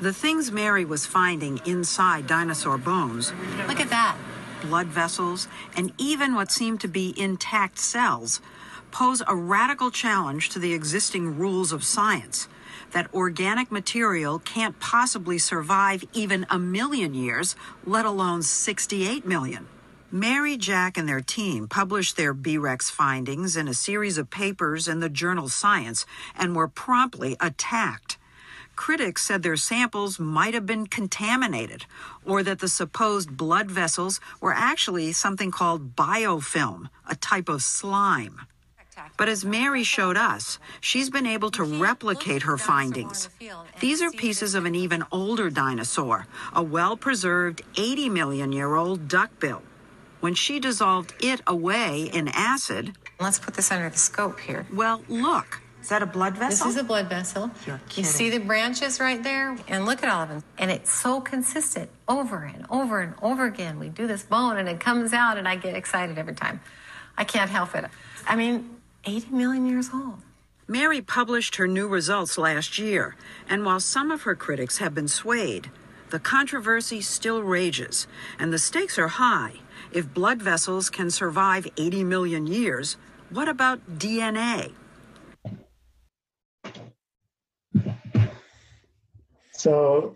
The 0.00 0.12
things 0.12 0.52
Mary 0.52 0.84
was 0.84 1.06
finding 1.06 1.60
inside 1.64 2.26
dinosaur 2.26 2.76
bones, 2.78 3.32
Look 3.66 3.80
at 3.80 3.88
that. 3.90 4.16
blood 4.62 4.88
vessels, 4.88 5.48
and 5.74 5.92
even 5.98 6.34
what 6.34 6.50
seemed 6.50 6.80
to 6.82 6.88
be 6.88 7.14
intact 7.16 7.78
cells, 7.78 8.40
pose 8.90 9.22
a 9.26 9.34
radical 9.34 9.90
challenge 9.90 10.50
to 10.50 10.58
the 10.58 10.72
existing 10.72 11.38
rules 11.38 11.72
of 11.72 11.84
science 11.84 12.48
that 12.92 13.12
organic 13.12 13.70
material 13.70 14.38
can't 14.38 14.78
possibly 14.80 15.38
survive 15.38 16.04
even 16.12 16.46
a 16.50 16.58
million 16.58 17.14
years, 17.14 17.56
let 17.84 18.04
alone 18.06 18.42
68 18.42 19.26
million. 19.26 19.66
Mary, 20.12 20.56
Jack, 20.56 20.96
and 20.96 21.08
their 21.08 21.20
team 21.20 21.66
published 21.66 22.16
their 22.16 22.32
B-Rex 22.32 22.90
findings 22.90 23.56
in 23.56 23.66
a 23.66 23.74
series 23.74 24.18
of 24.18 24.30
papers 24.30 24.86
in 24.86 25.00
the 25.00 25.08
journal 25.08 25.48
Science 25.48 26.06
and 26.36 26.54
were 26.54 26.68
promptly 26.68 27.36
attacked. 27.40 28.16
Critics 28.76 29.22
said 29.22 29.42
their 29.42 29.56
samples 29.56 30.20
might 30.20 30.54
have 30.54 30.64
been 30.64 30.86
contaminated 30.86 31.86
or 32.24 32.44
that 32.44 32.60
the 32.60 32.68
supposed 32.68 33.36
blood 33.36 33.68
vessels 33.68 34.20
were 34.40 34.52
actually 34.52 35.12
something 35.12 35.50
called 35.50 35.96
biofilm, 35.96 36.88
a 37.08 37.16
type 37.16 37.48
of 37.48 37.62
slime. 37.62 38.42
But 39.16 39.28
as 39.28 39.44
Mary 39.44 39.82
showed 39.82 40.16
us, 40.16 40.58
she's 40.80 41.10
been 41.10 41.26
able 41.26 41.50
to 41.52 41.64
replicate 41.64 42.42
her 42.42 42.56
findings. 42.56 43.28
These 43.80 44.02
are 44.02 44.10
pieces 44.10 44.54
of 44.54 44.66
an 44.66 44.74
even 44.74 45.04
older 45.10 45.50
dinosaur, 45.50 46.26
a 46.54 46.62
well 46.62 46.96
preserved 46.96 47.62
80 47.76 48.08
million 48.10 48.52
year 48.52 48.76
old 48.76 49.08
duckbill. 49.08 49.62
When 50.20 50.34
she 50.34 50.58
dissolved 50.58 51.14
it 51.20 51.40
away 51.46 52.10
in 52.12 52.28
acid, 52.28 52.96
Let's 53.20 53.38
put 53.38 53.54
this 53.54 53.70
under 53.70 53.88
the 53.88 53.98
scope 53.98 54.40
here. 54.40 54.66
well, 54.72 55.02
look. 55.08 55.62
Is 55.80 55.90
that 55.90 56.02
a 56.02 56.06
blood 56.06 56.36
vessel? 56.36 56.66
This 56.66 56.74
is 56.74 56.80
a 56.80 56.84
blood 56.84 57.08
vessel. 57.08 57.48
You 57.94 58.02
see 58.02 58.28
the 58.28 58.40
branches 58.40 58.98
right 58.98 59.22
there? 59.22 59.56
And 59.68 59.86
look 59.86 60.02
at 60.02 60.08
all 60.08 60.24
of 60.24 60.28
them. 60.28 60.42
And 60.58 60.68
it's 60.68 60.90
so 60.92 61.20
consistent 61.20 61.90
over 62.08 62.42
and 62.42 62.66
over 62.68 63.00
and 63.00 63.14
over 63.22 63.44
again. 63.44 63.78
We 63.78 63.88
do 63.88 64.08
this 64.08 64.24
bone 64.24 64.56
and 64.56 64.68
it 64.68 64.80
comes 64.80 65.12
out, 65.12 65.38
and 65.38 65.46
I 65.46 65.54
get 65.54 65.76
excited 65.76 66.18
every 66.18 66.34
time. 66.34 66.60
I 67.16 67.22
can't 67.22 67.50
help 67.50 67.76
it. 67.76 67.84
I 68.26 68.34
mean, 68.34 68.68
80 69.04 69.30
million 69.30 69.64
years 69.66 69.90
old. 69.94 70.22
Mary 70.66 71.00
published 71.00 71.54
her 71.54 71.68
new 71.68 71.86
results 71.86 72.36
last 72.36 72.78
year, 72.78 73.14
and 73.48 73.64
while 73.64 73.78
some 73.78 74.10
of 74.10 74.22
her 74.22 74.34
critics 74.34 74.78
have 74.78 74.92
been 74.92 75.06
swayed, 75.06 75.70
the 76.10 76.18
controversy 76.18 77.00
still 77.00 77.42
rages, 77.44 78.08
and 78.40 78.52
the 78.52 78.58
stakes 78.58 78.98
are 78.98 79.06
high. 79.06 79.60
If 79.92 80.12
blood 80.12 80.42
vessels 80.42 80.90
can 80.90 81.10
survive 81.10 81.66
80 81.76 82.04
million 82.04 82.46
years, 82.46 82.96
what 83.30 83.48
about 83.48 83.98
DNA? 83.98 84.72
So 89.52 90.14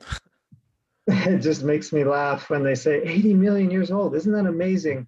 it 1.07 1.39
just 1.39 1.63
makes 1.63 1.93
me 1.93 2.05
laugh 2.05 2.51
when 2.51 2.63
they 2.63 2.75
say 2.75 3.03
80 3.03 3.35
million 3.35 3.71
years 3.71 3.91
old. 3.91 4.15
Isn't 4.15 4.33
that 4.33 4.47
amazing? 4.47 5.07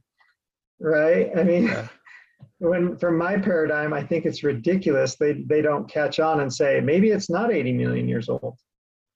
Right? 0.81 1.31
I 1.37 1.43
mean, 1.45 1.65
Yeah. 1.65 1.89
when 2.59 2.97
from 2.97 3.19
my 3.19 3.39
paradigm, 3.39 3.93
I 3.93 4.05
think 4.05 4.25
it's 4.25 4.43
ridiculous. 4.45 5.17
They 5.17 5.33
they 5.33 5.63
don't 5.63 5.89
catch 5.89 6.21
on 6.21 6.41
and 6.41 6.53
say, 6.53 6.81
maybe 6.81 7.11
it's 7.11 7.31
not 7.31 7.53
80 7.53 7.73
million 7.73 8.09
years 8.09 8.29
old. 8.29 8.57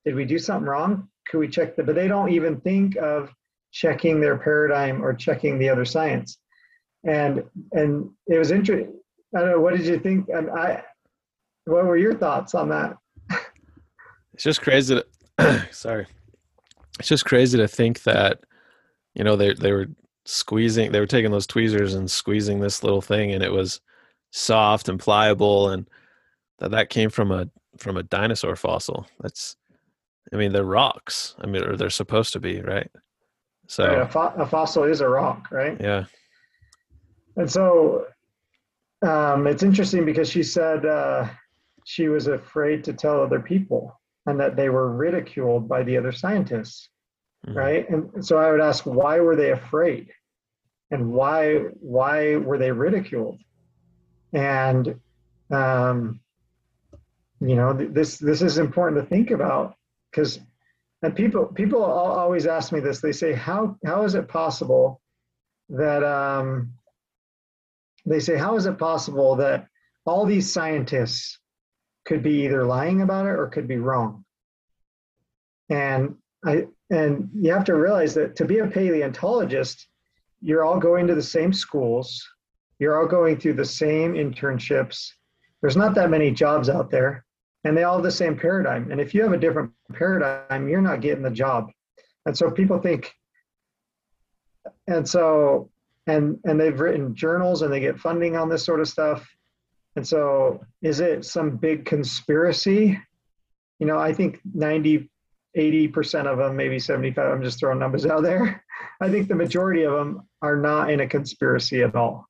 Did 0.05 0.15
we 0.15 0.25
do 0.25 0.39
something 0.39 0.69
wrong? 0.69 1.09
Could 1.29 1.39
we 1.39 1.49
check 1.49 1.77
that? 1.77 1.87
But 1.87 1.95
they 1.95 2.09
don't 2.09 2.31
even 2.31 2.61
think 2.61 2.97
of 2.97 3.33
checking 3.77 4.21
their 4.21 4.39
paradigm 4.39 5.05
or 5.05 5.13
checking 5.13 5.59
the 5.59 5.69
other 5.69 5.85
science. 5.85 6.39
And 7.05 7.45
and 7.73 8.11
it 8.27 8.39
was 8.39 8.51
interesting. 8.51 8.95
I 9.35 9.41
don't 9.41 9.51
know, 9.51 9.61
what 9.61 9.77
did 9.77 9.87
you 9.87 9.99
think? 9.99 10.29
And 10.29 10.51
I 10.51 10.83
what 11.67 11.85
were 11.85 11.97
your 11.97 12.15
thoughts 12.15 12.55
on 12.55 12.69
that? 12.71 12.97
It's 14.33 14.45
just 14.45 14.63
crazy. 14.63 15.03
To, 15.39 15.67
sorry, 15.71 16.07
it's 16.99 17.09
just 17.09 17.25
crazy 17.25 17.59
to 17.59 17.69
think 17.69 18.03
that 18.05 18.41
you 19.15 19.25
know 19.25 19.37
they 19.37 19.55
they 19.55 19.73
were 19.73 19.87
squeezing, 20.25 20.93
they 20.93 21.01
were 21.01 21.07
taking 21.07 21.31
those 21.31 21.47
tweezers 21.47 21.95
and 21.95 22.11
squeezing 22.11 22.61
this 22.61 22.83
little 22.83 23.03
thing, 23.03 23.33
and 23.33 23.43
it 23.43 23.53
was 23.53 23.81
soft 24.33 24.89
and 24.89 25.01
pliable, 25.01 25.71
and 25.71 25.89
that 26.59 26.71
that 26.71 26.91
came 26.91 27.11
from 27.11 27.31
a 27.31 27.49
from 27.79 27.97
a 27.97 28.03
dinosaur 28.03 28.57
fossil. 28.57 29.07
That's, 29.21 29.57
I 30.33 30.37
mean, 30.37 30.53
they're 30.53 30.65
rocks. 30.65 31.35
I 31.41 31.47
mean, 31.47 31.63
or 31.63 31.77
they're 31.77 31.91
supposed 31.91 32.33
to 32.33 32.41
be, 32.41 32.61
right? 32.63 32.91
So 33.69 33.87
Right, 33.87 33.99
a, 34.01 34.07
fo- 34.09 34.35
a 34.37 34.47
fossil 34.47 34.85
is 34.85 35.01
a 35.01 35.09
rock, 35.09 35.49
right? 35.51 35.81
yeah, 35.81 36.05
And 37.37 37.51
so 37.51 38.07
um, 39.03 39.47
it's 39.47 39.63
interesting 39.63 40.05
because 40.05 40.29
she 40.31 40.43
said 40.43 40.87
uh, 40.87 41.29
she 41.85 42.09
was 42.09 42.27
afraid 42.29 42.85
to 42.85 42.93
tell 42.93 43.21
other 43.23 43.41
people 43.41 43.99
and 44.27 44.39
that 44.41 44.57
they 44.57 44.69
were 44.71 44.91
ridiculed 44.93 45.69
by 45.69 45.83
the 45.83 45.97
other 45.97 46.13
scientists, 46.13 46.89
Mhm. 47.47 47.55
right? 47.55 47.89
And 47.91 48.25
so 48.25 48.39
I 48.39 48.51
would 48.51 48.61
ask, 48.61 48.85
why 48.85 49.21
were 49.21 49.37
they 49.37 49.53
afraid? 49.53 50.11
And 50.91 51.13
why 51.13 51.57
why 51.81 52.37
were 52.37 52.59
they 52.59 52.71
ridiculed? 52.73 53.39
And 54.33 55.01
um, 55.51 56.21
you 57.41 57.55
know, 57.57 57.77
th- 57.77 57.91
this 57.93 58.19
this 58.19 58.41
is 58.43 58.59
important 58.59 59.01
to 59.03 59.09
think 59.09 59.31
about 59.31 59.75
because 60.11 60.41
and 61.03 61.15
people 61.15 61.47
people 61.47 61.83
always 61.83 62.47
ask 62.47 62.73
me 62.73 62.81
this. 62.81 63.01
They 63.01 63.13
say, 63.13 63.33
how 63.33 63.77
how 63.85 64.05
is 64.05 64.15
it 64.15 64.29
possible 64.29 65.01
that 65.69 66.03
um, 66.03 66.73
they 68.07 68.21
say, 68.21 68.37
how 68.37 68.57
is 68.57 68.67
it 68.67 68.79
possible 68.79 69.37
that 69.37 69.67
all 70.07 70.25
these 70.25 70.51
scientists 70.51 71.39
could 72.05 72.23
be 72.23 72.45
either 72.45 72.65
lying 72.65 73.03
about 73.03 73.27
it 73.27 73.39
or 73.39 73.49
could 73.49 73.69
be 73.69 73.77
wrong? 73.77 74.25
And 75.69 76.17
I 76.45 76.67
and 76.89 77.29
you 77.35 77.53
have 77.53 77.65
to 77.65 77.75
realize 77.75 78.15
that 78.15 78.37
to 78.37 78.45
be 78.45 78.59
a 78.61 78.67
paleontologist, 78.67 79.89
you're 80.41 80.65
all 80.65 80.79
going 80.79 81.07
to 81.09 81.15
the 81.15 81.23
same 81.23 81.53
schools, 81.53 82.27
you're 82.79 82.99
all 82.99 83.09
going 83.09 83.39
through 83.39 83.55
the 83.55 83.65
same 83.65 84.15
internships. 84.15 85.11
There's 85.61 85.77
not 85.77 85.95
that 85.97 86.11
many 86.11 86.31
jobs 86.31 86.69
out 86.69 86.91
there, 86.91 87.26
and 87.67 87.77
they 87.77 87.83
all 87.83 87.97
have 87.97 88.05
the 88.05 88.11
same 88.11 88.37
paradigm. 88.39 88.91
And 88.91 89.01
if 89.01 89.13
you 89.13 89.23
have 89.23 89.33
a 89.33 89.39
different 89.39 89.73
paradigm, 89.93 90.69
you're 90.69 90.81
not 90.81 91.01
getting 91.01 91.23
the 91.23 91.31
job. 91.31 91.71
And 92.25 92.37
so 92.37 92.51
people 92.51 92.79
think, 92.79 93.13
and 94.87 95.09
so 95.09 95.71
and 96.07 96.39
and 96.45 96.61
they've 96.61 96.79
written 96.79 97.15
journals 97.15 97.63
and 97.63 97.73
they 97.73 97.81
get 97.81 97.99
funding 97.99 98.37
on 98.37 98.49
this 98.49 98.65
sort 98.65 98.81
of 98.81 98.89
stuff 98.89 99.29
and 99.97 100.07
so 100.07 100.61
is 100.83 101.01
it 101.01 101.25
some 101.25 101.57
big 101.57 101.85
conspiracy 101.85 102.99
you 103.79 103.87
know 103.87 103.99
i 103.99 104.13
think 104.13 104.41
90 104.55 105.11
80% 105.57 106.27
of 106.27 106.37
them 106.37 106.55
maybe 106.55 106.79
75 106.79 107.33
i'm 107.33 107.43
just 107.43 107.59
throwing 107.59 107.79
numbers 107.79 108.07
out 108.07 108.23
there 108.23 108.63
i 109.01 109.09
think 109.09 109.29
the 109.29 109.35
majority 109.35 109.85
of 109.85 109.93
them 109.93 110.23
are 110.43 110.57
not 110.57 110.91
in 110.91 111.01
a 111.01 111.09
conspiracy 111.09 111.83
at 111.83 111.95
all 111.95 112.27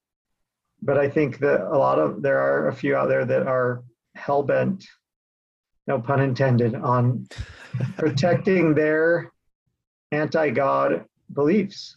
but 0.80 0.96
i 0.96 1.08
think 1.08 1.38
that 1.40 1.60
a 1.60 1.76
lot 1.76 1.98
of 1.98 2.22
there 2.22 2.38
are 2.38 2.68
a 2.68 2.74
few 2.74 2.94
out 2.96 3.08
there 3.08 3.24
that 3.24 3.46
are 3.46 3.82
hell-bent 4.14 4.86
no 5.86 6.00
pun 6.00 6.20
intended 6.20 6.74
on 6.74 7.26
protecting 7.96 8.74
their 8.74 9.32
anti-god 10.12 11.04
beliefs. 11.32 11.96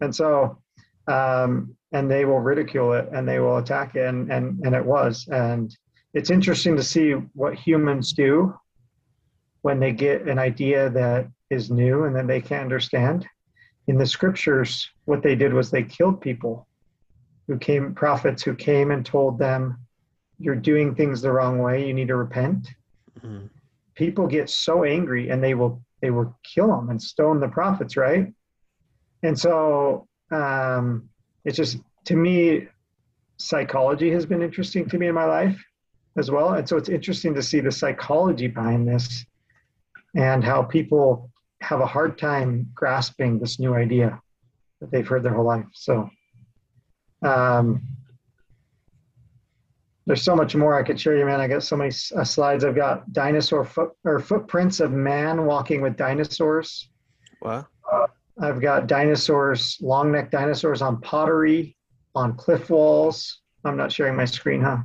And 0.00 0.14
so 0.14 0.58
um, 1.06 1.76
and 1.92 2.10
they 2.10 2.24
will 2.24 2.40
ridicule 2.40 2.92
it 2.94 3.08
and 3.12 3.28
they 3.28 3.38
will 3.38 3.58
attack 3.58 3.94
it 3.94 4.06
and, 4.06 4.30
and 4.30 4.60
and 4.64 4.74
it 4.74 4.84
was. 4.84 5.28
And 5.28 5.74
it's 6.12 6.30
interesting 6.30 6.76
to 6.76 6.82
see 6.82 7.12
what 7.34 7.54
humans 7.54 8.12
do 8.12 8.54
when 9.62 9.80
they 9.80 9.92
get 9.92 10.22
an 10.22 10.38
idea 10.38 10.90
that 10.90 11.28
is 11.50 11.70
new 11.70 12.04
and 12.04 12.14
that 12.16 12.26
they 12.26 12.40
can't 12.40 12.62
understand. 12.62 13.26
In 13.86 13.98
the 13.98 14.06
scriptures 14.06 14.88
what 15.04 15.22
they 15.22 15.34
did 15.34 15.52
was 15.52 15.70
they 15.70 15.82
killed 15.82 16.20
people 16.20 16.66
who 17.46 17.58
came 17.58 17.94
prophets 17.94 18.42
who 18.42 18.54
came 18.54 18.90
and 18.90 19.04
told 19.04 19.38
them 19.38 19.78
you're 20.38 20.56
doing 20.56 20.94
things 20.94 21.20
the 21.20 21.30
wrong 21.30 21.58
way. 21.58 21.86
You 21.86 21.94
need 21.94 22.08
to 22.08 22.16
repent 22.16 22.68
Mhm. 23.24 23.48
people 23.94 24.26
get 24.26 24.50
so 24.50 24.84
angry 24.84 25.30
and 25.30 25.42
they 25.42 25.54
will 25.54 25.82
they 26.02 26.10
will 26.10 26.36
kill 26.42 26.68
them 26.68 26.90
and 26.90 27.00
stone 27.00 27.40
the 27.40 27.48
prophets 27.48 27.96
right 27.96 28.32
and 29.22 29.38
so 29.38 30.06
um, 30.30 31.08
it's 31.44 31.56
just 31.56 31.78
to 32.04 32.16
me 32.16 32.68
psychology 33.38 34.10
has 34.10 34.26
been 34.26 34.42
interesting 34.42 34.88
to 34.88 34.98
me 34.98 35.06
in 35.08 35.14
my 35.14 35.24
life 35.24 35.58
as 36.16 36.30
well 36.30 36.54
and 36.54 36.68
so 36.68 36.76
it's 36.76 36.88
interesting 36.88 37.34
to 37.34 37.42
see 37.42 37.60
the 37.60 37.72
psychology 37.72 38.46
behind 38.46 38.86
this 38.86 39.24
and 40.14 40.44
how 40.44 40.62
people 40.62 41.30
have 41.60 41.80
a 41.80 41.86
hard 41.86 42.18
time 42.18 42.68
grasping 42.74 43.38
this 43.38 43.58
new 43.58 43.74
idea 43.74 44.20
that 44.80 44.90
they've 44.90 45.08
heard 45.08 45.22
their 45.22 45.34
whole 45.34 45.46
life 45.46 45.66
so 45.72 46.08
um, 47.22 47.80
there's 50.06 50.22
so 50.22 50.36
much 50.36 50.54
more 50.54 50.78
I 50.78 50.82
could 50.82 51.00
show 51.00 51.12
you, 51.12 51.24
man. 51.24 51.40
I 51.40 51.48
got 51.48 51.62
so 51.62 51.76
many 51.76 51.92
uh, 52.14 52.24
slides. 52.24 52.64
I've 52.64 52.76
got 52.76 53.12
dinosaur 53.12 53.64
foot 53.64 53.92
or 54.04 54.18
footprints 54.18 54.80
of 54.80 54.92
man 54.92 55.46
walking 55.46 55.80
with 55.80 55.96
dinosaurs. 55.96 56.90
wow, 57.40 57.66
I've 58.40 58.60
got 58.60 58.86
dinosaurs, 58.86 59.78
long 59.80 60.12
neck 60.12 60.30
dinosaurs 60.30 60.82
on 60.82 61.00
pottery. 61.00 61.76
on 62.14 62.36
cliff 62.36 62.70
walls. 62.70 63.40
I'm 63.64 63.76
not 63.76 63.90
sharing 63.90 64.14
my 64.14 64.24
screen, 64.24 64.60
huh? 64.60 64.78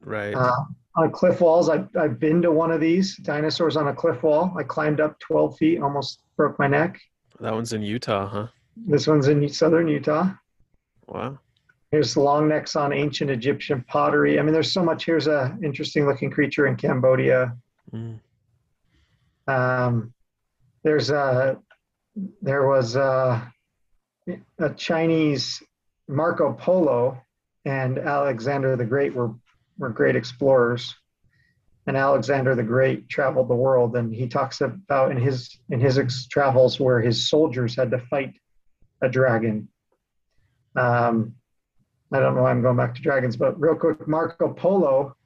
Right. 0.00 0.34
Uh, 0.34 0.64
on 0.96 1.10
cliff 1.10 1.40
walls, 1.40 1.68
I've, 1.68 1.88
I've 1.96 2.18
been 2.18 2.42
to 2.42 2.50
one 2.50 2.70
of 2.70 2.80
these 2.80 3.16
dinosaurs 3.18 3.76
on 3.76 3.88
a 3.88 3.94
cliff 3.94 4.22
wall. 4.22 4.52
I 4.58 4.62
climbed 4.62 5.00
up 5.00 5.18
12 5.20 5.56
feet, 5.56 5.80
almost 5.80 6.20
broke 6.36 6.58
my 6.58 6.66
neck. 6.66 7.00
that 7.40 7.54
one's 7.54 7.72
in 7.72 7.82
Utah, 7.82 8.26
huh? 8.26 8.46
This 8.76 9.06
one's 9.06 9.28
in 9.28 9.48
southern 9.48 9.88
Utah. 9.88 10.32
Wow. 11.06 11.38
Here's 11.92 12.16
long 12.16 12.48
necks 12.48 12.74
on 12.74 12.92
ancient 12.92 13.30
Egyptian 13.30 13.84
pottery. 13.86 14.38
I 14.38 14.42
mean, 14.42 14.54
there's 14.54 14.72
so 14.72 14.82
much. 14.82 15.04
Here's 15.04 15.26
a 15.26 15.56
interesting 15.62 16.06
looking 16.06 16.30
creature 16.30 16.66
in 16.66 16.74
Cambodia. 16.74 17.54
Mm. 17.92 18.18
Um, 19.46 20.14
there's 20.82 21.10
a 21.10 21.58
there 22.40 22.66
was 22.66 22.96
a, 22.96 23.52
a 24.58 24.70
Chinese 24.70 25.62
Marco 26.08 26.54
Polo 26.54 27.20
and 27.66 27.98
Alexander 27.98 28.74
the 28.74 28.86
Great 28.86 29.14
were 29.14 29.34
were 29.76 29.90
great 29.90 30.16
explorers, 30.16 30.94
and 31.86 31.94
Alexander 31.94 32.54
the 32.54 32.62
Great 32.62 33.06
traveled 33.10 33.48
the 33.48 33.54
world, 33.54 33.96
and 33.96 34.14
he 34.14 34.28
talks 34.28 34.62
about 34.62 35.10
in 35.10 35.18
his 35.18 35.58
in 35.68 35.78
his 35.78 35.98
ex- 35.98 36.26
travels 36.26 36.80
where 36.80 37.02
his 37.02 37.28
soldiers 37.28 37.76
had 37.76 37.90
to 37.90 37.98
fight 37.98 38.34
a 39.02 39.10
dragon. 39.10 39.68
Um, 40.74 41.34
I 42.12 42.20
don't 42.20 42.34
know 42.34 42.42
why 42.42 42.50
I'm 42.50 42.62
going 42.62 42.76
back 42.76 42.94
to 42.94 43.02
dragons, 43.02 43.36
but 43.36 43.58
real 43.60 43.74
quick, 43.74 44.06
Marco 44.06 44.52
Polo, 44.52 45.16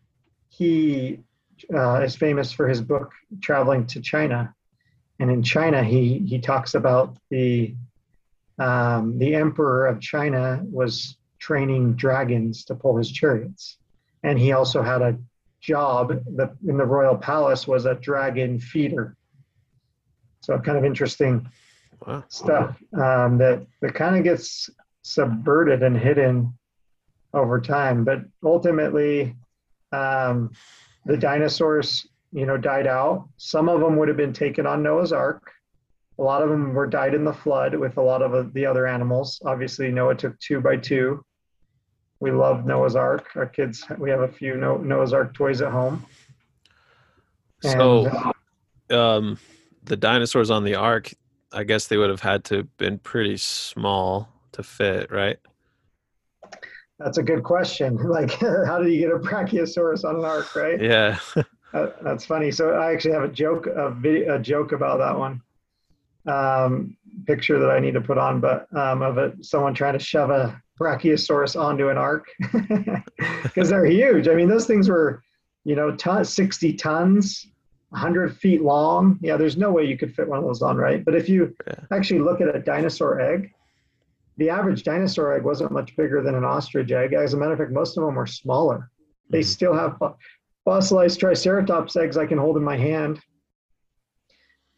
he 0.48 1.20
uh, 1.74 2.00
is 2.00 2.14
famous 2.16 2.52
for 2.52 2.68
his 2.68 2.80
book 2.80 3.12
traveling 3.40 3.86
to 3.86 4.00
China, 4.00 4.54
and 5.18 5.30
in 5.30 5.42
China 5.42 5.82
he 5.82 6.18
he 6.18 6.38
talks 6.38 6.74
about 6.74 7.16
the 7.30 7.74
um, 8.58 9.18
the 9.18 9.34
emperor 9.34 9.86
of 9.86 10.00
China 10.00 10.62
was 10.64 11.16
training 11.38 11.94
dragons 11.94 12.64
to 12.64 12.74
pull 12.74 12.96
his 12.96 13.10
chariots, 13.10 13.78
and 14.22 14.38
he 14.38 14.52
also 14.52 14.82
had 14.82 15.02
a 15.02 15.18
job 15.60 16.08
the, 16.36 16.56
in 16.68 16.76
the 16.76 16.84
royal 16.84 17.16
palace 17.16 17.66
was 17.66 17.86
a 17.86 17.94
dragon 17.94 18.60
feeder. 18.60 19.16
So 20.40 20.58
kind 20.58 20.78
of 20.78 20.84
interesting 20.84 21.48
Wow. 22.06 22.24
stuff 22.28 22.76
um, 22.92 23.38
that 23.38 23.66
that 23.80 23.94
kind 23.94 24.16
of 24.16 24.22
gets 24.22 24.70
subverted 25.02 25.82
and 25.82 25.96
hidden 25.96 26.52
over 27.34 27.60
time. 27.60 28.04
But 28.04 28.20
ultimately, 28.42 29.34
um, 29.92 30.50
the 31.04 31.16
dinosaurs, 31.16 32.06
you 32.32 32.46
know, 32.46 32.56
died 32.56 32.86
out. 32.86 33.28
Some 33.36 33.68
of 33.68 33.80
them 33.80 33.96
would 33.96 34.08
have 34.08 34.16
been 34.16 34.32
taken 34.32 34.66
on 34.66 34.82
Noah's 34.82 35.12
Ark. 35.12 35.50
A 36.18 36.22
lot 36.22 36.42
of 36.42 36.48
them 36.48 36.72
were 36.74 36.86
died 36.86 37.14
in 37.14 37.24
the 37.24 37.32
flood 37.32 37.74
with 37.74 37.98
a 37.98 38.02
lot 38.02 38.22
of 38.22 38.52
the 38.54 38.64
other 38.64 38.86
animals. 38.86 39.40
Obviously, 39.44 39.90
Noah 39.90 40.14
took 40.14 40.38
two 40.40 40.60
by 40.60 40.76
two. 40.76 41.22
We 42.20 42.30
love 42.30 42.64
Noah's 42.64 42.96
Ark. 42.96 43.28
Our 43.36 43.46
kids, 43.46 43.84
we 43.98 44.10
have 44.10 44.20
a 44.20 44.28
few 44.28 44.56
Noah's 44.56 45.12
Ark 45.12 45.34
toys 45.34 45.60
at 45.60 45.70
home. 45.70 46.04
And, 47.62 47.72
So, 47.72 48.32
uh, 48.90 48.96
um, 48.96 49.38
the 49.84 49.96
dinosaurs 49.96 50.50
on 50.50 50.64
the 50.64 50.74
ark, 50.74 51.12
I 51.52 51.64
guess 51.64 51.88
they 51.88 51.96
would 51.96 52.10
have 52.10 52.20
had 52.20 52.44
to 52.44 52.64
been 52.76 52.98
pretty 52.98 53.36
small 53.36 54.28
to 54.52 54.62
fit, 54.62 55.10
right? 55.10 55.38
That's 56.98 57.18
a 57.18 57.22
good 57.22 57.42
question. 57.44 57.96
Like, 58.08 58.30
how 58.66 58.78
did 58.80 58.92
you 58.92 59.00
get 59.00 59.10
a 59.10 59.18
Brachiosaurus 59.18 60.04
on 60.04 60.16
an 60.16 60.24
ark, 60.24 60.54
right? 60.56 60.80
Yeah. 60.80 61.18
Uh, 61.74 61.90
that's 62.00 62.24
funny. 62.24 62.50
So 62.50 62.70
I 62.70 62.92
actually 62.92 63.12
have 63.12 63.24
a 63.24 63.28
joke, 63.28 63.66
a, 63.66 63.90
video, 63.90 64.36
a 64.36 64.38
joke 64.38 64.72
about 64.72 64.98
that 64.98 65.18
one. 65.18 65.42
Um, 66.26 66.96
picture 67.26 67.58
that 67.58 67.70
I 67.70 67.80
need 67.80 67.92
to 67.94 68.00
put 68.00 68.16
on, 68.16 68.40
but 68.40 68.66
um, 68.74 69.02
of 69.02 69.18
it, 69.18 69.44
someone 69.44 69.74
trying 69.74 69.92
to 69.92 69.98
shove 69.98 70.30
a 70.30 70.62
Brachiosaurus 70.80 71.60
onto 71.60 71.88
an 71.90 71.98
ark 71.98 72.28
because 73.42 73.68
they're 73.68 73.84
huge. 73.84 74.26
I 74.28 74.34
mean, 74.36 74.48
those 74.48 74.66
things 74.66 74.88
were, 74.88 75.22
you 75.64 75.74
know, 75.76 75.94
ton, 75.96 76.24
60 76.24 76.72
tons, 76.74 77.46
100 77.90 78.36
feet 78.38 78.62
long. 78.62 79.18
Yeah, 79.20 79.36
there's 79.36 79.56
no 79.58 79.70
way 79.70 79.84
you 79.84 79.98
could 79.98 80.14
fit 80.14 80.28
one 80.28 80.38
of 80.38 80.44
those 80.44 80.62
on, 80.62 80.76
right? 80.78 81.04
But 81.04 81.14
if 81.14 81.28
you 81.28 81.54
Yeah. 81.66 81.74
actually 81.90 82.20
look 82.20 82.40
at 82.40 82.54
a 82.54 82.58
dinosaur 82.60 83.20
egg, 83.20 83.52
the 84.36 84.50
average 84.50 84.82
dinosaur 84.82 85.32
egg 85.32 85.42
wasn't 85.44 85.72
much 85.72 85.96
bigger 85.96 86.22
than 86.22 86.34
an 86.34 86.44
ostrich 86.44 86.90
egg. 86.90 87.14
As 87.14 87.34
a 87.34 87.36
matter 87.36 87.52
of 87.52 87.58
fact, 87.58 87.72
most 87.72 87.96
of 87.96 88.04
them 88.04 88.14
were 88.14 88.26
smaller. 88.26 88.90
They 89.30 89.40
Mhm. 89.40 89.44
still 89.44 89.74
have 89.74 89.98
fossilized 90.64 91.20
triceratops 91.20 91.96
eggs 91.96 92.16
I 92.16 92.26
can 92.26 92.38
hold 92.38 92.56
in 92.56 92.62
my 92.62 92.76
hand. 92.76 93.20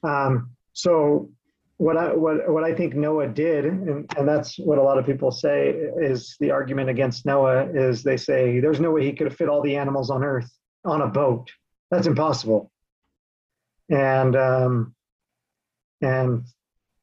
Um, 0.03 0.51
so 0.73 1.31
what 1.79 1.97
I 1.97 2.13
what 2.15 2.49
what 2.49 2.65
I 2.65 2.75
think 2.75 2.95
Noah 2.95 3.29
did, 3.29 3.65
and, 3.65 4.13
and 4.17 4.29
that's 4.29 4.59
what 4.59 4.79
a 4.79 4.83
lot 4.83 4.99
of 4.99 5.07
people 5.07 5.31
say 5.31 5.71
is 5.71 6.37
the 6.41 6.51
argument 6.51 6.91
against 6.91 7.25
Noah 7.25 7.67
is 7.73 8.03
they 8.03 8.17
say 8.17 8.61
there's 8.61 8.81
no 8.81 8.91
way 8.91 9.05
he 9.05 9.13
could 9.13 9.27
have 9.29 9.37
fit 9.37 9.49
all 9.49 9.63
the 9.63 9.77
animals 9.77 10.11
on 10.11 10.25
Earth 10.25 10.51
on 10.85 11.03
a 11.03 11.07
boat. 11.09 11.51
That's 11.91 12.07
impossible. 12.07 12.71
And 13.91 14.37
um, 14.37 14.95
and 16.01 16.45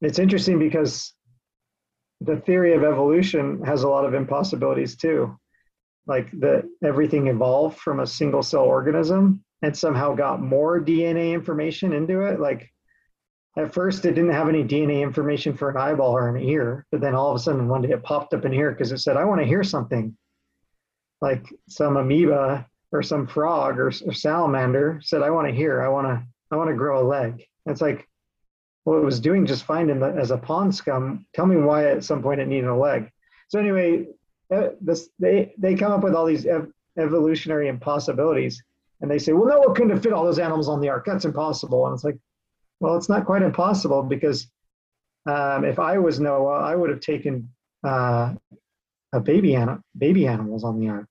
it's 0.02 0.20
interesting 0.20 0.60
because 0.60 1.14
the 2.22 2.38
theory 2.38 2.74
of 2.74 2.84
evolution 2.84 3.62
has 3.64 3.84
a 3.84 3.90
lot 3.90 4.06
of 4.06 4.14
impossibilities 4.14 4.96
too 4.96 5.38
like 6.08 6.32
that 6.40 6.64
everything 6.84 7.28
evolved 7.28 7.80
from 7.80 8.00
a 8.00 8.08
single 8.08 8.44
cell 8.44 8.64
organism 8.64 9.44
and 9.62 9.76
somehow 9.76 10.14
got 10.14 10.42
more 10.42 10.80
DNA 10.80 11.34
information 11.34 11.94
into 11.94 12.22
it. 12.22 12.40
Like 12.40 12.72
at 13.58 13.74
first, 13.74 14.06
it 14.06 14.14
didn't 14.14 14.34
have 14.34 14.50
any 14.50 14.64
DNA 14.64 15.02
information 15.02 15.56
for 15.56 15.70
an 15.70 15.78
eyeball 15.78 16.12
or 16.12 16.30
an 16.30 16.42
ear, 16.42 16.86
but 16.92 17.02
then 17.02 17.16
all 17.16 17.32
of 17.32 17.36
a 17.36 17.40
sudden 17.40 17.68
one 17.68 17.82
day 17.82 17.90
it 17.90 18.04
popped 18.04 18.34
up 18.34 18.46
in 18.46 18.52
here 18.52 18.72
because 18.72 18.92
it 18.92 19.00
said, 19.00 19.18
I 19.18 19.26
want 19.26 19.42
to 19.42 19.48
hear 19.48 19.64
something. 19.64 20.16
Like 21.22 21.46
some 21.70 21.98
amoeba 21.98 22.68
or 22.92 23.02
some 23.02 23.26
frog 23.26 23.80
or, 23.80 23.88
or 23.88 24.14
salamander 24.14 25.00
said, 25.02 25.24
I 25.24 25.32
want 25.32 25.48
to 25.48 25.54
hear, 25.54 25.82
I 25.82 25.88
want 25.88 26.08
to, 26.08 26.24
I 26.52 26.58
want 26.58 26.70
to 26.70 26.76
grow 26.76 27.02
a 27.02 27.08
leg. 27.08 27.44
It's 27.66 27.82
like, 27.82 28.08
well, 28.86 29.00
it 29.00 29.04
was 29.04 29.20
doing 29.20 29.46
just 29.46 29.64
fine 29.64 29.90
in 29.90 30.00
the, 30.00 30.08
as 30.08 30.32
a 30.32 30.38
pond 30.38 30.74
scum. 30.74 31.26
Tell 31.34 31.48
me 31.48 31.58
why 31.58 31.86
at 31.88 32.04
some 32.04 32.22
point 32.22 32.40
it 32.40 32.48
needed 32.48 32.68
a 32.68 32.76
leg. 32.76 33.12
So 33.50 33.60
anyway, 33.60 34.08
uh, 34.54 34.70
this, 34.80 35.10
they 35.20 35.54
they 35.58 35.76
come 35.76 35.92
up 35.92 36.04
with 36.04 36.14
all 36.14 36.26
these 36.26 36.46
ev- 36.46 36.72
evolutionary 36.98 37.68
impossibilities, 37.68 38.64
and 39.02 39.10
they 39.10 39.18
say, 39.18 39.34
well, 39.34 39.48
Noah 39.48 39.74
couldn't 39.74 39.90
have 39.90 40.04
fit 40.04 40.14
all 40.14 40.24
those 40.24 40.40
animals 40.40 40.70
on 40.70 40.80
the 40.82 40.90
ark. 40.90 41.04
That's 41.06 41.26
impossible. 41.26 41.86
And 41.88 41.96
it's 41.96 42.04
like, 42.04 42.18
well, 42.80 42.96
it's 42.96 43.10
not 43.10 43.26
quite 43.26 43.42
impossible 43.42 44.04
because 44.04 44.48
um, 45.26 45.66
if 45.66 45.80
I 45.80 45.98
was 45.98 46.20
Noah, 46.20 46.60
I 46.60 46.76
would 46.76 46.92
have 46.92 47.00
taken 47.00 47.50
uh, 47.84 48.36
a 49.14 49.20
baby 49.20 49.56
an- 49.56 49.82
baby 49.98 50.28
animals 50.28 50.64
on 50.64 50.80
the 50.80 50.90
ark. 50.90 51.10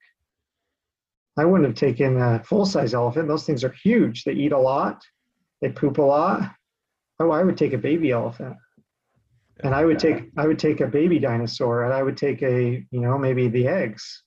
I 1.37 1.45
wouldn't 1.45 1.69
have 1.69 1.77
taken 1.77 2.21
a 2.21 2.43
full 2.45 2.65
size 2.67 2.95
elephant. 2.95 3.27
Those 3.27 3.45
things 3.45 3.65
are 3.65 3.75
huge. 3.83 4.23
They 4.23 4.33
eat 4.33 4.53
a 4.53 4.59
lot. 4.59 5.03
They 5.61 5.71
poop 5.71 5.99
a 5.99 6.03
lot. 6.03 6.55
Oh, 7.21 7.31
I 7.31 7.43
would 7.43 7.57
take 7.57 7.73
a 7.73 7.79
baby 7.79 8.11
elephant. 8.11 8.57
And 9.63 9.75
I 9.75 9.85
would 9.85 10.01
take 10.01 10.31
I 10.37 10.47
would 10.49 10.59
take 10.59 10.81
a 10.81 10.87
baby 10.87 11.21
dinosaur, 11.21 11.85
and 11.85 11.95
I 11.95 12.03
would 12.03 12.17
take 12.17 12.43
a 12.43 12.85
you 12.91 13.01
know 13.01 13.17
maybe 13.17 13.47
the 13.49 13.69
eggs, 13.69 14.23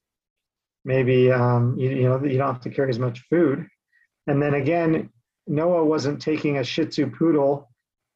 maybe 0.85 1.29
um, 1.31 1.77
you, 1.77 1.89
you 1.89 2.03
know 2.03 2.23
you 2.23 2.37
don't 2.37 2.53
have 2.53 2.61
to 2.61 2.69
carry 2.69 2.89
as 2.89 2.97
much 2.99 3.25
food, 3.29 3.67
and 4.27 4.41
then 4.41 4.53
again 4.53 5.09
Noah 5.45 5.83
wasn't 5.83 6.21
taking 6.21 6.57
a 6.57 6.63
Shih 6.63 6.85
Tzu 6.85 7.11
poodle 7.11 7.69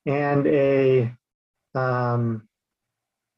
and 0.05 0.47
a 0.47 1.13
um, 1.75 2.47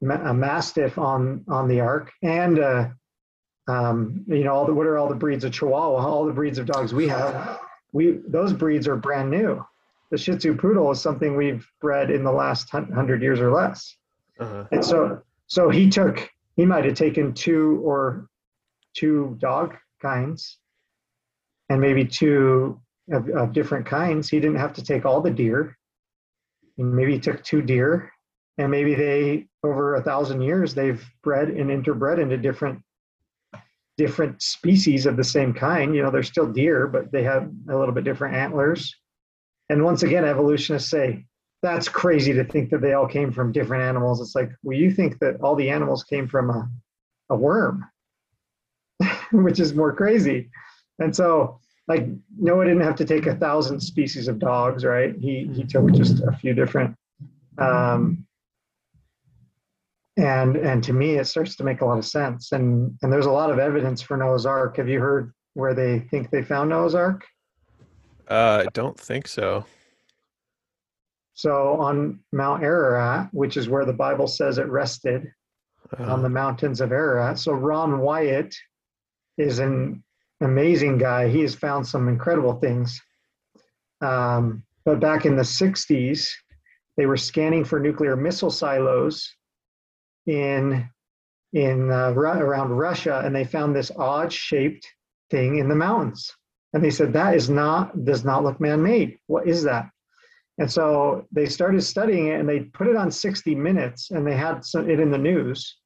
a 0.07 0.34
mastiff 0.35 0.99
on 0.99 1.43
on 1.47 1.68
the 1.68 1.80
ark, 1.80 2.11
and 2.22 2.60
uh, 2.60 2.89
um, 3.68 4.23
you 4.27 4.43
know 4.43 4.53
all 4.53 4.65
the 4.68 4.73
what 4.73 4.85
are 4.85 4.99
all 4.99 5.10
the 5.10 5.15
breeds 5.15 5.43
of 5.43 5.51
Chihuahua, 5.51 6.05
all 6.05 6.26
the 6.26 6.31
breeds 6.31 6.60
of 6.60 6.68
dogs 6.68 6.93
we 6.93 7.07
have, 7.07 7.60
we 7.91 8.19
those 8.27 8.53
breeds 8.53 8.88
are 8.88 8.95
brand 8.95 9.31
new 9.31 9.65
the 10.14 10.19
Shih 10.19 10.38
Tzu 10.38 10.53
poodle 10.53 10.91
is 10.91 11.02
something 11.02 11.35
we've 11.35 11.68
bred 11.81 12.11
in 12.11 12.23
the 12.23 12.31
last 12.31 12.69
hundred 12.69 13.23
years 13.23 13.40
or 13.40 13.52
less. 13.52 13.98
Uh-huh. 14.40 14.65
And 14.72 14.85
so, 14.85 15.23
so 15.48 15.72
he 15.72 15.90
took, 15.90 16.30
he 16.56 16.68
might 16.68 16.85
have 16.85 16.94
taken 16.94 17.34
two 17.34 17.81
or 17.84 18.27
two 18.95 19.35
dog 19.41 19.76
kinds, 20.03 20.60
and 21.69 21.81
maybe 21.81 22.06
two 22.06 22.80
of, 23.11 23.27
of 23.30 23.53
different 23.53 23.88
kinds. 23.88 24.30
He 24.30 24.40
didn't 24.40 24.60
have 24.60 24.73
to 24.73 24.84
take 24.84 25.03
all 25.03 25.19
the 25.19 25.31
deer. 25.31 25.76
And 26.77 26.94
maybe 26.94 27.14
he 27.14 27.19
took 27.19 27.44
two 27.44 27.64
deer, 27.64 28.11
and 28.60 28.69
maybe 28.69 28.94
they 28.94 29.48
over 29.64 29.95
a 29.95 30.03
thousand 30.03 30.41
years 30.41 30.76
they've 30.76 31.03
bred 31.23 31.49
and 31.49 31.72
interbred 31.72 32.19
into 32.19 32.38
different 32.38 32.84
different 33.98 34.44
species 34.44 35.07
of 35.07 35.18
the 35.18 35.23
same 35.23 35.56
kind. 35.56 35.95
You 35.95 36.03
know, 36.03 36.11
they're 36.11 36.22
still 36.22 36.48
deer, 36.48 36.85
but 36.85 37.11
they 37.11 37.23
have 37.23 37.49
a 37.68 37.76
little 37.76 37.95
bit 37.95 38.03
different 38.03 38.35
antlers. 38.35 38.94
And 39.69 39.84
once 39.84 40.03
again, 40.03 40.26
evolutionists 40.26 40.90
say 40.90 41.26
that's 41.61 41.88
crazy 41.88 42.34
to 42.34 42.44
think 42.44 42.69
that 42.72 42.81
they 42.81 42.94
all 42.94 43.07
came 43.07 43.31
from 43.31 43.52
different 43.52 43.84
animals. 43.84 44.19
It's 44.22 44.35
like, 44.35 44.52
well, 44.64 44.77
you 44.77 44.91
think 44.91 45.19
that 45.19 45.40
all 45.41 45.56
the 45.56 45.69
animals 45.69 46.03
came 46.03 46.27
from 46.27 46.49
a, 46.49 46.69
a 47.30 47.35
worm, 47.35 47.85
which 49.31 49.60
is 49.60 49.73
more 49.73 49.94
crazy. 49.94 50.49
And 50.99 51.15
so, 51.15 51.60
like, 51.88 52.06
Noah 52.38 52.65
didn't 52.65 52.81
have 52.81 52.98
to 52.98 53.06
take 53.06 53.26
a 53.26 53.35
thousand 53.35 53.80
species 53.80 54.27
of 54.27 54.40
dogs, 54.40 54.84
right? 54.85 55.15
He 55.19 55.49
he 55.53 55.64
took 55.64 55.91
just 55.94 56.22
a 56.22 56.31
few 56.34 56.53
different 56.53 56.95
um, 57.57 58.26
and 60.18 60.56
and 60.56 60.84
to 60.84 60.94
me 60.94 61.15
it 61.15 61.26
starts 61.26 61.56
to 61.56 61.64
make 61.64 61.81
a 61.81 61.85
lot 61.85 61.98
of 61.98 62.06
sense 62.06 62.52
and 62.52 62.98
and 63.02 63.11
there's 63.11 63.26
a 63.26 63.31
lot 63.31 63.49
of 63.49 63.57
evidence 63.57 64.02
for 64.02 64.15
noah's 64.15 64.45
ark 64.45 64.77
have 64.77 64.88
you 64.88 64.99
heard 64.99 65.34
where 65.56 65.73
they 65.73 65.99
think 65.99 66.30
they 66.30 66.44
found 66.44 66.69
noah's 66.69 66.94
ark 66.94 67.26
Uh, 68.29 68.63
I 68.65 68.69
don't 68.73 68.99
think 68.99 69.27
so. 69.27 69.65
so 71.33 71.73
on 71.81 72.19
mount 72.31 72.61
ararat 72.63 73.27
which 73.33 73.57
is 73.57 73.67
where 73.67 73.85
the 73.85 73.93
bible 73.93 74.27
says 74.27 74.57
it 74.59 74.67
rested 74.69 75.31
on 75.97 76.21
the 76.21 76.27
Uh, 76.27 76.39
mountains 76.43 76.79
of 76.79 76.91
ararat 76.91 77.39
so 77.39 77.51
ron 77.51 77.99
wyatt 77.99 78.53
is 79.37 79.57
an 79.59 80.03
amazing 80.41 80.97
guy 80.97 81.27
he 81.27 81.41
has 81.41 81.55
found 81.55 81.85
some 81.87 82.07
incredible 82.07 82.53
things 82.59 83.01
um, 84.01 84.63
but 84.85 84.99
back 84.99 85.25
in 85.25 85.35
the 85.35 85.43
60s 85.43 86.29
they 86.97 87.05
were 87.07 87.17
scanning 87.17 87.65
for 87.65 87.79
nuclear 87.79 88.15
missile 88.15 88.51
silos 88.51 89.35
in 90.27 90.87
in 91.53 91.91
uh, 91.91 92.11
around 92.11 92.71
Russia, 92.71 93.21
and 93.23 93.35
they 93.35 93.43
found 93.43 93.75
this 93.75 93.91
odd-shaped 93.95 94.87
thing 95.29 95.57
in 95.59 95.69
the 95.69 95.75
mountains. 95.75 96.31
And 96.73 96.83
they 96.83 96.89
said 96.89 97.13
that 97.13 97.35
is 97.35 97.49
not 97.49 98.03
does 98.03 98.25
not 98.25 98.43
look 98.43 98.59
man-made. 98.59 99.17
What 99.27 99.47
is 99.47 99.63
that? 99.63 99.89
And 100.57 100.71
so 100.71 101.25
they 101.31 101.45
started 101.45 101.81
studying 101.81 102.27
it, 102.27 102.39
and 102.39 102.47
they 102.47 102.61
put 102.61 102.87
it 102.87 102.95
on 102.95 103.09
60 103.09 103.55
Minutes, 103.55 104.11
and 104.11 104.25
they 104.25 104.35
had 104.35 104.63
some, 104.63 104.89
it 104.89 104.99
in 104.99 105.11
the 105.11 105.17
news. 105.17 105.77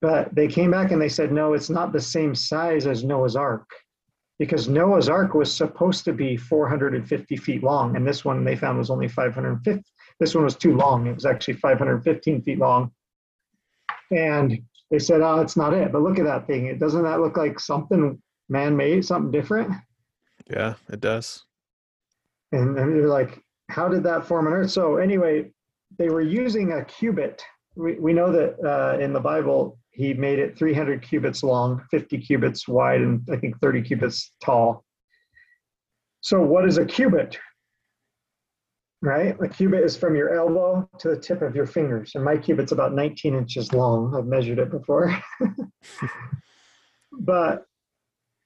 But 0.00 0.34
they 0.34 0.46
came 0.46 0.70
back 0.70 0.92
and 0.92 1.02
they 1.02 1.08
said, 1.08 1.32
no, 1.32 1.54
it's 1.54 1.70
not 1.70 1.92
the 1.92 2.00
same 2.00 2.34
size 2.34 2.86
as 2.86 3.04
Noah's 3.04 3.36
Ark, 3.36 3.68
because 4.38 4.68
Noah's 4.68 5.08
Ark 5.08 5.34
was 5.34 5.52
supposed 5.52 6.04
to 6.04 6.12
be 6.12 6.36
450 6.36 7.36
feet 7.36 7.62
long, 7.62 7.96
and 7.96 8.06
this 8.06 8.24
one 8.24 8.44
they 8.44 8.56
found 8.56 8.78
was 8.78 8.90
only 8.90 9.08
550. 9.08 9.82
This 10.20 10.34
one 10.34 10.44
was 10.44 10.56
too 10.56 10.76
long. 10.76 11.06
It 11.06 11.14
was 11.14 11.26
actually 11.26 11.54
515 11.54 12.42
feet 12.42 12.58
long 12.58 12.92
and 14.10 14.62
they 14.90 14.98
said, 14.98 15.20
"Oh, 15.20 15.40
it's 15.40 15.56
not 15.56 15.74
it." 15.74 15.92
But 15.92 16.02
look 16.02 16.18
at 16.18 16.24
that 16.24 16.46
thing. 16.46 16.66
It 16.66 16.78
doesn't 16.78 17.02
that 17.02 17.20
look 17.20 17.36
like 17.36 17.60
something 17.60 18.20
man-made, 18.48 19.04
something 19.04 19.30
different? 19.30 19.72
Yeah, 20.50 20.74
it 20.90 21.00
does. 21.00 21.44
And, 22.52 22.78
and 22.78 22.96
they're 22.96 23.08
like, 23.08 23.42
"How 23.68 23.88
did 23.88 24.02
that 24.04 24.26
form 24.26 24.46
on 24.46 24.52
Earth?" 24.52 24.70
So 24.70 24.96
anyway, 24.96 25.50
they 25.98 26.08
were 26.08 26.22
using 26.22 26.72
a 26.72 26.84
cubit. 26.84 27.42
We 27.76 27.94
we 27.94 28.12
know 28.12 28.32
that 28.32 28.56
uh, 28.64 28.98
in 28.98 29.12
the 29.12 29.20
Bible, 29.20 29.78
he 29.90 30.14
made 30.14 30.38
it 30.38 30.56
300 30.56 31.02
cubits 31.02 31.42
long, 31.42 31.82
50 31.90 32.18
cubits 32.18 32.68
wide, 32.68 33.00
and 33.00 33.20
I 33.30 33.36
think 33.36 33.58
30 33.60 33.82
cubits 33.82 34.32
tall. 34.42 34.84
So 36.20 36.42
what 36.42 36.66
is 36.66 36.78
a 36.78 36.84
cubit? 36.84 37.38
Right, 39.00 39.36
a 39.40 39.48
cubit 39.48 39.84
is 39.84 39.96
from 39.96 40.16
your 40.16 40.34
elbow 40.34 40.88
to 40.98 41.08
the 41.10 41.16
tip 41.16 41.40
of 41.42 41.54
your 41.54 41.66
fingers, 41.66 42.12
and 42.16 42.24
my 42.24 42.36
cubit's 42.36 42.72
about 42.72 42.94
19 42.94 43.34
inches 43.34 43.72
long. 43.72 44.14
I've 44.16 44.26
measured 44.26 44.58
it 44.58 44.70
before. 44.70 45.16
but 47.12 47.64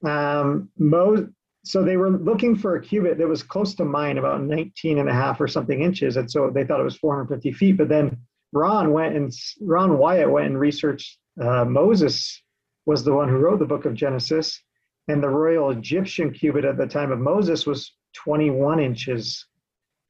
um, 0.04 0.68
Mo, 0.78 1.28
so 1.64 1.82
they 1.82 1.96
were 1.96 2.10
looking 2.10 2.56
for 2.56 2.76
a 2.76 2.80
cubit 2.80 3.18
that 3.18 3.28
was 3.28 3.42
close 3.42 3.74
to 3.76 3.84
mine, 3.84 4.18
about 4.18 4.42
19 4.42 4.98
and 4.98 5.08
a 5.08 5.12
half 5.12 5.40
or 5.40 5.46
something 5.46 5.82
inches, 5.82 6.16
and 6.16 6.30
so 6.30 6.50
they 6.50 6.64
thought 6.64 6.80
it 6.80 6.84
was 6.84 6.96
450 6.96 7.52
feet. 7.52 7.76
But 7.76 7.88
then 7.88 8.18
Ron 8.52 8.92
went 8.92 9.16
and 9.16 9.32
Ron 9.60 9.98
Wyatt 9.98 10.30
went 10.30 10.46
and 10.46 10.58
researched. 10.58 11.18
Uh, 11.40 11.64
Moses 11.64 12.42
was 12.84 13.04
the 13.04 13.14
one 13.14 13.28
who 13.28 13.36
wrote 13.36 13.60
the 13.60 13.64
book 13.64 13.84
of 13.84 13.94
Genesis, 13.94 14.60
and 15.08 15.22
the 15.22 15.28
royal 15.28 15.70
Egyptian 15.70 16.32
cubit 16.32 16.64
at 16.64 16.76
the 16.76 16.86
time 16.86 17.12
of 17.12 17.20
Moses 17.20 17.64
was 17.64 17.92
21 18.14 18.80
inches. 18.80 19.46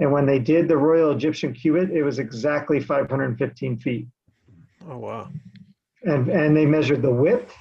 And 0.01 0.11
when 0.11 0.27
they 0.27 0.39
did 0.39 0.69
the 0.69 0.77
royal 0.77 1.13
Egyptian 1.13 1.53
cubit, 1.53 1.91
it 1.91 2.03
was 2.03 2.19
exactly 2.19 2.81
515 2.81 3.79
feet. 3.79 4.09
Oh 4.89 4.99
wow. 4.99 5.29
And 6.05 6.29
and 6.29 6.57
they 6.57 6.67
measured 6.67 7.03
the 7.03 7.13
width 7.13 7.55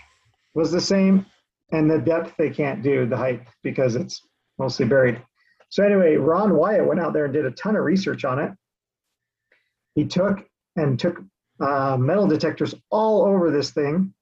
was 0.53 0.71
the 0.71 0.81
same, 0.81 1.25
and 1.71 1.89
the 1.89 1.99
depth 1.99 2.35
they 2.37 2.49
can't 2.49 2.83
do 2.83 3.05
the 3.05 3.17
height 3.17 3.43
because 3.63 3.95
it's 3.95 4.21
mostly 4.57 4.85
buried. 4.85 5.21
So 5.69 5.83
anyway, 5.83 6.15
Ron 6.15 6.55
Wyatt 6.55 6.85
went 6.85 6.99
out 6.99 7.13
there 7.13 7.25
and 7.25 7.33
did 7.33 7.45
a 7.45 7.51
ton 7.51 7.75
of 7.75 7.83
research 7.83 8.25
on 8.25 8.39
it. 8.39 8.51
He 9.95 10.05
took 10.05 10.45
and 10.75 10.99
took 10.99 11.21
uh, 11.59 11.97
metal 11.97 12.27
detectors 12.27 12.75
all 12.89 13.25
over 13.25 13.51
this 13.51 13.71
thing, 13.71 14.13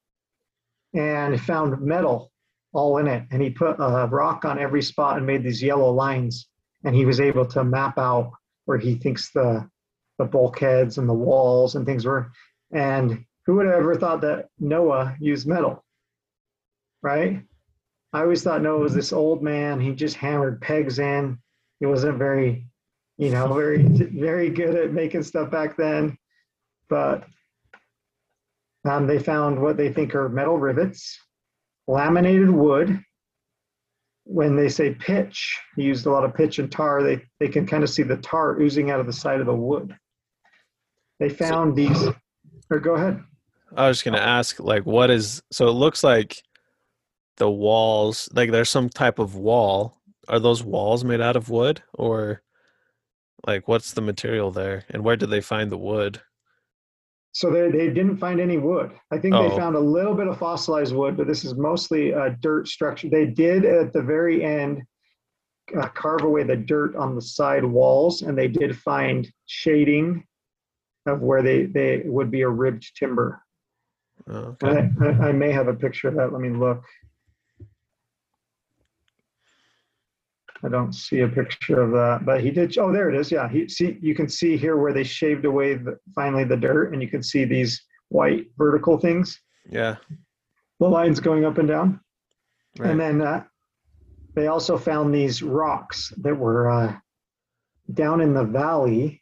and 0.94 1.40
found 1.42 1.82
metal 1.82 2.32
all 2.74 2.98
in 2.98 3.08
it. 3.08 3.24
And 3.32 3.42
he 3.42 3.50
put 3.50 3.76
a 3.80 4.08
rock 4.08 4.46
on 4.46 4.60
every 4.60 4.82
spot 4.82 5.18
and 5.18 5.26
made 5.26 5.44
these 5.44 5.62
yellow 5.62 5.92
lines. 5.92 6.48
And 6.84 6.96
he 6.96 7.06
was 7.06 7.20
able 7.20 7.46
to 7.48 7.64
map 7.64 7.98
out 7.98 8.32
where 8.66 8.78
he 8.78 8.96
thinks 8.96 9.32
the 9.32 9.70
the 10.18 10.26
bulkheads 10.26 10.98
and 10.98 11.08
the 11.08 11.14
walls 11.14 11.76
and 11.76 11.86
things 11.86 12.06
were. 12.06 12.32
And 12.74 13.24
who 13.46 13.56
would 13.56 13.66
have 13.66 13.76
ever 13.76 13.96
thought 13.96 14.22
that 14.22 14.48
Noah 14.60 15.16
used 15.20 15.48
metal? 15.48 15.84
Right? 17.02 17.42
I 18.12 18.22
always 18.22 18.44
thought 18.44 18.62
Noah 18.62 18.80
was 18.80 18.94
this 18.94 19.14
old 19.14 19.44
man. 19.44 19.80
He 19.80 19.94
just 19.94 20.16
hammered 20.16 20.62
pegs 20.62 21.00
in. 21.00 21.38
He 21.80 21.86
wasn't 21.86 22.18
very, 22.18 22.68
you 23.18 23.30
know, 23.30 23.54
very 23.54 23.84
very 23.84 24.50
good 24.50 24.76
at 24.76 24.92
making 24.92 25.24
stuff 25.24 25.52
back 25.52 25.78
then. 25.78 26.18
But 26.90 27.26
um, 28.86 29.06
they 29.06 29.20
found 29.20 29.62
what 29.62 29.78
they 29.78 29.94
think 29.94 30.16
are 30.16 30.28
metal 30.30 30.58
rivets, 30.58 31.20
laminated 31.88 32.50
wood. 32.50 33.00
When 34.24 34.56
they 34.56 34.70
say 34.70 34.94
pitch, 34.94 35.60
he 35.76 35.84
used 35.84 36.06
a 36.06 36.12
lot 36.12 36.24
of 36.24 36.36
pitch 36.36 36.60
and 36.60 36.72
tar. 36.72 37.04
They 37.04 37.22
they 37.40 37.48
can 37.48 37.66
kind 37.66 37.84
of 37.84 37.90
see 37.90 38.04
the 38.04 38.18
tar 38.18 38.60
oozing 38.60 38.92
out 38.92 39.00
of 39.00 39.06
the 39.06 39.14
side 39.14 39.40
of 39.40 39.46
the 39.46 39.56
wood. 39.56 39.96
They 41.20 41.30
found 41.30 41.76
these. 41.76 42.08
Or 42.72 42.80
go 42.80 42.94
ahead. 42.94 43.24
I 43.76 43.88
was 43.88 43.98
just 43.98 44.06
gonna 44.06 44.18
ask, 44.18 44.60
like, 44.60 44.86
what 44.86 45.10
is 45.10 45.42
so 45.52 45.68
it 45.68 45.72
looks 45.72 46.04
like 46.04 46.42
the 47.40 47.50
walls, 47.50 48.30
like 48.34 48.52
there's 48.52 48.70
some 48.70 48.90
type 48.90 49.18
of 49.18 49.36
wall. 49.36 49.96
Are 50.28 50.40
those 50.40 50.64
walls 50.64 51.04
made 51.04 51.22
out 51.22 51.36
of 51.36 51.50
wood 51.50 51.82
or 51.96 52.44
like 53.48 53.68
what's 53.68 53.94
the 53.94 54.02
material 54.02 54.52
there? 54.52 54.86
And 54.92 55.04
where 55.04 55.16
did 55.16 55.32
they 55.32 55.42
find 55.42 55.72
the 55.72 55.78
wood? 55.78 56.22
So 57.32 57.50
they, 57.52 57.72
they 57.72 57.88
didn't 57.88 58.18
find 58.18 58.40
any 58.40 58.58
wood. 58.58 58.92
I 59.12 59.18
think 59.18 59.34
Oh. 59.34 59.50
they 59.50 59.56
found 59.56 59.76
a 59.76 59.80
little 59.80 60.14
bit 60.14 60.28
of 60.28 60.38
fossilized 60.38 60.94
wood, 60.94 61.16
but 61.18 61.26
this 61.28 61.46
is 61.46 61.56
mostly 61.56 62.12
a 62.12 62.38
dirt 62.42 62.68
structure. 62.68 63.10
They 63.10 63.26
did 63.26 63.66
at 63.66 63.94
the 63.94 64.02
very 64.02 64.44
end 64.44 64.82
uh, 65.80 65.88
carve 65.90 66.24
away 66.24 66.44
the 66.44 66.56
dirt 66.58 66.96
on 66.96 67.16
the 67.16 67.22
side 67.22 67.64
walls, 67.64 68.24
and 68.24 68.38
they 68.38 68.48
did 68.48 68.78
find 68.78 69.28
shading 69.46 70.24
of 71.06 71.22
where 71.22 71.42
they, 71.42 71.66
they 71.66 72.02
would 72.06 72.30
be 72.30 72.42
a 72.42 72.50
ribbed 72.50 72.92
timber. 72.96 73.42
Oh, 74.28 74.58
okay. 74.64 74.90
I, 75.02 75.06
I, 75.06 75.30
I 75.30 75.32
may 75.32 75.52
have 75.52 75.68
a 75.68 75.74
picture 75.74 76.08
of 76.10 76.16
that. 76.16 76.34
Let 76.34 76.42
me 76.42 76.50
look. 76.50 76.84
I 80.64 80.70
don't 80.70 80.94
see 80.94 81.22
a 81.22 81.28
picture 81.28 81.82
of 81.82 81.92
that, 81.92 82.26
but 82.26 82.42
he 82.42 82.52
did. 82.52 82.78
Oh, 82.78 82.92
there 82.92 83.10
it 83.10 83.16
is. 83.16 83.32
Yeah, 83.32 83.48
he 83.50 83.68
see. 83.70 83.98
You 84.02 84.14
can 84.14 84.28
see 84.28 84.58
here 84.58 84.78
where 84.78 84.94
they 84.94 85.04
shaved 85.04 85.46
away 85.46 85.76
the, 85.76 85.98
finally 86.14 86.44
the 86.44 86.58
dirt, 86.58 86.94
and 86.94 87.02
you 87.02 87.08
can 87.08 87.24
see 87.24 87.46
these 87.46 87.82
white 88.10 88.48
vertical 88.58 88.98
things, 88.98 89.40
Yeah. 89.70 89.96
the 90.80 90.88
lines 90.88 91.20
going 91.20 91.46
up 91.46 91.58
and 91.58 91.68
down. 91.68 92.00
Right. 92.78 92.92
And 92.92 93.00
then 93.00 93.22
uh, 93.22 93.44
they 94.36 94.48
also 94.48 94.78
found 94.78 95.14
these 95.14 95.42
rocks 95.44 96.14
that 96.18 96.36
were 96.36 96.70
uh, 96.70 96.96
down 97.94 98.22
in 98.22 98.34
the 98.34 98.44
valley, 98.44 99.22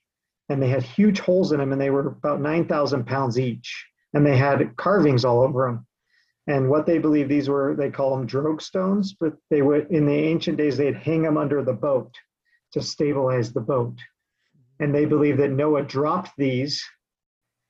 and 0.50 0.62
they 0.62 0.70
had 0.70 0.84
huge 0.84 1.20
holes 1.20 1.52
in 1.52 1.60
them, 1.60 1.72
and 1.72 1.82
they 1.82 1.90
were 1.90 2.08
about 2.08 2.42
9,000 2.42 3.06
pounds 3.06 3.40
each. 3.40 3.86
And 4.14 4.26
they 4.26 4.38
had 4.38 4.76
carvings 4.78 5.26
all 5.26 5.42
over 5.42 5.68
them. 5.68 5.87
And 6.48 6.70
what 6.70 6.86
they 6.86 6.98
believe 6.98 7.28
these 7.28 7.50
were, 7.50 7.76
they 7.76 7.90
call 7.90 8.16
them 8.16 8.26
drogue 8.26 8.62
stones, 8.62 9.14
but 9.20 9.34
they 9.50 9.62
would, 9.62 9.92
in 9.92 10.06
the 10.06 10.14
ancient 10.14 10.58
days, 10.58 10.78
they'd 10.78 10.96
hang 10.96 11.22
them 11.22 11.38
under 11.38 11.62
the 11.62 11.74
boat 11.74 12.14
to 12.72 12.82
stabilize 12.82 13.52
the 13.52 13.62
boat. 13.62 13.96
And 14.80 14.96
they 14.96 15.06
believe 15.06 15.38
that 15.38 15.52
Noah 15.52 15.84
dropped 15.84 16.32
these 16.38 16.84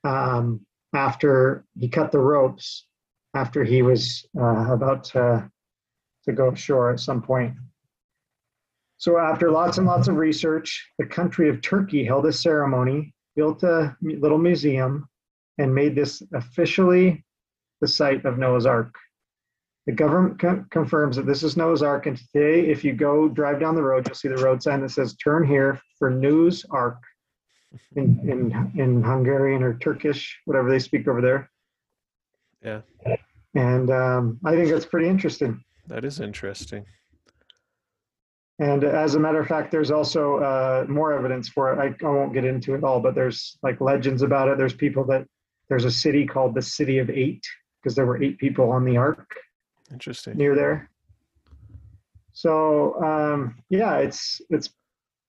um, 0.04 0.66
after 0.94 1.66
he 1.80 1.90
cut 1.90 2.12
the 2.12 2.20
ropes, 2.20 2.86
after 3.34 3.64
he 3.64 3.82
was 3.82 4.26
uh, 4.40 4.72
about 4.72 5.04
to 5.06 5.50
to 6.26 6.34
go 6.34 6.50
ashore 6.50 6.92
at 6.92 7.00
some 7.00 7.22
point. 7.22 7.54
So 8.98 9.18
after 9.18 9.50
lots 9.50 9.78
and 9.78 9.88
lots 9.88 10.10
of 10.10 10.18
research, 10.18 10.90
the 11.00 11.06
country 11.06 11.48
of 11.50 11.62
Turkey 11.62 12.04
held 12.04 12.26
a 12.26 12.34
ceremony, 12.34 13.14
built 13.36 13.64
a 13.64 13.96
little 14.02 14.38
museum, 14.38 15.08
and 15.58 15.74
made 15.74 15.96
this 15.96 16.22
officially 16.34 17.24
the 17.82 17.88
site 17.88 18.26
of 18.26 18.38
Noah's 18.38 18.66
Ark. 18.66 18.94
The 19.86 19.94
government 19.94 20.40
co- 20.40 20.66
confirms 20.70 21.16
that 21.16 21.26
this 21.26 21.44
is 21.44 21.56
Noah's 21.56 21.82
Ark, 21.82 22.08
and 22.08 22.18
today, 22.18 22.70
if 22.70 22.84
you 22.84 22.94
go 22.94 23.30
drive 23.30 23.60
down 23.60 23.76
the 23.76 23.84
road, 23.84 24.06
you'll 24.08 24.16
see 24.16 24.28
the 24.28 24.38
road 24.38 24.62
sign 24.62 24.82
that 24.82 24.92
says 24.92 25.16
"Turn 25.16 25.46
here 25.46 25.80
for 25.98 26.10
News 26.10 26.66
Ark" 26.70 27.02
in 27.96 28.20
in 28.30 28.72
in 28.80 29.04
Hungarian 29.04 29.64
or 29.64 29.78
Turkish, 29.78 30.38
whatever 30.46 30.70
they 30.70 30.80
speak 30.80 31.08
over 31.08 31.22
there. 31.22 31.50
Yeah. 32.64 32.82
And 33.56 33.90
um, 33.90 34.40
I 34.46 34.56
think 34.56 34.70
that's 34.70 34.86
pretty 34.86 35.08
interesting. 35.08 35.64
That 35.88 36.04
is 36.04 36.20
interesting. 36.20 36.86
And 38.60 38.84
as 38.84 39.16
a 39.16 39.20
matter 39.20 39.40
of 39.40 39.48
fact, 39.48 39.72
there's 39.72 39.92
also 39.92 40.38
uh, 40.38 40.86
more 40.90 41.14
evidence 41.14 41.48
for 41.48 41.72
it. 41.72 41.80
I, 41.80 42.06
I 42.06 42.10
won't 42.10 42.34
get 42.34 42.44
into 42.44 42.74
it 42.74 42.84
all, 42.84 43.00
but 43.00 43.14
there's 43.14 43.58
like 43.62 43.80
legends 43.80 44.22
about 44.24 44.50
it. 44.50 44.58
There's 44.58 44.74
people 44.74 45.06
that 45.06 45.26
there's 45.70 45.86
a 45.86 45.92
city 45.92 46.26
called 46.26 46.56
the 46.56 46.62
City 46.62 46.98
of 46.98 47.10
Eight 47.10 47.46
because 47.88 47.96
there 47.96 48.06
were 48.06 48.22
eight 48.22 48.38
people 48.38 48.70
on 48.70 48.84
the 48.84 48.98
ark 48.98 49.34
Interesting. 49.94 50.36
near 50.36 50.56
there. 50.56 50.90
So 52.34 53.02
um, 53.02 53.64
yeah, 53.70 53.96
it's 54.00 54.42
it's 54.50 54.70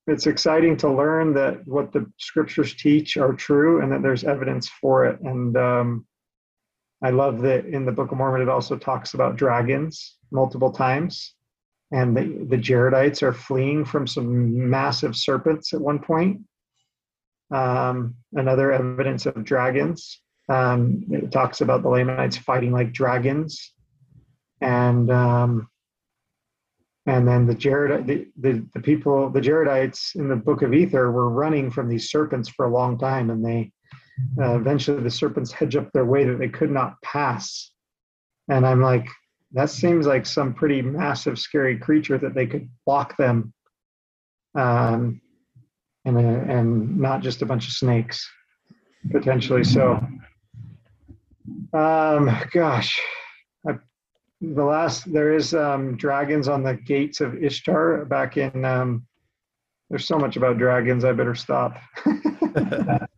it's 0.08 0.26
exciting 0.26 0.76
to 0.78 0.92
learn 0.92 1.32
that 1.34 1.64
what 1.68 1.92
the 1.92 2.10
scriptures 2.18 2.74
teach 2.74 3.16
are 3.16 3.32
true 3.32 3.80
and 3.80 3.92
that 3.92 4.02
there's 4.02 4.24
evidence 4.24 4.68
for 4.80 5.06
it. 5.06 5.20
And 5.20 5.56
um, 5.56 6.04
I 7.00 7.10
love 7.10 7.42
that 7.42 7.66
in 7.66 7.86
the 7.86 7.92
Book 7.92 8.10
of 8.10 8.18
Mormon 8.18 8.42
it 8.42 8.48
also 8.48 8.76
talks 8.76 9.14
about 9.14 9.36
dragons 9.36 10.16
multiple 10.32 10.72
times, 10.72 11.36
and 11.92 12.16
the 12.16 12.44
the 12.50 12.60
Jaredites 12.60 13.22
are 13.22 13.32
fleeing 13.32 13.84
from 13.84 14.04
some 14.04 14.68
massive 14.68 15.14
serpents 15.14 15.72
at 15.74 15.80
one 15.80 16.00
point. 16.00 16.40
Um, 17.52 18.16
another 18.32 18.72
evidence 18.72 19.26
of 19.26 19.44
dragons. 19.44 20.20
Um, 20.48 21.04
it 21.10 21.30
talks 21.30 21.60
about 21.60 21.82
the 21.82 21.90
Lamanites 21.90 22.38
fighting 22.38 22.72
like 22.72 22.92
dragons, 22.92 23.72
and 24.60 25.10
um, 25.10 25.68
and 27.06 27.26
then 27.26 27.46
the 27.46 27.54
Jared 27.54 28.06
the, 28.06 28.26
the, 28.38 28.66
the 28.74 28.80
people 28.80 29.30
the 29.30 29.40
Jaredites 29.40 30.14
in 30.14 30.28
the 30.28 30.36
book 30.36 30.62
of 30.62 30.72
Ether 30.72 31.10
were 31.10 31.30
running 31.30 31.70
from 31.70 31.88
these 31.88 32.10
serpents 32.10 32.48
for 32.48 32.66
a 32.66 32.72
long 32.72 32.98
time, 32.98 33.30
and 33.30 33.44
they 33.44 33.72
uh, 34.40 34.56
eventually 34.56 35.02
the 35.02 35.10
serpents 35.10 35.52
hedge 35.52 35.76
up 35.76 35.90
their 35.92 36.04
way 36.04 36.24
that 36.24 36.38
they 36.38 36.48
could 36.48 36.70
not 36.70 37.00
pass. 37.02 37.70
And 38.48 38.66
I'm 38.66 38.80
like, 38.80 39.06
that 39.52 39.70
seems 39.70 40.06
like 40.06 40.26
some 40.26 40.54
pretty 40.54 40.82
massive, 40.82 41.38
scary 41.38 41.78
creature 41.78 42.18
that 42.18 42.34
they 42.34 42.46
could 42.46 42.68
block 42.84 43.16
them, 43.16 43.52
um, 44.54 45.20
and 46.04 46.16
uh, 46.16 46.20
and 46.20 46.98
not 46.98 47.22
just 47.22 47.42
a 47.42 47.46
bunch 47.46 47.66
of 47.66 47.72
snakes, 47.72 48.28
potentially. 49.10 49.64
So, 49.64 50.06
um, 51.72 52.30
gosh, 52.52 53.00
I, 53.68 53.78
the 54.40 54.64
last 54.64 55.12
there 55.12 55.34
is 55.34 55.54
um, 55.54 55.96
dragons 55.96 56.48
on 56.48 56.62
the 56.62 56.74
gates 56.74 57.20
of 57.20 57.42
Ishtar 57.42 58.04
back 58.04 58.36
in. 58.36 58.64
Um, 58.64 59.06
there's 59.90 60.06
so 60.06 60.18
much 60.18 60.36
about 60.36 60.58
dragons. 60.58 61.04
I 61.04 61.12
better 61.12 61.34
stop. 61.34 61.78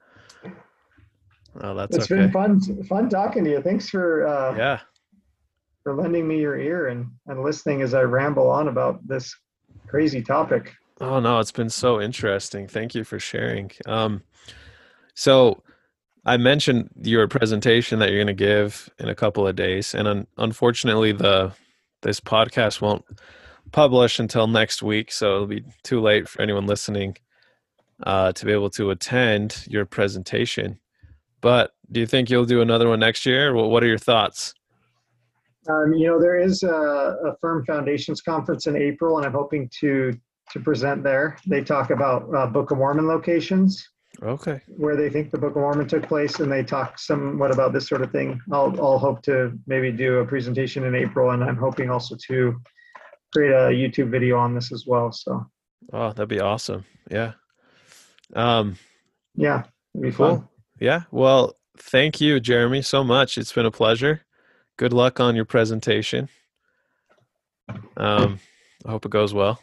Oh, 1.63 1.75
that's 1.75 1.97
it's 1.97 2.05
okay. 2.07 2.23
been 2.23 2.33
fun 2.33 2.85
fun 2.85 3.09
talking 3.09 3.45
to 3.45 3.51
you. 3.51 3.63
Thanks 3.63 3.89
for 3.89 4.27
uh, 4.27 4.57
Yeah. 4.57 4.81
for 5.83 5.95
lending 5.95 6.29
me 6.29 6.41
your 6.41 6.59
ear 6.59 6.89
and 6.89 7.09
and 7.27 7.43
listening 7.43 7.83
as 7.83 7.93
I 7.93 8.03
ramble 8.03 8.49
on 8.49 8.69
about 8.69 9.07
this 9.07 9.35
crazy 9.89 10.23
topic. 10.23 10.73
Oh 11.01 11.19
no, 11.19 11.41
it's 11.41 11.53
been 11.53 11.71
so 11.71 12.01
interesting. 12.01 12.69
Thank 12.69 12.95
you 12.95 13.05
for 13.05 13.19
sharing. 13.19 13.73
Um, 13.87 14.23
so 15.15 15.63
I 16.27 16.37
mentioned 16.37 16.91
your 17.03 17.27
presentation 17.29 17.99
that 17.99 18.11
you're 18.11 18.19
going 18.19 18.27
to 18.27 18.33
give 18.35 18.91
in 18.99 19.09
a 19.09 19.15
couple 19.15 19.47
of 19.47 19.57
days, 19.57 19.95
and 19.95 20.07
un- 20.07 20.27
unfortunately, 20.37 21.13
the 21.13 21.53
this 22.03 22.21
podcast 22.21 22.81
won't 22.81 23.05
publish 23.73 24.19
until 24.19 24.47
next 24.47 24.83
week, 24.83 25.13
so 25.13 25.35
it'll 25.35 25.47
be 25.47 25.65
too 25.83 26.01
late 26.01 26.29
for 26.29 26.43
anyone 26.43 26.67
listening 26.67 27.17
uh, 28.05 28.33
to 28.33 28.47
be 28.47 28.53
able 28.53 28.71
to 28.71 28.91
attend 28.91 29.67
your 29.69 29.85
presentation. 29.85 30.79
But 31.41 31.73
do 31.91 32.01
you 32.01 32.07
think 32.07 32.29
you'll 32.29 32.45
do 32.45 32.61
another 32.61 32.89
one 32.89 33.01
next 33.01 33.25
year? 33.25 33.55
Well, 33.55 33.71
what 33.71 33.83
are 33.83 33.87
your 33.87 33.99
thoughts? 33.99 34.55
Um, 35.69 35.93
you 35.93 36.07
know, 36.07 36.21
there 36.21 36.39
is 36.39 36.63
a, 36.63 36.69
a 37.25 37.37
Firm 37.41 37.65
Foundations 37.65 38.21
conference 38.21 38.67
in 38.67 38.77
April, 38.77 39.19
and 39.19 39.27
I'm 39.27 39.33
hoping 39.33 39.71
to 39.81 40.13
to 40.51 40.61
present 40.61 41.03
there. 41.05 41.39
They 41.47 41.63
talk 41.63 41.91
about 41.91 42.35
uh, 42.35 42.47
Book 42.47 42.73
of 42.73 42.79
Mormon 42.79 43.07
locations 43.07 43.89
Okay. 44.23 44.61
where 44.77 44.97
they 44.97 45.09
think 45.09 45.31
the 45.31 45.39
Book 45.39 45.57
of 45.57 45.63
Mormon 45.63 45.89
took 45.89 46.07
place, 46.07 46.41
and 46.41 46.53
they 46.53 46.63
talk 46.63 46.99
somewhat 46.99 47.51
about 47.51 47.73
this 47.73 47.89
sort 47.89 48.03
of 48.03 48.13
thing. 48.13 48.41
I'll 48.53 48.79
I'll 48.81 48.99
hope 48.99 49.23
to 49.23 49.59
maybe 49.67 49.91
do 49.91 50.19
a 50.19 50.27
presentation 50.27 50.85
in 50.85 50.95
April, 50.95 51.31
and 51.31 51.43
I'm 51.43 51.57
hoping 51.57 51.91
also 51.91 52.17
to 52.29 52.61
create 53.33 53.53
a 53.53 53.71
YouTube 53.71 54.11
video 54.11 54.37
on 54.37 54.55
this 54.55 54.73
as 54.73 54.85
well. 54.87 55.11
So 55.13 55.47
Oh, 55.93 56.13
that'd 56.13 56.29
be 56.29 56.41
awesome. 56.41 56.85
Yeah. 57.11 57.33
Um, 58.35 58.77
yeah, 59.35 59.65
it'd 59.95 60.03
be 60.03 60.11
fun. 60.11 60.37
Cool. 60.37 60.51
Yeah. 60.79 61.03
Well, 61.11 61.57
thank 61.79 62.21
you, 62.21 62.41
Jeremy, 62.41 62.83
so 62.83 63.03
much. 63.03 63.39
It's 63.39 63.53
been 63.53 63.67
a 63.67 63.71
pleasure. 63.71 64.23
Good 64.77 64.93
luck 64.93 65.21
on 65.21 65.35
your 65.35 65.45
presentation. 65.45 66.29
Um, 67.97 68.41
I 68.85 68.91
hope 68.91 69.05
it 69.05 69.11
goes 69.11 69.35
well. 69.35 69.61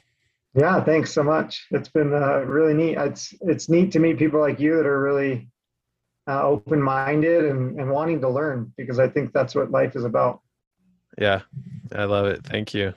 Yeah, 0.58 0.84
thanks 0.84 1.14
so 1.14 1.22
much. 1.22 1.68
It's 1.70 1.88
been 1.88 2.14
uh, 2.16 2.40
really 2.40 2.74
neat. 2.74 2.98
It's 2.98 3.32
it's 3.42 3.70
neat 3.70 3.92
to 3.92 4.00
meet 4.00 4.18
people 4.18 4.40
like 4.40 4.60
you 4.60 4.76
that 4.78 4.88
are 4.88 5.00
really 5.00 5.48
uh, 6.28 6.42
open-minded 6.42 7.46
and, 7.46 7.80
and 7.80 7.92
wanting 7.92 8.20
to 8.22 8.30
learn 8.30 8.74
because 8.76 8.98
I 8.98 9.08
think 9.08 9.34
that's 9.34 9.54
what 9.54 9.70
life 9.70 9.96
is 9.96 10.04
about. 10.04 10.42
Yeah, 11.20 11.42
I 11.94 12.06
love 12.06 12.26
it. 12.26 12.44
Thank 12.44 12.74
you. 12.74 12.96